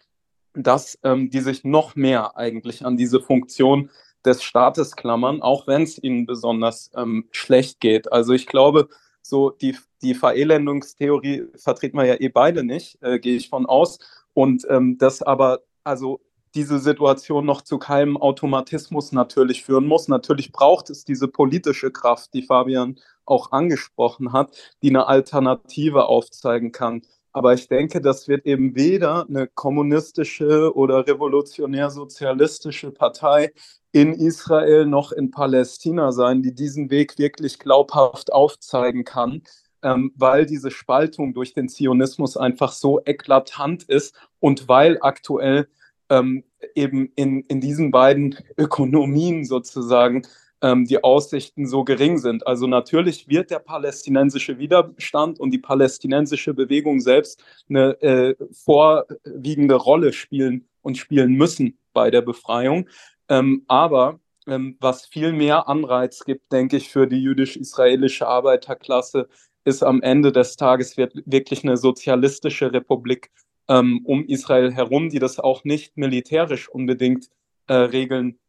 dass 0.54 1.00
ähm, 1.04 1.30
die 1.30 1.40
sich 1.40 1.64
noch 1.64 1.96
mehr 1.96 2.38
eigentlich 2.38 2.86
an 2.86 2.98
diese 2.98 3.22
Funktion 3.22 3.90
des 4.26 4.44
Staates 4.44 4.96
klammern, 4.96 5.42
auch 5.42 5.68
wenn 5.68 5.84
es 5.84 6.02
ihnen 6.02 6.26
besonders 6.26 6.92
ähm, 6.96 7.28
schlecht 7.32 7.80
geht. 7.80 8.12
Also 8.12 8.34
ich 8.34 8.48
glaube, 8.48 8.88
so 9.22 9.50
die, 9.50 9.78
die 10.02 10.14
Verelendungstheorie 10.14 11.48
vertreten 11.56 11.98
wir 11.98 12.06
ja 12.06 12.16
eh 12.20 12.30
beide 12.30 12.64
nicht, 12.64 13.02
äh, 13.02 13.20
gehe 13.20 13.36
ich 13.36 13.50
von 13.50 13.66
aus. 13.66 14.00
Und 14.34 14.66
ähm, 14.70 14.98
das 14.98 15.22
aber, 15.22 15.62
also 15.84 16.22
diese 16.56 16.80
Situation 16.80 17.46
noch 17.46 17.62
zu 17.62 17.78
keinem 17.78 18.18
Automatismus 18.18 19.12
natürlich 19.12 19.64
führen 19.64 19.88
muss. 19.88 20.08
Natürlich 20.08 20.52
braucht 20.52 20.90
es 20.90 21.06
diese 21.06 21.28
politische 21.28 21.92
Kraft, 21.92 22.34
die 22.34 22.44
Fabian 22.44 23.00
auch 23.26 23.52
angesprochen 23.52 24.34
hat, 24.34 24.52
die 24.82 24.90
eine 24.90 25.08
Alternative 25.08 26.06
aufzeigen 26.06 26.72
kann. 26.72 27.04
Aber 27.34 27.54
ich 27.54 27.68
denke, 27.68 28.02
das 28.02 28.28
wird 28.28 28.46
eben 28.46 28.76
weder 28.76 29.26
eine 29.28 29.48
kommunistische 29.48 30.76
oder 30.76 31.08
revolutionär-sozialistische 31.08 32.92
Partei 32.92 33.54
in 33.94 34.14
Israel 34.14 34.86
noch 34.86 35.12
in 35.12 35.32
Palästina 35.32 36.12
sein, 36.12 36.42
die 36.42 36.54
diesen 36.54 36.90
Weg 36.90 37.18
wirklich 37.18 37.60
glaubhaft 37.60 38.34
aufzeigen 38.34 39.06
kann, 39.06 39.44
ähm, 39.82 40.12
weil 40.16 40.46
diese 40.46 40.72
Spaltung 40.72 41.34
durch 41.34 41.54
den 41.54 41.70
Zionismus 41.70 42.38
einfach 42.38 42.74
so 42.74 43.02
eklatant 43.06 43.84
ist 43.84 44.16
und 44.40 44.68
weil 44.68 44.98
aktuell 45.02 45.68
ähm, 46.10 46.44
eben 46.76 47.12
in, 47.16 47.42
in 47.42 47.62
diesen 47.62 47.92
beiden 47.92 48.38
Ökonomien 48.58 49.46
sozusagen 49.46 50.24
ähm, 50.62 50.86
die 50.86 51.04
Aussichten 51.04 51.68
so 51.68 51.84
gering 51.84 52.18
sind. 52.18 52.46
Also 52.46 52.68
natürlich 52.68 53.28
wird 53.28 53.52
der 53.52 53.60
palästinensische 53.60 54.58
Widerstand 54.60 55.40
und 55.40 55.52
die 55.52 55.58
palästinensische 55.58 56.54
Bewegung 56.54 57.00
selbst 57.00 57.44
eine 57.70 58.02
äh, 58.02 58.36
vorwiegende 58.52 59.76
Rolle 59.76 60.14
spielen 60.14 60.68
und 60.82 60.98
spielen 60.98 61.34
müssen 61.34 61.78
bei 61.94 62.12
der 62.12 62.22
Befreiung. 62.22 62.88
Ähm, 63.30 63.64
aber 63.68 64.20
ähm, 64.48 64.78
was 64.80 65.06
viel 65.06 65.34
mehr 65.34 65.68
Anreiz 65.68 66.24
gibt, 66.24 66.52
denke 66.52 66.78
ich, 66.78 66.90
für 66.90 67.08
die 67.08 67.22
jüdisch-israelische 67.22 68.28
Arbeiterklasse, 68.28 69.28
ist 69.64 69.84
am 69.84 70.02
Ende 70.02 70.32
des 70.32 70.56
Tages 70.56 70.98
wirklich 70.98 71.64
eine 71.64 71.78
sozialistische 71.78 72.74
Republik 72.74 73.30
ähm, 73.68 74.02
um 74.06 74.26
Israel 74.26 74.72
herum, 74.72 75.10
die 75.10 75.20
das 75.20 75.40
auch 75.40 75.64
nicht 75.64 75.96
militärisch 75.98 76.68
unbedingt 76.68 77.30
äh, 77.68 77.74
regeln 77.74 78.40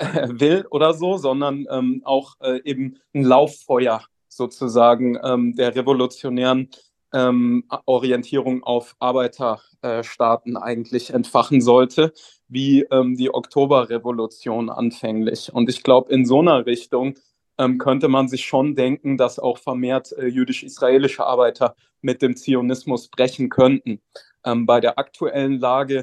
äh, 0.00 0.28
will 0.40 0.66
oder 0.70 0.94
so, 0.94 1.16
sondern 1.16 1.66
ähm, 1.70 2.02
auch 2.04 2.34
äh, 2.40 2.60
eben 2.64 2.98
ein 3.14 3.24
Lauffeuer 3.24 4.02
sozusagen 4.28 5.18
ähm, 5.22 5.54
der 5.54 5.74
revolutionären 5.74 6.70
ähm, 7.14 7.64
Orientierung 7.86 8.64
auf 8.64 8.96
Arbeiterstaaten 8.98 10.56
eigentlich 10.56 11.10
entfachen 11.10 11.60
sollte, 11.60 12.12
wie 12.48 12.82
ähm, 12.90 13.16
die 13.16 13.32
Oktoberrevolution 13.32 14.68
anfänglich. 14.68 15.52
Und 15.54 15.70
ich 15.70 15.82
glaube, 15.82 16.12
in 16.12 16.26
so 16.26 16.40
einer 16.40 16.66
Richtung 16.66 17.14
ähm, 17.56 17.78
könnte 17.78 18.08
man 18.08 18.26
sich 18.28 18.44
schon 18.44 18.74
denken, 18.74 19.16
dass 19.16 19.38
auch 19.38 19.58
vermehrt 19.58 20.12
äh, 20.12 20.26
jüdisch-israelische 20.26 21.24
Arbeiter 21.24 21.76
mit 22.00 22.20
dem 22.20 22.36
Zionismus 22.36 23.08
brechen 23.08 23.48
könnten. 23.48 24.00
Ähm, 24.44 24.66
bei 24.66 24.80
der 24.80 24.98
aktuellen 24.98 25.60
Lage 25.60 26.02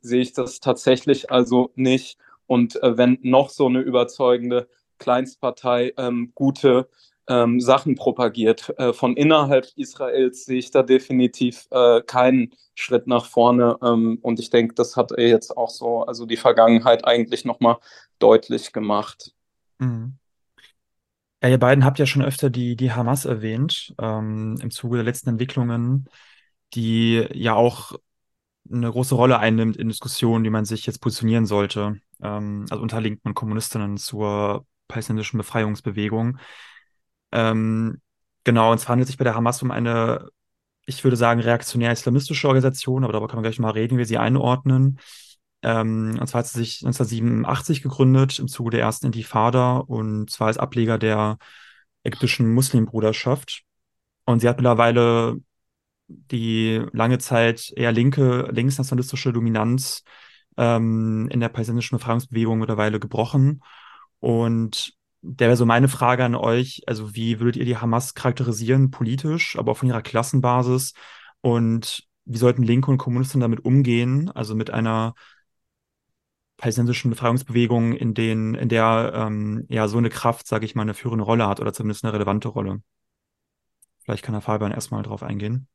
sehe 0.00 0.20
ich 0.20 0.32
das 0.32 0.58
tatsächlich 0.58 1.30
also 1.30 1.70
nicht. 1.76 2.18
Und 2.46 2.82
äh, 2.82 2.96
wenn 2.96 3.18
noch 3.22 3.50
so 3.50 3.66
eine 3.66 3.80
überzeugende 3.80 4.68
Kleinstpartei 4.98 5.92
ähm, 5.96 6.32
gute 6.34 6.88
ähm, 7.28 7.60
Sachen 7.60 7.94
propagiert, 7.94 8.72
äh, 8.78 8.92
von 8.92 9.16
innerhalb 9.16 9.66
Israels 9.76 10.44
sehe 10.44 10.58
ich 10.58 10.70
da 10.70 10.82
definitiv 10.82 11.66
äh, 11.70 12.02
keinen 12.02 12.54
Schritt 12.74 13.06
nach 13.06 13.26
vorne. 13.26 13.76
Ähm, 13.82 14.18
und 14.22 14.38
ich 14.40 14.50
denke, 14.50 14.74
das 14.74 14.96
hat 14.96 15.12
er 15.12 15.28
jetzt 15.28 15.56
auch 15.56 15.70
so, 15.70 16.02
also 16.02 16.26
die 16.26 16.36
Vergangenheit 16.36 17.06
eigentlich 17.06 17.44
nochmal 17.44 17.78
deutlich 18.18 18.72
gemacht. 18.72 19.32
Mhm. 19.78 20.14
Ja, 21.42 21.50
ihr 21.50 21.58
beiden 21.58 21.84
habt 21.84 21.98
ja 21.98 22.06
schon 22.06 22.22
öfter 22.22 22.48
die, 22.48 22.74
die 22.76 22.92
Hamas 22.92 23.24
erwähnt, 23.26 23.94
ähm, 24.00 24.56
im 24.62 24.70
Zuge 24.70 24.96
der 24.96 25.04
letzten 25.04 25.30
Entwicklungen 25.30 26.08
die 26.74 27.26
ja 27.32 27.54
auch 27.54 27.92
eine 28.70 28.90
große 28.90 29.14
Rolle 29.14 29.38
einnimmt 29.38 29.76
in 29.76 29.88
Diskussionen, 29.88 30.44
wie 30.44 30.50
man 30.50 30.64
sich 30.64 30.86
jetzt 30.86 31.00
positionieren 31.00 31.46
sollte. 31.46 32.00
Ähm, 32.22 32.66
also 32.70 32.82
unter 32.82 33.00
Linken 33.00 33.28
und 33.28 33.34
Kommunistinnen 33.34 33.96
zur 33.96 34.66
palästinensischen 34.88 35.38
Befreiungsbewegung. 35.38 36.38
Ähm, 37.32 38.00
genau, 38.44 38.70
und 38.70 38.80
es 38.80 38.88
handelt 38.88 39.08
sich 39.08 39.16
bei 39.16 39.24
der 39.24 39.34
Hamas 39.34 39.62
um 39.62 39.70
eine, 39.70 40.28
ich 40.86 41.02
würde 41.04 41.16
sagen, 41.16 41.40
reaktionär-islamistische 41.40 42.46
Organisation, 42.48 43.04
aber 43.04 43.12
darüber 43.12 43.28
kann 43.28 43.36
man 43.36 43.44
gleich 43.44 43.58
mal 43.58 43.70
reden, 43.70 43.94
wie 43.94 43.98
wir 43.98 44.06
sie 44.06 44.18
einordnen. 44.18 44.98
Ähm, 45.62 46.18
und 46.20 46.26
zwar 46.26 46.40
hat 46.40 46.46
sie 46.46 46.58
sich 46.58 46.82
1987 46.84 47.82
gegründet 47.82 48.38
im 48.38 48.48
Zuge 48.48 48.70
der 48.70 48.80
ersten 48.80 49.06
Intifada 49.06 49.78
und 49.78 50.30
zwar 50.30 50.48
als 50.48 50.58
Ableger 50.58 50.98
der 50.98 51.38
ägyptischen 52.04 52.52
Muslimbruderschaft. 52.52 53.62
Und 54.26 54.40
sie 54.40 54.48
hat 54.48 54.58
mittlerweile 54.58 55.38
die 56.08 56.82
lange 56.92 57.18
Zeit 57.18 57.72
eher 57.76 57.92
linke, 57.92 58.48
linksnationalistische 58.52 59.32
Dominanz 59.32 60.04
ähm, 60.56 61.28
in 61.30 61.40
der 61.40 61.48
palästinensischen 61.48 61.98
Befreiungsbewegung 61.98 62.58
mittlerweile 62.58 63.00
gebrochen. 63.00 63.62
Und 64.20 64.94
der 65.22 65.48
wäre 65.48 65.56
so 65.56 65.66
meine 65.66 65.88
Frage 65.88 66.24
an 66.24 66.34
euch. 66.34 66.82
Also, 66.86 67.14
wie 67.14 67.40
würdet 67.40 67.56
ihr 67.56 67.64
die 67.64 67.78
Hamas 67.78 68.14
charakterisieren, 68.14 68.90
politisch, 68.90 69.56
aber 69.58 69.72
auch 69.72 69.78
von 69.78 69.88
ihrer 69.88 70.02
Klassenbasis? 70.02 70.94
Und 71.40 72.06
wie 72.26 72.38
sollten 72.38 72.62
Linke 72.62 72.90
und 72.90 72.98
Kommunisten 72.98 73.40
damit 73.40 73.64
umgehen? 73.64 74.30
Also 74.30 74.54
mit 74.54 74.70
einer 74.70 75.14
palästinensischen 76.56 77.10
Befreiungsbewegung, 77.10 77.92
in, 77.94 78.14
den, 78.14 78.54
in 78.54 78.68
der 78.68 79.12
ähm, 79.14 79.66
ja 79.68 79.88
so 79.88 79.98
eine 79.98 80.08
Kraft, 80.10 80.46
sage 80.46 80.64
ich 80.64 80.74
mal, 80.74 80.82
eine 80.82 80.94
führende 80.94 81.24
Rolle 81.24 81.46
hat 81.46 81.60
oder 81.60 81.72
zumindest 81.72 82.04
eine 82.04 82.12
relevante 82.12 82.48
Rolle. 82.48 82.82
Vielleicht 84.04 84.24
kann 84.24 84.34
Herr 84.34 84.42
Fabian 84.42 84.72
erstmal 84.72 85.02
drauf 85.02 85.22
eingehen. 85.22 85.68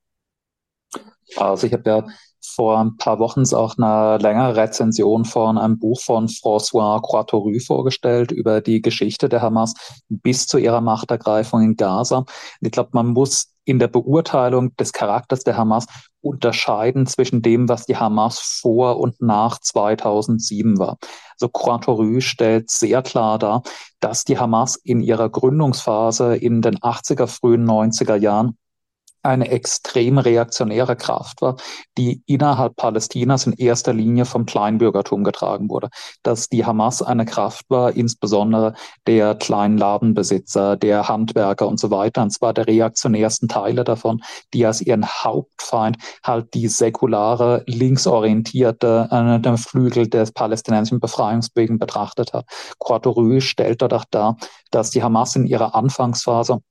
Also 1.38 1.68
ich 1.68 1.74
habe 1.74 1.90
ja 1.90 2.06
vor 2.42 2.80
ein 2.80 2.98
paar 2.98 3.20
Wochen 3.20 3.44
auch 3.54 3.78
eine 3.78 4.18
längere 4.18 4.56
Rezension 4.56 5.26
von 5.26 5.58
einem 5.58 5.80
Buch 5.80 6.02
von 6.02 6.28
François 6.28 7.02
Croix-Toru 7.02 7.58
vorgestellt 7.60 8.32
über 8.32 8.62
die 8.62 8.82
Geschichte 8.82 9.30
der 9.30 9.42
Hamas 9.42 9.74
bis 10.10 10.48
zu 10.48 10.58
ihrer 10.58 10.82
Machtergreifung 10.82 11.62
in 11.62 11.76
Gaza. 11.76 12.26
Ich 12.62 12.72
glaube, 12.72 12.90
man 12.94 13.08
muss 13.08 13.54
in 13.66 13.78
der 13.80 13.88
Beurteilung 13.88 14.76
des 14.78 14.94
Charakters 14.94 15.44
der 15.44 15.56
Hamas 15.56 15.86
unterscheiden 16.22 17.06
zwischen 17.06 17.42
dem, 17.42 17.70
was 17.70 17.86
die 17.86 17.98
Hamas 17.98 18.40
vor 18.40 19.00
und 19.00 19.22
nach 19.22 19.60
2007 19.60 20.80
war. 20.80 20.98
Also 21.34 21.50
Croix-Toru 21.50 22.20
stellt 22.20 22.70
sehr 22.70 23.02
klar 23.04 23.38
dar, 23.38 23.62
dass 24.00 24.26
die 24.26 24.40
Hamas 24.40 24.76
in 24.76 25.02
ihrer 25.02 25.30
Gründungsphase 25.30 26.36
in 26.36 26.62
den 26.62 26.80
80er, 26.80 27.28
frühen 27.28 27.66
90er 27.70 28.16
Jahren 28.16 28.58
eine 29.24 29.50
extrem 29.50 30.18
reaktionäre 30.18 30.96
Kraft 30.96 31.42
war, 31.42 31.58
die 31.98 32.22
innerhalb 32.26 32.76
Palästinas 32.76 33.46
in 33.46 33.54
erster 33.54 33.94
Linie 33.94 34.26
vom 34.26 34.46
Kleinbürgertum 34.46 35.24
getragen 35.24 35.70
wurde. 35.70 35.90
Dass 36.24 36.48
die 36.48 36.66
Hamas 36.66 37.02
eine 37.02 37.26
Kraft 37.26 37.66
war, 37.70 37.96
insbesondere 37.96 38.74
der 39.08 39.36
kleinen 39.36 39.78
Ladenbesitzer, 39.78 40.78
der 40.78 41.08
Handwerker 41.08 41.68
und 41.68 41.80
so 41.80 41.92
weiter, 41.92 42.22
und 42.22 42.32
zwar 42.32 42.54
der 42.54 42.68
reaktionärsten 42.68 43.50
Teile 43.50 43.84
davon, 43.84 44.22
die 44.54 44.66
als 44.66 44.82
ihren 44.82 45.06
Hauptfeind 45.06 45.98
halt 46.24 46.54
die 46.54 46.68
säkulare, 46.68 47.64
linksorientierte 47.68 49.10
äh, 49.12 49.58
Flügel 49.58 50.08
des 50.08 50.32
palästinensischen 50.32 51.00
Befreiungsbewegung 51.00 51.80
betrachtet 51.80 52.34
hat. 52.34 52.46
Quatorü 52.80 53.42
stellt 53.42 53.82
dort 53.82 53.94
auch 53.94 54.06
dar, 54.10 54.38
dass 54.72 54.92
die 54.92 55.04
Hamas 55.04 55.36
in 55.36 55.46
ihrer 55.46 55.76
Anfangsphase 55.76 56.62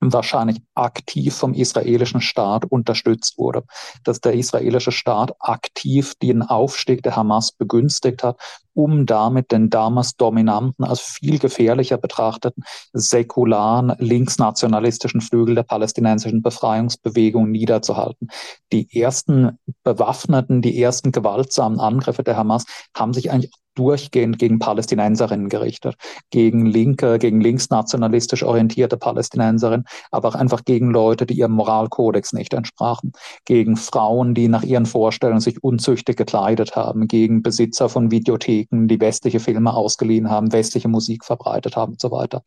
wahrscheinlich 0.00 0.60
aktiv 0.74 1.34
vom 1.34 1.52
israelischen 1.52 2.20
Staat 2.20 2.64
unterstützt 2.64 3.38
wurde, 3.38 3.64
dass 4.04 4.20
der 4.20 4.32
israelische 4.32 4.92
Staat 4.92 5.32
aktiv 5.38 6.14
den 6.22 6.42
Aufstieg 6.42 7.02
der 7.02 7.16
Hamas 7.16 7.52
begünstigt 7.52 8.22
hat, 8.22 8.38
um 8.72 9.04
damit 9.04 9.52
den 9.52 9.68
damals 9.68 10.16
dominanten, 10.16 10.84
als 10.84 11.00
viel 11.00 11.38
gefährlicher 11.38 11.98
betrachteten 11.98 12.64
säkularen 12.92 13.94
linksnationalistischen 13.98 15.20
Flügel 15.20 15.54
der 15.54 15.64
palästinensischen 15.64 16.42
Befreiungsbewegung 16.42 17.50
niederzuhalten. 17.50 18.28
Die 18.72 19.00
ersten 19.00 19.58
bewaffneten, 19.82 20.62
die 20.62 20.80
ersten 20.80 21.12
gewaltsamen 21.12 21.80
Angriffe 21.80 22.22
der 22.22 22.36
Hamas 22.36 22.64
haben 22.96 23.12
sich 23.12 23.30
eigentlich 23.30 23.52
durchgehend 23.80 24.38
gegen 24.38 24.58
Palästinenserinnen 24.58 25.48
gerichtet, 25.48 25.96
gegen 26.30 26.66
linke, 26.66 27.18
gegen 27.18 27.40
linksnationalistisch 27.40 28.42
orientierte 28.42 28.98
Palästinenserinnen, 28.98 29.86
aber 30.10 30.28
auch 30.28 30.34
einfach 30.34 30.64
gegen 30.64 30.90
Leute, 30.90 31.24
die 31.24 31.34
ihrem 31.34 31.52
Moralkodex 31.52 32.34
nicht 32.34 32.52
entsprachen, 32.52 33.12
gegen 33.46 33.76
Frauen, 33.76 34.34
die 34.34 34.48
nach 34.48 34.62
ihren 34.62 34.84
Vorstellungen 34.84 35.40
sich 35.40 35.64
unzüchtig 35.64 36.16
gekleidet 36.16 36.76
haben, 36.76 37.08
gegen 37.08 37.42
Besitzer 37.42 37.88
von 37.88 38.10
Videotheken, 38.10 38.86
die 38.86 39.00
westliche 39.00 39.40
Filme 39.40 39.72
ausgeliehen 39.72 40.28
haben, 40.28 40.52
westliche 40.52 40.88
Musik 40.88 41.24
verbreitet 41.24 41.74
haben 41.74 41.92
und 41.92 42.00
so 42.00 42.10
weiter. 42.10 42.42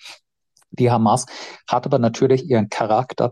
Die 0.72 0.92
Hamas 0.92 1.26
hat 1.68 1.86
aber 1.86 2.00
natürlich 2.00 2.50
ihren 2.50 2.70
Charakter 2.70 3.32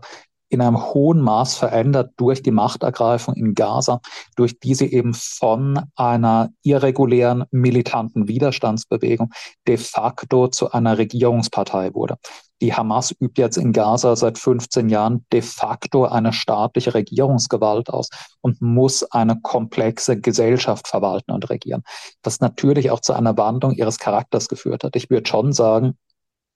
in 0.52 0.60
einem 0.60 0.92
hohen 0.92 1.22
Maß 1.22 1.56
verändert 1.56 2.12
durch 2.18 2.42
die 2.42 2.50
Machtergreifung 2.50 3.34
in 3.34 3.54
Gaza, 3.54 4.00
durch 4.36 4.60
die 4.60 4.74
sie 4.74 4.92
eben 4.92 5.14
von 5.14 5.80
einer 5.96 6.50
irregulären 6.62 7.44
militanten 7.50 8.28
Widerstandsbewegung 8.28 9.32
de 9.66 9.78
facto 9.78 10.48
zu 10.48 10.70
einer 10.70 10.98
Regierungspartei 10.98 11.94
wurde. 11.94 12.18
Die 12.60 12.74
Hamas 12.74 13.12
übt 13.18 13.40
jetzt 13.40 13.56
in 13.56 13.72
Gaza 13.72 14.14
seit 14.14 14.38
15 14.38 14.90
Jahren 14.90 15.24
de 15.32 15.40
facto 15.40 16.04
eine 16.04 16.34
staatliche 16.34 16.94
Regierungsgewalt 16.94 17.88
aus 17.88 18.08
und 18.40 18.60
muss 18.60 19.02
eine 19.10 19.40
komplexe 19.40 20.20
Gesellschaft 20.20 20.86
verwalten 20.86 21.32
und 21.32 21.48
regieren, 21.48 21.82
was 22.22 22.40
natürlich 22.40 22.90
auch 22.90 23.00
zu 23.00 23.14
einer 23.14 23.36
Wandlung 23.38 23.72
ihres 23.72 23.98
Charakters 23.98 24.48
geführt 24.48 24.84
hat. 24.84 24.94
Ich 24.96 25.08
würde 25.08 25.28
schon 25.28 25.52
sagen, 25.52 25.96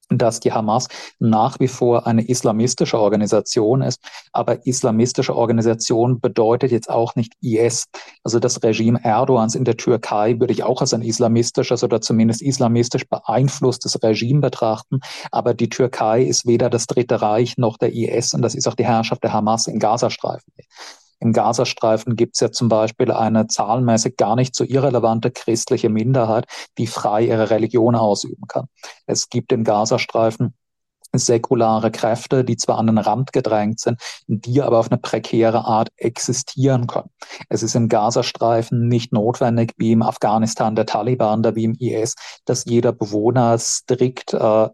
dass 0.08 0.40
die 0.40 0.52
Hamas 0.52 0.88
nach 1.18 1.58
wie 1.60 1.68
vor 1.68 2.06
eine 2.06 2.26
islamistische 2.28 2.98
Organisation 2.98 3.82
ist. 3.82 4.00
Aber 4.32 4.66
islamistische 4.66 5.34
Organisation 5.34 6.20
bedeutet 6.20 6.70
jetzt 6.70 6.88
auch 6.88 7.16
nicht 7.16 7.32
IS. 7.40 7.86
Also 8.22 8.38
das 8.38 8.62
Regime 8.62 9.00
Erdogans 9.02 9.54
in 9.54 9.64
der 9.64 9.76
Türkei 9.76 10.38
würde 10.38 10.52
ich 10.52 10.62
auch 10.62 10.80
als 10.80 10.94
ein 10.94 11.02
islamistisches 11.02 11.82
oder 11.82 12.00
zumindest 12.00 12.42
islamistisch 12.42 13.08
beeinflusstes 13.08 14.02
Regime 14.02 14.40
betrachten. 14.40 15.00
Aber 15.32 15.54
die 15.54 15.68
Türkei 15.68 16.22
ist 16.22 16.46
weder 16.46 16.70
das 16.70 16.86
Dritte 16.86 17.20
Reich 17.20 17.58
noch 17.58 17.76
der 17.76 17.92
IS 17.92 18.34
und 18.34 18.42
das 18.42 18.54
ist 18.54 18.68
auch 18.68 18.74
die 18.74 18.86
Herrschaft 18.86 19.24
der 19.24 19.32
Hamas 19.32 19.66
im 19.66 19.78
Gazastreifen. 19.78 20.52
Im 21.18 21.32
Gazastreifen 21.32 22.16
gibt 22.16 22.34
es 22.34 22.40
ja 22.40 22.52
zum 22.52 22.68
Beispiel 22.68 23.10
eine 23.10 23.47
zahlenmäßig 23.47 24.16
gar 24.16 24.36
nicht 24.36 24.55
so 24.55 24.64
irrelevante 24.64 25.30
christliche 25.30 25.88
Minderheit, 25.88 26.47
die 26.78 26.86
frei 26.86 27.24
ihre 27.24 27.51
Religion 27.51 27.94
ausüben 27.94 28.47
kann. 28.48 28.66
Es 29.06 29.28
gibt 29.28 29.52
im 29.52 29.64
Gazastreifen 29.64 30.55
säkulare 31.12 31.90
Kräfte, 31.90 32.44
die 32.44 32.56
zwar 32.56 32.78
an 32.78 32.86
den 32.86 32.98
Rand 32.98 33.32
gedrängt 33.32 33.80
sind, 33.80 34.01
die 34.26 34.60
aber 34.62 34.78
auf 34.78 34.90
eine 34.90 34.98
prekäre 34.98 35.64
Art 35.64 35.88
existieren 35.97 36.86
können. 36.86 37.10
Es 37.48 37.62
ist 37.62 37.74
im 37.74 37.88
Gazastreifen 37.88 38.88
nicht 38.88 39.12
notwendig, 39.12 39.72
wie 39.76 39.93
im 39.93 40.02
Afghanistan 40.02 40.76
der 40.76 40.86
Taliban 40.86 41.40
oder 41.40 41.55
wie 41.55 41.64
im 41.64 41.74
IS, 41.74 42.14
dass 42.44 42.64
jeder 42.64 42.93
Bewohner 42.93 43.59
strikt 43.59 44.34
äh, 44.34 44.68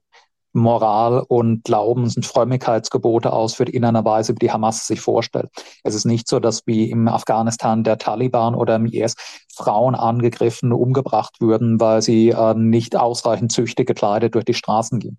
Moral 0.52 1.24
und 1.28 1.64
Glaubens- 1.64 2.16
und 2.16 2.26
Frömmigkeitsgebote 2.26 3.32
ausführt 3.32 3.70
in 3.70 3.84
einer 3.84 4.04
Weise, 4.04 4.34
wie 4.34 4.46
die 4.46 4.52
Hamas 4.52 4.86
sich 4.86 5.00
vorstellt. 5.00 5.50
Es 5.82 5.94
ist 5.94 6.04
nicht 6.04 6.28
so, 6.28 6.40
dass 6.40 6.66
wie 6.66 6.90
im 6.90 7.08
Afghanistan 7.08 7.84
der 7.84 7.98
Taliban 7.98 8.54
oder 8.54 8.76
im 8.76 8.86
IS 8.86 9.14
Frauen 9.54 9.94
angegriffen, 9.94 10.72
umgebracht 10.72 11.40
würden, 11.40 11.80
weil 11.80 12.02
sie 12.02 12.30
äh, 12.30 12.54
nicht 12.54 12.96
ausreichend 12.96 13.52
züchtig 13.52 13.86
gekleidet 13.86 14.34
durch 14.34 14.44
die 14.44 14.54
Straßen 14.54 14.98
gehen. 14.98 15.18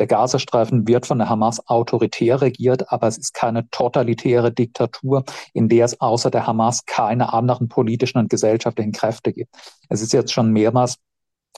Der 0.00 0.06
Gazastreifen 0.06 0.88
wird 0.88 1.04
von 1.04 1.18
der 1.18 1.28
Hamas 1.28 1.68
autoritär 1.68 2.40
regiert, 2.40 2.90
aber 2.90 3.06
es 3.06 3.18
ist 3.18 3.34
keine 3.34 3.68
totalitäre 3.68 4.50
Diktatur, 4.50 5.24
in 5.52 5.68
der 5.68 5.84
es 5.84 6.00
außer 6.00 6.30
der 6.30 6.46
Hamas 6.46 6.86
keine 6.86 7.34
anderen 7.34 7.68
politischen 7.68 8.16
und 8.16 8.30
gesellschaftlichen 8.30 8.92
Kräfte 8.92 9.34
gibt. 9.34 9.54
Es 9.90 10.00
ist 10.00 10.14
jetzt 10.14 10.32
schon 10.32 10.52
mehrmals 10.52 10.96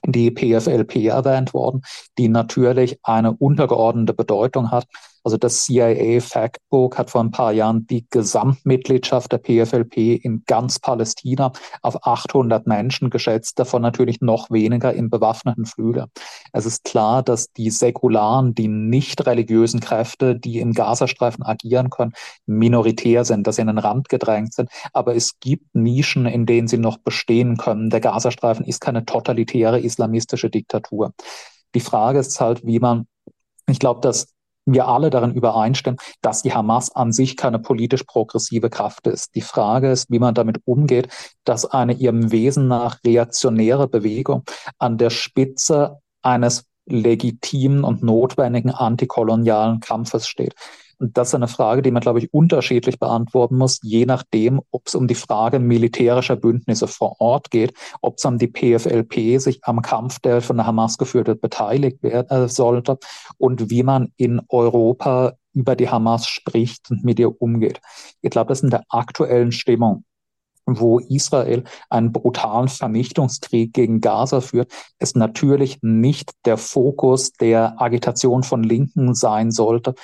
die 0.04 0.30
PFLP 0.30 0.96
erwähnt 1.06 1.54
worden, 1.54 1.82
die 2.18 2.28
natürlich 2.28 2.98
eine 3.02 3.32
untergeordnete 3.32 4.14
Bedeutung 4.14 4.70
hat. 4.70 4.86
Also 5.24 5.36
das 5.36 5.64
CIA 5.64 6.20
Factbook 6.20 6.98
hat 6.98 7.10
vor 7.10 7.22
ein 7.22 7.30
paar 7.30 7.52
Jahren 7.52 7.86
die 7.86 8.06
Gesamtmitgliedschaft 8.10 9.30
der 9.32 9.38
PFLP 9.38 10.24
in 10.24 10.42
ganz 10.46 10.78
Palästina 10.78 11.52
auf 11.80 12.06
800 12.06 12.66
Menschen 12.66 13.10
geschätzt, 13.10 13.58
davon 13.58 13.82
natürlich 13.82 14.20
noch 14.20 14.50
weniger 14.50 14.92
im 14.92 15.10
bewaffneten 15.10 15.66
Flügel. 15.66 16.06
Es 16.52 16.66
ist 16.66 16.84
klar, 16.84 17.22
dass 17.22 17.52
die 17.52 17.70
säkularen, 17.70 18.54
die 18.54 18.68
nicht 18.68 19.24
religiösen 19.26 19.80
Kräfte, 19.80 20.38
die 20.38 20.58
im 20.58 20.72
Gazastreifen 20.72 21.44
agieren 21.44 21.90
können, 21.90 22.12
minoritär 22.46 23.24
sind, 23.24 23.46
dass 23.46 23.56
sie 23.56 23.62
in 23.62 23.68
den 23.68 23.78
Rand 23.78 24.08
gedrängt 24.08 24.54
sind. 24.54 24.70
Aber 24.92 25.14
es 25.14 25.38
gibt 25.38 25.74
Nischen, 25.74 26.26
in 26.26 26.46
denen 26.46 26.68
sie 26.68 26.78
noch 26.78 26.98
bestehen 26.98 27.56
können. 27.56 27.90
Der 27.90 28.00
Gazastreifen 28.00 28.64
ist 28.64 28.80
keine 28.80 29.04
totalitäre 29.04 29.80
islamistische 29.80 30.50
Diktatur. 30.50 31.12
Die 31.74 31.80
Frage 31.80 32.18
ist 32.18 32.40
halt, 32.40 32.66
wie 32.66 32.80
man 32.80 33.06
ich 33.68 33.78
glaube, 33.78 34.00
dass 34.00 34.28
wir 34.64 34.86
alle 34.86 35.10
darin 35.10 35.32
übereinstimmen, 35.32 35.98
dass 36.20 36.42
die 36.42 36.54
Hamas 36.54 36.94
an 36.94 37.12
sich 37.12 37.36
keine 37.36 37.58
politisch 37.58 38.04
progressive 38.04 38.70
Kraft 38.70 39.06
ist. 39.06 39.34
Die 39.34 39.40
Frage 39.40 39.90
ist, 39.90 40.10
wie 40.10 40.18
man 40.18 40.34
damit 40.34 40.60
umgeht, 40.64 41.08
dass 41.44 41.66
eine 41.66 41.94
ihrem 41.94 42.30
Wesen 42.32 42.68
nach 42.68 42.98
reaktionäre 43.04 43.88
Bewegung 43.88 44.44
an 44.78 44.98
der 44.98 45.10
Spitze 45.10 45.98
eines 46.22 46.64
legitimen 46.86 47.84
und 47.84 48.02
notwendigen 48.02 48.70
antikolonialen 48.70 49.80
Kampfes 49.80 50.26
steht. 50.26 50.54
Das 51.04 51.28
ist 51.28 51.34
eine 51.34 51.48
Frage, 51.48 51.82
die 51.82 51.90
man, 51.90 52.00
glaube 52.00 52.20
ich, 52.20 52.32
unterschiedlich 52.32 53.00
beantworten 53.00 53.56
muss, 53.56 53.80
je 53.82 54.06
nachdem, 54.06 54.60
ob 54.70 54.86
es 54.86 54.94
um 54.94 55.08
die 55.08 55.16
Frage 55.16 55.58
militärischer 55.58 56.36
Bündnisse 56.36 56.86
vor 56.86 57.20
Ort 57.20 57.50
geht, 57.50 57.74
ob 58.02 58.18
es 58.18 58.24
um 58.24 58.38
die 58.38 58.46
PFLP 58.46 59.40
sich 59.40 59.58
am 59.64 59.82
Kampf, 59.82 60.20
der 60.20 60.42
von 60.42 60.58
der 60.58 60.66
Hamas 60.66 60.98
geführt 60.98 61.26
wird, 61.26 61.40
beteiligt 61.40 62.04
werden 62.04 62.44
äh, 62.44 62.48
sollte 62.48 62.98
und 63.36 63.68
wie 63.68 63.82
man 63.82 64.12
in 64.16 64.42
Europa 64.48 65.32
über 65.54 65.74
die 65.74 65.88
Hamas 65.88 66.28
spricht 66.28 66.88
und 66.92 67.02
mit 67.02 67.18
ihr 67.18 67.42
umgeht. 67.42 67.80
Ich 68.20 68.30
glaube, 68.30 68.50
das 68.50 68.62
in 68.62 68.70
der 68.70 68.84
aktuellen 68.88 69.50
Stimmung 69.50 70.04
wo 70.64 71.00
Israel 71.00 71.64
einen 71.90 72.12
brutalen 72.12 72.68
Vernichtungskrieg 72.68 73.72
gegen 73.72 74.00
Gaza 74.00 74.40
führt, 74.40 74.70
es 74.98 75.14
natürlich 75.14 75.78
nicht 75.82 76.30
der 76.44 76.56
Fokus 76.56 77.32
der 77.32 77.80
Agitation 77.80 78.42
von 78.42 78.62
Linken 78.62 79.14
sein 79.14 79.50
sollte, 79.50 79.94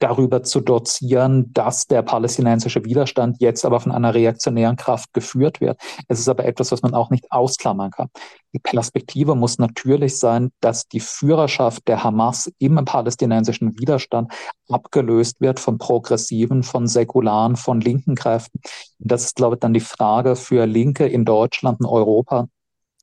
darüber 0.00 0.42
zu 0.42 0.60
dozieren, 0.60 1.52
dass 1.52 1.86
der 1.86 2.02
palästinensische 2.02 2.84
Widerstand 2.84 3.36
jetzt 3.40 3.64
aber 3.64 3.78
von 3.80 3.92
einer 3.92 4.14
reaktionären 4.14 4.76
Kraft 4.76 5.12
geführt 5.12 5.60
wird. 5.60 5.80
Es 6.08 6.18
ist 6.18 6.28
aber 6.28 6.44
etwas, 6.44 6.72
was 6.72 6.82
man 6.82 6.94
auch 6.94 7.10
nicht 7.10 7.30
ausklammern 7.30 7.90
kann. 7.90 8.08
Die 8.52 8.58
Perspektive 8.58 9.36
muss 9.36 9.58
natürlich 9.58 10.18
sein, 10.18 10.50
dass 10.60 10.88
die 10.88 11.00
Führerschaft 11.00 11.86
der 11.86 12.02
Hamas 12.02 12.50
im 12.58 12.76
palästinensischen 12.84 13.78
Widerstand 13.78 14.32
abgelöst 14.68 15.40
wird 15.40 15.60
von 15.60 15.78
progressiven, 15.78 16.62
von 16.62 16.86
säkularen, 16.88 17.56
von 17.56 17.80
linken 17.80 18.16
Kräften. 18.16 18.60
Das 18.98 19.24
ist, 19.24 19.36
glaube 19.36 19.56
ich, 19.56 19.60
dann 19.60 19.74
die 19.74 19.80
Frage 19.80 20.34
für 20.34 20.66
Linke 20.66 21.06
in 21.06 21.24
Deutschland 21.24 21.80
und 21.80 21.86
Europa, 21.86 22.48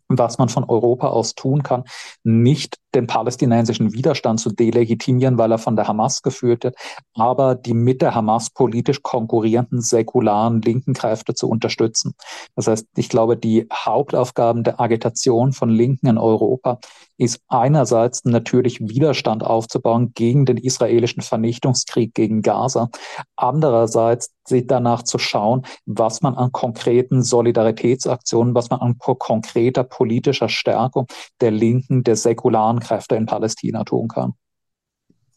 was 0.09 0.37
man 0.37 0.49
von 0.49 0.63
Europa 0.63 1.09
aus 1.09 1.35
tun 1.35 1.63
kann, 1.63 1.83
nicht 2.23 2.77
den 2.97 3.07
palästinensischen 3.07 3.93
Widerstand 3.93 4.39
zu 4.39 4.49
delegitimieren, 4.49 5.37
weil 5.37 5.51
er 5.51 5.57
von 5.57 5.75
der 5.75 5.87
Hamas 5.87 6.21
geführt 6.21 6.63
wird, 6.63 6.75
aber 7.15 7.55
die 7.55 7.73
mit 7.73 8.01
der 8.01 8.15
Hamas 8.15 8.49
politisch 8.49 9.01
konkurrierenden 9.03 9.81
säkularen 9.81 10.61
linken 10.61 10.93
Kräfte 10.93 11.33
zu 11.33 11.47
unterstützen. 11.47 12.13
Das 12.55 12.67
heißt, 12.67 12.87
ich 12.95 13.09
glaube, 13.09 13.37
die 13.37 13.67
Hauptaufgaben 13.71 14.63
der 14.63 14.79
Agitation 14.81 15.53
von 15.53 15.69
Linken 15.69 16.07
in 16.07 16.17
Europa 16.17 16.79
ist 17.17 17.41
einerseits 17.47 18.25
natürlich 18.25 18.79
Widerstand 18.79 19.43
aufzubauen 19.43 20.11
gegen 20.13 20.45
den 20.45 20.57
israelischen 20.57 21.23
Vernichtungskrieg 21.23 22.13
gegen 22.13 22.41
Gaza, 22.41 22.89
andererseits 23.35 24.31
sich 24.47 24.67
danach 24.67 25.03
zu 25.03 25.17
schauen, 25.17 25.65
was 25.85 26.21
man 26.21 26.35
an 26.35 26.51
konkreten 26.51 27.23
Solidaritätsaktionen, 27.23 28.55
was 28.55 28.69
man 28.69 28.79
an 28.79 28.97
konkreter 28.97 29.83
politischer 29.83 30.47
Stärkung 30.47 31.07
der 31.41 31.51
Linken, 31.51 32.03
der 32.03 32.15
säkularen 32.15 32.79
Kräfte 32.87 33.15
in 33.15 33.25
Palästina 33.25 33.83
tun 33.83 34.07
kann. 34.07 34.33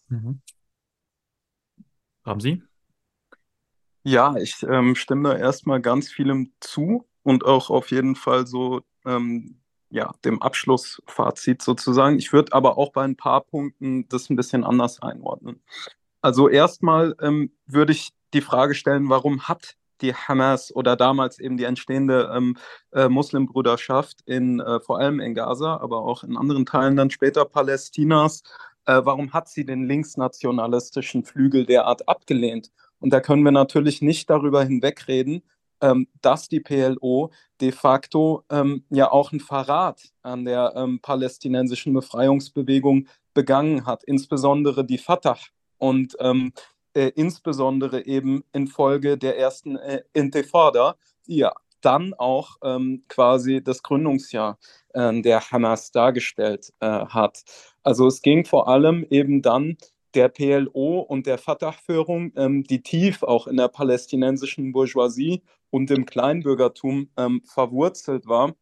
Mhm. 0.09 0.41
Haben 2.25 2.41
Sie? 2.41 2.63
Ja, 4.03 4.37
ich 4.37 4.63
ähm, 4.63 4.95
stimme 4.95 5.31
da 5.31 5.37
erstmal 5.37 5.81
ganz 5.81 6.11
vielem 6.11 6.53
zu 6.61 7.07
und 7.23 7.45
auch 7.45 7.71
auf 7.71 7.91
jeden 7.91 8.17
Fall 8.17 8.47
so 8.47 8.81
ähm, 9.05 9.61
ja, 9.91 10.13
dem 10.25 10.41
Abschlussfazit 10.41 11.63
sozusagen. 11.63 12.17
Ich 12.19 12.33
würde 12.33 12.53
aber 12.53 12.79
auch 12.79 12.93
bei 12.93 13.03
ein 13.03 13.17
paar 13.17 13.43
Punkten 13.43 14.09
das 14.09 14.31
ein 14.31 14.37
bisschen 14.37 14.65
anders 14.65 15.03
einordnen. 15.03 15.63
Also 16.23 16.49
erstmal 16.49 17.15
ähm, 17.21 17.53
würde 17.67 17.93
ich 17.93 18.11
die 18.33 18.41
Frage 18.41 18.75
stellen, 18.75 19.09
warum 19.09 19.49
hat 19.49 19.77
die 20.03 20.15
Hamas 20.15 20.75
oder 20.75 20.97
damals 20.97 21.39
eben 21.39 21.57
die 21.57 21.65
entstehende 21.65 22.33
ähm, 22.35 22.57
äh, 22.93 23.09
Muslimbruderschaft 23.09 24.21
in 24.27 24.61
äh, 24.61 24.81
vor 24.81 24.99
allem 24.99 25.21
in 25.21 25.35
Gaza, 25.35 25.77
aber 25.77 26.03
auch 26.03 26.25
in 26.25 26.37
anderen 26.37 26.67
Teilen 26.67 26.97
dann 26.97 27.11
später 27.11 27.45
Palästinas, 27.45 28.43
äh, 28.87 29.01
warum 29.05 29.33
hat 29.33 29.49
sie 29.49 29.65
den 29.65 29.85
linksnationalistischen 29.85 31.25
Flügel 31.25 31.67
derart 31.67 32.09
abgelehnt? 32.09 32.71
Und 32.99 33.13
da 33.13 33.21
können 33.21 33.43
wir 33.43 33.53
natürlich 33.53 34.03
nicht 34.03 34.29
darüber 34.31 34.63
hinwegreden, 34.65 35.43
ähm, 35.81 36.09
dass 36.21 36.49
die 36.49 36.61
PLO 36.61 37.31
de 37.61 37.73
facto 37.73 38.45
ähm, 38.51 38.85
ja 38.91 39.11
auch 39.11 39.33
einen 39.33 39.41
Verrat 39.41 40.11
an 40.23 40.45
der 40.45 40.75
ähm, 40.77 41.01
palästinensischen 41.01 41.95
Befreiungsbewegung 41.95 43.09
begangen 43.35 43.87
hat, 43.87 44.05
insbesondere 44.05 44.85
die 44.85 44.99
Fatah 44.99 45.39
und 45.79 46.17
ähm, 46.21 46.53
äh, 46.95 47.13
insbesondere 47.15 48.07
eben 48.07 48.45
infolge 48.53 49.19
der 49.19 49.39
ersten 49.39 49.77
äh, 49.77 50.03
Intifada, 50.13 50.97
die 51.27 51.37
ja 51.39 51.53
dann 51.81 52.15
auch 52.15 52.57
ähm, 52.63 53.03
quasi 53.09 53.63
das 53.63 53.83
Gründungsjahr 53.83 54.59
äh, 54.95 55.21
der 55.23 55.51
Hamas 55.51 55.93
dargestellt 55.93 56.73
äh, 56.81 56.87
hat. 56.87 57.43
Also 57.83 58.07
es 58.07 58.23
ging 58.23 58.45
vor 58.45 58.69
allem 58.69 59.07
eben 59.09 59.43
dann 59.43 59.77
der 60.15 60.29
PLO 60.29 61.01
und 61.01 61.27
der 61.27 61.39
Fatah-Führung, 61.39 62.33
ähm, 62.37 62.65
die 62.65 62.83
tief 62.83 63.23
auch 63.23 63.47
in 63.47 63.57
der 63.57 63.69
palästinensischen 63.69 64.73
Bourgeoisie 64.73 65.43
und 65.71 65.91
im 65.91 66.05
Kleinbürgertum 66.05 67.11
ähm, 67.17 67.43
verwurzelt 67.45 68.27
war, 68.27 68.55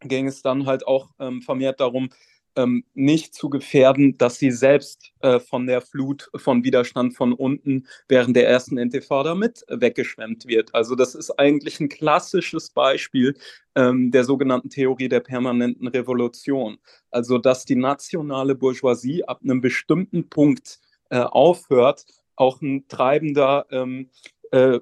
ging 0.00 0.26
es 0.26 0.42
dann 0.42 0.66
halt 0.66 0.86
auch 0.86 1.10
ähm, 1.18 1.40
vermehrt 1.40 1.80
darum, 1.80 2.10
ähm, 2.56 2.84
nicht 2.94 3.34
zu 3.34 3.50
gefährden, 3.50 4.16
dass 4.18 4.38
sie 4.38 4.50
selbst 4.50 5.12
äh, 5.20 5.40
von 5.40 5.66
der 5.66 5.80
Flut 5.80 6.30
von 6.36 6.64
Widerstand 6.64 7.14
von 7.14 7.32
unten 7.32 7.86
während 8.08 8.36
der 8.36 8.48
ersten 8.48 8.78
Intifada 8.78 9.34
mit 9.34 9.64
weggeschwemmt 9.68 10.46
wird. 10.46 10.74
Also 10.74 10.94
das 10.94 11.14
ist 11.14 11.30
eigentlich 11.38 11.80
ein 11.80 11.88
klassisches 11.88 12.70
Beispiel 12.70 13.34
ähm, 13.74 14.10
der 14.10 14.24
sogenannten 14.24 14.70
Theorie 14.70 15.08
der 15.08 15.20
permanenten 15.20 15.88
Revolution. 15.88 16.78
Also 17.10 17.38
dass 17.38 17.64
die 17.64 17.76
nationale 17.76 18.54
Bourgeoisie 18.54 19.24
ab 19.24 19.40
einem 19.42 19.60
bestimmten 19.60 20.28
Punkt 20.28 20.78
äh, 21.10 21.18
aufhört, 21.18 22.06
auch 22.36 22.60
ein 22.62 22.86
treibender 22.88 23.66
ähm, 23.70 24.10
äh, 24.50 24.80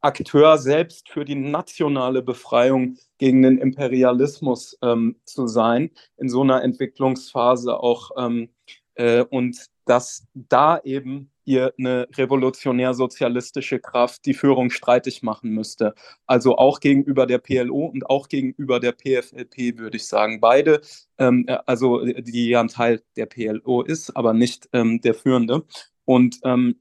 Akteur 0.00 0.58
selbst 0.58 1.08
für 1.08 1.24
die 1.24 1.34
nationale 1.34 2.22
Befreiung 2.22 2.96
gegen 3.18 3.42
den 3.42 3.58
Imperialismus 3.58 4.78
ähm, 4.82 5.16
zu 5.24 5.46
sein, 5.46 5.90
in 6.16 6.28
so 6.28 6.42
einer 6.42 6.62
Entwicklungsphase 6.62 7.78
auch. 7.78 8.10
Ähm, 8.16 8.50
äh, 8.94 9.22
und 9.22 9.56
dass 9.86 10.26
da 10.34 10.80
eben 10.84 11.30
ihr 11.44 11.72
eine 11.78 12.06
revolutionär-sozialistische 12.14 13.80
Kraft 13.80 14.26
die 14.26 14.34
Führung 14.34 14.68
streitig 14.68 15.22
machen 15.22 15.50
müsste. 15.50 15.94
Also 16.26 16.58
auch 16.58 16.78
gegenüber 16.80 17.24
der 17.24 17.38
PLO 17.38 17.86
und 17.86 18.04
auch 18.10 18.28
gegenüber 18.28 18.80
der 18.80 18.92
PFLP, 18.92 19.78
würde 19.78 19.96
ich 19.96 20.06
sagen. 20.06 20.40
Beide, 20.40 20.82
ähm, 21.16 21.46
äh, 21.48 21.58
also 21.64 22.04
die 22.04 22.48
ja 22.48 22.60
ein 22.60 22.68
Teil 22.68 23.02
der 23.16 23.26
PLO 23.26 23.82
ist, 23.82 24.14
aber 24.14 24.34
nicht 24.34 24.68
ähm, 24.74 25.00
der 25.00 25.14
Führende. 25.14 25.64
Und 26.04 26.38
ähm, 26.44 26.80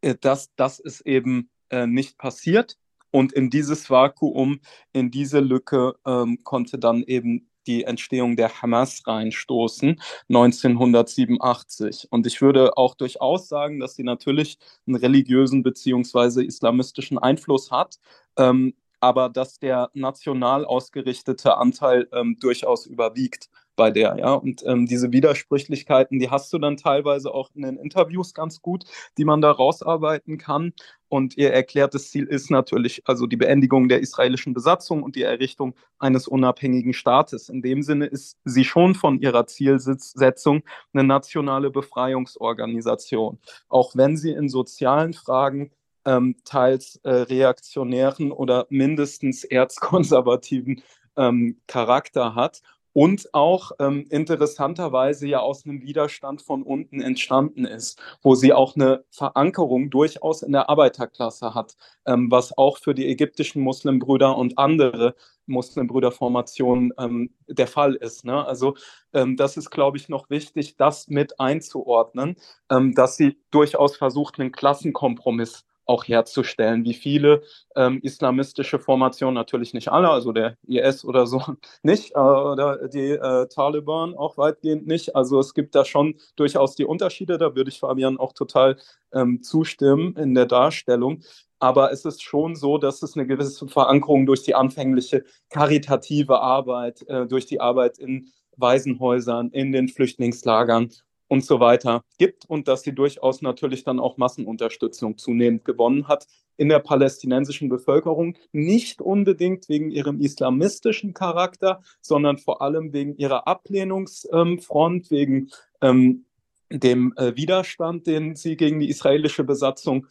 äh, 0.00 0.14
das, 0.20 0.54
das 0.54 0.78
ist 0.78 1.00
eben 1.00 1.50
äh, 1.72 1.86
nicht 1.86 2.18
passiert. 2.18 2.76
Und 3.10 3.32
in 3.32 3.50
dieses 3.50 3.90
Vakuum, 3.90 4.60
in 4.92 5.10
diese 5.10 5.40
Lücke 5.40 5.94
ähm, 6.06 6.38
konnte 6.44 6.78
dann 6.78 7.02
eben 7.02 7.48
die 7.66 7.84
Entstehung 7.84 8.36
der 8.36 8.62
Hamas 8.62 9.06
reinstoßen, 9.06 10.00
1987. 10.28 12.08
Und 12.10 12.26
ich 12.26 12.40
würde 12.40 12.76
auch 12.76 12.94
durchaus 12.94 13.48
sagen, 13.48 13.80
dass 13.80 13.94
sie 13.94 14.02
natürlich 14.02 14.58
einen 14.86 14.96
religiösen 14.96 15.62
beziehungsweise 15.62 16.44
islamistischen 16.44 17.18
Einfluss 17.18 17.70
hat, 17.70 17.98
ähm, 18.36 18.74
aber 19.00 19.28
dass 19.28 19.58
der 19.58 19.90
national 19.94 20.64
ausgerichtete 20.64 21.56
Anteil 21.56 22.08
ähm, 22.12 22.36
durchaus 22.40 22.86
überwiegt 22.86 23.48
bei 23.76 23.90
der, 23.90 24.16
ja. 24.18 24.34
Und 24.34 24.62
ähm, 24.66 24.86
diese 24.86 25.12
Widersprüchlichkeiten, 25.12 26.18
die 26.18 26.30
hast 26.30 26.52
du 26.52 26.58
dann 26.58 26.76
teilweise 26.76 27.32
auch 27.32 27.50
in 27.54 27.62
den 27.62 27.76
Interviews 27.76 28.34
ganz 28.34 28.60
gut, 28.60 28.84
die 29.18 29.24
man 29.24 29.40
da 29.40 29.50
rausarbeiten 29.50 30.38
kann. 30.38 30.72
Und 31.08 31.36
ihr 31.36 31.52
erklärtes 31.52 32.10
Ziel 32.10 32.24
ist 32.24 32.50
natürlich 32.50 33.02
also 33.04 33.26
die 33.26 33.36
Beendigung 33.36 33.88
der 33.88 34.00
israelischen 34.00 34.54
Besatzung 34.54 35.02
und 35.02 35.16
die 35.16 35.22
Errichtung 35.22 35.74
eines 35.98 36.26
unabhängigen 36.26 36.94
Staates. 36.94 37.48
In 37.48 37.62
dem 37.62 37.82
Sinne 37.82 38.06
ist 38.06 38.38
sie 38.44 38.64
schon 38.64 38.94
von 38.94 39.20
ihrer 39.20 39.46
Zielsetzung 39.46 40.62
eine 40.92 41.04
nationale 41.04 41.70
Befreiungsorganisation. 41.70 43.38
Auch 43.68 43.94
wenn 43.94 44.16
sie 44.16 44.32
in 44.32 44.48
sozialen 44.48 45.12
Fragen 45.12 45.70
ähm, 46.04 46.36
teils 46.44 46.96
äh, 47.04 47.10
reaktionären 47.10 48.32
oder 48.32 48.66
mindestens 48.70 49.44
erzkonservativen 49.44 50.82
ähm, 51.16 51.60
Charakter 51.66 52.34
hat 52.34 52.62
und 52.92 53.32
auch 53.34 53.72
ähm, 53.78 54.06
interessanterweise 54.10 55.26
ja 55.26 55.40
aus 55.40 55.64
einem 55.64 55.82
Widerstand 55.82 56.42
von 56.42 56.62
unten 56.62 57.00
entstanden 57.00 57.64
ist, 57.64 58.00
wo 58.22 58.34
sie 58.34 58.52
auch 58.52 58.76
eine 58.76 59.04
Verankerung 59.10 59.90
durchaus 59.90 60.42
in 60.42 60.52
der 60.52 60.68
Arbeiterklasse 60.68 61.54
hat, 61.54 61.76
ähm, 62.06 62.30
was 62.30 62.56
auch 62.56 62.78
für 62.78 62.94
die 62.94 63.08
ägyptischen 63.08 63.62
Muslimbrüder 63.62 64.36
und 64.36 64.58
andere 64.58 65.14
Muslimbrüderformationen 65.46 66.92
ähm, 66.98 67.30
der 67.48 67.66
Fall 67.66 67.94
ist. 67.94 68.24
Ne? 68.24 68.44
Also 68.46 68.74
ähm, 69.12 69.36
das 69.36 69.56
ist, 69.56 69.70
glaube 69.70 69.96
ich, 69.96 70.08
noch 70.08 70.30
wichtig, 70.30 70.76
das 70.76 71.08
mit 71.08 71.40
einzuordnen, 71.40 72.36
ähm, 72.70 72.94
dass 72.94 73.16
sie 73.16 73.38
durchaus 73.50 73.96
versucht, 73.96 74.38
einen 74.38 74.52
Klassenkompromiss 74.52 75.64
auch 75.92 76.04
herzustellen, 76.08 76.84
wie 76.84 76.94
viele 76.94 77.42
ähm, 77.76 78.00
islamistische 78.02 78.78
Formationen, 78.78 79.34
natürlich 79.34 79.74
nicht 79.74 79.92
alle, 79.92 80.08
also 80.08 80.32
der 80.32 80.56
IS 80.66 81.04
oder 81.04 81.26
so 81.26 81.42
nicht, 81.82 82.14
äh, 82.14 82.18
oder 82.18 82.88
die 82.88 83.10
äh, 83.10 83.46
Taliban 83.48 84.14
auch 84.14 84.38
weitgehend 84.38 84.86
nicht. 84.86 85.14
Also 85.14 85.38
es 85.38 85.52
gibt 85.54 85.74
da 85.74 85.84
schon 85.84 86.14
durchaus 86.36 86.74
die 86.74 86.86
Unterschiede, 86.86 87.36
da 87.38 87.54
würde 87.54 87.70
ich 87.70 87.78
Fabian 87.78 88.18
auch 88.18 88.32
total 88.32 88.78
ähm, 89.12 89.42
zustimmen 89.42 90.16
in 90.16 90.34
der 90.34 90.46
Darstellung. 90.46 91.22
Aber 91.58 91.92
es 91.92 92.04
ist 92.04 92.22
schon 92.22 92.56
so, 92.56 92.78
dass 92.78 93.02
es 93.02 93.16
eine 93.16 93.26
gewisse 93.26 93.68
Verankerung 93.68 94.26
durch 94.26 94.42
die 94.42 94.54
anfängliche 94.54 95.24
karitative 95.50 96.40
Arbeit, 96.40 97.06
äh, 97.08 97.26
durch 97.26 97.46
die 97.46 97.60
Arbeit 97.60 97.98
in 97.98 98.32
Waisenhäusern, 98.56 99.50
in 99.50 99.72
den 99.72 99.88
Flüchtlingslagern 99.88 100.90
und 101.32 101.46
so 101.46 101.60
weiter 101.60 102.04
gibt 102.18 102.44
und 102.44 102.68
dass 102.68 102.82
sie 102.82 102.94
durchaus 102.94 103.40
natürlich 103.40 103.84
dann 103.84 103.98
auch 103.98 104.18
Massenunterstützung 104.18 105.16
zunehmend 105.16 105.64
gewonnen 105.64 106.06
hat 106.06 106.26
in 106.58 106.68
der 106.68 106.80
palästinensischen 106.80 107.70
Bevölkerung, 107.70 108.36
nicht 108.52 109.00
unbedingt 109.00 109.66
wegen 109.70 109.90
ihrem 109.90 110.20
islamistischen 110.20 111.14
Charakter, 111.14 111.80
sondern 112.02 112.36
vor 112.36 112.60
allem 112.60 112.92
wegen 112.92 113.16
ihrer 113.16 113.46
Ablehnungsfront, 113.46 115.10
wegen 115.10 115.48
ähm, 115.80 116.26
dem 116.68 117.14
äh, 117.16 117.34
Widerstand, 117.34 118.06
den 118.06 118.36
sie 118.36 118.58
gegen 118.58 118.80
die 118.80 118.90
israelische 118.90 119.42
Besatzung 119.42 120.08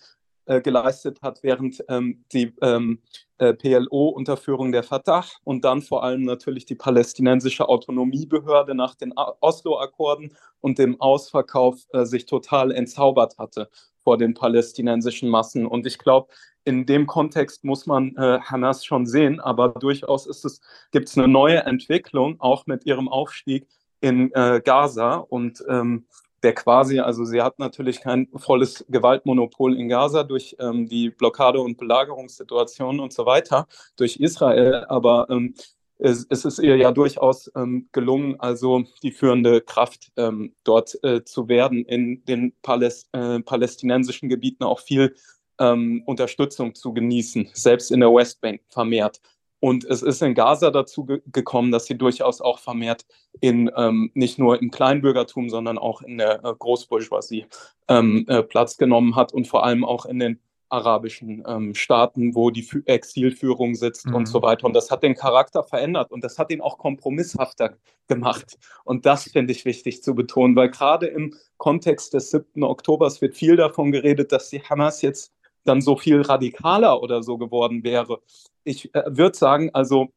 äh, 0.52 0.61
geleistet 0.61 1.22
hat, 1.22 1.44
während 1.44 1.82
ähm, 1.88 2.26
die 2.34 2.53
ähm, 2.61 2.99
äh, 3.38 3.53
PLO 3.53 4.10
unter 4.10 4.36
Führung 4.36 4.73
der 4.73 4.84
Fatah 4.84 5.23
und 5.45 5.64
dann 5.64 5.82
vor 5.82 6.03
allem 6.03 6.23
natürlich 6.23 6.65
die 6.65 6.76
palästinensische 6.76 7.69
Autonomiebehörde 7.69 8.76
nach 8.76 8.95
den 8.95 9.14
Oslo-Akkorden 9.15 10.36
und 10.60 10.78
dem 10.78 10.99
Ausverkauf 10.99 11.80
äh, 11.94 12.03
sich 12.03 12.26
total 12.26 12.72
entzaubert 12.72 13.38
hatte 13.38 13.69
vor 14.03 14.18
den 14.18 14.34
palästinensischen 14.34 15.30
Massen. 15.30 15.65
Und 15.65 15.86
ich 15.86 15.98
glaube, 15.98 16.28
in 16.65 16.86
dem 16.86 17.07
Kontext 17.07 17.64
muss 17.64 17.86
man 17.86 18.18
äh, 18.18 18.40
Hamas 18.41 18.84
schon 18.84 19.06
sehen, 19.06 19.40
aber 19.40 19.69
durchaus 19.69 20.61
gibt 20.91 21.07
es 21.07 21.18
eine 21.18 21.30
neue 21.30 21.60
Entwicklung, 21.60 22.41
auch 22.41 22.65
mit 22.65 22.86
ihrem 22.86 23.07
Aufstieg 23.07 23.68
in 24.02 24.34
äh, 24.34 24.61
Gaza. 24.61 25.15
Und 25.15 25.64
ähm, 25.69 26.07
der 26.43 26.53
quasi, 26.53 26.99
also 26.99 27.23
sie 27.26 27.41
hat 27.41 27.59
natürlich 27.59 28.01
kein 28.01 28.27
volles 28.35 28.85
Gewaltmonopol 28.89 29.77
in 29.77 29.89
Gaza 29.89 30.23
durch 30.23 30.55
ähm, 30.59 30.88
die 30.88 31.09
Blockade- 31.09 31.59
und 31.59 31.77
Belagerungssituation 31.77 32.99
und 32.99 33.13
so 33.13 33.26
weiter 33.26 33.68
durch 33.95 34.18
Israel, 34.18 34.85
aber 34.89 35.27
ähm, 35.30 35.53
es, 36.01 36.26
es, 36.30 36.45
ist 36.45 36.59
ihr 36.59 36.77
ja 36.77 36.91
durchaus 36.91 37.51
ähm, 37.55 37.88
gelungen, 37.91 38.39
also 38.39 38.84
die 39.03 39.11
führende 39.11 39.61
Kraft 39.61 40.11
ähm, 40.18 40.55
dort 40.63 40.97
äh, 41.03 41.23
zu 41.23 41.47
werden, 41.47 41.85
in 41.85 42.26
den 42.26 42.53
Paläst 42.63 43.07
äh, 43.13 43.39
palästinensischen 43.39 44.27
Gebieten 44.27 44.63
auch 44.63 44.80
viel 44.80 45.15
ähm, 45.59 46.01
Unterstützung 46.07 46.73
zu 46.73 46.91
genießen, 46.93 47.49
selbst 47.53 47.91
in 47.91 47.99
der 47.99 48.09
Westbank 48.09 48.61
vermehrt. 48.69 49.22
Und 49.61 49.85
es 49.85 50.01
ist 50.01 50.23
in 50.23 50.33
Gaza 50.33 50.71
dazu 50.71 51.05
ge 51.05 51.21
gekommen, 51.31 51.71
dass 51.71 51.85
sie 51.85 51.95
durchaus 51.97 52.41
auch 52.41 52.57
vermehrt 52.57 53.05
in 53.39 53.69
ähm, 53.77 54.09
nicht 54.15 54.39
nur 54.39 54.59
im 54.59 54.71
Kleinbürgertum, 54.71 55.49
sondern 55.49 55.77
auch 55.77 56.01
in 56.01 56.17
der 56.17 56.43
äh, 56.43 56.53
Großbourgeoisie 56.57 57.45
ähm, 57.88 58.25
äh, 58.27 58.41
Platz 58.41 58.77
genommen 58.77 59.15
hat 59.15 59.31
und 59.33 59.47
vor 59.47 59.63
allem 59.63 59.85
auch 59.85 60.07
in 60.07 60.17
den 60.17 60.39
arabischen 60.69 61.43
ähm, 61.45 61.75
Staaten, 61.75 62.33
wo 62.33 62.49
die 62.49 62.61
F 62.61 62.77
Exilführung 62.85 63.75
sitzt 63.75 64.07
mhm. 64.07 64.15
und 64.15 64.25
so 64.25 64.41
weiter. 64.41 64.65
Und 64.65 64.73
das 64.73 64.89
hat 64.89 65.03
den 65.03 65.15
Charakter 65.15 65.63
verändert 65.63 66.11
und 66.11 66.23
das 66.23 66.39
hat 66.39 66.49
ihn 66.49 66.61
auch 66.61 66.79
kompromisshafter 66.79 67.77
gemacht. 68.07 68.57
Und 68.83 69.05
das 69.05 69.25
finde 69.25 69.51
ich 69.51 69.65
wichtig 69.65 70.01
zu 70.01 70.15
betonen, 70.15 70.55
weil 70.55 70.71
gerade 70.71 71.05
im 71.05 71.35
Kontext 71.57 72.15
des 72.15 72.31
7. 72.31 72.63
Oktobers 72.63 73.21
wird 73.21 73.35
viel 73.35 73.57
davon 73.57 73.91
geredet, 73.91 74.31
dass 74.31 74.49
die 74.49 74.63
Hamas 74.63 75.03
jetzt 75.03 75.33
dann 75.63 75.81
so 75.81 75.95
viel 75.95 76.21
radikaler 76.21 77.01
oder 77.01 77.23
so 77.23 77.38
geworden 77.38 77.83
wäre. 77.83 78.21
Ich 78.63 78.93
äh, 78.93 79.03
würde 79.07 79.38
sagen, 79.38 79.69
also 79.73 80.09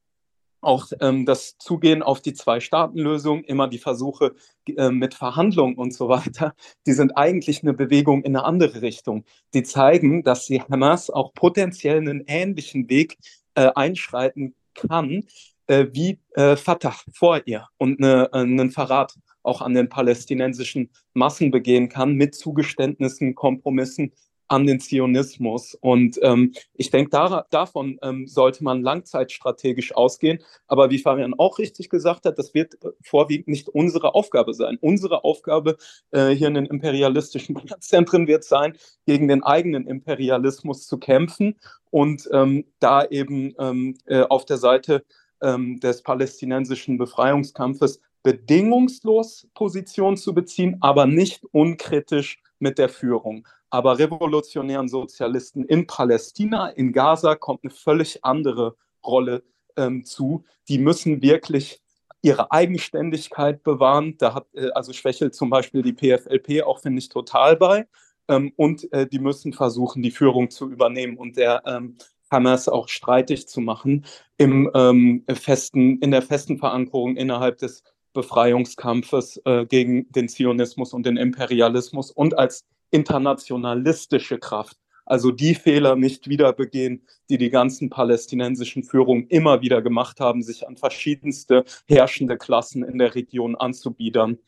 auch 0.64 0.86
ähm, 1.00 1.26
das 1.26 1.56
Zugehen 1.58 2.02
auf 2.02 2.20
die 2.20 2.32
Zwei-Staaten-Lösung, 2.32 3.44
immer 3.44 3.68
die 3.68 3.78
Versuche 3.78 4.34
äh, 4.66 4.90
mit 4.90 5.14
Verhandlungen 5.14 5.76
und 5.76 5.94
so 5.94 6.08
weiter, 6.08 6.54
die 6.86 6.92
sind 6.92 7.16
eigentlich 7.16 7.62
eine 7.62 7.74
Bewegung 7.74 8.22
in 8.22 8.36
eine 8.36 8.44
andere 8.44 8.82
Richtung. 8.82 9.24
Die 9.52 9.62
zeigen, 9.62 10.22
dass 10.22 10.46
die 10.46 10.62
Hamas 10.62 11.10
auch 11.10 11.34
potenziell 11.34 11.98
einen 11.98 12.24
ähnlichen 12.26 12.88
Weg 12.88 13.18
äh, 13.54 13.70
einschreiten 13.74 14.54
kann, 14.74 15.24
äh, 15.66 15.86
wie 15.92 16.18
äh, 16.34 16.56
Fatah 16.56 16.96
vor 17.12 17.42
ihr 17.46 17.68
und 17.78 18.02
eine, 18.02 18.32
einen 18.32 18.70
Verrat 18.70 19.14
auch 19.42 19.60
an 19.60 19.74
den 19.74 19.88
palästinensischen 19.88 20.90
Massen 21.12 21.50
begehen 21.50 21.88
kann 21.88 22.14
mit 22.14 22.34
Zugeständnissen, 22.34 23.34
Kompromissen 23.34 24.12
an 24.48 24.66
den 24.66 24.80
Zionismus. 24.80 25.74
Und 25.80 26.18
ähm, 26.22 26.52
ich 26.74 26.90
denke, 26.90 27.10
da, 27.10 27.46
davon 27.50 27.98
ähm, 28.02 28.26
sollte 28.26 28.62
man 28.62 28.82
langzeitstrategisch 28.82 29.94
ausgehen. 29.94 30.38
Aber 30.66 30.90
wie 30.90 30.98
Fabian 30.98 31.34
auch 31.34 31.58
richtig 31.58 31.88
gesagt 31.88 32.24
hat, 32.26 32.38
das 32.38 32.54
wird 32.54 32.78
vorwiegend 33.02 33.48
nicht 33.48 33.68
unsere 33.68 34.14
Aufgabe 34.14 34.54
sein. 34.54 34.78
Unsere 34.80 35.24
Aufgabe 35.24 35.76
äh, 36.10 36.30
hier 36.30 36.48
in 36.48 36.54
den 36.54 36.66
imperialistischen 36.66 37.56
Zentren 37.80 38.26
wird 38.26 38.44
sein, 38.44 38.76
gegen 39.06 39.28
den 39.28 39.42
eigenen 39.42 39.86
Imperialismus 39.86 40.86
zu 40.86 40.98
kämpfen 40.98 41.56
und 41.90 42.28
ähm, 42.32 42.64
da 42.80 43.04
eben 43.04 43.54
ähm, 43.58 43.96
äh, 44.06 44.22
auf 44.22 44.44
der 44.44 44.58
Seite 44.58 45.04
ähm, 45.42 45.80
des 45.80 46.02
palästinensischen 46.02 46.98
Befreiungskampfes 46.98 48.00
bedingungslos 48.24 49.46
Position 49.54 50.16
zu 50.16 50.34
beziehen, 50.34 50.78
aber 50.80 51.06
nicht 51.06 51.44
unkritisch 51.52 52.42
mit 52.58 52.78
der 52.78 52.88
Führung. 52.88 53.46
Aber 53.74 53.98
revolutionären 53.98 54.86
Sozialisten 54.86 55.64
in 55.64 55.88
Palästina, 55.88 56.68
in 56.68 56.92
Gaza 56.92 57.34
kommt 57.34 57.64
eine 57.64 57.72
völlig 57.72 58.24
andere 58.24 58.76
Rolle 59.04 59.42
ähm, 59.76 60.04
zu. 60.04 60.44
Die 60.68 60.78
müssen 60.78 61.22
wirklich 61.22 61.82
ihre 62.22 62.52
Eigenständigkeit 62.52 63.64
bewahren. 63.64 64.16
Da 64.18 64.34
hat 64.34 64.46
äh, 64.54 64.70
also 64.76 64.92
schwächelt 64.92 65.34
zum 65.34 65.50
Beispiel 65.50 65.82
die 65.82 65.92
PFLP 65.92 66.62
auch, 66.62 66.78
finde 66.82 67.00
ich, 67.00 67.08
total 67.08 67.56
bei. 67.56 67.88
Ähm, 68.28 68.52
und 68.54 68.92
äh, 68.92 69.08
die 69.08 69.18
müssen 69.18 69.52
versuchen, 69.52 70.04
die 70.04 70.12
Führung 70.12 70.50
zu 70.50 70.70
übernehmen 70.70 71.16
und 71.16 71.36
der 71.36 71.64
ähm, 71.66 71.96
Hamas 72.30 72.68
auch 72.68 72.86
streitig 72.86 73.48
zu 73.48 73.60
machen 73.60 74.04
im, 74.36 74.70
ähm, 74.72 75.24
festen, 75.34 75.98
in 75.98 76.12
der 76.12 76.22
festen 76.22 76.58
Verankerung 76.58 77.16
innerhalb 77.16 77.58
des 77.58 77.82
Befreiungskampfes 78.12 79.42
äh, 79.44 79.66
gegen 79.66 80.12
den 80.12 80.28
Zionismus 80.28 80.92
und 80.92 81.04
den 81.06 81.16
Imperialismus 81.16 82.12
und 82.12 82.38
als 82.38 82.64
internationalistische 82.90 84.38
Kraft. 84.38 84.78
Also 85.06 85.30
die 85.30 85.54
Fehler 85.54 85.96
nicht 85.96 86.28
wieder 86.28 86.52
begehen, 86.52 87.06
die 87.28 87.36
die 87.36 87.50
ganzen 87.50 87.90
palästinensischen 87.90 88.84
Führungen 88.84 89.26
immer 89.28 89.60
wieder 89.60 89.82
gemacht 89.82 90.18
haben, 90.20 90.42
sich 90.42 90.66
an 90.66 90.76
verschiedenste 90.76 91.64
herrschende 91.86 92.38
Klassen 92.38 92.82
in 92.82 92.98
der 92.98 93.14
Region 93.14 93.54
anzubiedern. 93.54 94.38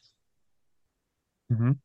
Mhm. 1.49 1.81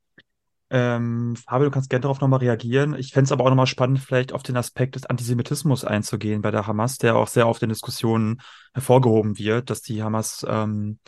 Ähm, 0.69 1.35
Fabio, 1.35 1.65
du 1.65 1.71
kannst 1.71 1.89
gerne 1.89 2.03
darauf 2.03 2.21
nochmal 2.21 2.39
reagieren. 2.39 2.95
Ich 2.95 3.11
fände 3.11 3.25
es 3.25 3.33
aber 3.33 3.43
auch 3.43 3.49
nochmal 3.49 3.67
spannend, 3.67 3.99
vielleicht 3.99 4.31
auf 4.31 4.41
den 4.41 4.55
Aspekt 4.55 4.95
des 4.95 5.05
Antisemitismus 5.05 5.83
einzugehen 5.83 6.41
bei 6.41 6.49
der 6.49 6.65
Hamas, 6.65 6.97
der 6.97 7.17
auch 7.17 7.27
sehr 7.27 7.49
oft 7.49 7.61
in 7.61 7.67
Diskussionen 7.67 8.41
hervorgehoben 8.73 9.37
wird, 9.37 9.69
dass 9.69 9.81
die 9.81 10.01
Hamas 10.01 10.45
ähm, 10.47 10.99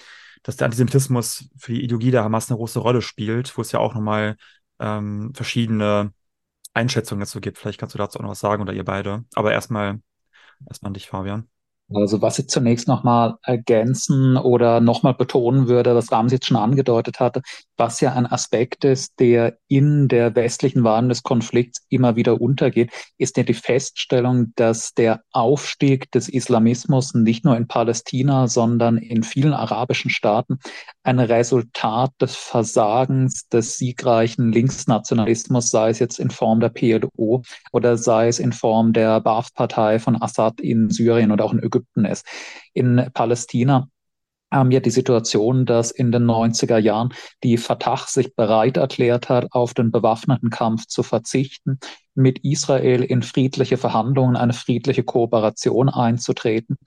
dass 0.44 0.58
der 0.58 0.66
Antisemitismus 0.66 1.50
für 1.58 1.72
die 1.72 1.84
Ideologie 1.84 2.12
der 2.12 2.24
Hamas 2.24 2.50
eine 2.50 2.58
große 2.58 2.80
Rolle 2.80 3.02
spielt, 3.02 3.58
wo 3.58 3.62
es 3.62 3.72
ja 3.72 3.80
auch 3.80 3.96
nochmal 3.96 4.36
ähm, 4.84 5.34
verschiedene 5.36 6.14
Einschätzungen 6.74 7.22
dazu 7.22 7.42
gibt. 7.42 7.58
Vielleicht 7.60 7.80
kannst 7.80 7.96
du 7.96 8.00
dazu 8.00 8.20
auch 8.20 8.24
noch 8.24 8.32
was 8.32 8.42
sagen 8.42 8.62
oder 8.64 8.74
ihr 8.74 8.86
beide. 8.86 9.26
Aber 9.36 9.54
erstmal 9.54 10.02
erstmal 10.68 10.90
an 10.90 10.96
dich, 10.96 11.08
Fabian. 11.10 11.50
Also 11.94 12.22
was 12.22 12.40
ich 12.40 12.48
zunächst 12.48 12.88
nochmal 12.88 13.36
ergänzen 13.44 14.38
oder 14.38 14.80
nochmal 14.80 15.14
betonen 15.14 15.68
würde, 15.68 15.96
was 15.96 16.12
Rams 16.12 16.32
jetzt 16.32 16.48
schon 16.48 16.58
angedeutet 16.58 17.20
hatte, 17.20 17.42
was 17.78 18.02
ja 18.02 18.14
ein 18.14 18.26
Aspekt 18.26 18.86
ist, 18.86 19.14
der 19.20 19.58
in 19.68 20.08
der 20.08 20.36
westlichen 20.36 20.84
Wahrnehmung 20.84 21.10
des 21.10 21.24
Konflikts 21.24 21.86
immer 21.90 22.16
wieder 22.16 22.40
untergeht, 22.40 22.92
ist 23.18 23.38
ja 23.38 23.44
die 23.44 23.54
Feststellung, 23.54 24.54
dass 24.56 24.94
der 24.94 25.22
Aufstieg 25.32 26.12
des 26.12 26.30
Islamismus 26.30 27.14
nicht 27.14 27.46
nur 27.46 27.58
in 27.58 27.68
Palästina, 27.68 28.48
sondern 28.48 28.98
in 28.98 29.24
vielen 29.24 29.54
arabischen 29.54 30.10
Staaten 30.10 30.60
ein 31.04 31.20
Resultat 31.20 32.12
des 32.22 32.36
Versagens 32.36 33.48
des 33.50 33.78
siegreichen 33.78 34.52
Linksnationalismus, 34.52 35.70
sei 35.70 35.90
es 35.90 36.00
jetzt 36.00 36.20
in 36.20 36.30
Form 36.30 36.60
der 36.60 36.70
PLO 36.70 37.44
oder 37.72 37.98
sei 37.98 38.28
es 38.28 38.40
in 38.40 38.54
Form 38.54 38.94
der 38.94 39.20
Baath-Partei 39.20 40.00
von 40.00 40.22
Assad 40.22 40.62
in 40.62 40.90
Syrien 40.90 41.32
oder 41.32 41.46
auch 41.46 41.54
in 41.54 41.60
Ägypten 41.60 41.83
ist. 42.06 42.26
In 42.74 43.10
Palästina 43.14 43.88
haben 44.52 44.70
wir 44.70 44.82
die 44.82 44.92
Situation, 44.92 45.66
dass 45.66 45.90
in 45.92 46.12
den 46.12 46.26
90er 46.26 46.78
Jahren 46.78 47.14
die 47.44 47.58
Fatah 47.58 48.06
sich 48.06 48.36
bereit 48.36 48.78
erklärt 48.78 49.30
hat, 49.30 49.48
auf 49.52 49.74
den 49.74 49.92
bewaffneten 49.92 50.52
Kampf 50.52 50.86
zu 50.86 51.02
verzichten, 51.02 51.80
mit 52.14 52.40
Israel 52.44 53.04
in 53.04 53.24
friedliche 53.24 53.78
Verhandlungen, 53.78 54.36
eine 54.36 54.54
friedliche 54.54 55.04
Kooperation 55.04 55.90
einzutreten 55.90 56.78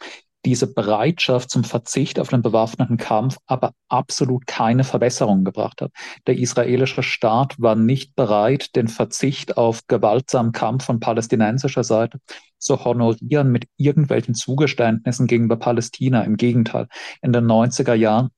diese 0.47 0.73
Bereitschaft 0.73 1.51
zum 1.51 1.65
Verzicht 1.65 2.21
auf 2.21 2.29
den 2.29 2.41
bewaffneten 2.41 2.97
Kampf 2.97 3.37
aber 3.47 3.73
absolut 3.89 4.47
keine 4.47 4.85
Verbesserung 4.85 5.45
gebracht 5.45 5.83
hat. 5.83 5.91
Der 6.29 6.39
israelische 6.39 7.03
Staat 7.03 7.61
war 7.61 7.75
nicht 7.75 8.15
bereit, 8.15 8.77
den 8.77 8.87
Verzicht 8.87 9.59
auf 9.59 9.87
gewaltsamen 9.89 10.53
Kampf 10.53 10.85
von 10.85 11.01
palästinensischer 11.01 11.83
Seite 11.83 12.21
zu 12.59 12.85
honorieren 12.85 13.51
mit 13.51 13.67
irgendwelchen 13.77 14.35
Zugeständnissen 14.35 15.27
gegenüber 15.27 15.57
Palästina. 15.57 16.23
Im 16.23 16.37
Gegenteil, 16.37 16.87
in 17.23 17.33
den 17.33 17.47
90er 17.47 17.95
Jahren 17.95 18.31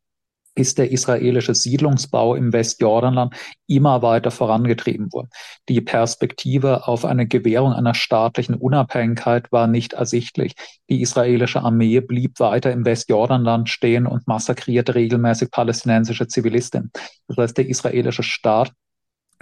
ist 0.59 0.79
der 0.79 0.91
israelische 0.91 1.55
Siedlungsbau 1.55 2.35
im 2.35 2.53
Westjordanland 2.53 3.35
immer 3.67 4.03
weiter 4.03 4.31
vorangetrieben 4.31 5.13
worden. 5.13 5.31
Die 5.69 5.81
Perspektive 5.81 6.89
auf 6.89 7.05
eine 7.05 7.27
Gewährung 7.27 7.73
einer 7.73 7.95
staatlichen 7.95 8.55
Unabhängigkeit 8.55 9.53
war 9.53 9.67
nicht 9.67 9.93
ersichtlich. 9.93 10.55
Die 10.91 11.01
israelische 11.01 11.63
Armee 11.63 12.01
blieb 12.01 12.41
weiter 12.41 12.73
im 12.73 12.85
Westjordanland 12.85 13.69
stehen 13.69 14.07
und 14.07 14.27
massakrierte 14.27 14.95
regelmäßig 14.95 15.51
palästinensische 15.51 16.27
Zivilistinnen. 16.27 16.91
Das 17.29 17.37
heißt, 17.37 17.59
der 17.59 17.69
israelische 17.69 18.23
Staat 18.23 18.73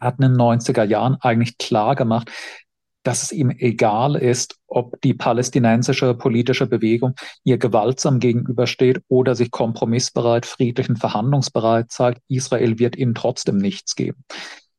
hat 0.00 0.18
in 0.18 0.32
den 0.32 0.36
90er 0.36 0.84
Jahren 0.84 1.16
eigentlich 1.20 1.56
klar 1.58 1.94
gemacht, 1.96 2.30
dass 3.06 3.22
es 3.22 3.32
ihm 3.32 3.50
egal 3.50 4.16
ist, 4.16 4.56
ob 4.66 5.00
die 5.02 5.14
palästinensische 5.14 6.14
politische 6.14 6.66
Bewegung 6.66 7.14
ihr 7.44 7.56
gewaltsam 7.56 8.18
gegenübersteht 8.18 9.00
oder 9.08 9.36
sich 9.36 9.52
kompromissbereit, 9.52 10.44
friedlich 10.44 10.88
und 10.88 10.98
verhandlungsbereit 10.98 11.92
zeigt. 11.92 12.20
Israel 12.28 12.80
wird 12.80 12.96
ihnen 12.96 13.14
trotzdem 13.14 13.58
nichts 13.58 13.94
geben. 13.94 14.24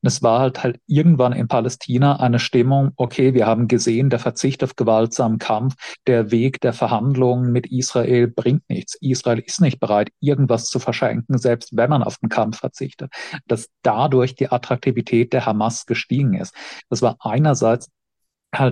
Es 0.03 0.21
war 0.21 0.39
halt 0.39 0.63
halt 0.63 0.79
irgendwann 0.87 1.33
in 1.33 1.47
Palästina 1.47 2.17
eine 2.17 2.39
Stimmung, 2.39 2.91
okay, 2.97 3.33
wir 3.33 3.47
haben 3.47 3.67
gesehen, 3.67 4.09
der 4.09 4.19
Verzicht 4.19 4.63
auf 4.63 4.75
gewaltsamen 4.75 5.39
Kampf, 5.39 5.75
der 6.05 6.31
Weg 6.31 6.61
der 6.61 6.71
Verhandlungen 6.71 7.51
mit 7.51 7.67
Israel 7.67 8.27
bringt 8.27 8.69
nichts. 8.69 8.95
Israel 9.01 9.39
ist 9.39 9.59
nicht 9.59 9.79
bereit, 9.79 10.09
irgendwas 10.19 10.65
zu 10.65 10.79
verschenken, 10.79 11.37
selbst 11.37 11.75
wenn 11.75 11.89
man 11.89 12.03
auf 12.03 12.17
den 12.19 12.29
Kampf 12.29 12.59
verzichtet. 12.59 13.11
Dass 13.47 13.69
dadurch 13.81 14.35
die 14.35 14.49
Attraktivität 14.49 15.33
der 15.33 15.45
Hamas 15.45 15.85
gestiegen 15.85 16.35
ist. 16.35 16.53
Das 16.89 17.01
war 17.01 17.17
einerseits 17.19 17.89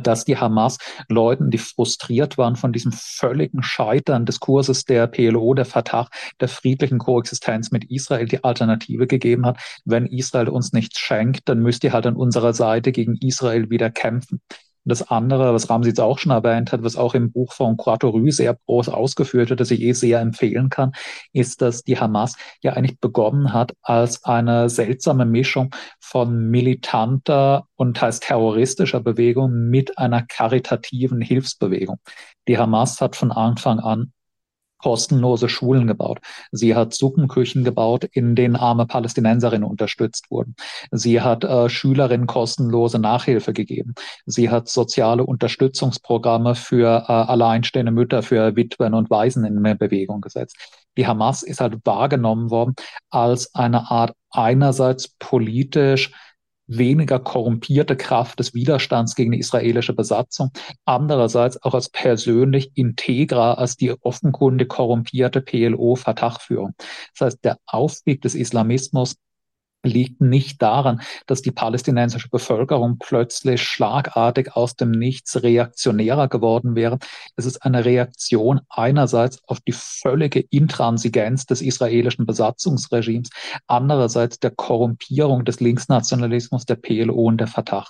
dass 0.04 0.26
die 0.26 0.38
Hamas 0.38 0.78
Leuten, 1.10 1.52
die 1.52 1.58
frustriert 1.58 2.38
waren 2.38 2.56
von 2.56 2.74
diesem 2.74 2.92
völligen 2.92 3.64
Scheitern 3.64 4.26
des 4.26 4.40
Kurses 4.40 4.86
der 4.86 5.08
PLO, 5.08 5.54
der 5.54 5.66
Fatah, 5.66 6.10
der 6.40 6.48
friedlichen 6.48 6.98
Koexistenz 6.98 7.72
mit 7.72 7.90
Israel, 7.92 8.26
die 8.26 8.44
Alternative 8.44 9.08
gegeben 9.08 9.46
hat. 9.46 9.58
Wenn 9.86 10.06
Israel 10.06 10.50
uns 10.50 10.74
nichts 10.74 11.00
schenkt, 11.00 11.48
dann 11.50 11.60
müsst 11.60 11.84
ihr 11.84 11.94
halt 11.94 12.06
an 12.06 12.16
unserer 12.16 12.54
Seite 12.54 12.92
gegen 12.92 13.16
Israel 13.22 13.70
wieder 13.70 13.90
kämpfen. 13.90 14.42
Das 14.86 15.10
andere, 15.10 15.54
was 15.54 15.70
Ramsi 15.70 15.90
jetzt 15.90 16.00
auch 16.00 16.20
schon 16.20 16.32
erwähnt 16.32 16.72
hat, 16.72 16.84
was 16.84 16.96
auch 16.96 17.16
im 17.16 17.32
Buch 17.32 17.54
von 17.54 17.76
Rue 17.76 18.32
sehr 18.32 18.56
groß 18.66 18.90
ausgeführt 18.90 19.50
wird, 19.50 19.60
das 19.60 19.72
ich 19.72 19.82
eh 19.82 19.94
sehr 19.94 20.20
empfehlen 20.20 20.70
kann, 20.70 20.92
ist, 21.34 21.62
dass 21.62 21.84
die 21.84 22.00
Hamas 22.00 22.36
ja 22.62 22.74
eigentlich 22.74 23.00
begonnen 23.00 23.52
hat 23.52 23.74
als 23.82 24.24
eine 24.24 24.70
seltsame 24.70 25.26
Mischung 25.26 25.74
von 26.00 26.50
militanter 26.50 27.68
und 27.76 28.00
heißt 28.00 28.24
terroristischer 28.24 29.00
Bewegung 29.00 29.70
mit 29.70 29.98
einer 29.98 30.22
karitativen 30.22 31.20
Hilfsbewegung. 31.20 31.98
Die 32.48 32.58
Hamas 32.58 33.02
hat 33.02 33.16
von 33.16 33.32
Anfang 33.32 33.80
an 33.80 34.14
kostenlose 34.86 35.50
Schulen 35.50 35.88
gebaut. 35.88 36.20
Sie 36.52 36.76
hat 36.76 36.94
Suppenküchen 36.94 37.64
gebaut, 37.64 38.04
in 38.04 38.36
denen 38.36 38.56
arme 38.56 38.86
Palästinenserinnen 38.86 39.68
unterstützt 39.68 40.30
wurden. 40.30 40.56
Sie 40.92 41.22
hat 41.22 41.44
äh, 41.44 41.70
Schülerinnen 41.70 42.28
kostenlose 42.28 43.00
Nachhilfe 43.00 43.52
gegeben. 43.52 43.96
Sie 44.28 44.52
hat 44.52 44.70
soziale 44.70 45.26
Unterstützungsprogramme 45.26 46.54
für 46.54 47.06
äh, 47.08 47.12
alleinstehende 47.12 47.92
Mütter, 47.92 48.22
für 48.22 48.56
Witwen 48.56 48.94
und 48.94 49.10
Waisen 49.10 49.44
in 49.44 49.64
Bewegung 49.80 50.22
gesetzt. 50.22 50.56
Die 50.98 51.08
Hamas 51.08 51.42
ist 51.42 51.62
halt 51.62 51.84
wahrgenommen 51.84 52.52
worden 52.52 52.76
als 53.10 53.56
eine 53.56 53.90
Art 53.90 54.14
einerseits 54.30 55.08
politisch 55.18 56.12
weniger 56.68 57.20
korrumpierte 57.20 57.96
Kraft 57.96 58.40
des 58.40 58.54
Widerstands 58.54 59.16
gegen 59.16 59.32
die 59.32 59.40
israelische 59.40 59.94
Besatzung, 59.94 60.52
andererseits 60.86 61.62
auch 61.64 61.74
als 61.74 61.90
persönlich 61.90 62.72
integrer 62.76 63.58
als 63.58 63.78
die 63.78 63.92
offenkundig 64.02 64.70
korrumpierte 64.70 65.42
PLO-Fatah-Führung. 65.42 66.74
Das 67.18 67.28
heißt, 67.28 67.46
der 67.46 67.60
Aufstieg 67.66 68.22
des 68.22 68.36
Islamismus 68.36 69.16
liegt 69.86 70.22
nicht 70.22 70.62
daran, 70.62 71.02
dass 71.28 71.42
die 71.42 71.52
palästinensische 71.52 72.30
Bevölkerung 72.30 72.98
plötzlich 73.00 73.62
schlagartig 73.64 74.56
aus 74.56 74.76
dem 74.76 74.92
Nichts 74.92 75.42
reaktionärer 75.42 76.28
geworden 76.28 76.76
wäre. 76.76 77.00
Es 77.36 77.46
ist 77.46 77.64
eine 77.64 77.86
Reaktion 77.86 78.62
einerseits 78.70 79.40
auf 79.48 79.60
die 79.62 79.74
völlige 79.74 80.40
Intransigenz 80.40 81.46
des 81.46 81.62
israelischen 81.62 82.26
Besatzungsregimes, 82.26 83.30
andererseits 83.68 84.40
der 84.40 84.52
Korrumpierung 84.52 85.46
des 85.46 85.60
Linksnationalismus 85.60 86.66
der 86.66 86.76
PLO 86.76 87.14
und 87.14 87.38
der 87.38 87.48
Fatah 87.48 87.86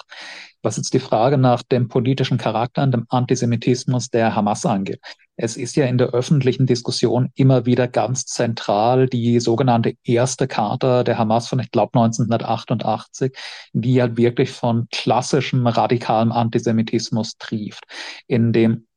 was 0.66 0.78
jetzt 0.78 0.94
die 0.94 1.00
Frage 1.00 1.38
nach 1.38 1.64
dem 1.64 1.88
politischen 1.88 2.38
Charakter 2.38 2.84
und 2.84 2.92
dem 2.92 3.06
Antisemitismus 3.10 4.10
der 4.10 4.36
Hamas 4.36 4.66
angeht. 4.66 5.00
Es 5.38 5.58
ist 5.58 5.76
ja 5.76 5.86
in 5.86 5.98
der 5.98 6.10
öffentlichen 6.10 6.66
Diskussion 6.66 7.30
immer 7.36 7.66
wieder 7.66 7.88
ganz 7.88 8.26
zentral 8.26 9.08
die 9.08 9.40
sogenannte 9.40 9.94
erste 10.04 10.48
Charta 10.48 11.04
der 11.04 11.18
Hamas 11.18 11.48
von, 11.48 11.60
ich 11.60 11.72
glaube, 11.72 11.98
1988, 12.00 13.32
die 13.74 14.02
halt 14.02 14.18
wirklich 14.18 14.52
von 14.52 14.88
klassischem 14.92 15.68
radikalem 15.68 16.32
Antisemitismus 16.32 17.38
trieft, 17.38 17.84
in 18.28 18.52
dem 18.52 18.88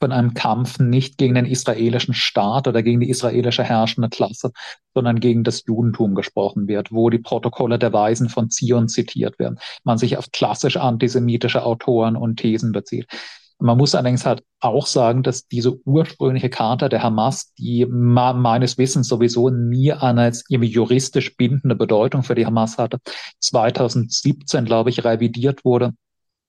von 0.00 0.12
einem 0.12 0.34
Kampf 0.34 0.78
nicht 0.78 1.18
gegen 1.18 1.34
den 1.34 1.44
israelischen 1.44 2.14
Staat 2.14 2.66
oder 2.66 2.82
gegen 2.82 3.00
die 3.00 3.10
israelische 3.10 3.62
herrschende 3.62 4.08
Klasse, 4.08 4.50
sondern 4.94 5.20
gegen 5.20 5.44
das 5.44 5.64
Judentum 5.66 6.14
gesprochen 6.14 6.66
wird, 6.68 6.90
wo 6.90 7.10
die 7.10 7.18
Protokolle 7.18 7.78
der 7.78 7.92
Weisen 7.92 8.28
von 8.28 8.50
Zion 8.50 8.88
zitiert 8.88 9.38
werden, 9.38 9.58
man 9.84 9.98
sich 9.98 10.16
auf 10.16 10.30
klassisch 10.32 10.78
antisemitische 10.78 11.64
Autoren 11.64 12.16
und 12.16 12.36
Thesen 12.36 12.72
bezieht. 12.72 13.06
Man 13.62 13.76
muss 13.76 13.94
allerdings 13.94 14.24
halt 14.24 14.42
auch 14.60 14.86
sagen, 14.86 15.22
dass 15.22 15.46
diese 15.46 15.86
ursprüngliche 15.86 16.48
Charta 16.48 16.88
der 16.88 17.02
Hamas, 17.02 17.52
die 17.58 17.84
meines 17.84 18.78
Wissens 18.78 19.06
sowieso 19.06 19.50
nie 19.50 19.92
eine 19.92 20.32
juristisch 20.48 21.36
bindende 21.36 21.76
Bedeutung 21.76 22.22
für 22.22 22.34
die 22.34 22.46
Hamas 22.46 22.78
hatte, 22.78 23.00
2017, 23.40 24.64
glaube 24.64 24.88
ich, 24.88 25.04
revidiert 25.04 25.62
wurde 25.66 25.92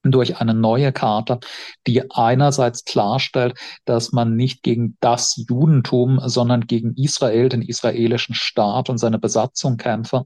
durch 0.03 0.37
eine 0.37 0.53
neue 0.53 0.91
Charta, 0.91 1.39
die 1.87 2.09
einerseits 2.11 2.85
klarstellt, 2.85 3.57
dass 3.85 4.11
man 4.11 4.35
nicht 4.35 4.63
gegen 4.63 4.97
das 4.99 5.43
Judentum, 5.47 6.19
sondern 6.25 6.67
gegen 6.67 6.95
Israel, 6.95 7.49
den 7.49 7.61
israelischen 7.61 8.35
Staat 8.35 8.89
und 8.89 8.97
seine 8.97 9.19
Besatzung 9.19 9.77
kämpfe 9.77 10.25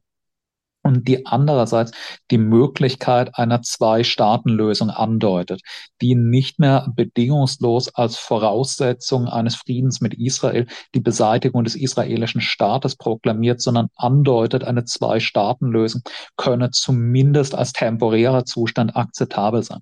und 0.85 1.07
die 1.07 1.25
andererseits 1.25 1.91
die 2.29 2.37
Möglichkeit 2.37 3.37
einer 3.39 3.63
Zwei-Staaten-Lösung 3.63 4.91
andeutet, 4.91 5.61
die 5.99 6.13
nicht 6.13 6.59
mehr 6.59 6.87
bedingungslos 6.95 7.93
als 7.95 8.17
Voraussetzung 8.17 9.27
eines 9.27 9.55
Friedens 9.55 9.99
mit 9.99 10.13
Israel 10.13 10.67
die 10.93 10.99
Beseitigung 10.99 11.63
des 11.63 11.75
israelischen 11.75 12.39
Staates 12.39 12.95
proklamiert, 12.97 13.61
sondern 13.61 13.87
andeutet, 13.95 14.63
eine 14.63 14.85
Zwei-Staaten-Lösung 14.85 16.03
könne 16.37 16.69
zumindest 16.69 17.55
als 17.55 17.73
temporärer 17.73 18.45
Zustand 18.45 18.95
akzeptabel 18.95 19.63
sein. 19.63 19.79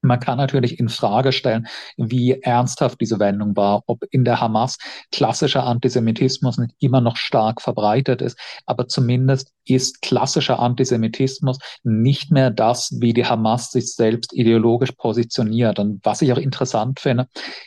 Man 0.00 0.20
kann 0.20 0.38
natürlich 0.38 0.78
in 0.78 0.88
Frage 0.88 1.32
stellen, 1.32 1.66
wie 1.96 2.40
ernsthaft 2.40 3.00
diese 3.00 3.18
Wendung 3.18 3.56
war, 3.56 3.82
ob 3.86 4.04
in 4.10 4.24
der 4.24 4.40
Hamas 4.40 4.78
klassischer 5.10 5.64
Antisemitismus 5.64 6.58
nicht 6.58 6.74
immer 6.78 7.00
noch 7.00 7.16
stark 7.16 7.60
verbreitet 7.60 8.22
ist, 8.22 8.38
aber 8.64 8.86
zumindest 8.86 9.52
ist 9.64 10.00
klassischer 10.00 10.60
Antisemitismus 10.60 11.58
nicht 11.82 12.30
mehr 12.30 12.50
das, 12.50 12.96
wie 13.00 13.12
die 13.12 13.26
Hamas 13.26 13.72
sich 13.72 13.94
selbst 13.94 14.32
ideologisch 14.32 14.92
positioniert. 14.92 15.78
Und 15.78 16.00
was 16.04 16.22
ich 16.22 16.32
auch 16.32 16.38
interessant 16.38 17.00
finde, 17.00 17.26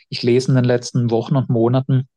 ich 0.10 0.24
lese 0.24 0.50
in 0.50 0.56
den 0.56 0.66
letzten 0.66 1.12
Wochen 1.12 1.36
und 1.36 1.50
Monaten 1.50 2.08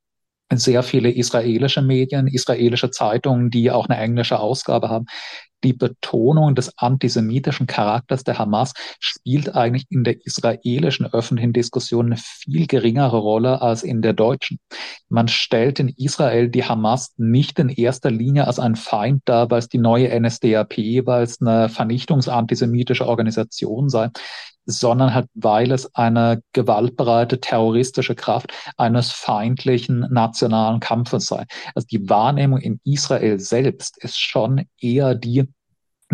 sehr 0.53 0.82
viele 0.82 1.11
israelische 1.11 1.82
Medien, 1.82 2.28
israelische 2.28 2.91
Zeitungen, 2.91 3.51
die 3.51 3.70
auch 3.70 3.89
eine 3.89 3.99
englische 3.99 4.39
Ausgabe 4.39 4.89
haben, 4.89 5.07
die 5.65 5.73
Betonung 5.73 6.55
des 6.55 6.78
antisemitischen 6.78 7.66
Charakters 7.66 8.23
der 8.23 8.39
Hamas 8.39 8.74
spielt 9.01 9.55
eigentlich 9.55 9.86
in 9.91 10.05
der 10.05 10.24
israelischen 10.24 11.07
öffentlichen 11.12 11.53
Diskussion 11.53 12.07
eine 12.07 12.16
viel 12.16 12.66
geringere 12.66 13.19
Rolle 13.19 13.62
als 13.62 13.82
in 13.82 14.03
der 14.03 14.12
deutschen. 14.12 14.59
Man 15.09 15.28
stellt 15.28 15.81
in 15.81 15.89
Israel 15.89 16.49
die 16.49 16.65
Hamas 16.65 17.15
nicht 17.16 17.59
in 17.59 17.69
erster 17.70 18.11
Linie 18.11 18.47
als 18.47 18.59
einen 18.59 18.77
Feind 18.77 19.23
dar, 19.24 19.51
weil 19.51 19.59
es 19.59 19.69
die 19.69 19.78
neue 19.78 20.09
NSDAP, 20.20 20.77
weil 21.07 21.23
es 21.23 21.41
eine 21.41 21.69
vernichtungsantisemitische 21.69 23.07
Organisation 23.07 23.89
sei, 23.89 24.11
sondern 24.66 25.15
halt, 25.15 25.28
weil 25.35 25.73
es 25.73 25.95
eine 25.95 26.43
gewaltbereite 26.53 27.41
terroristische 27.41 28.15
Kraft 28.15 28.53
eines 28.77 29.12
feindlichen 29.12 30.07
nationalen 30.11 30.81
Kampfes 30.81 31.27
sei. 31.27 31.45
Also 31.74 31.86
die 31.86 32.09
Wahrnehmung 32.09 32.59
in 32.59 32.81
Israel 32.85 33.39
selbst 33.39 34.03
ist 34.03 34.19
schon 34.19 34.65
eher 34.81 35.15
die, 35.15 35.45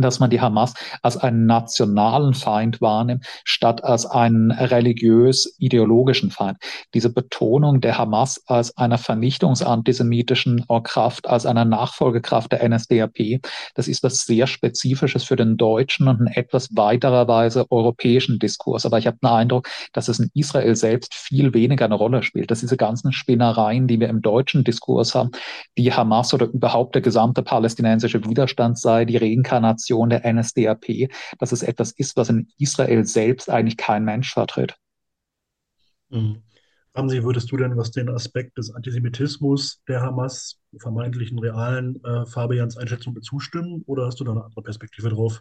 dass 0.02 0.20
man 0.20 0.30
die 0.30 0.40
Hamas 0.40 0.74
als 1.02 1.16
einen 1.16 1.46
nationalen 1.46 2.34
Feind 2.34 2.80
wahrnimmt, 2.80 3.26
statt 3.44 3.84
als 3.84 4.06
einen 4.06 4.50
religiös-ideologischen 4.50 6.30
Feind. 6.30 6.58
Diese 6.94 7.12
Betonung 7.12 7.80
der 7.80 7.98
Hamas 7.98 8.42
als 8.46 8.76
einer 8.76 8.98
vernichtungsantisemitischen 8.98 10.66
Kraft, 10.82 11.28
als 11.28 11.46
einer 11.46 11.64
Nachfolgekraft 11.64 12.52
der 12.52 12.68
NSDAP, 12.68 13.40
das 13.74 13.88
ist 13.88 14.02
was 14.02 14.24
sehr 14.24 14.46
Spezifisches 14.46 15.24
für 15.24 15.36
den 15.36 15.56
deutschen 15.56 16.08
und 16.08 16.20
in 16.20 16.26
etwas 16.26 16.68
weiterer 16.74 17.28
Weise 17.28 17.66
europäischen 17.70 18.38
Diskurs. 18.38 18.86
Aber 18.86 18.98
ich 18.98 19.06
habe 19.06 19.18
den 19.22 19.30
Eindruck, 19.30 19.68
dass 19.92 20.08
es 20.08 20.18
in 20.18 20.30
Israel 20.34 20.74
selbst 20.76 21.14
viel 21.14 21.54
weniger 21.54 21.84
eine 21.84 21.94
Rolle 21.94 22.22
spielt, 22.22 22.50
dass 22.50 22.60
diese 22.60 22.76
ganzen 22.76 23.12
Spinnereien, 23.12 23.86
die 23.86 24.00
wir 24.00 24.08
im 24.08 24.22
deutschen 24.22 24.64
Diskurs 24.64 25.14
haben, 25.14 25.30
die 25.76 25.92
Hamas 25.92 26.32
oder 26.34 26.46
überhaupt 26.46 26.94
der 26.94 27.02
gesamte 27.02 27.42
palästinensische 27.42 28.24
Widerstand 28.24 28.78
sei, 28.78 29.04
die 29.04 29.16
Reinkarnation 29.16 29.89
Organisation 29.94 30.10
der 30.10 30.32
NSDAP, 30.32 31.10
dass 31.38 31.52
es 31.52 31.62
etwas 31.62 31.92
ist, 31.92 32.16
was 32.16 32.28
in 32.28 32.48
Israel 32.58 33.04
selbst 33.04 33.50
eigentlich 33.50 33.76
kein 33.76 34.04
Mensch 34.04 34.32
vertritt. 34.32 34.76
Mhm. 36.10 36.42
Ramsi, 36.94 37.22
würdest 37.22 37.52
du 37.52 37.56
denn, 37.56 37.76
was 37.76 37.92
den 37.92 38.08
Aspekt 38.08 38.58
des 38.58 38.74
Antisemitismus 38.74 39.80
der 39.86 40.00
Hamas, 40.00 40.58
vermeintlichen 40.78 41.38
realen 41.38 42.02
äh, 42.04 42.26
Fabians 42.26 42.76
Einschätzung 42.76 43.20
zustimmen 43.22 43.84
oder 43.86 44.06
hast 44.06 44.18
du 44.18 44.24
da 44.24 44.32
eine 44.32 44.44
andere 44.44 44.62
Perspektive 44.62 45.08
drauf? 45.10 45.40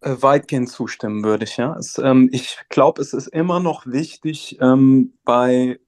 Äh, 0.00 0.16
weitgehend 0.20 0.70
zustimmen 0.70 1.24
würde 1.24 1.44
ich, 1.44 1.58
ja. 1.58 1.76
Es, 1.76 1.98
ähm, 1.98 2.30
ich 2.32 2.58
glaube, 2.70 3.02
es 3.02 3.12
ist 3.12 3.26
immer 3.26 3.60
noch 3.60 3.86
wichtig, 3.86 4.56
ähm, 4.60 5.12
bei 5.24 5.78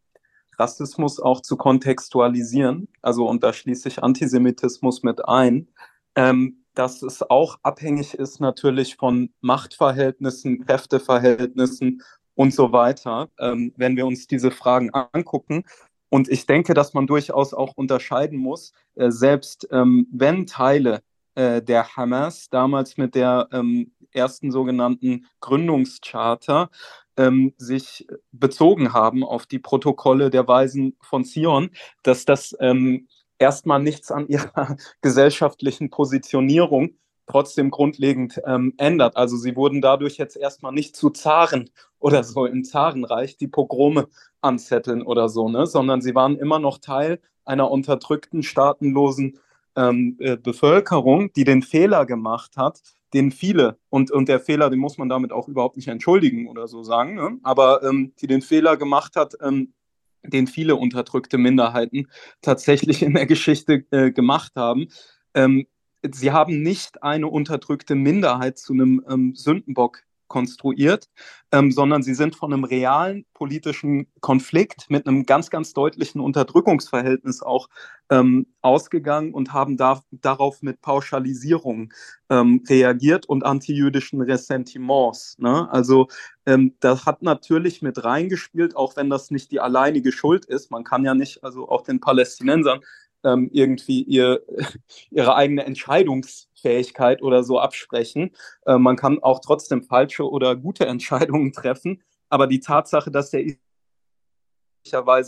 Rassismus 0.59 1.19
auch 1.19 1.40
zu 1.40 1.56
kontextualisieren. 1.56 2.89
Also, 3.01 3.27
und 3.27 3.43
da 3.43 3.55
schließe 3.55 3.89
ich 3.89 4.02
Antisemitismus 4.02 5.02
mit 5.02 5.27
ein. 5.27 5.69
Ähm, 6.15 6.64
dass 6.74 7.02
es 7.02 7.22
auch 7.22 7.59
abhängig 7.62 8.14
ist 8.14 8.40
natürlich 8.40 8.96
von 8.96 9.30
Machtverhältnissen, 9.40 10.64
Kräfteverhältnissen 10.66 12.02
und 12.34 12.52
so 12.52 12.72
weiter, 12.72 13.28
ähm, 13.38 13.72
wenn 13.76 13.96
wir 13.96 14.06
uns 14.06 14.26
diese 14.26 14.51
Fragen 14.51 14.90
angucken. 14.92 15.64
Und 16.09 16.28
ich 16.28 16.46
denke, 16.46 16.74
dass 16.74 16.94
man 16.94 17.06
durchaus 17.06 17.55
auch 17.55 17.74
unterscheiden 17.76 18.38
muss, 18.38 18.72
äh, 18.94 19.10
selbst 19.10 19.68
ähm, 19.70 20.06
wenn 20.12 20.46
Teile 20.46 21.02
äh, 21.34 21.62
der 21.62 21.96
Hamas 21.96 22.48
damals 22.51 22.96
mit 22.96 23.14
der 23.14 23.48
ähm, 23.52 23.92
ersten 24.12 24.51
sogenannten 24.51 25.26
Gründungscharta 25.40 26.70
ähm, 27.16 27.52
sich 27.56 28.06
bezogen 28.32 28.92
haben 28.92 29.24
auf 29.24 29.46
die 29.46 29.59
Protokolle 29.59 30.30
der 30.30 30.46
Weisen 30.46 30.96
von 31.01 31.24
Zion, 31.24 31.70
dass 32.02 32.24
das 32.24 32.56
ähm, 32.60 33.09
erstmal 33.45 33.83
nichts 33.83 34.11
an 34.11 34.27
ihrer 34.27 34.77
gesellschaftlichen 35.03 35.91
Positionierung 35.91 36.97
trotzdem 37.27 37.71
grundlegend 37.71 38.41
ähm, 38.47 38.73
ändert. 38.79 39.16
Also 39.16 39.37
sie 39.37 39.55
wurden 39.55 39.83
dadurch 39.83 40.16
jetzt 40.16 40.37
erstmal 40.37 40.73
nicht 40.73 40.97
zu 40.97 41.11
Zaren 41.11 41.71
oder 41.99 42.25
so 42.25 42.47
im 42.47 42.65
Zarenreich, 42.65 43.37
die 43.37 43.49
Pogrome 43.49 44.09
anzetteln 44.41 45.03
oder 45.03 45.29
so, 45.29 45.49
ne? 45.49 45.66
sondern 45.66 46.01
sie 46.01 46.15
waren 46.15 46.37
immer 46.37 46.59
noch 46.59 46.79
Teil 46.79 47.21
einer 47.45 47.71
unterdrückten, 47.71 48.43
staatenlosen 48.43 49.39
ähm, 49.77 50.16
äh, 50.21 50.37
Bevölkerung, 50.37 51.33
die 51.35 51.45
den 51.45 51.62
Fehler 51.62 52.07
gemacht 52.07 52.57
hat, 52.57 52.81
den 53.12 53.31
viele, 53.31 53.79
und, 53.91 54.11
und 54.11 54.29
der 54.29 54.41
Fehler, 54.41 54.71
den 54.71 54.79
muss 54.79 54.99
man 54.99 55.09
damit 55.09 55.33
auch 55.33 55.49
überhaupt 55.49 55.77
nicht 55.77 55.89
entschuldigen 55.89 56.49
oder 56.49 56.66
so 56.66 56.83
sagen, 56.83 57.15
ne? 57.15 57.39
aber 57.43 57.83
ähm, 57.83 58.12
die 58.21 58.27
den 58.27 58.43
Fehler 58.43 58.77
gemacht 58.79 59.16
hat, 59.16 59.35
ähm, 59.43 59.75
den 60.24 60.46
viele 60.46 60.76
unterdrückte 60.76 61.38
Minderheiten 61.38 62.09
tatsächlich 62.42 63.02
in 63.02 63.14
der 63.14 63.26
Geschichte 63.26 63.84
äh, 63.90 64.10
gemacht 64.10 64.52
haben. 64.56 64.88
Ähm, 65.34 65.66
sie 66.02 66.32
haben 66.32 66.62
nicht 66.62 67.02
eine 67.02 67.28
unterdrückte 67.28 67.94
Minderheit 67.94 68.59
zu 68.59 68.72
einem 68.72 69.05
ähm, 69.09 69.34
Sündenbock 69.34 70.02
konstruiert, 70.35 71.09
ähm, 71.52 71.70
sondern 71.70 72.02
sie 72.02 72.15
sind 72.15 72.35
von 72.35 72.52
einem 72.52 72.65
realen 72.65 73.24
politischen 73.35 74.09
Konflikt 74.19 74.90
mit 74.90 75.06
einem 75.06 75.27
ganz, 75.27 75.48
ganz 75.48 75.74
deutlichen 75.74 76.20
Unterdrückungsverhältnis 76.20 77.40
auch 77.40 77.69
ähm, 78.11 78.48
ausgegangen 78.61 79.32
und 79.32 79.52
haben 79.52 79.77
da, 79.77 80.02
darauf 80.11 80.61
mit 80.61 80.81
Pauschalisierung 80.81 81.93
ähm, 82.31 82.65
reagiert 82.69 83.27
und 83.27 83.44
antijüdischen 83.44 84.20
Ressentiments. 84.23 85.39
Ne? 85.39 85.70
Also 85.70 86.09
ähm, 86.47 86.74
das 86.81 87.06
hat 87.06 87.23
natürlich 87.23 87.81
mit 87.81 88.02
reingespielt, 88.02 88.74
auch 88.74 88.97
wenn 88.97 89.11
das 89.11 89.31
nicht 89.31 89.52
die 89.52 89.61
alleinige 89.61 90.11
Schuld 90.11 90.47
ist. 90.47 90.73
Man 90.73 90.82
kann 90.82 91.05
ja 91.05 91.15
nicht, 91.15 91.44
also 91.44 91.69
auch 91.69 91.82
den 91.82 92.01
Palästinensern 92.01 92.81
ähm, 93.24 93.51
irgendwie 93.52 94.02
ihr, 94.02 94.42
ihre 95.10 95.34
eigene 95.34 95.64
Entscheidungsfähigkeit 95.64 97.22
oder 97.22 97.42
so 97.44 97.59
absprechen. 97.59 98.30
Äh, 98.66 98.78
man 98.78 98.96
kann 98.96 99.22
auch 99.22 99.40
trotzdem 99.40 99.82
falsche 99.82 100.28
oder 100.28 100.56
gute 100.56 100.86
Entscheidungen 100.88 101.52
treffen. 101.52 102.02
Aber 102.28 102.46
die 102.46 102.60
Tatsache, 102.60 103.10
dass 103.10 103.30
der 103.30 103.44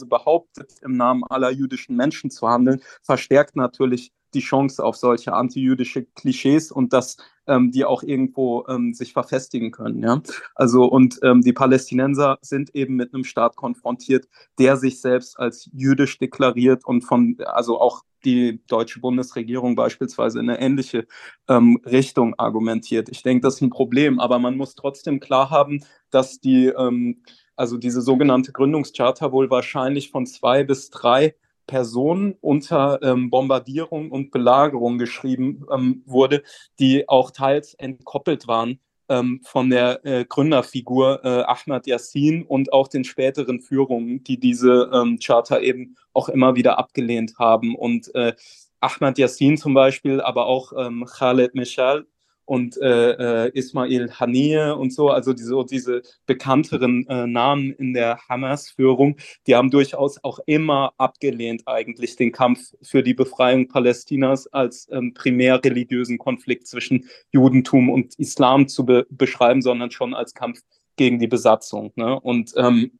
behauptet, 0.08 0.74
im 0.82 0.96
Namen 0.96 1.24
aller 1.24 1.50
jüdischen 1.50 1.96
Menschen 1.96 2.30
zu 2.30 2.48
handeln, 2.48 2.82
verstärkt 3.02 3.56
natürlich 3.56 4.12
die 4.34 4.40
Chance 4.40 4.84
auf 4.84 4.96
solche 4.96 5.32
antijüdische 5.32 6.04
Klischees 6.04 6.70
und 6.70 6.92
dass 6.92 7.16
ähm, 7.46 7.70
die 7.70 7.84
auch 7.84 8.02
irgendwo 8.02 8.64
ähm, 8.68 8.92
sich 8.92 9.12
verfestigen 9.12 9.70
können. 9.70 10.02
Ja? 10.02 10.20
Also 10.54 10.84
und 10.84 11.18
ähm, 11.22 11.42
die 11.42 11.52
Palästinenser 11.52 12.38
sind 12.42 12.74
eben 12.74 12.96
mit 12.96 13.14
einem 13.14 13.24
Staat 13.24 13.56
konfrontiert, 13.56 14.28
der 14.58 14.76
sich 14.76 15.00
selbst 15.00 15.38
als 15.38 15.68
jüdisch 15.72 16.18
deklariert 16.18 16.84
und 16.84 17.02
von, 17.02 17.36
also 17.44 17.80
auch 17.80 18.02
die 18.24 18.60
deutsche 18.66 19.00
Bundesregierung 19.00 19.76
beispielsweise 19.76 20.40
in 20.40 20.50
eine 20.50 20.60
ähnliche 20.60 21.06
ähm, 21.48 21.80
Richtung 21.86 22.34
argumentiert. 22.38 23.08
Ich 23.08 23.22
denke, 23.22 23.42
das 23.42 23.56
ist 23.56 23.60
ein 23.62 23.70
Problem, 23.70 24.18
aber 24.18 24.38
man 24.38 24.56
muss 24.56 24.74
trotzdem 24.74 25.20
klar 25.20 25.50
haben, 25.50 25.84
dass 26.10 26.40
die, 26.40 26.66
ähm, 26.66 27.22
also 27.54 27.76
diese 27.76 28.00
sogenannte 28.00 28.52
Gründungscharta 28.52 29.30
wohl 29.32 29.48
wahrscheinlich 29.48 30.10
von 30.10 30.26
zwei 30.26 30.64
bis 30.64 30.90
drei 30.90 31.36
Personen 31.66 32.34
unter 32.40 33.00
ähm, 33.02 33.30
Bombardierung 33.30 34.10
und 34.10 34.30
Belagerung 34.30 34.98
geschrieben 34.98 35.64
ähm, 35.72 36.02
wurde, 36.06 36.42
die 36.78 37.08
auch 37.08 37.30
teils 37.30 37.74
entkoppelt 37.74 38.48
waren 38.48 38.80
ähm, 39.08 39.40
von 39.44 39.70
der 39.70 40.04
äh, 40.04 40.24
Gründerfigur 40.24 41.24
äh, 41.24 41.42
Ahmad 41.42 41.86
Yassin 41.86 42.44
und 42.44 42.72
auch 42.72 42.88
den 42.88 43.04
späteren 43.04 43.60
Führungen, 43.60 44.24
die 44.24 44.38
diese 44.38 44.90
ähm, 44.92 45.18
Charta 45.22 45.60
eben 45.60 45.96
auch 46.12 46.28
immer 46.28 46.56
wieder 46.56 46.78
abgelehnt 46.78 47.34
haben. 47.38 47.76
Und 47.76 48.14
äh, 48.14 48.34
Ahmad 48.80 49.18
Yassin 49.18 49.56
zum 49.56 49.74
Beispiel, 49.74 50.20
aber 50.20 50.46
auch 50.46 50.72
ähm, 50.76 51.04
Khaled 51.06 51.54
Meshal, 51.54 52.06
und 52.46 52.80
äh, 52.80 53.46
äh, 53.46 53.50
Ismail 53.54 54.10
Haniyeh 54.18 54.70
und 54.70 54.92
so, 54.92 55.10
also 55.10 55.32
diese, 55.32 55.64
diese 55.68 56.02
bekannteren 56.24 57.06
äh, 57.08 57.26
Namen 57.26 57.72
in 57.72 57.92
der 57.92 58.18
Hamas-Führung, 58.28 59.16
die 59.46 59.54
haben 59.54 59.70
durchaus 59.70 60.22
auch 60.24 60.38
immer 60.46 60.94
abgelehnt, 60.96 61.64
eigentlich 61.66 62.16
den 62.16 62.32
Kampf 62.32 62.72
für 62.82 63.02
die 63.02 63.14
Befreiung 63.14 63.68
Palästinas 63.68 64.46
als 64.46 64.88
ähm, 64.90 65.12
primär 65.12 65.62
religiösen 65.62 66.18
Konflikt 66.18 66.66
zwischen 66.66 67.06
Judentum 67.32 67.90
und 67.90 68.18
Islam 68.18 68.68
zu 68.68 68.86
be 68.86 69.06
beschreiben, 69.10 69.60
sondern 69.60 69.90
schon 69.90 70.14
als 70.14 70.34
Kampf 70.34 70.60
gegen 70.96 71.18
die 71.18 71.26
Besatzung. 71.26 71.92
Ne? 71.96 72.18
Und 72.18 72.52
ähm, 72.56 72.84
äh, 72.84 72.98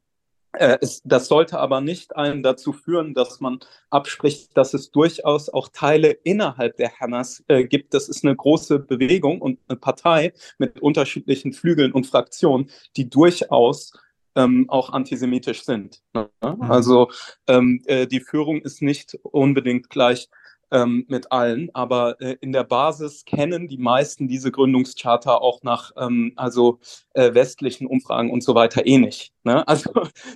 es, 0.59 1.01
das 1.03 1.27
sollte 1.27 1.59
aber 1.59 1.81
nicht 1.81 2.15
einen 2.15 2.43
dazu 2.43 2.73
führen, 2.73 3.13
dass 3.13 3.39
man 3.39 3.59
abspricht, 3.89 4.55
dass 4.55 4.73
es 4.73 4.91
durchaus 4.91 5.49
auch 5.49 5.69
Teile 5.69 6.11
innerhalb 6.11 6.77
der 6.77 6.99
Hamas 6.99 7.43
äh, 7.47 7.63
gibt. 7.63 7.93
Das 7.93 8.09
ist 8.09 8.23
eine 8.23 8.35
große 8.35 8.79
Bewegung 8.79 9.41
und 9.41 9.59
eine 9.67 9.77
Partei 9.77 10.33
mit 10.57 10.79
unterschiedlichen 10.79 11.53
Flügeln 11.53 11.91
und 11.91 12.07
Fraktionen, 12.07 12.69
die 12.95 13.09
durchaus 13.09 13.93
ähm, 14.35 14.69
auch 14.69 14.91
antisemitisch 14.91 15.63
sind. 15.63 16.01
Ne? 16.13 16.29
Mhm. 16.41 16.61
Also 16.61 17.09
ähm, 17.47 17.81
äh, 17.85 18.07
die 18.07 18.19
Führung 18.19 18.61
ist 18.61 18.81
nicht 18.81 19.17
unbedingt 19.23 19.89
gleich 19.89 20.29
ähm, 20.71 21.05
mit 21.07 21.31
allen, 21.31 21.69
aber 21.73 22.19
äh, 22.19 22.35
in 22.41 22.51
der 22.51 22.63
Basis 22.63 23.25
kennen 23.25 23.67
die 23.67 23.77
meisten 23.77 24.27
diese 24.27 24.51
Gründungscharta 24.51 25.35
auch 25.35 25.63
nach 25.63 25.91
ähm, 25.97 26.33
also 26.35 26.79
äh, 27.13 27.33
westlichen 27.33 27.87
Umfragen 27.87 28.31
und 28.31 28.43
so 28.43 28.55
weiter 28.55 28.85
eh 28.85 28.97
nicht. 28.97 29.33
Ne? 29.43 29.65
Also 29.77 29.91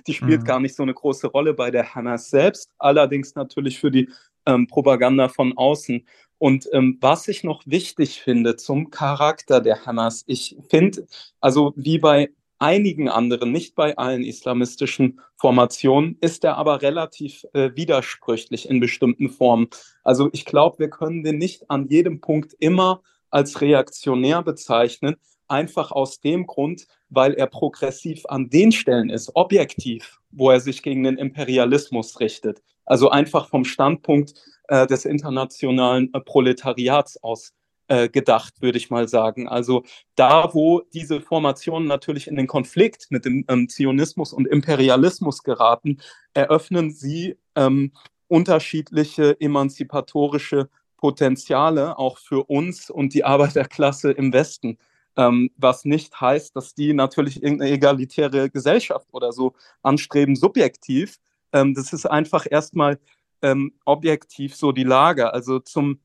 die 0.06 0.14
spielt 0.14 0.42
mhm. 0.42 0.46
gar 0.46 0.60
nicht 0.60 0.74
so 0.74 0.82
eine 0.82 0.94
große 0.94 1.26
Rolle 1.26 1.54
bei 1.54 1.70
der 1.70 1.94
Hamas 1.94 2.30
selbst, 2.30 2.70
allerdings 2.78 3.34
natürlich 3.34 3.78
für 3.78 3.90
die 3.90 4.08
ähm, 4.46 4.66
Propaganda 4.66 5.28
von 5.28 5.56
außen. 5.56 6.06
Und 6.38 6.68
ähm, 6.72 6.98
was 7.00 7.28
ich 7.28 7.44
noch 7.44 7.62
wichtig 7.66 8.20
finde 8.20 8.56
zum 8.56 8.90
Charakter 8.90 9.60
der 9.60 9.86
Hamas, 9.86 10.24
ich 10.26 10.56
finde, 10.68 11.06
also 11.40 11.72
wie 11.76 11.98
bei 11.98 12.30
einigen 12.62 13.08
anderen, 13.08 13.50
nicht 13.50 13.74
bei 13.74 13.98
allen 13.98 14.22
islamistischen 14.22 15.20
Formationen, 15.36 16.16
ist 16.20 16.44
er 16.44 16.56
aber 16.56 16.80
relativ 16.80 17.44
äh, 17.54 17.70
widersprüchlich 17.74 18.68
in 18.68 18.78
bestimmten 18.78 19.28
Formen. 19.28 19.66
Also 20.04 20.30
ich 20.32 20.44
glaube, 20.44 20.78
wir 20.78 20.88
können 20.88 21.24
den 21.24 21.38
nicht 21.38 21.68
an 21.68 21.88
jedem 21.88 22.20
Punkt 22.20 22.54
immer 22.60 23.02
als 23.30 23.60
reaktionär 23.60 24.42
bezeichnen, 24.42 25.16
einfach 25.48 25.90
aus 25.90 26.20
dem 26.20 26.46
Grund, 26.46 26.86
weil 27.08 27.34
er 27.34 27.48
progressiv 27.48 28.24
an 28.28 28.48
den 28.48 28.70
Stellen 28.70 29.10
ist, 29.10 29.32
objektiv, 29.34 30.20
wo 30.30 30.50
er 30.50 30.60
sich 30.60 30.82
gegen 30.82 31.02
den 31.02 31.18
Imperialismus 31.18 32.20
richtet. 32.20 32.62
Also 32.86 33.10
einfach 33.10 33.48
vom 33.48 33.64
Standpunkt 33.64 34.34
äh, 34.68 34.86
des 34.86 35.04
internationalen 35.04 36.14
äh, 36.14 36.20
Proletariats 36.20 37.22
aus 37.24 37.52
äh, 37.88 38.08
gedacht, 38.08 38.62
würde 38.62 38.78
ich 38.78 38.90
mal 38.90 39.08
sagen. 39.08 39.48
Also 39.48 39.84
da, 40.14 40.54
wo 40.54 40.82
diese 40.92 41.20
Formationen 41.20 41.88
natürlich 41.88 42.28
in 42.28 42.36
den 42.36 42.46
Konflikt 42.46 43.06
mit 43.10 43.24
dem 43.24 43.44
ähm, 43.48 43.68
Zionismus 43.68 44.32
und 44.32 44.46
Imperialismus 44.46 45.42
geraten, 45.42 45.98
eröffnen 46.34 46.90
sie 46.90 47.36
ähm, 47.56 47.92
unterschiedliche 48.28 49.38
emanzipatorische 49.40 50.70
Potenziale 50.96 51.98
auch 51.98 52.18
für 52.18 52.44
uns 52.44 52.88
und 52.88 53.12
die 53.14 53.24
Arbeiterklasse 53.24 54.12
im 54.12 54.32
Westen. 54.32 54.78
Ähm, 55.16 55.50
was 55.56 55.84
nicht 55.84 56.20
heißt, 56.20 56.56
dass 56.56 56.74
die 56.74 56.94
natürlich 56.94 57.42
irgendeine 57.42 57.72
egalitäre 57.72 58.48
Gesellschaft 58.48 59.08
oder 59.12 59.32
so 59.32 59.52
anstreben, 59.82 60.36
subjektiv. 60.36 61.18
Ähm, 61.52 61.74
das 61.74 61.92
ist 61.92 62.06
einfach 62.06 62.46
erstmal 62.50 62.98
ähm, 63.42 63.74
objektiv 63.84 64.54
so 64.54 64.72
die 64.72 64.84
Lage. 64.84 65.34
Also 65.34 65.58
zum 65.58 66.00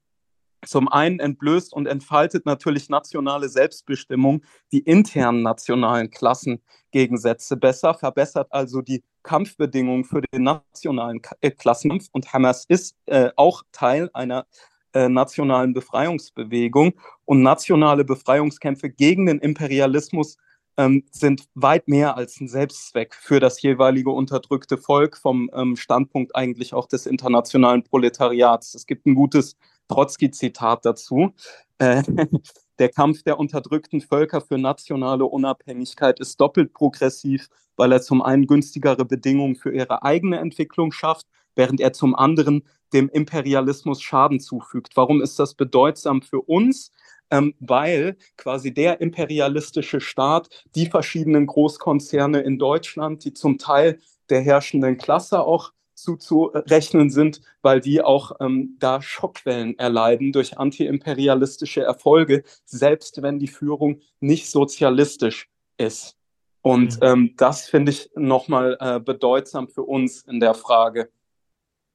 zum 0.66 0.88
einen 0.88 1.20
entblößt 1.20 1.74
und 1.74 1.86
entfaltet 1.86 2.46
natürlich 2.46 2.90
nationale 2.90 3.50
Selbstbestimmung 3.50 4.44
die 4.72 4.80
internen 4.80 5.44
nationalen 5.44 6.10
Klassengegensätze 6.10 7.58
besser, 7.58 7.94
verbessert 7.94 8.48
also 8.52 8.82
die 8.82 9.04
Kampfbedingungen 9.24 10.04
für 10.04 10.22
den 10.22 10.44
nationalen 10.44 11.22
äh, 11.42 11.52
Klassenkampf. 11.52 12.08
Und 12.12 12.34
Hamas 12.34 12.66
ist 12.68 12.96
äh, 13.06 13.30
auch 13.36 13.64
Teil 13.72 14.10
einer 14.14 14.48
äh, 14.94 15.10
nationalen 15.10 15.74
Befreiungsbewegung. 15.74 16.94
Und 17.26 17.44
nationale 17.44 18.06
Befreiungskämpfe 18.06 18.90
gegen 18.90 19.26
den 19.26 19.40
Imperialismus 19.40 20.38
ähm, 20.78 21.04
sind 21.12 21.44
weit 21.56 21.88
mehr 21.88 22.16
als 22.16 22.40
ein 22.40 22.48
Selbstzweck 22.48 23.16
für 23.16 23.40
das 23.40 23.62
jeweilige 23.62 24.12
unterdrückte 24.12 24.78
Volk 24.78 25.18
vom 25.18 25.50
ähm, 25.54 25.76
Standpunkt 25.76 26.36
eigentlich 26.36 26.74
auch 26.74 26.88
des 26.88 27.06
internationalen 27.06 27.84
Proletariats. 27.84 28.76
Es 28.76 28.86
gibt 28.86 29.06
ein 29.06 29.16
gutes 29.16 29.58
Trotzki-Zitat 29.88 30.86
dazu. 30.86 31.34
Äh, 31.80 32.04
der 32.80 32.90
Kampf 32.90 33.24
der 33.24 33.40
unterdrückten 33.40 34.02
Völker 34.02 34.42
für 34.42 34.58
nationale 34.58 35.26
Unabhängigkeit 35.26 36.20
ist 36.20 36.40
doppelt 36.40 36.74
progressiv, 36.74 37.48
weil 37.76 37.92
er 37.92 38.02
zum 38.02 38.22
einen 38.22 38.48
günstigere 38.48 39.06
Bedingungen 39.06 39.56
für 39.56 39.74
ihre 39.74 40.04
eigene 40.04 40.40
Entwicklung 40.40 40.92
schafft, 40.92 41.26
während 41.56 41.80
er 41.80 41.94
zum 41.94 42.16
anderen 42.16 42.64
dem 42.94 43.10
Imperialismus 43.10 44.02
Schaden 44.02 44.40
zufügt. 44.40 44.96
Warum 44.96 45.22
ist 45.22 45.40
das 45.40 45.56
bedeutsam 45.56 46.22
für 46.22 46.42
uns? 46.42 46.92
Ähm, 47.30 47.56
weil 47.60 48.16
quasi 48.38 48.74
der 48.74 49.02
imperialistische 49.02 50.00
Staat 50.00 50.48
die 50.76 50.86
verschiedenen 50.86 51.46
Großkonzerne 51.46 52.40
in 52.40 52.58
Deutschland, 52.58 53.26
die 53.26 53.34
zum 53.34 53.58
Teil 53.58 54.00
der 54.30 54.42
herrschenden 54.42 54.98
Klasse 54.98 55.42
auch 55.42 55.74
zuzurechnen 55.98 57.10
sind, 57.10 57.42
weil 57.62 57.82
die 57.82 58.02
auch 58.02 58.34
ähm, 58.40 58.78
da 58.80 59.02
Schockwellen 59.02 59.78
erleiden 59.80 60.32
durch 60.32 60.58
antiimperialistische 60.58 61.82
Erfolge, 61.82 62.44
selbst 62.66 63.22
wenn 63.22 63.40
die 63.40 63.48
Führung 63.48 64.02
nicht 64.20 64.50
sozialistisch 64.50 65.50
ist. 65.78 66.16
Und 66.62 66.98
mhm. 66.98 67.08
ähm, 67.08 67.34
das 67.38 67.68
finde 67.68 67.92
ich 67.92 68.12
nochmal 68.16 68.78
äh, 68.80 69.00
bedeutsam 69.00 69.68
für 69.70 69.84
uns 69.84 70.22
in 70.22 70.40
der 70.40 70.54
Frage. 70.54 71.10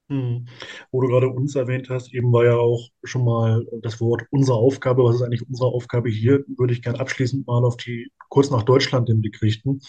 Mhm. 0.09 0.47
Wo 0.91 1.01
du 1.01 1.09
gerade 1.09 1.29
uns 1.29 1.55
erwähnt 1.55 1.89
hast, 1.89 2.13
eben 2.13 2.33
war 2.33 2.45
ja 2.45 2.57
auch 2.57 2.89
schon 3.05 3.25
mal 3.25 3.65
das 3.83 4.01
Wort 4.01 4.23
unsere 4.31 4.59
Aufgabe. 4.59 5.05
Was 5.05 5.17
ist 5.17 5.23
eigentlich 5.23 5.49
unsere 5.49 5.69
Aufgabe 5.69 6.11
hier? 6.11 6.45
Würde 6.59 6.73
ich 6.73 6.83
gerne 6.83 6.99
abschließend 6.99 7.47
mal 7.47 7.65
auf 7.65 7.77
die 7.77 8.11
kurz 8.29 8.51
nach 8.51 8.65
Deutschland 8.65 9.09
den 9.09 9.21
Blick 9.21 9.41
richten. 9.43 9.81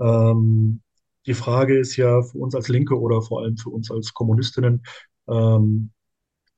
Ähm, 0.00 0.80
die 1.26 1.34
Frage 1.34 1.78
ist 1.78 1.96
ja 1.96 2.22
für 2.22 2.38
uns 2.38 2.54
als 2.54 2.68
Linke 2.68 2.98
oder 2.98 3.22
vor 3.22 3.42
allem 3.42 3.56
für 3.56 3.70
uns 3.70 3.90
als 3.90 4.12
Kommunistinnen, 4.14 4.82
ähm, 5.28 5.90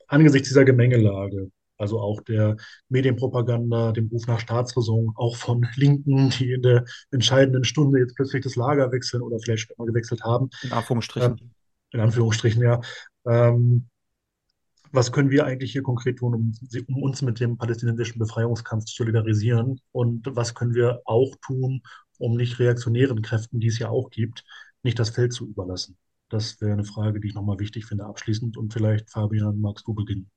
angesichts 0.09 0.49
dieser 0.49 0.65
Gemengelage, 0.65 1.51
Also 1.79 2.01
auch 2.01 2.21
der 2.23 2.57
Medienpropaganda, 2.89 3.93
dem 3.93 4.09
Ruf 4.09 4.27
nach 4.27 4.41
Staatsräson, 4.41 5.13
auch 5.17 5.37
von 5.37 5.67
Linken, 5.77 6.31
die 6.31 6.53
in 6.53 6.63
der 6.63 6.85
entscheidenden 7.11 7.65
Stunde 7.65 8.01
jetzt 8.01 8.17
plötzlich 8.17 8.43
das 8.43 8.57
Lager 8.57 8.91
wechseln 8.93 9.23
oder 9.23 9.39
vielleicht 9.39 9.67
schon 9.67 9.77
mal 9.79 9.87
gewechselt 9.87 10.23
haben. 10.23 10.49
In 10.63 10.73
Anführungsstrichen. 10.73 11.39
Ähm, 11.41 11.51
in 11.93 12.01
Anführungsstrichen, 12.01 12.63
ja. 12.63 12.81
Ähm, 13.27 13.87
was 14.93 15.13
können 15.13 15.31
wir 15.31 15.45
eigentlich 15.45 15.73
hier 15.73 15.83
konkret 15.83 16.19
tun, 16.19 16.35
um, 16.35 16.55
um, 16.89 17.03
uns 17.03 17.21
mit 17.21 17.41
dem 17.41 17.59
palästinensischen 17.59 18.19
Befreiungskampf 18.19 18.85
zu 18.85 18.95
solidarisieren? 18.95 19.81
Und 19.93 20.27
was 20.35 20.55
können 20.55 20.75
wir 20.75 21.03
auch 21.05 21.35
tun, 21.45 21.83
um 22.19 22.37
nicht 22.37 22.59
reaktionären 22.59 23.23
Kräften, 23.23 23.61
die 23.61 23.69
es 23.69 23.79
ja 23.79 23.89
auch 23.89 24.11
gibt, 24.11 24.45
nicht 24.83 24.99
das 24.99 25.11
Feld 25.11 25.33
zu 25.33 25.47
überlassen? 25.47 25.97
Das 26.29 26.61
wäre 26.61 26.73
eine 26.73 26.85
Frage, 26.85 27.21
die 27.21 27.29
ich 27.29 27.35
nochmal 27.35 27.59
wichtig 27.59 27.87
finde, 27.87 28.05
abschließend. 28.05 28.57
Und 28.57 28.73
vielleicht, 28.73 29.11
Fabian, 29.11 29.61
magst 29.61 29.87
du 29.87 29.95
beginnen? 29.95 30.31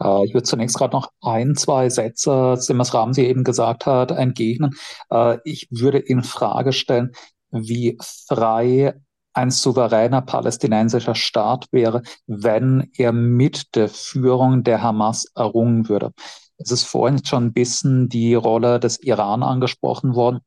Äh, 0.00 0.24
ich 0.24 0.34
würde 0.34 0.44
zunächst 0.44 0.76
gerade 0.76 0.96
noch 0.96 1.10
ein, 1.20 1.54
zwei 1.54 1.88
Sätze, 1.88 2.32
was 2.32 2.94
Ramsi 2.94 3.22
eben 3.22 3.44
gesagt 3.44 3.86
hat, 3.86 4.10
entgegnen. 4.10 4.74
Äh, 5.10 5.38
ich 5.44 5.68
würde 5.70 5.98
in 5.98 6.22
Frage 6.22 6.72
stellen, 6.72 7.12
wie 7.50 7.96
frei 8.00 8.94
ein 9.32 9.50
souveräner 9.50 10.22
palästinensischer 10.22 11.14
Staat 11.14 11.66
wäre, 11.70 12.02
wenn 12.26 12.90
er 12.96 13.12
mit 13.12 13.76
der 13.76 13.88
Führung 13.88 14.64
der 14.64 14.82
Hamas 14.82 15.26
errungen 15.36 15.88
würde. 15.88 16.12
Es 16.56 16.72
ist 16.72 16.84
vorhin 16.84 17.24
schon 17.24 17.46
ein 17.46 17.52
bisschen 17.52 18.08
die 18.08 18.34
Rolle 18.34 18.80
des 18.80 19.00
Iran 19.00 19.44
angesprochen 19.44 20.16
worden. 20.16 20.40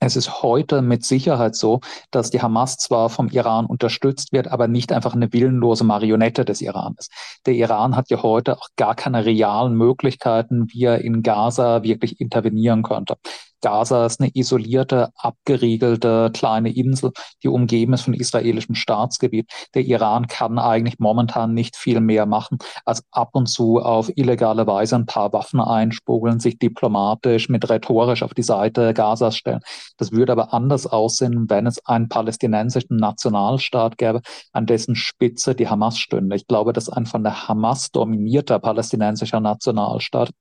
Es 0.00 0.16
ist 0.16 0.42
heute 0.42 0.82
mit 0.82 1.04
Sicherheit 1.04 1.56
so, 1.56 1.80
dass 2.10 2.30
die 2.30 2.42
Hamas 2.42 2.76
zwar 2.76 3.08
vom 3.08 3.28
Iran 3.28 3.66
unterstützt 3.66 4.32
wird, 4.32 4.48
aber 4.48 4.68
nicht 4.68 4.92
einfach 4.92 5.14
eine 5.14 5.32
willenlose 5.32 5.84
Marionette 5.84 6.44
des 6.44 6.60
Iran 6.60 6.94
ist. 6.98 7.10
Der 7.46 7.54
Iran 7.54 7.96
hat 7.96 8.10
ja 8.10 8.22
heute 8.22 8.58
auch 8.58 8.68
gar 8.76 8.94
keine 8.94 9.24
realen 9.24 9.74
Möglichkeiten, 9.74 10.66
wie 10.70 10.84
er 10.84 11.00
in 11.00 11.22
Gaza 11.22 11.82
wirklich 11.82 12.20
intervenieren 12.20 12.82
könnte. 12.82 13.16
Gaza 13.64 14.04
ist 14.04 14.20
eine 14.20 14.30
isolierte, 14.34 15.08
abgeriegelte 15.16 16.30
kleine 16.34 16.70
Insel, 16.70 17.12
die 17.42 17.48
umgeben 17.48 17.94
ist 17.94 18.02
von 18.02 18.12
israelischem 18.12 18.74
Staatsgebiet. 18.74 19.50
Der 19.72 19.86
Iran 19.86 20.26
kann 20.26 20.58
eigentlich 20.58 20.98
momentan 20.98 21.54
nicht 21.54 21.74
viel 21.74 22.02
mehr 22.02 22.26
machen, 22.26 22.58
als 22.84 23.02
ab 23.10 23.30
und 23.32 23.46
zu 23.46 23.80
auf 23.80 24.10
illegale 24.16 24.66
Weise 24.66 24.96
ein 24.96 25.06
paar 25.06 25.32
Waffen 25.32 25.60
einspulen, 25.60 26.40
sich 26.40 26.58
diplomatisch 26.58 27.48
mit 27.48 27.66
rhetorisch 27.70 28.22
auf 28.22 28.34
die 28.34 28.42
Seite 28.42 28.92
Gazas 28.92 29.34
stellen. 29.34 29.60
Das 29.96 30.12
würde 30.12 30.32
aber 30.32 30.52
anders 30.52 30.86
aussehen, 30.86 31.48
wenn 31.48 31.66
es 31.66 31.82
einen 31.86 32.10
palästinensischen 32.10 32.98
Nationalstaat 32.98 33.96
gäbe, 33.96 34.20
an 34.52 34.66
dessen 34.66 34.94
Spitze 34.94 35.54
die 35.54 35.68
Hamas 35.68 35.98
stünde. 35.98 36.36
Ich 36.36 36.46
glaube, 36.46 36.74
dass 36.74 36.90
ein 36.90 37.06
von 37.06 37.22
der 37.22 37.48
Hamas 37.48 37.90
dominierter 37.92 38.58
palästinensischer 38.58 39.40
Nationalstaat 39.40 40.32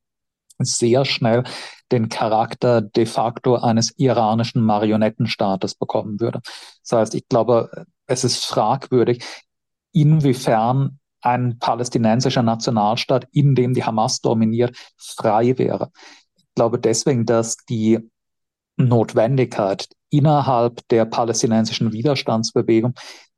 sehr 0.59 1.05
schnell 1.05 1.43
den 1.91 2.09
Charakter 2.09 2.81
de 2.81 3.05
facto 3.05 3.55
eines 3.55 3.93
iranischen 3.97 4.63
Marionettenstaates 4.63 5.75
bekommen 5.75 6.19
würde. 6.19 6.41
Das 6.81 6.99
heißt, 6.99 7.15
ich 7.15 7.27
glaube, 7.27 7.85
es 8.07 8.23
ist 8.23 8.45
fragwürdig, 8.45 9.23
inwiefern 9.91 10.99
ein 11.21 11.57
palästinensischer 11.59 12.43
Nationalstaat, 12.43 13.27
in 13.31 13.55
dem 13.55 13.73
die 13.73 13.83
Hamas 13.83 14.21
dominiert, 14.21 14.75
frei 14.97 15.57
wäre. 15.57 15.91
Ich 16.35 16.45
glaube 16.55 16.79
deswegen, 16.79 17.25
dass 17.25 17.57
die 17.69 17.99
Notwendigkeit 18.75 19.87
innerhalb 20.09 20.87
der 20.89 21.05
palästinensischen 21.05 21.93
Widerstandsbewegung 21.93 22.93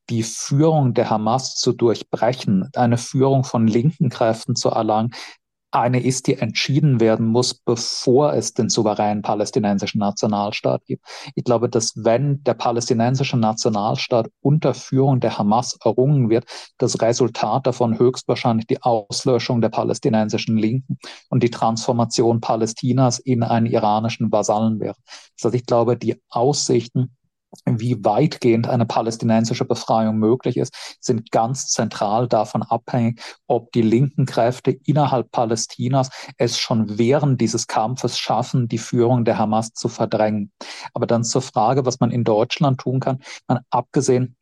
die 0.10 0.24
Führung 0.24 0.94
der 0.94 1.10
Hamas 1.10 1.56
zu 1.56 1.74
durchbrechen, 1.74 2.70
eine 2.76 2.98
Führung 2.98 3.44
von 3.44 3.68
linken 3.68 4.10
Kräften 4.10 4.56
zu 4.56 4.70
erlangen, 4.70 5.14
eine 5.72 6.02
ist, 6.02 6.28
die 6.28 6.36
entschieden 6.36 7.00
werden 7.00 7.28
muss, 7.28 7.54
bevor 7.54 8.34
es 8.34 8.54
den 8.54 8.70
souveränen 8.70 9.22
palästinensischen 9.22 10.00
Nationalstaat 10.00 10.86
gibt. 10.86 11.04
Ich 11.36 11.44
glaube, 11.44 11.70
dass 11.70 11.94
wenn 11.96 12.44
der 12.44 12.54
palästinensische 12.54 13.38
Nationalstaat 13.38 14.30
unter 14.42 14.74
Führung 14.74 15.20
der 15.20 15.38
Hamas 15.38 15.78
errungen 15.84 16.30
wird, 16.30 16.46
das 16.78 17.02
Resultat 17.02 17.68
davon 17.68 18.00
höchstwahrscheinlich 18.00 18.68
die 18.68 18.82
Auslöschung 18.82 19.62
der 19.62 19.70
palästinensischen 19.70 20.58
Linken 20.58 20.98
und 21.30 21.44
die 21.44 21.50
Transformation 21.50 22.40
Palästinas 22.40 23.20
in 23.20 23.44
einen 23.44 23.66
iranischen 23.66 24.32
Vasallen 24.32 24.80
wäre. 24.80 24.96
Das 25.36 25.46
heißt, 25.46 25.56
ich 25.56 25.66
glaube, 25.66 25.98
die 25.98 26.16
Aussichten 26.30 27.16
wie 27.66 28.04
weitgehend 28.04 28.68
eine 28.68 28.86
palästinensische 28.86 29.66
Befreiung 29.66 30.18
möglich 30.18 30.58
ist, 30.58 30.98
sind 31.00 31.32
ganz 31.32 31.68
zentral 31.68 32.28
davon 32.28 32.64
abhängig, 32.64 33.22
ob 33.48 33.72
die 33.72 33.82
linken 33.82 34.26
Kräfte 34.26 34.72
innerhalb 34.72 35.32
Palästinas 35.32 36.10
es 36.38 36.58
schon 36.58 36.98
während 36.98 37.42
dieses 37.42 37.68
Kampfes 37.68 38.18
schaffen, 38.18 38.68
die 38.68 38.78
Führung 38.78 39.26
der 39.26 39.38
Hamas 39.38 39.74
zu 39.74 39.88
verdrängen. 39.88 40.52
Aber 40.94 41.08
dann 41.08 41.24
zur 41.24 41.42
Frage, 41.42 41.86
was 41.86 42.00
man 42.00 42.12
in 42.12 42.24
Deutschland 42.24 42.80
tun 42.80 43.00
kann, 43.00 43.20
man 43.48 43.60
abgesehen 43.70 44.36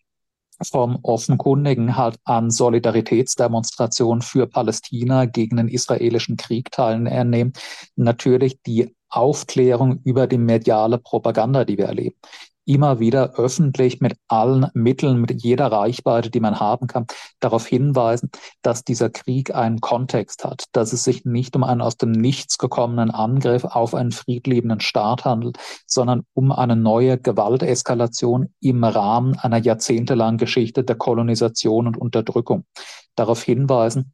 vom 0.62 1.00
offenkundigen 1.02 1.98
halt 1.98 2.18
an 2.24 2.52
Solidaritätsdemonstrationen 2.52 4.22
für 4.22 4.48
Palästina 4.48 5.26
gegen 5.26 5.58
den 5.58 5.68
israelischen 5.68 6.38
Krieg 6.38 6.72
teilnehmen, 6.72 7.54
natürlich 7.96 8.62
die 8.62 8.96
Aufklärung 9.10 10.00
über 10.04 10.28
die 10.28 10.38
mediale 10.38 10.98
Propaganda, 10.98 11.66
die 11.66 11.78
wir 11.78 11.86
erleben 11.86 12.16
immer 12.66 13.00
wieder 13.00 13.36
öffentlich 13.36 14.02
mit 14.02 14.16
allen 14.28 14.68
Mitteln, 14.74 15.22
mit 15.22 15.44
jeder 15.44 15.72
Reichweite, 15.72 16.30
die 16.30 16.40
man 16.40 16.60
haben 16.60 16.88
kann, 16.88 17.06
darauf 17.40 17.66
hinweisen, 17.66 18.30
dass 18.62 18.84
dieser 18.84 19.10
Krieg 19.10 19.54
einen 19.54 19.82
Kontext 19.82 20.46
hat, 20.46 20.66
dass 20.72 20.94
es 20.94 21.04
sich 21.04 21.26
nicht 21.26 21.56
um 21.56 21.64
einen 21.64 21.82
aus 21.82 21.98
dem 21.98 22.12
Nichts 22.12 22.58
gekommenen 22.58 23.12
Angriff 23.12 23.66
auf 23.66 23.96
einen 23.96 24.12
friedliebenden 24.12 24.80
Staat 24.80 25.26
handelt, 25.26 25.58
sondern 25.86 26.24
um 26.34 26.52
eine 26.52 26.76
neue 26.76 27.18
Gewalteskalation 27.18 28.54
im 28.60 28.84
Rahmen 28.84 29.38
einer 29.40 29.58
jahrzehntelangen 29.58 30.38
Geschichte 30.38 30.84
der 30.84 30.96
Kolonisation 30.96 31.88
und 31.88 31.98
Unterdrückung. 31.98 32.66
Darauf 33.16 33.44
hinweisen, 33.44 34.14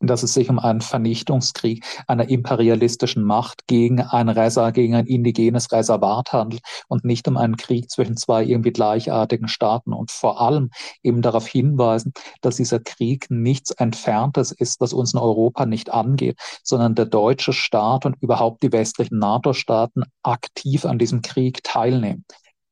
dass 0.00 0.22
es 0.22 0.34
sich 0.34 0.50
um 0.50 0.58
einen 0.58 0.80
Vernichtungskrieg 0.80 1.84
einer 2.06 2.28
imperialistischen 2.28 3.22
Macht 3.22 3.66
gegen 3.66 4.00
ein 4.00 4.28
Resa, 4.28 4.70
gegen 4.70 4.94
ein 4.94 5.06
indigenes 5.06 5.72
Reservat 5.72 6.32
handelt 6.32 6.62
und 6.88 7.04
nicht 7.04 7.28
um 7.28 7.36
einen 7.36 7.56
Krieg 7.56 7.90
zwischen 7.90 8.16
zwei 8.16 8.44
irgendwie 8.44 8.72
gleichartigen 8.72 9.48
Staaten 9.48 9.92
und 9.92 10.10
vor 10.10 10.40
allem 10.40 10.70
eben 11.02 11.22
darauf 11.22 11.46
hinweisen, 11.46 12.12
dass 12.40 12.56
dieser 12.56 12.80
Krieg 12.80 13.26
nichts 13.30 13.70
Entferntes 13.70 14.52
ist, 14.52 14.80
was 14.80 14.92
uns 14.92 15.14
in 15.14 15.20
Europa 15.20 15.66
nicht 15.66 15.92
angeht, 15.92 16.38
sondern 16.62 16.94
der 16.94 17.06
deutsche 17.06 17.52
Staat 17.52 18.06
und 18.06 18.16
überhaupt 18.20 18.62
die 18.62 18.72
westlichen 18.72 19.18
NATO-Staaten 19.18 20.04
aktiv 20.22 20.84
an 20.84 20.98
diesem 20.98 21.22
Krieg 21.22 21.62
teilnehmen. 21.62 22.24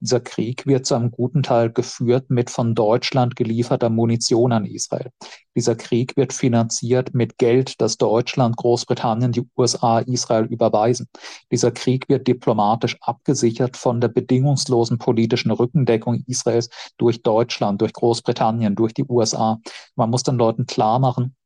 Dieser 0.02 0.18
Krieg 0.18 0.66
wird 0.66 0.84
zu 0.84 0.96
einem 0.96 1.12
guten 1.12 1.44
Teil 1.44 1.70
geführt 1.70 2.28
mit 2.28 2.50
von 2.50 2.74
Deutschland 2.74 3.36
gelieferter 3.36 3.88
Munition 3.88 4.50
an 4.50 4.64
Israel. 4.64 5.12
Dieser 5.54 5.76
Krieg 5.76 6.16
wird 6.16 6.32
finanziert 6.32 7.14
mit 7.14 7.38
Geld, 7.38 7.80
das 7.80 7.98
Deutschland, 7.98 8.56
Großbritannien, 8.56 9.30
die 9.30 9.48
USA, 9.56 10.00
Israel 10.00 10.46
überweisen. 10.46 11.06
Dieser 11.52 11.70
Krieg 11.70 12.08
wird 12.08 12.26
diplomatisch 12.26 12.96
abgesichert 13.00 13.76
von 13.76 14.00
der 14.00 14.08
bedingungslosen 14.08 14.98
politischen 14.98 15.52
Rückendeckung 15.52 16.24
Israels 16.26 16.68
durch 16.98 17.22
Deutschland, 17.22 17.80
durch 17.80 17.92
Großbritannien, 17.92 18.74
durch 18.74 18.94
die 18.94 19.04
USA. 19.04 19.60
Man 19.94 20.10
muss 20.10 20.24
den 20.24 20.34
Leuten 20.34 20.66
klar 20.66 20.98
machen, 20.98 21.36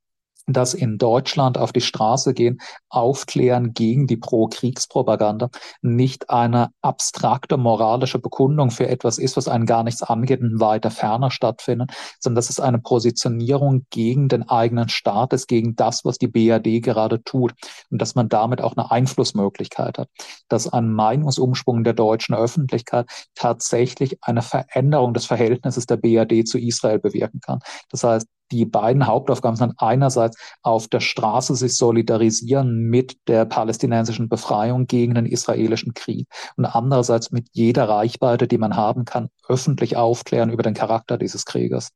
dass 0.47 0.74
in 0.74 0.98
Deutschland 0.98 1.59
auf 1.59 1.73
die 1.73 1.81
Straße 1.81 2.32
gehen, 2.35 2.59
aufklären 2.89 3.74
gegen 3.74 4.06
die 4.06 4.16
Pro-Kriegspropaganda, 4.16 5.51
nicht 5.82 6.31
eine 6.31 6.70
abstrakte 6.82 7.56
moralische 7.56 8.18
Bekundung 8.18 8.70
für 8.70 8.89
etwas 8.89 9.18
ist, 9.18 9.36
was 9.36 9.48
einen 9.48 9.66
gar 9.66 9.82
nichts 9.82 10.02
angeht 10.02 10.40
und 10.40 10.60
weiter 10.60 10.90
ferner 10.90 11.31
stattfindet, 11.31 11.90
sondern 12.20 12.36
dass 12.36 12.51
es 12.51 12.60
eine 12.60 12.78
Positionierung 12.78 13.86
gegen 13.90 14.28
den 14.28 14.48
eigenen 14.48 14.89
Staat 14.89 15.32
ist, 15.32 15.48
gegen 15.48 15.74
das, 15.74 16.05
was 16.05 16.18
die 16.18 16.28
BRD 16.28 16.82
gerade 16.82 17.23
tut 17.23 17.52
und 17.90 18.01
dass 18.01 18.14
man 18.14 18.28
damit 18.28 18.60
auch 18.60 18.77
eine 18.77 18.90
Einflussmöglichkeit 18.90 19.98
hat, 19.98 20.09
dass 20.48 20.73
ein 20.73 20.93
Meinungsumschwung 20.93 21.82
der 21.82 21.94
deutschen 21.94 22.35
Öffentlichkeit 22.35 23.06
tatsächlich 23.35 24.18
eine 24.23 24.43
Veränderung 24.43 25.12
des 25.14 25.27
Verhältnisses 25.27 25.86
der 25.86 25.97
BRD 25.97 26.47
zu 26.47 26.59
Israel 26.59 26.98
bewirken 26.98 27.40
kann. 27.40 27.59
Das 27.90 28.05
heißt, 28.05 28.27
die 28.51 28.64
beiden 28.64 29.06
Hauptaufgaben 29.06 29.56
sind 29.56 29.74
einerseits 29.78 30.39
auf 30.62 30.89
der 30.89 31.01
Straße 31.01 31.55
sich 31.55 31.77
solidarisieren 31.77 32.89
mit 32.89 33.16
der 33.28 33.44
palästinensischen 33.44 34.28
Befreiung 34.28 34.86
gegen 34.86 35.14
den 35.14 35.27
israelischen 35.27 35.94
Krieg 35.94 36.28
und 36.56 36.64
andererseits 36.64 37.31
mit 37.31 37.48
jeder 37.52 37.89
Reichweite, 37.89 38.47
die 38.48 38.59
man 38.59 38.77
haben 38.77 39.05
kann, 39.05 39.28
öffentlich 39.48 39.97
aufklären 39.97 40.51
über 40.51 40.62
den 40.62 40.74
Charakter 40.74 41.18
dieses 41.18 41.44
Krieges. 41.44 41.90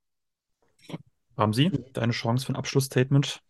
Haben 1.36 1.52
Sie 1.52 1.70
deine 1.94 2.12
Chance 2.12 2.46
für 2.46 2.52
ein 2.52 2.56
Abschlussstatement? 2.56 3.40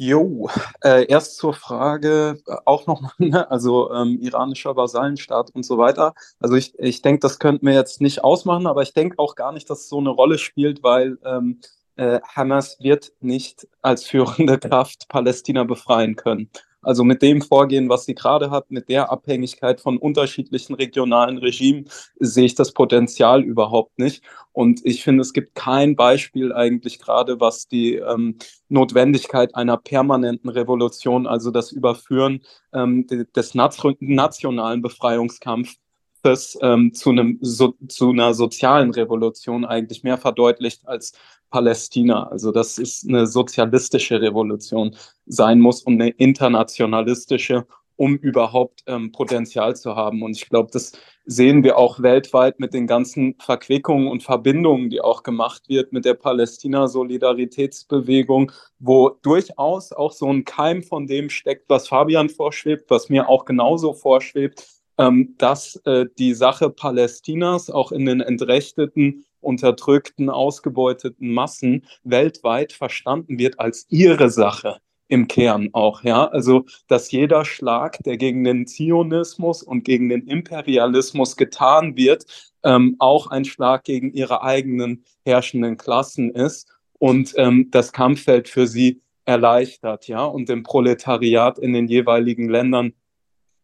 Jo, 0.00 0.48
äh, 0.84 1.06
erst 1.06 1.38
zur 1.38 1.54
Frage 1.54 2.40
äh, 2.46 2.56
auch 2.64 2.86
nochmal, 2.86 3.10
ne? 3.18 3.50
also 3.50 3.92
ähm, 3.92 4.20
iranischer 4.20 4.76
Vasallenstaat 4.76 5.50
und 5.50 5.64
so 5.64 5.76
weiter. 5.76 6.14
Also 6.38 6.54
ich, 6.54 6.78
ich 6.78 7.02
denke, 7.02 7.18
das 7.18 7.40
könnten 7.40 7.66
wir 7.66 7.74
jetzt 7.74 8.00
nicht 8.00 8.22
ausmachen, 8.22 8.68
aber 8.68 8.82
ich 8.82 8.94
denke 8.94 9.18
auch 9.18 9.34
gar 9.34 9.50
nicht, 9.50 9.68
dass 9.68 9.80
es 9.80 9.88
so 9.88 9.98
eine 9.98 10.10
Rolle 10.10 10.38
spielt, 10.38 10.84
weil 10.84 11.18
ähm, 11.24 11.60
äh, 11.98 12.20
Hamas 12.34 12.78
wird 12.80 13.12
nicht 13.20 13.66
als 13.82 14.04
führende 14.04 14.58
Kraft 14.58 15.08
Palästina 15.08 15.64
befreien 15.64 16.16
können. 16.16 16.48
Also 16.80 17.02
mit 17.02 17.22
dem 17.22 17.42
Vorgehen, 17.42 17.88
was 17.88 18.04
sie 18.04 18.14
gerade 18.14 18.50
hat, 18.50 18.70
mit 18.70 18.88
der 18.88 19.10
Abhängigkeit 19.10 19.80
von 19.80 19.98
unterschiedlichen 19.98 20.74
regionalen 20.74 21.38
Regimen, 21.38 21.88
sehe 22.20 22.46
ich 22.46 22.54
das 22.54 22.72
Potenzial 22.72 23.42
überhaupt 23.42 23.98
nicht. 23.98 24.22
Und 24.52 24.80
ich 24.84 25.02
finde, 25.02 25.22
es 25.22 25.32
gibt 25.32 25.56
kein 25.56 25.96
Beispiel 25.96 26.52
eigentlich 26.52 27.00
gerade, 27.00 27.40
was 27.40 27.66
die 27.66 27.96
ähm, 27.96 28.38
Notwendigkeit 28.68 29.56
einer 29.56 29.76
permanenten 29.76 30.50
Revolution, 30.50 31.26
also 31.26 31.50
das 31.50 31.72
Überführen 31.72 32.42
ähm, 32.72 33.06
des 33.08 33.54
nationalen 33.54 34.80
Befreiungskampfs 34.80 35.78
das 36.28 36.56
ähm, 36.62 36.94
zu, 36.94 37.10
einem, 37.10 37.38
so, 37.40 37.74
zu 37.88 38.10
einer 38.10 38.34
sozialen 38.34 38.92
Revolution 38.92 39.64
eigentlich 39.64 40.04
mehr 40.04 40.18
verdeutlicht 40.18 40.86
als 40.86 41.12
Palästina. 41.50 42.28
Also 42.28 42.52
dass 42.52 42.78
es 42.78 43.04
eine 43.08 43.26
sozialistische 43.26 44.20
Revolution 44.20 44.94
sein 45.26 45.58
muss 45.60 45.82
und 45.82 46.00
eine 46.00 46.10
internationalistische, 46.10 47.66
um 47.96 48.16
überhaupt 48.16 48.84
ähm, 48.86 49.10
Potenzial 49.12 49.74
zu 49.74 49.96
haben. 49.96 50.22
Und 50.22 50.36
ich 50.36 50.48
glaube, 50.48 50.70
das 50.72 50.92
sehen 51.24 51.64
wir 51.64 51.76
auch 51.76 52.00
weltweit 52.00 52.60
mit 52.60 52.72
den 52.72 52.86
ganzen 52.86 53.34
Verquickungen 53.38 54.08
und 54.08 54.22
Verbindungen, 54.22 54.88
die 54.88 55.00
auch 55.00 55.22
gemacht 55.22 55.68
wird 55.68 55.92
mit 55.92 56.04
der 56.04 56.14
Palästina-Solidaritätsbewegung, 56.14 58.52
wo 58.78 59.10
durchaus 59.22 59.92
auch 59.92 60.12
so 60.12 60.32
ein 60.32 60.44
Keim 60.44 60.82
von 60.82 61.06
dem 61.06 61.28
steckt, 61.28 61.68
was 61.68 61.88
Fabian 61.88 62.28
vorschwebt, 62.28 62.88
was 62.88 63.08
mir 63.08 63.28
auch 63.28 63.44
genauso 63.44 63.92
vorschwebt, 63.92 64.77
ähm, 64.98 65.34
dass 65.38 65.76
äh, 65.84 66.06
die 66.18 66.34
Sache 66.34 66.70
Palästinas 66.70 67.70
auch 67.70 67.92
in 67.92 68.04
den 68.04 68.20
entrechteten, 68.20 69.24
unterdrückten, 69.40 70.28
ausgebeuteten 70.30 71.32
Massen 71.32 71.84
weltweit 72.02 72.72
verstanden 72.72 73.38
wird 73.38 73.60
als 73.60 73.86
ihre 73.88 74.30
Sache 74.30 74.78
im 75.08 75.26
Kern 75.26 75.70
auch, 75.72 76.02
ja. 76.04 76.26
Also, 76.26 76.66
dass 76.86 77.10
jeder 77.10 77.44
Schlag, 77.44 77.98
der 78.04 78.18
gegen 78.18 78.44
den 78.44 78.66
Zionismus 78.66 79.62
und 79.62 79.84
gegen 79.84 80.08
den 80.10 80.26
Imperialismus 80.26 81.36
getan 81.36 81.96
wird, 81.96 82.26
ähm, 82.62 82.96
auch 82.98 83.28
ein 83.28 83.44
Schlag 83.44 83.84
gegen 83.84 84.12
ihre 84.12 84.42
eigenen 84.42 85.04
herrschenden 85.24 85.78
Klassen 85.78 86.30
ist 86.30 86.68
und 86.98 87.32
ähm, 87.36 87.68
das 87.70 87.92
Kampffeld 87.92 88.48
für 88.48 88.66
sie 88.66 89.00
erleichtert, 89.24 90.08
ja, 90.08 90.24
und 90.24 90.48
dem 90.48 90.62
Proletariat 90.62 91.58
in 91.58 91.72
den 91.72 91.86
jeweiligen 91.86 92.48
Ländern 92.48 92.92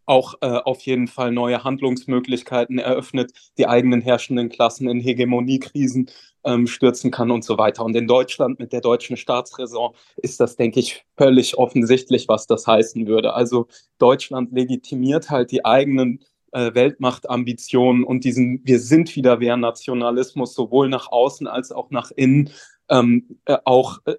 auch 0.07 0.35
äh, 0.41 0.47
auf 0.47 0.83
jeden 0.83 1.09
Fall 1.09 1.33
neue 1.33 1.65
Handlungsmöglichkeiten 1.65 2.79
eröffnet, 2.79 3.33
die 3.59 3.67
eigenen 3.67 4.01
herrschenden 4.01 4.49
Klassen 4.49 4.89
in 4.89 5.01
Hegemoniekrisen 5.01 6.11
ähm, 6.45 6.67
stürzen 6.67 7.11
kann 7.11 7.31
und 7.31 7.45
so 7.45 7.59
weiter. 7.59 7.85
Und 7.85 7.97
in 7.97 8.07
Deutschland 8.07 8.59
mit 8.59 8.73
der 8.73 8.81
deutschen 8.81 9.17
Staatsräson 9.17 9.93
ist 10.17 10.41
das, 10.41 10.57
denke 10.57 10.81
ich, 10.81 11.05
völlig 11.17 11.57
offensichtlich, 11.59 12.29
was 12.29 12.47
das 12.47 12.67
heißen 12.67 13.07
würde. 13.07 13.35
Also 13.35 13.67
Deutschland 13.99 14.53
legitimiert 14.53 15.31
halt 15.31 15.51
die 15.51 15.65
eigenen 15.65 16.21
äh, 16.53 16.75
Weltmachtambitionen 16.75 18.05
und 18.05 18.25
diesen 18.25 18.61
Wir 18.65 18.79
sind 18.79 19.17
wieder 19.17 19.41
wer 19.41 19.57
Nationalismus 19.57 20.55
sowohl 20.55 20.89
nach 20.89 21.11
außen 21.11 21.47
als 21.47 21.73
auch 21.73 21.91
nach 21.91 22.11
innen 22.13 22.51
ähm, 22.91 23.39
äh, 23.47 23.57
auch 23.65 23.99
äh, 24.05 24.15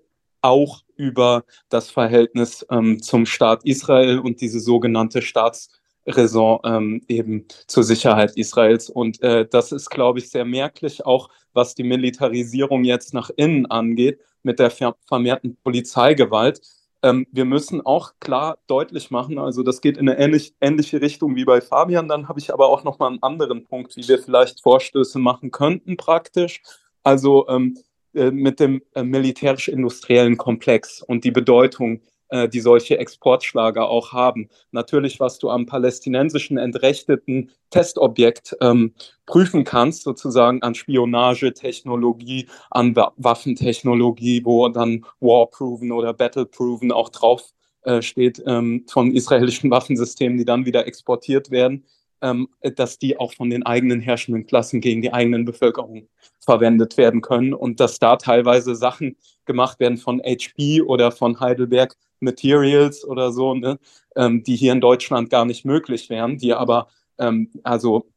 auch 0.45 0.81
über 0.95 1.43
das 1.69 1.89
Verhältnis 1.89 2.65
ähm, 2.69 3.01
zum 3.01 3.25
Staat 3.25 3.65
Israel 3.65 4.19
und 4.19 4.41
diese 4.41 4.59
sogenannte 4.59 5.21
Staatsräson 5.21 6.59
ähm, 6.63 7.01
eben 7.07 7.45
zur 7.67 7.83
Sicherheit 7.83 8.37
Israels. 8.37 8.89
Und 8.89 9.21
äh, 9.21 9.47
das 9.49 9.71
ist, 9.71 9.89
glaube 9.89 10.19
ich, 10.19 10.29
sehr 10.29 10.45
merklich, 10.45 11.05
auch 11.05 11.29
was 11.53 11.75
die 11.75 11.83
Militarisierung 11.83 12.83
jetzt 12.83 13.13
nach 13.13 13.29
innen 13.35 13.65
angeht, 13.65 14.19
mit 14.43 14.59
der 14.59 14.71
vermehrten 14.71 15.57
Polizeigewalt. 15.63 16.61
Ähm, 17.01 17.27
wir 17.31 17.45
müssen 17.45 17.85
auch 17.85 18.13
klar 18.19 18.57
deutlich 18.67 19.11
machen, 19.11 19.37
also 19.37 19.63
das 19.63 19.81
geht 19.81 19.97
in 19.97 20.07
eine 20.07 20.17
ähnlich, 20.17 20.53
ähnliche 20.61 21.01
Richtung 21.01 21.35
wie 21.35 21.45
bei 21.45 21.59
Fabian. 21.59 22.07
Dann 22.07 22.29
habe 22.29 22.39
ich 22.39 22.53
aber 22.53 22.69
auch 22.69 22.83
noch 22.83 22.99
mal 22.99 23.07
einen 23.07 23.23
anderen 23.23 23.65
Punkt, 23.65 23.97
wie 23.97 24.07
wir 24.07 24.19
vielleicht 24.19 24.61
Vorstöße 24.61 25.19
machen 25.19 25.51
könnten 25.51 25.97
praktisch. 25.97 26.61
Also 27.03 27.47
ähm, 27.49 27.77
äh, 28.15 28.31
mit 28.31 28.59
dem 28.59 28.81
äh, 28.93 29.03
militärisch-industriellen 29.03 30.37
Komplex 30.37 31.01
und 31.01 31.23
die 31.23 31.31
Bedeutung, 31.31 32.01
äh, 32.29 32.49
die 32.49 32.59
solche 32.59 32.97
Exportschlager 32.97 33.87
auch 33.87 34.11
haben. 34.11 34.49
Natürlich, 34.71 35.19
was 35.19 35.37
du 35.37 35.49
am 35.49 35.65
palästinensischen 35.65 36.57
entrechteten 36.57 37.51
Testobjekt 37.69 38.55
ähm, 38.61 38.93
prüfen 39.25 39.63
kannst, 39.63 40.03
sozusagen 40.03 40.61
an 40.63 40.75
Spionagetechnologie, 40.75 42.47
an 42.71 42.95
Waffentechnologie, 42.95 44.43
wo 44.43 44.67
dann 44.69 45.05
War-Proven 45.19 45.91
oder 45.91 46.13
Battle-Proven 46.13 46.91
auch 46.91 47.09
drauf 47.09 47.53
äh, 47.83 48.01
steht 48.01 48.41
ähm, 48.47 48.85
von 48.89 49.13
israelischen 49.13 49.69
Waffensystemen, 49.69 50.37
die 50.37 50.45
dann 50.45 50.65
wieder 50.65 50.87
exportiert 50.87 51.51
werden 51.51 51.85
ähm, 52.25 52.49
dass 52.75 52.97
die 52.97 53.19
auch 53.19 53.33
von 53.33 53.51
den 53.51 53.63
eigenen 53.63 54.01
herrschenden 54.01 54.47
Klassen 54.47 54.81
gegen 54.81 55.01
die 55.03 55.13
eigenen 55.13 55.45
Bevölkerung 55.45 56.07
verwendet 56.39 56.97
werden 56.97 57.21
können 57.21 57.53
und 57.53 57.79
dass 57.79 57.99
da 57.99 58.15
teilweise 58.15 58.75
Sachen 58.75 59.15
gemacht 59.45 59.79
werden 59.79 59.97
von 59.97 60.19
HP 60.21 60.81
oder 60.81 61.11
von 61.11 61.39
Heidelberg 61.39 61.95
Materials 62.19 63.05
oder 63.05 63.31
so, 63.31 63.53
ne, 63.53 63.77
ähm, 64.15 64.41
die 64.43 64.55
hier 64.55 64.71
in 64.71 64.81
Deutschland 64.81 65.29
gar 65.29 65.45
nicht 65.45 65.65
möglich 65.65 66.09
wären, 66.09 66.37
die 66.37 66.53
aber 66.53 66.87
ähm, 67.19 67.51
also 67.63 68.07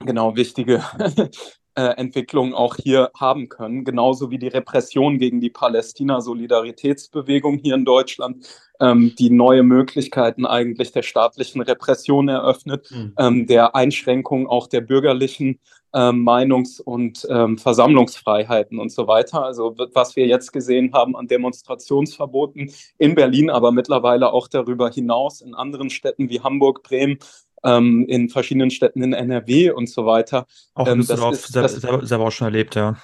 genau 0.00 0.36
wichtige 0.36 0.84
äh, 1.76 1.94
Entwicklungen 1.96 2.54
auch 2.54 2.76
hier 2.76 3.10
haben 3.14 3.48
können, 3.48 3.84
genauso 3.84 4.30
wie 4.30 4.38
die 4.38 4.48
Repression 4.48 5.18
gegen 5.18 5.40
die 5.40 5.50
Palästina-Solidaritätsbewegung 5.50 7.58
hier 7.58 7.74
in 7.74 7.84
Deutschland, 7.84 8.46
ähm, 8.80 9.14
die 9.18 9.30
neue 9.30 9.62
Möglichkeiten 9.62 10.46
eigentlich 10.46 10.92
der 10.92 11.02
staatlichen 11.02 11.60
Repression 11.60 12.28
eröffnet, 12.28 12.90
mhm. 12.90 13.14
ähm, 13.18 13.46
der 13.46 13.74
Einschränkung 13.74 14.48
auch 14.48 14.66
der 14.66 14.80
bürgerlichen 14.80 15.60
ähm, 15.94 16.24
Meinungs- 16.24 16.80
und 16.80 17.26
ähm, 17.30 17.58
Versammlungsfreiheiten 17.58 18.78
und 18.78 18.90
so 18.90 19.06
weiter. 19.06 19.44
Also 19.44 19.74
was 19.94 20.16
wir 20.16 20.26
jetzt 20.26 20.52
gesehen 20.52 20.92
haben 20.92 21.16
an 21.16 21.26
Demonstrationsverboten 21.26 22.70
in 22.98 23.14
Berlin, 23.14 23.50
aber 23.50 23.72
mittlerweile 23.72 24.32
auch 24.32 24.48
darüber 24.48 24.90
hinaus 24.90 25.40
in 25.40 25.54
anderen 25.54 25.90
Städten 25.90 26.28
wie 26.28 26.40
Hamburg, 26.40 26.82
Bremen, 26.82 27.18
ähm, 27.64 28.04
in 28.08 28.28
verschiedenen 28.28 28.70
Städten 28.70 29.02
in 29.02 29.12
NRW 29.12 29.70
und 29.70 29.88
so 29.88 30.06
weiter. 30.06 30.46
Auch 30.74 30.86
ähm, 30.86 31.04
das 31.06 31.20
ist, 31.20 31.52
selber, 31.52 31.68
das, 31.68 32.08
selber 32.08 32.24
auch 32.24 32.32
schon 32.32 32.46
erlebt, 32.46 32.74
ja. 32.74 32.96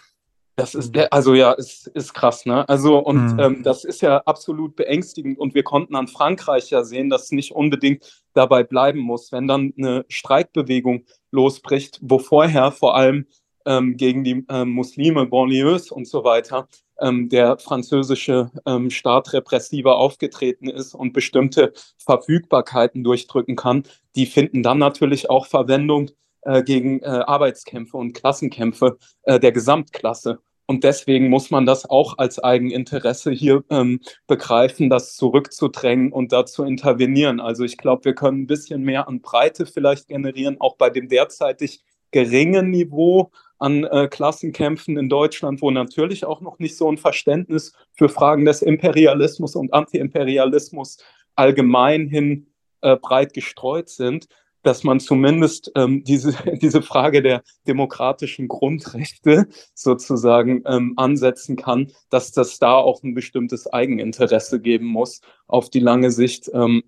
Das 0.56 0.74
ist, 0.74 0.94
also 1.10 1.32
ja, 1.32 1.52
ist, 1.52 1.86
ist 1.88 2.12
krass, 2.12 2.44
ne? 2.44 2.68
Also, 2.68 2.98
und 2.98 3.32
mhm. 3.32 3.40
ähm, 3.40 3.62
das 3.62 3.84
ist 3.84 4.02
ja 4.02 4.18
absolut 4.18 4.76
beängstigend. 4.76 5.38
Und 5.38 5.54
wir 5.54 5.62
konnten 5.62 5.96
an 5.96 6.08
Frankreich 6.08 6.68
ja 6.68 6.84
sehen, 6.84 7.08
dass 7.08 7.24
es 7.24 7.32
nicht 7.32 7.52
unbedingt 7.52 8.22
dabei 8.34 8.62
bleiben 8.62 9.00
muss, 9.00 9.32
wenn 9.32 9.48
dann 9.48 9.72
eine 9.78 10.04
Streikbewegung 10.08 11.06
losbricht, 11.30 12.00
wo 12.02 12.18
vorher 12.18 12.70
vor 12.70 12.94
allem 12.94 13.26
ähm, 13.66 13.96
gegen 13.96 14.24
die 14.24 14.44
ähm, 14.48 14.70
Muslime, 14.70 15.26
Banlieues 15.26 15.90
und 15.90 16.06
so 16.06 16.24
weiter, 16.24 16.68
ähm, 17.00 17.28
der 17.28 17.58
französische 17.58 18.50
ähm, 18.66 18.90
Staat 18.90 19.32
repressiver 19.32 19.96
aufgetreten 19.96 20.68
ist 20.68 20.94
und 20.94 21.12
bestimmte 21.12 21.72
Verfügbarkeiten 21.98 23.04
durchdrücken 23.04 23.56
kann, 23.56 23.84
die 24.14 24.26
finden 24.26 24.62
dann 24.62 24.78
natürlich 24.78 25.28
auch 25.30 25.46
Verwendung 25.46 26.10
äh, 26.42 26.62
gegen 26.62 27.00
äh, 27.00 27.06
Arbeitskämpfe 27.06 27.96
und 27.96 28.14
Klassenkämpfe 28.14 28.98
äh, 29.22 29.38
der 29.40 29.52
Gesamtklasse. 29.52 30.40
Und 30.66 30.84
deswegen 30.84 31.28
muss 31.28 31.50
man 31.50 31.66
das 31.66 31.88
auch 31.90 32.18
als 32.18 32.42
Eigeninteresse 32.42 33.30
hier 33.30 33.64
ähm, 33.68 34.00
begreifen, 34.26 34.88
das 34.88 35.16
zurückzudrängen 35.16 36.12
und 36.12 36.32
da 36.32 36.46
zu 36.46 36.64
intervenieren. 36.64 37.40
Also 37.40 37.64
ich 37.64 37.76
glaube, 37.76 38.04
wir 38.06 38.14
können 38.14 38.42
ein 38.42 38.46
bisschen 38.46 38.82
mehr 38.82 39.08
an 39.08 39.20
Breite 39.20 39.66
vielleicht 39.66 40.08
generieren, 40.08 40.60
auch 40.60 40.76
bei 40.76 40.88
dem 40.88 41.08
derzeitig 41.08 41.84
geringen 42.10 42.70
Niveau 42.70 43.30
an 43.62 43.84
äh, 43.84 44.08
Klassenkämpfen 44.08 44.98
in 44.98 45.08
Deutschland, 45.08 45.62
wo 45.62 45.70
natürlich 45.70 46.24
auch 46.24 46.40
noch 46.40 46.58
nicht 46.58 46.76
so 46.76 46.90
ein 46.90 46.98
Verständnis 46.98 47.72
für 47.94 48.08
Fragen 48.08 48.44
des 48.44 48.60
Imperialismus 48.60 49.54
und 49.54 49.72
Antiimperialismus 49.72 50.98
allgemein 51.36 52.08
hin 52.08 52.48
äh, 52.80 52.96
breit 52.96 53.32
gestreut 53.32 53.88
sind, 53.88 54.26
dass 54.62 54.84
man 54.84 55.00
zumindest 55.00 55.72
ähm, 55.76 56.04
diese, 56.04 56.34
diese 56.60 56.82
Frage 56.82 57.22
der 57.22 57.42
demokratischen 57.66 58.48
Grundrechte 58.48 59.46
sozusagen 59.74 60.62
ähm, 60.66 60.94
ansetzen 60.96 61.56
kann, 61.56 61.92
dass 62.10 62.32
das 62.32 62.58
da 62.58 62.74
auch 62.74 63.02
ein 63.02 63.14
bestimmtes 63.14 63.72
Eigeninteresse 63.72 64.60
geben 64.60 64.86
muss 64.86 65.20
auf 65.46 65.70
die 65.70 65.80
lange 65.80 66.10
Sicht. 66.10 66.50
Ähm, 66.52 66.82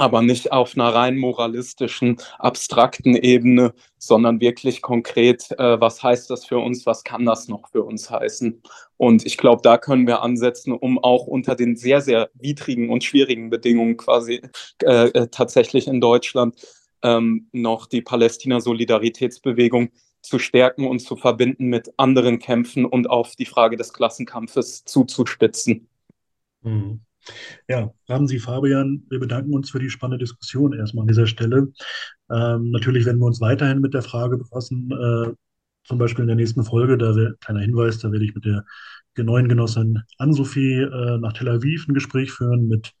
aber 0.00 0.22
nicht 0.22 0.50
auf 0.50 0.74
einer 0.74 0.94
rein 0.94 1.18
moralistischen, 1.18 2.16
abstrakten 2.38 3.14
Ebene, 3.14 3.74
sondern 3.98 4.40
wirklich 4.40 4.80
konkret, 4.80 5.50
äh, 5.58 5.78
was 5.78 6.02
heißt 6.02 6.30
das 6.30 6.46
für 6.46 6.58
uns, 6.58 6.86
was 6.86 7.04
kann 7.04 7.26
das 7.26 7.48
noch 7.48 7.68
für 7.68 7.82
uns 7.82 8.08
heißen. 8.08 8.62
Und 8.96 9.26
ich 9.26 9.36
glaube, 9.36 9.60
da 9.62 9.76
können 9.76 10.06
wir 10.06 10.22
ansetzen, 10.22 10.72
um 10.72 10.98
auch 10.98 11.26
unter 11.26 11.54
den 11.54 11.76
sehr, 11.76 12.00
sehr 12.00 12.30
widrigen 12.32 12.88
und 12.88 13.04
schwierigen 13.04 13.50
Bedingungen 13.50 13.98
quasi 13.98 14.40
äh, 14.82 15.08
äh 15.08 15.28
tatsächlich 15.30 15.86
in 15.86 16.00
Deutschland 16.00 16.56
ähm, 17.02 17.50
noch 17.52 17.84
die 17.84 18.00
Palästina-Solidaritätsbewegung 18.00 19.90
zu 20.22 20.38
stärken 20.38 20.86
und 20.86 21.00
zu 21.00 21.16
verbinden 21.16 21.66
mit 21.66 21.92
anderen 21.98 22.38
Kämpfen 22.38 22.86
und 22.86 23.10
auf 23.10 23.36
die 23.36 23.46
Frage 23.46 23.76
des 23.76 23.92
Klassenkampfes 23.92 24.86
zuzuspitzen. 24.86 25.88
Mhm. 26.62 27.00
Ja, 27.68 27.90
Sie, 28.26 28.38
Fabian, 28.38 29.04
wir 29.08 29.20
bedanken 29.20 29.54
uns 29.54 29.70
für 29.70 29.78
die 29.78 29.90
spannende 29.90 30.24
Diskussion 30.24 30.72
erstmal 30.72 31.02
an 31.02 31.08
dieser 31.08 31.26
Stelle. 31.26 31.72
Ähm, 32.30 32.70
natürlich 32.70 33.06
werden 33.06 33.18
wir 33.18 33.26
uns 33.26 33.40
weiterhin 33.40 33.80
mit 33.80 33.94
der 33.94 34.02
Frage 34.02 34.38
befassen, 34.38 34.90
äh, 34.90 35.32
zum 35.84 35.98
Beispiel 35.98 36.22
in 36.22 36.28
der 36.28 36.36
nächsten 36.36 36.64
Folge, 36.64 36.98
da 36.98 37.14
wär, 37.16 37.34
kleiner 37.40 37.60
Hinweis, 37.60 37.98
da 37.98 38.12
werde 38.12 38.24
ich 38.24 38.34
mit 38.34 38.44
der 38.44 38.64
neuen 39.16 39.48
Genossin 39.48 40.02
Ann-Sophie 40.18 40.80
äh, 40.80 41.18
nach 41.18 41.32
Tel 41.32 41.48
Aviv 41.48 41.86
ein 41.88 41.94
Gespräch 41.94 42.32
führen 42.32 42.68
mit 42.68 42.92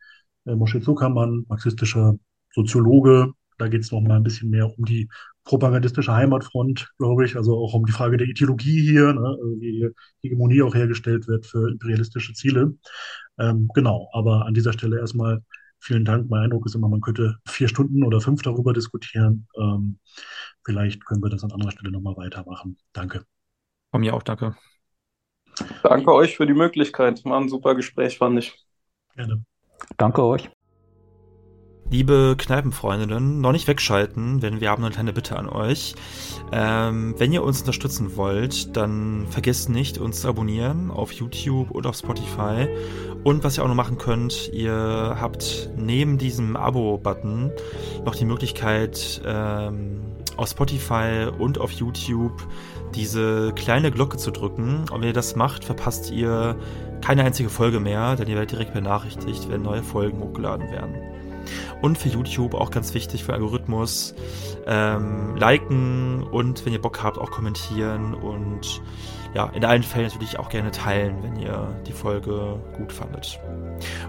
äh, 0.46 0.54
Moshe 0.54 0.80
Zuckermann, 0.80 1.44
marxistischer 1.48 2.18
Soziologe. 2.54 3.32
Da 3.58 3.68
geht 3.68 3.82
es 3.82 3.92
noch 3.92 4.00
mal 4.00 4.16
ein 4.16 4.22
bisschen 4.22 4.50
mehr 4.50 4.66
um 4.66 4.84
die 4.84 5.08
propagandistische 5.50 6.14
Heimatfront, 6.14 6.88
glaube 6.96 7.24
ich, 7.24 7.34
also 7.34 7.58
auch 7.58 7.74
um 7.74 7.84
die 7.84 7.90
Frage 7.90 8.16
der 8.16 8.28
Ideologie 8.28 8.82
hier, 8.82 9.12
ne, 9.12 9.36
also 9.42 9.60
wie 9.60 9.90
Hegemonie 10.22 10.62
auch 10.62 10.76
hergestellt 10.76 11.26
wird 11.26 11.44
für 11.44 11.68
imperialistische 11.72 12.34
Ziele. 12.34 12.76
Ähm, 13.36 13.68
genau, 13.74 14.08
aber 14.12 14.46
an 14.46 14.54
dieser 14.54 14.72
Stelle 14.72 15.00
erstmal 15.00 15.42
vielen 15.80 16.04
Dank. 16.04 16.30
Mein 16.30 16.44
Eindruck 16.44 16.66
ist 16.66 16.76
immer, 16.76 16.88
man 16.88 17.00
könnte 17.00 17.38
vier 17.48 17.66
Stunden 17.66 18.04
oder 18.04 18.20
fünf 18.20 18.42
darüber 18.42 18.72
diskutieren. 18.72 19.48
Ähm, 19.58 19.98
vielleicht 20.64 21.04
können 21.04 21.20
wir 21.20 21.30
das 21.30 21.42
an 21.42 21.50
anderer 21.50 21.72
Stelle 21.72 21.90
nochmal 21.90 22.16
weitermachen. 22.16 22.76
Danke. 22.92 23.24
Von 23.90 24.02
mir 24.02 24.14
auch, 24.14 24.22
danke. 24.22 24.54
Danke 25.82 26.14
euch 26.14 26.36
für 26.36 26.46
die 26.46 26.54
Möglichkeit. 26.54 27.24
War 27.24 27.40
ein 27.40 27.48
super 27.48 27.74
Gespräch, 27.74 28.18
fand 28.18 28.38
ich. 28.38 28.56
Gerne. 29.16 29.42
Danke 29.96 30.22
euch. 30.22 30.48
Liebe 31.90 32.36
Kneipenfreundinnen, 32.38 33.40
noch 33.40 33.50
nicht 33.50 33.66
wegschalten, 33.66 34.38
denn 34.38 34.60
wir 34.60 34.70
haben 34.70 34.84
eine 34.84 34.94
kleine 34.94 35.12
Bitte 35.12 35.36
an 35.36 35.48
euch. 35.48 35.96
Ähm, 36.52 37.16
wenn 37.18 37.32
ihr 37.32 37.42
uns 37.42 37.60
unterstützen 37.60 38.16
wollt, 38.16 38.76
dann 38.76 39.26
vergesst 39.28 39.70
nicht, 39.70 39.98
uns 39.98 40.20
zu 40.20 40.28
abonnieren 40.28 40.92
auf 40.92 41.10
YouTube 41.10 41.72
oder 41.72 41.90
auf 41.90 41.96
Spotify. 41.96 42.68
Und 43.24 43.42
was 43.42 43.58
ihr 43.58 43.64
auch 43.64 43.68
noch 43.68 43.74
machen 43.74 43.98
könnt, 43.98 44.52
ihr 44.52 45.16
habt 45.20 45.70
neben 45.76 46.16
diesem 46.16 46.54
Abo-Button 46.56 47.50
noch 48.04 48.14
die 48.14 48.24
Möglichkeit, 48.24 49.20
ähm, 49.26 50.00
auf 50.36 50.48
Spotify 50.48 51.26
und 51.36 51.58
auf 51.58 51.72
YouTube 51.72 52.46
diese 52.94 53.52
kleine 53.56 53.90
Glocke 53.90 54.16
zu 54.16 54.30
drücken. 54.30 54.84
Und 54.90 55.00
wenn 55.00 55.08
ihr 55.08 55.12
das 55.12 55.34
macht, 55.34 55.64
verpasst 55.64 56.12
ihr 56.12 56.56
keine 57.00 57.24
einzige 57.24 57.48
Folge 57.48 57.80
mehr, 57.80 58.14
denn 58.14 58.28
ihr 58.28 58.36
werdet 58.36 58.52
direkt 58.52 58.74
benachrichtigt, 58.74 59.48
wenn 59.50 59.62
neue 59.62 59.82
Folgen 59.82 60.20
hochgeladen 60.20 60.70
werden. 60.70 61.09
Und 61.82 61.98
für 61.98 62.08
YouTube 62.08 62.54
auch 62.54 62.70
ganz 62.70 62.94
wichtig 62.94 63.24
für 63.24 63.32
Algorithmus. 63.32 64.14
Ähm, 64.66 65.36
liken 65.36 66.22
und 66.22 66.64
wenn 66.64 66.72
ihr 66.72 66.80
Bock 66.80 67.02
habt, 67.02 67.18
auch 67.18 67.30
kommentieren 67.30 68.14
und 68.14 68.82
ja, 69.34 69.46
in 69.54 69.64
allen 69.64 69.82
Fällen 69.82 70.08
natürlich 70.08 70.38
auch 70.38 70.48
gerne 70.48 70.70
teilen, 70.70 71.22
wenn 71.22 71.36
ihr 71.36 71.68
die 71.86 71.92
Folge 71.92 72.58
gut 72.76 72.92
fandet. 72.92 73.38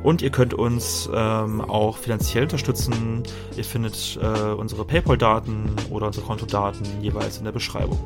Und 0.04 0.22
ihr 0.22 0.32
könnt 0.32 0.54
uns 0.54 1.10
ähm, 1.14 1.62
auch 1.62 1.98
finanziell 1.98 2.44
unterstützen. 2.44 3.24
Ihr 3.56 3.64
findet 3.64 4.20
äh, 4.22 4.52
unsere 4.52 4.84
PayPal-Daten 4.84 5.76
oder 5.92 6.08
unsere 6.08 6.26
Kontodaten 6.26 6.86
jeweils 7.02 7.38
in 7.38 7.46
der 7.46 7.52
Beschreibung. 7.52 8.00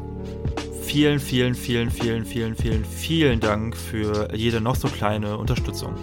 Vielen, 0.83 1.19
vielen, 1.19 1.55
vielen, 1.55 1.89
vielen, 1.89 2.25
vielen, 2.25 2.55
vielen, 2.55 2.85
vielen 2.85 3.39
Dank 3.39 3.75
für 3.75 4.33
jede 4.35 4.61
noch 4.61 4.75
so 4.75 4.87
kleine 4.87 5.37
Unterstützung. 5.37 5.95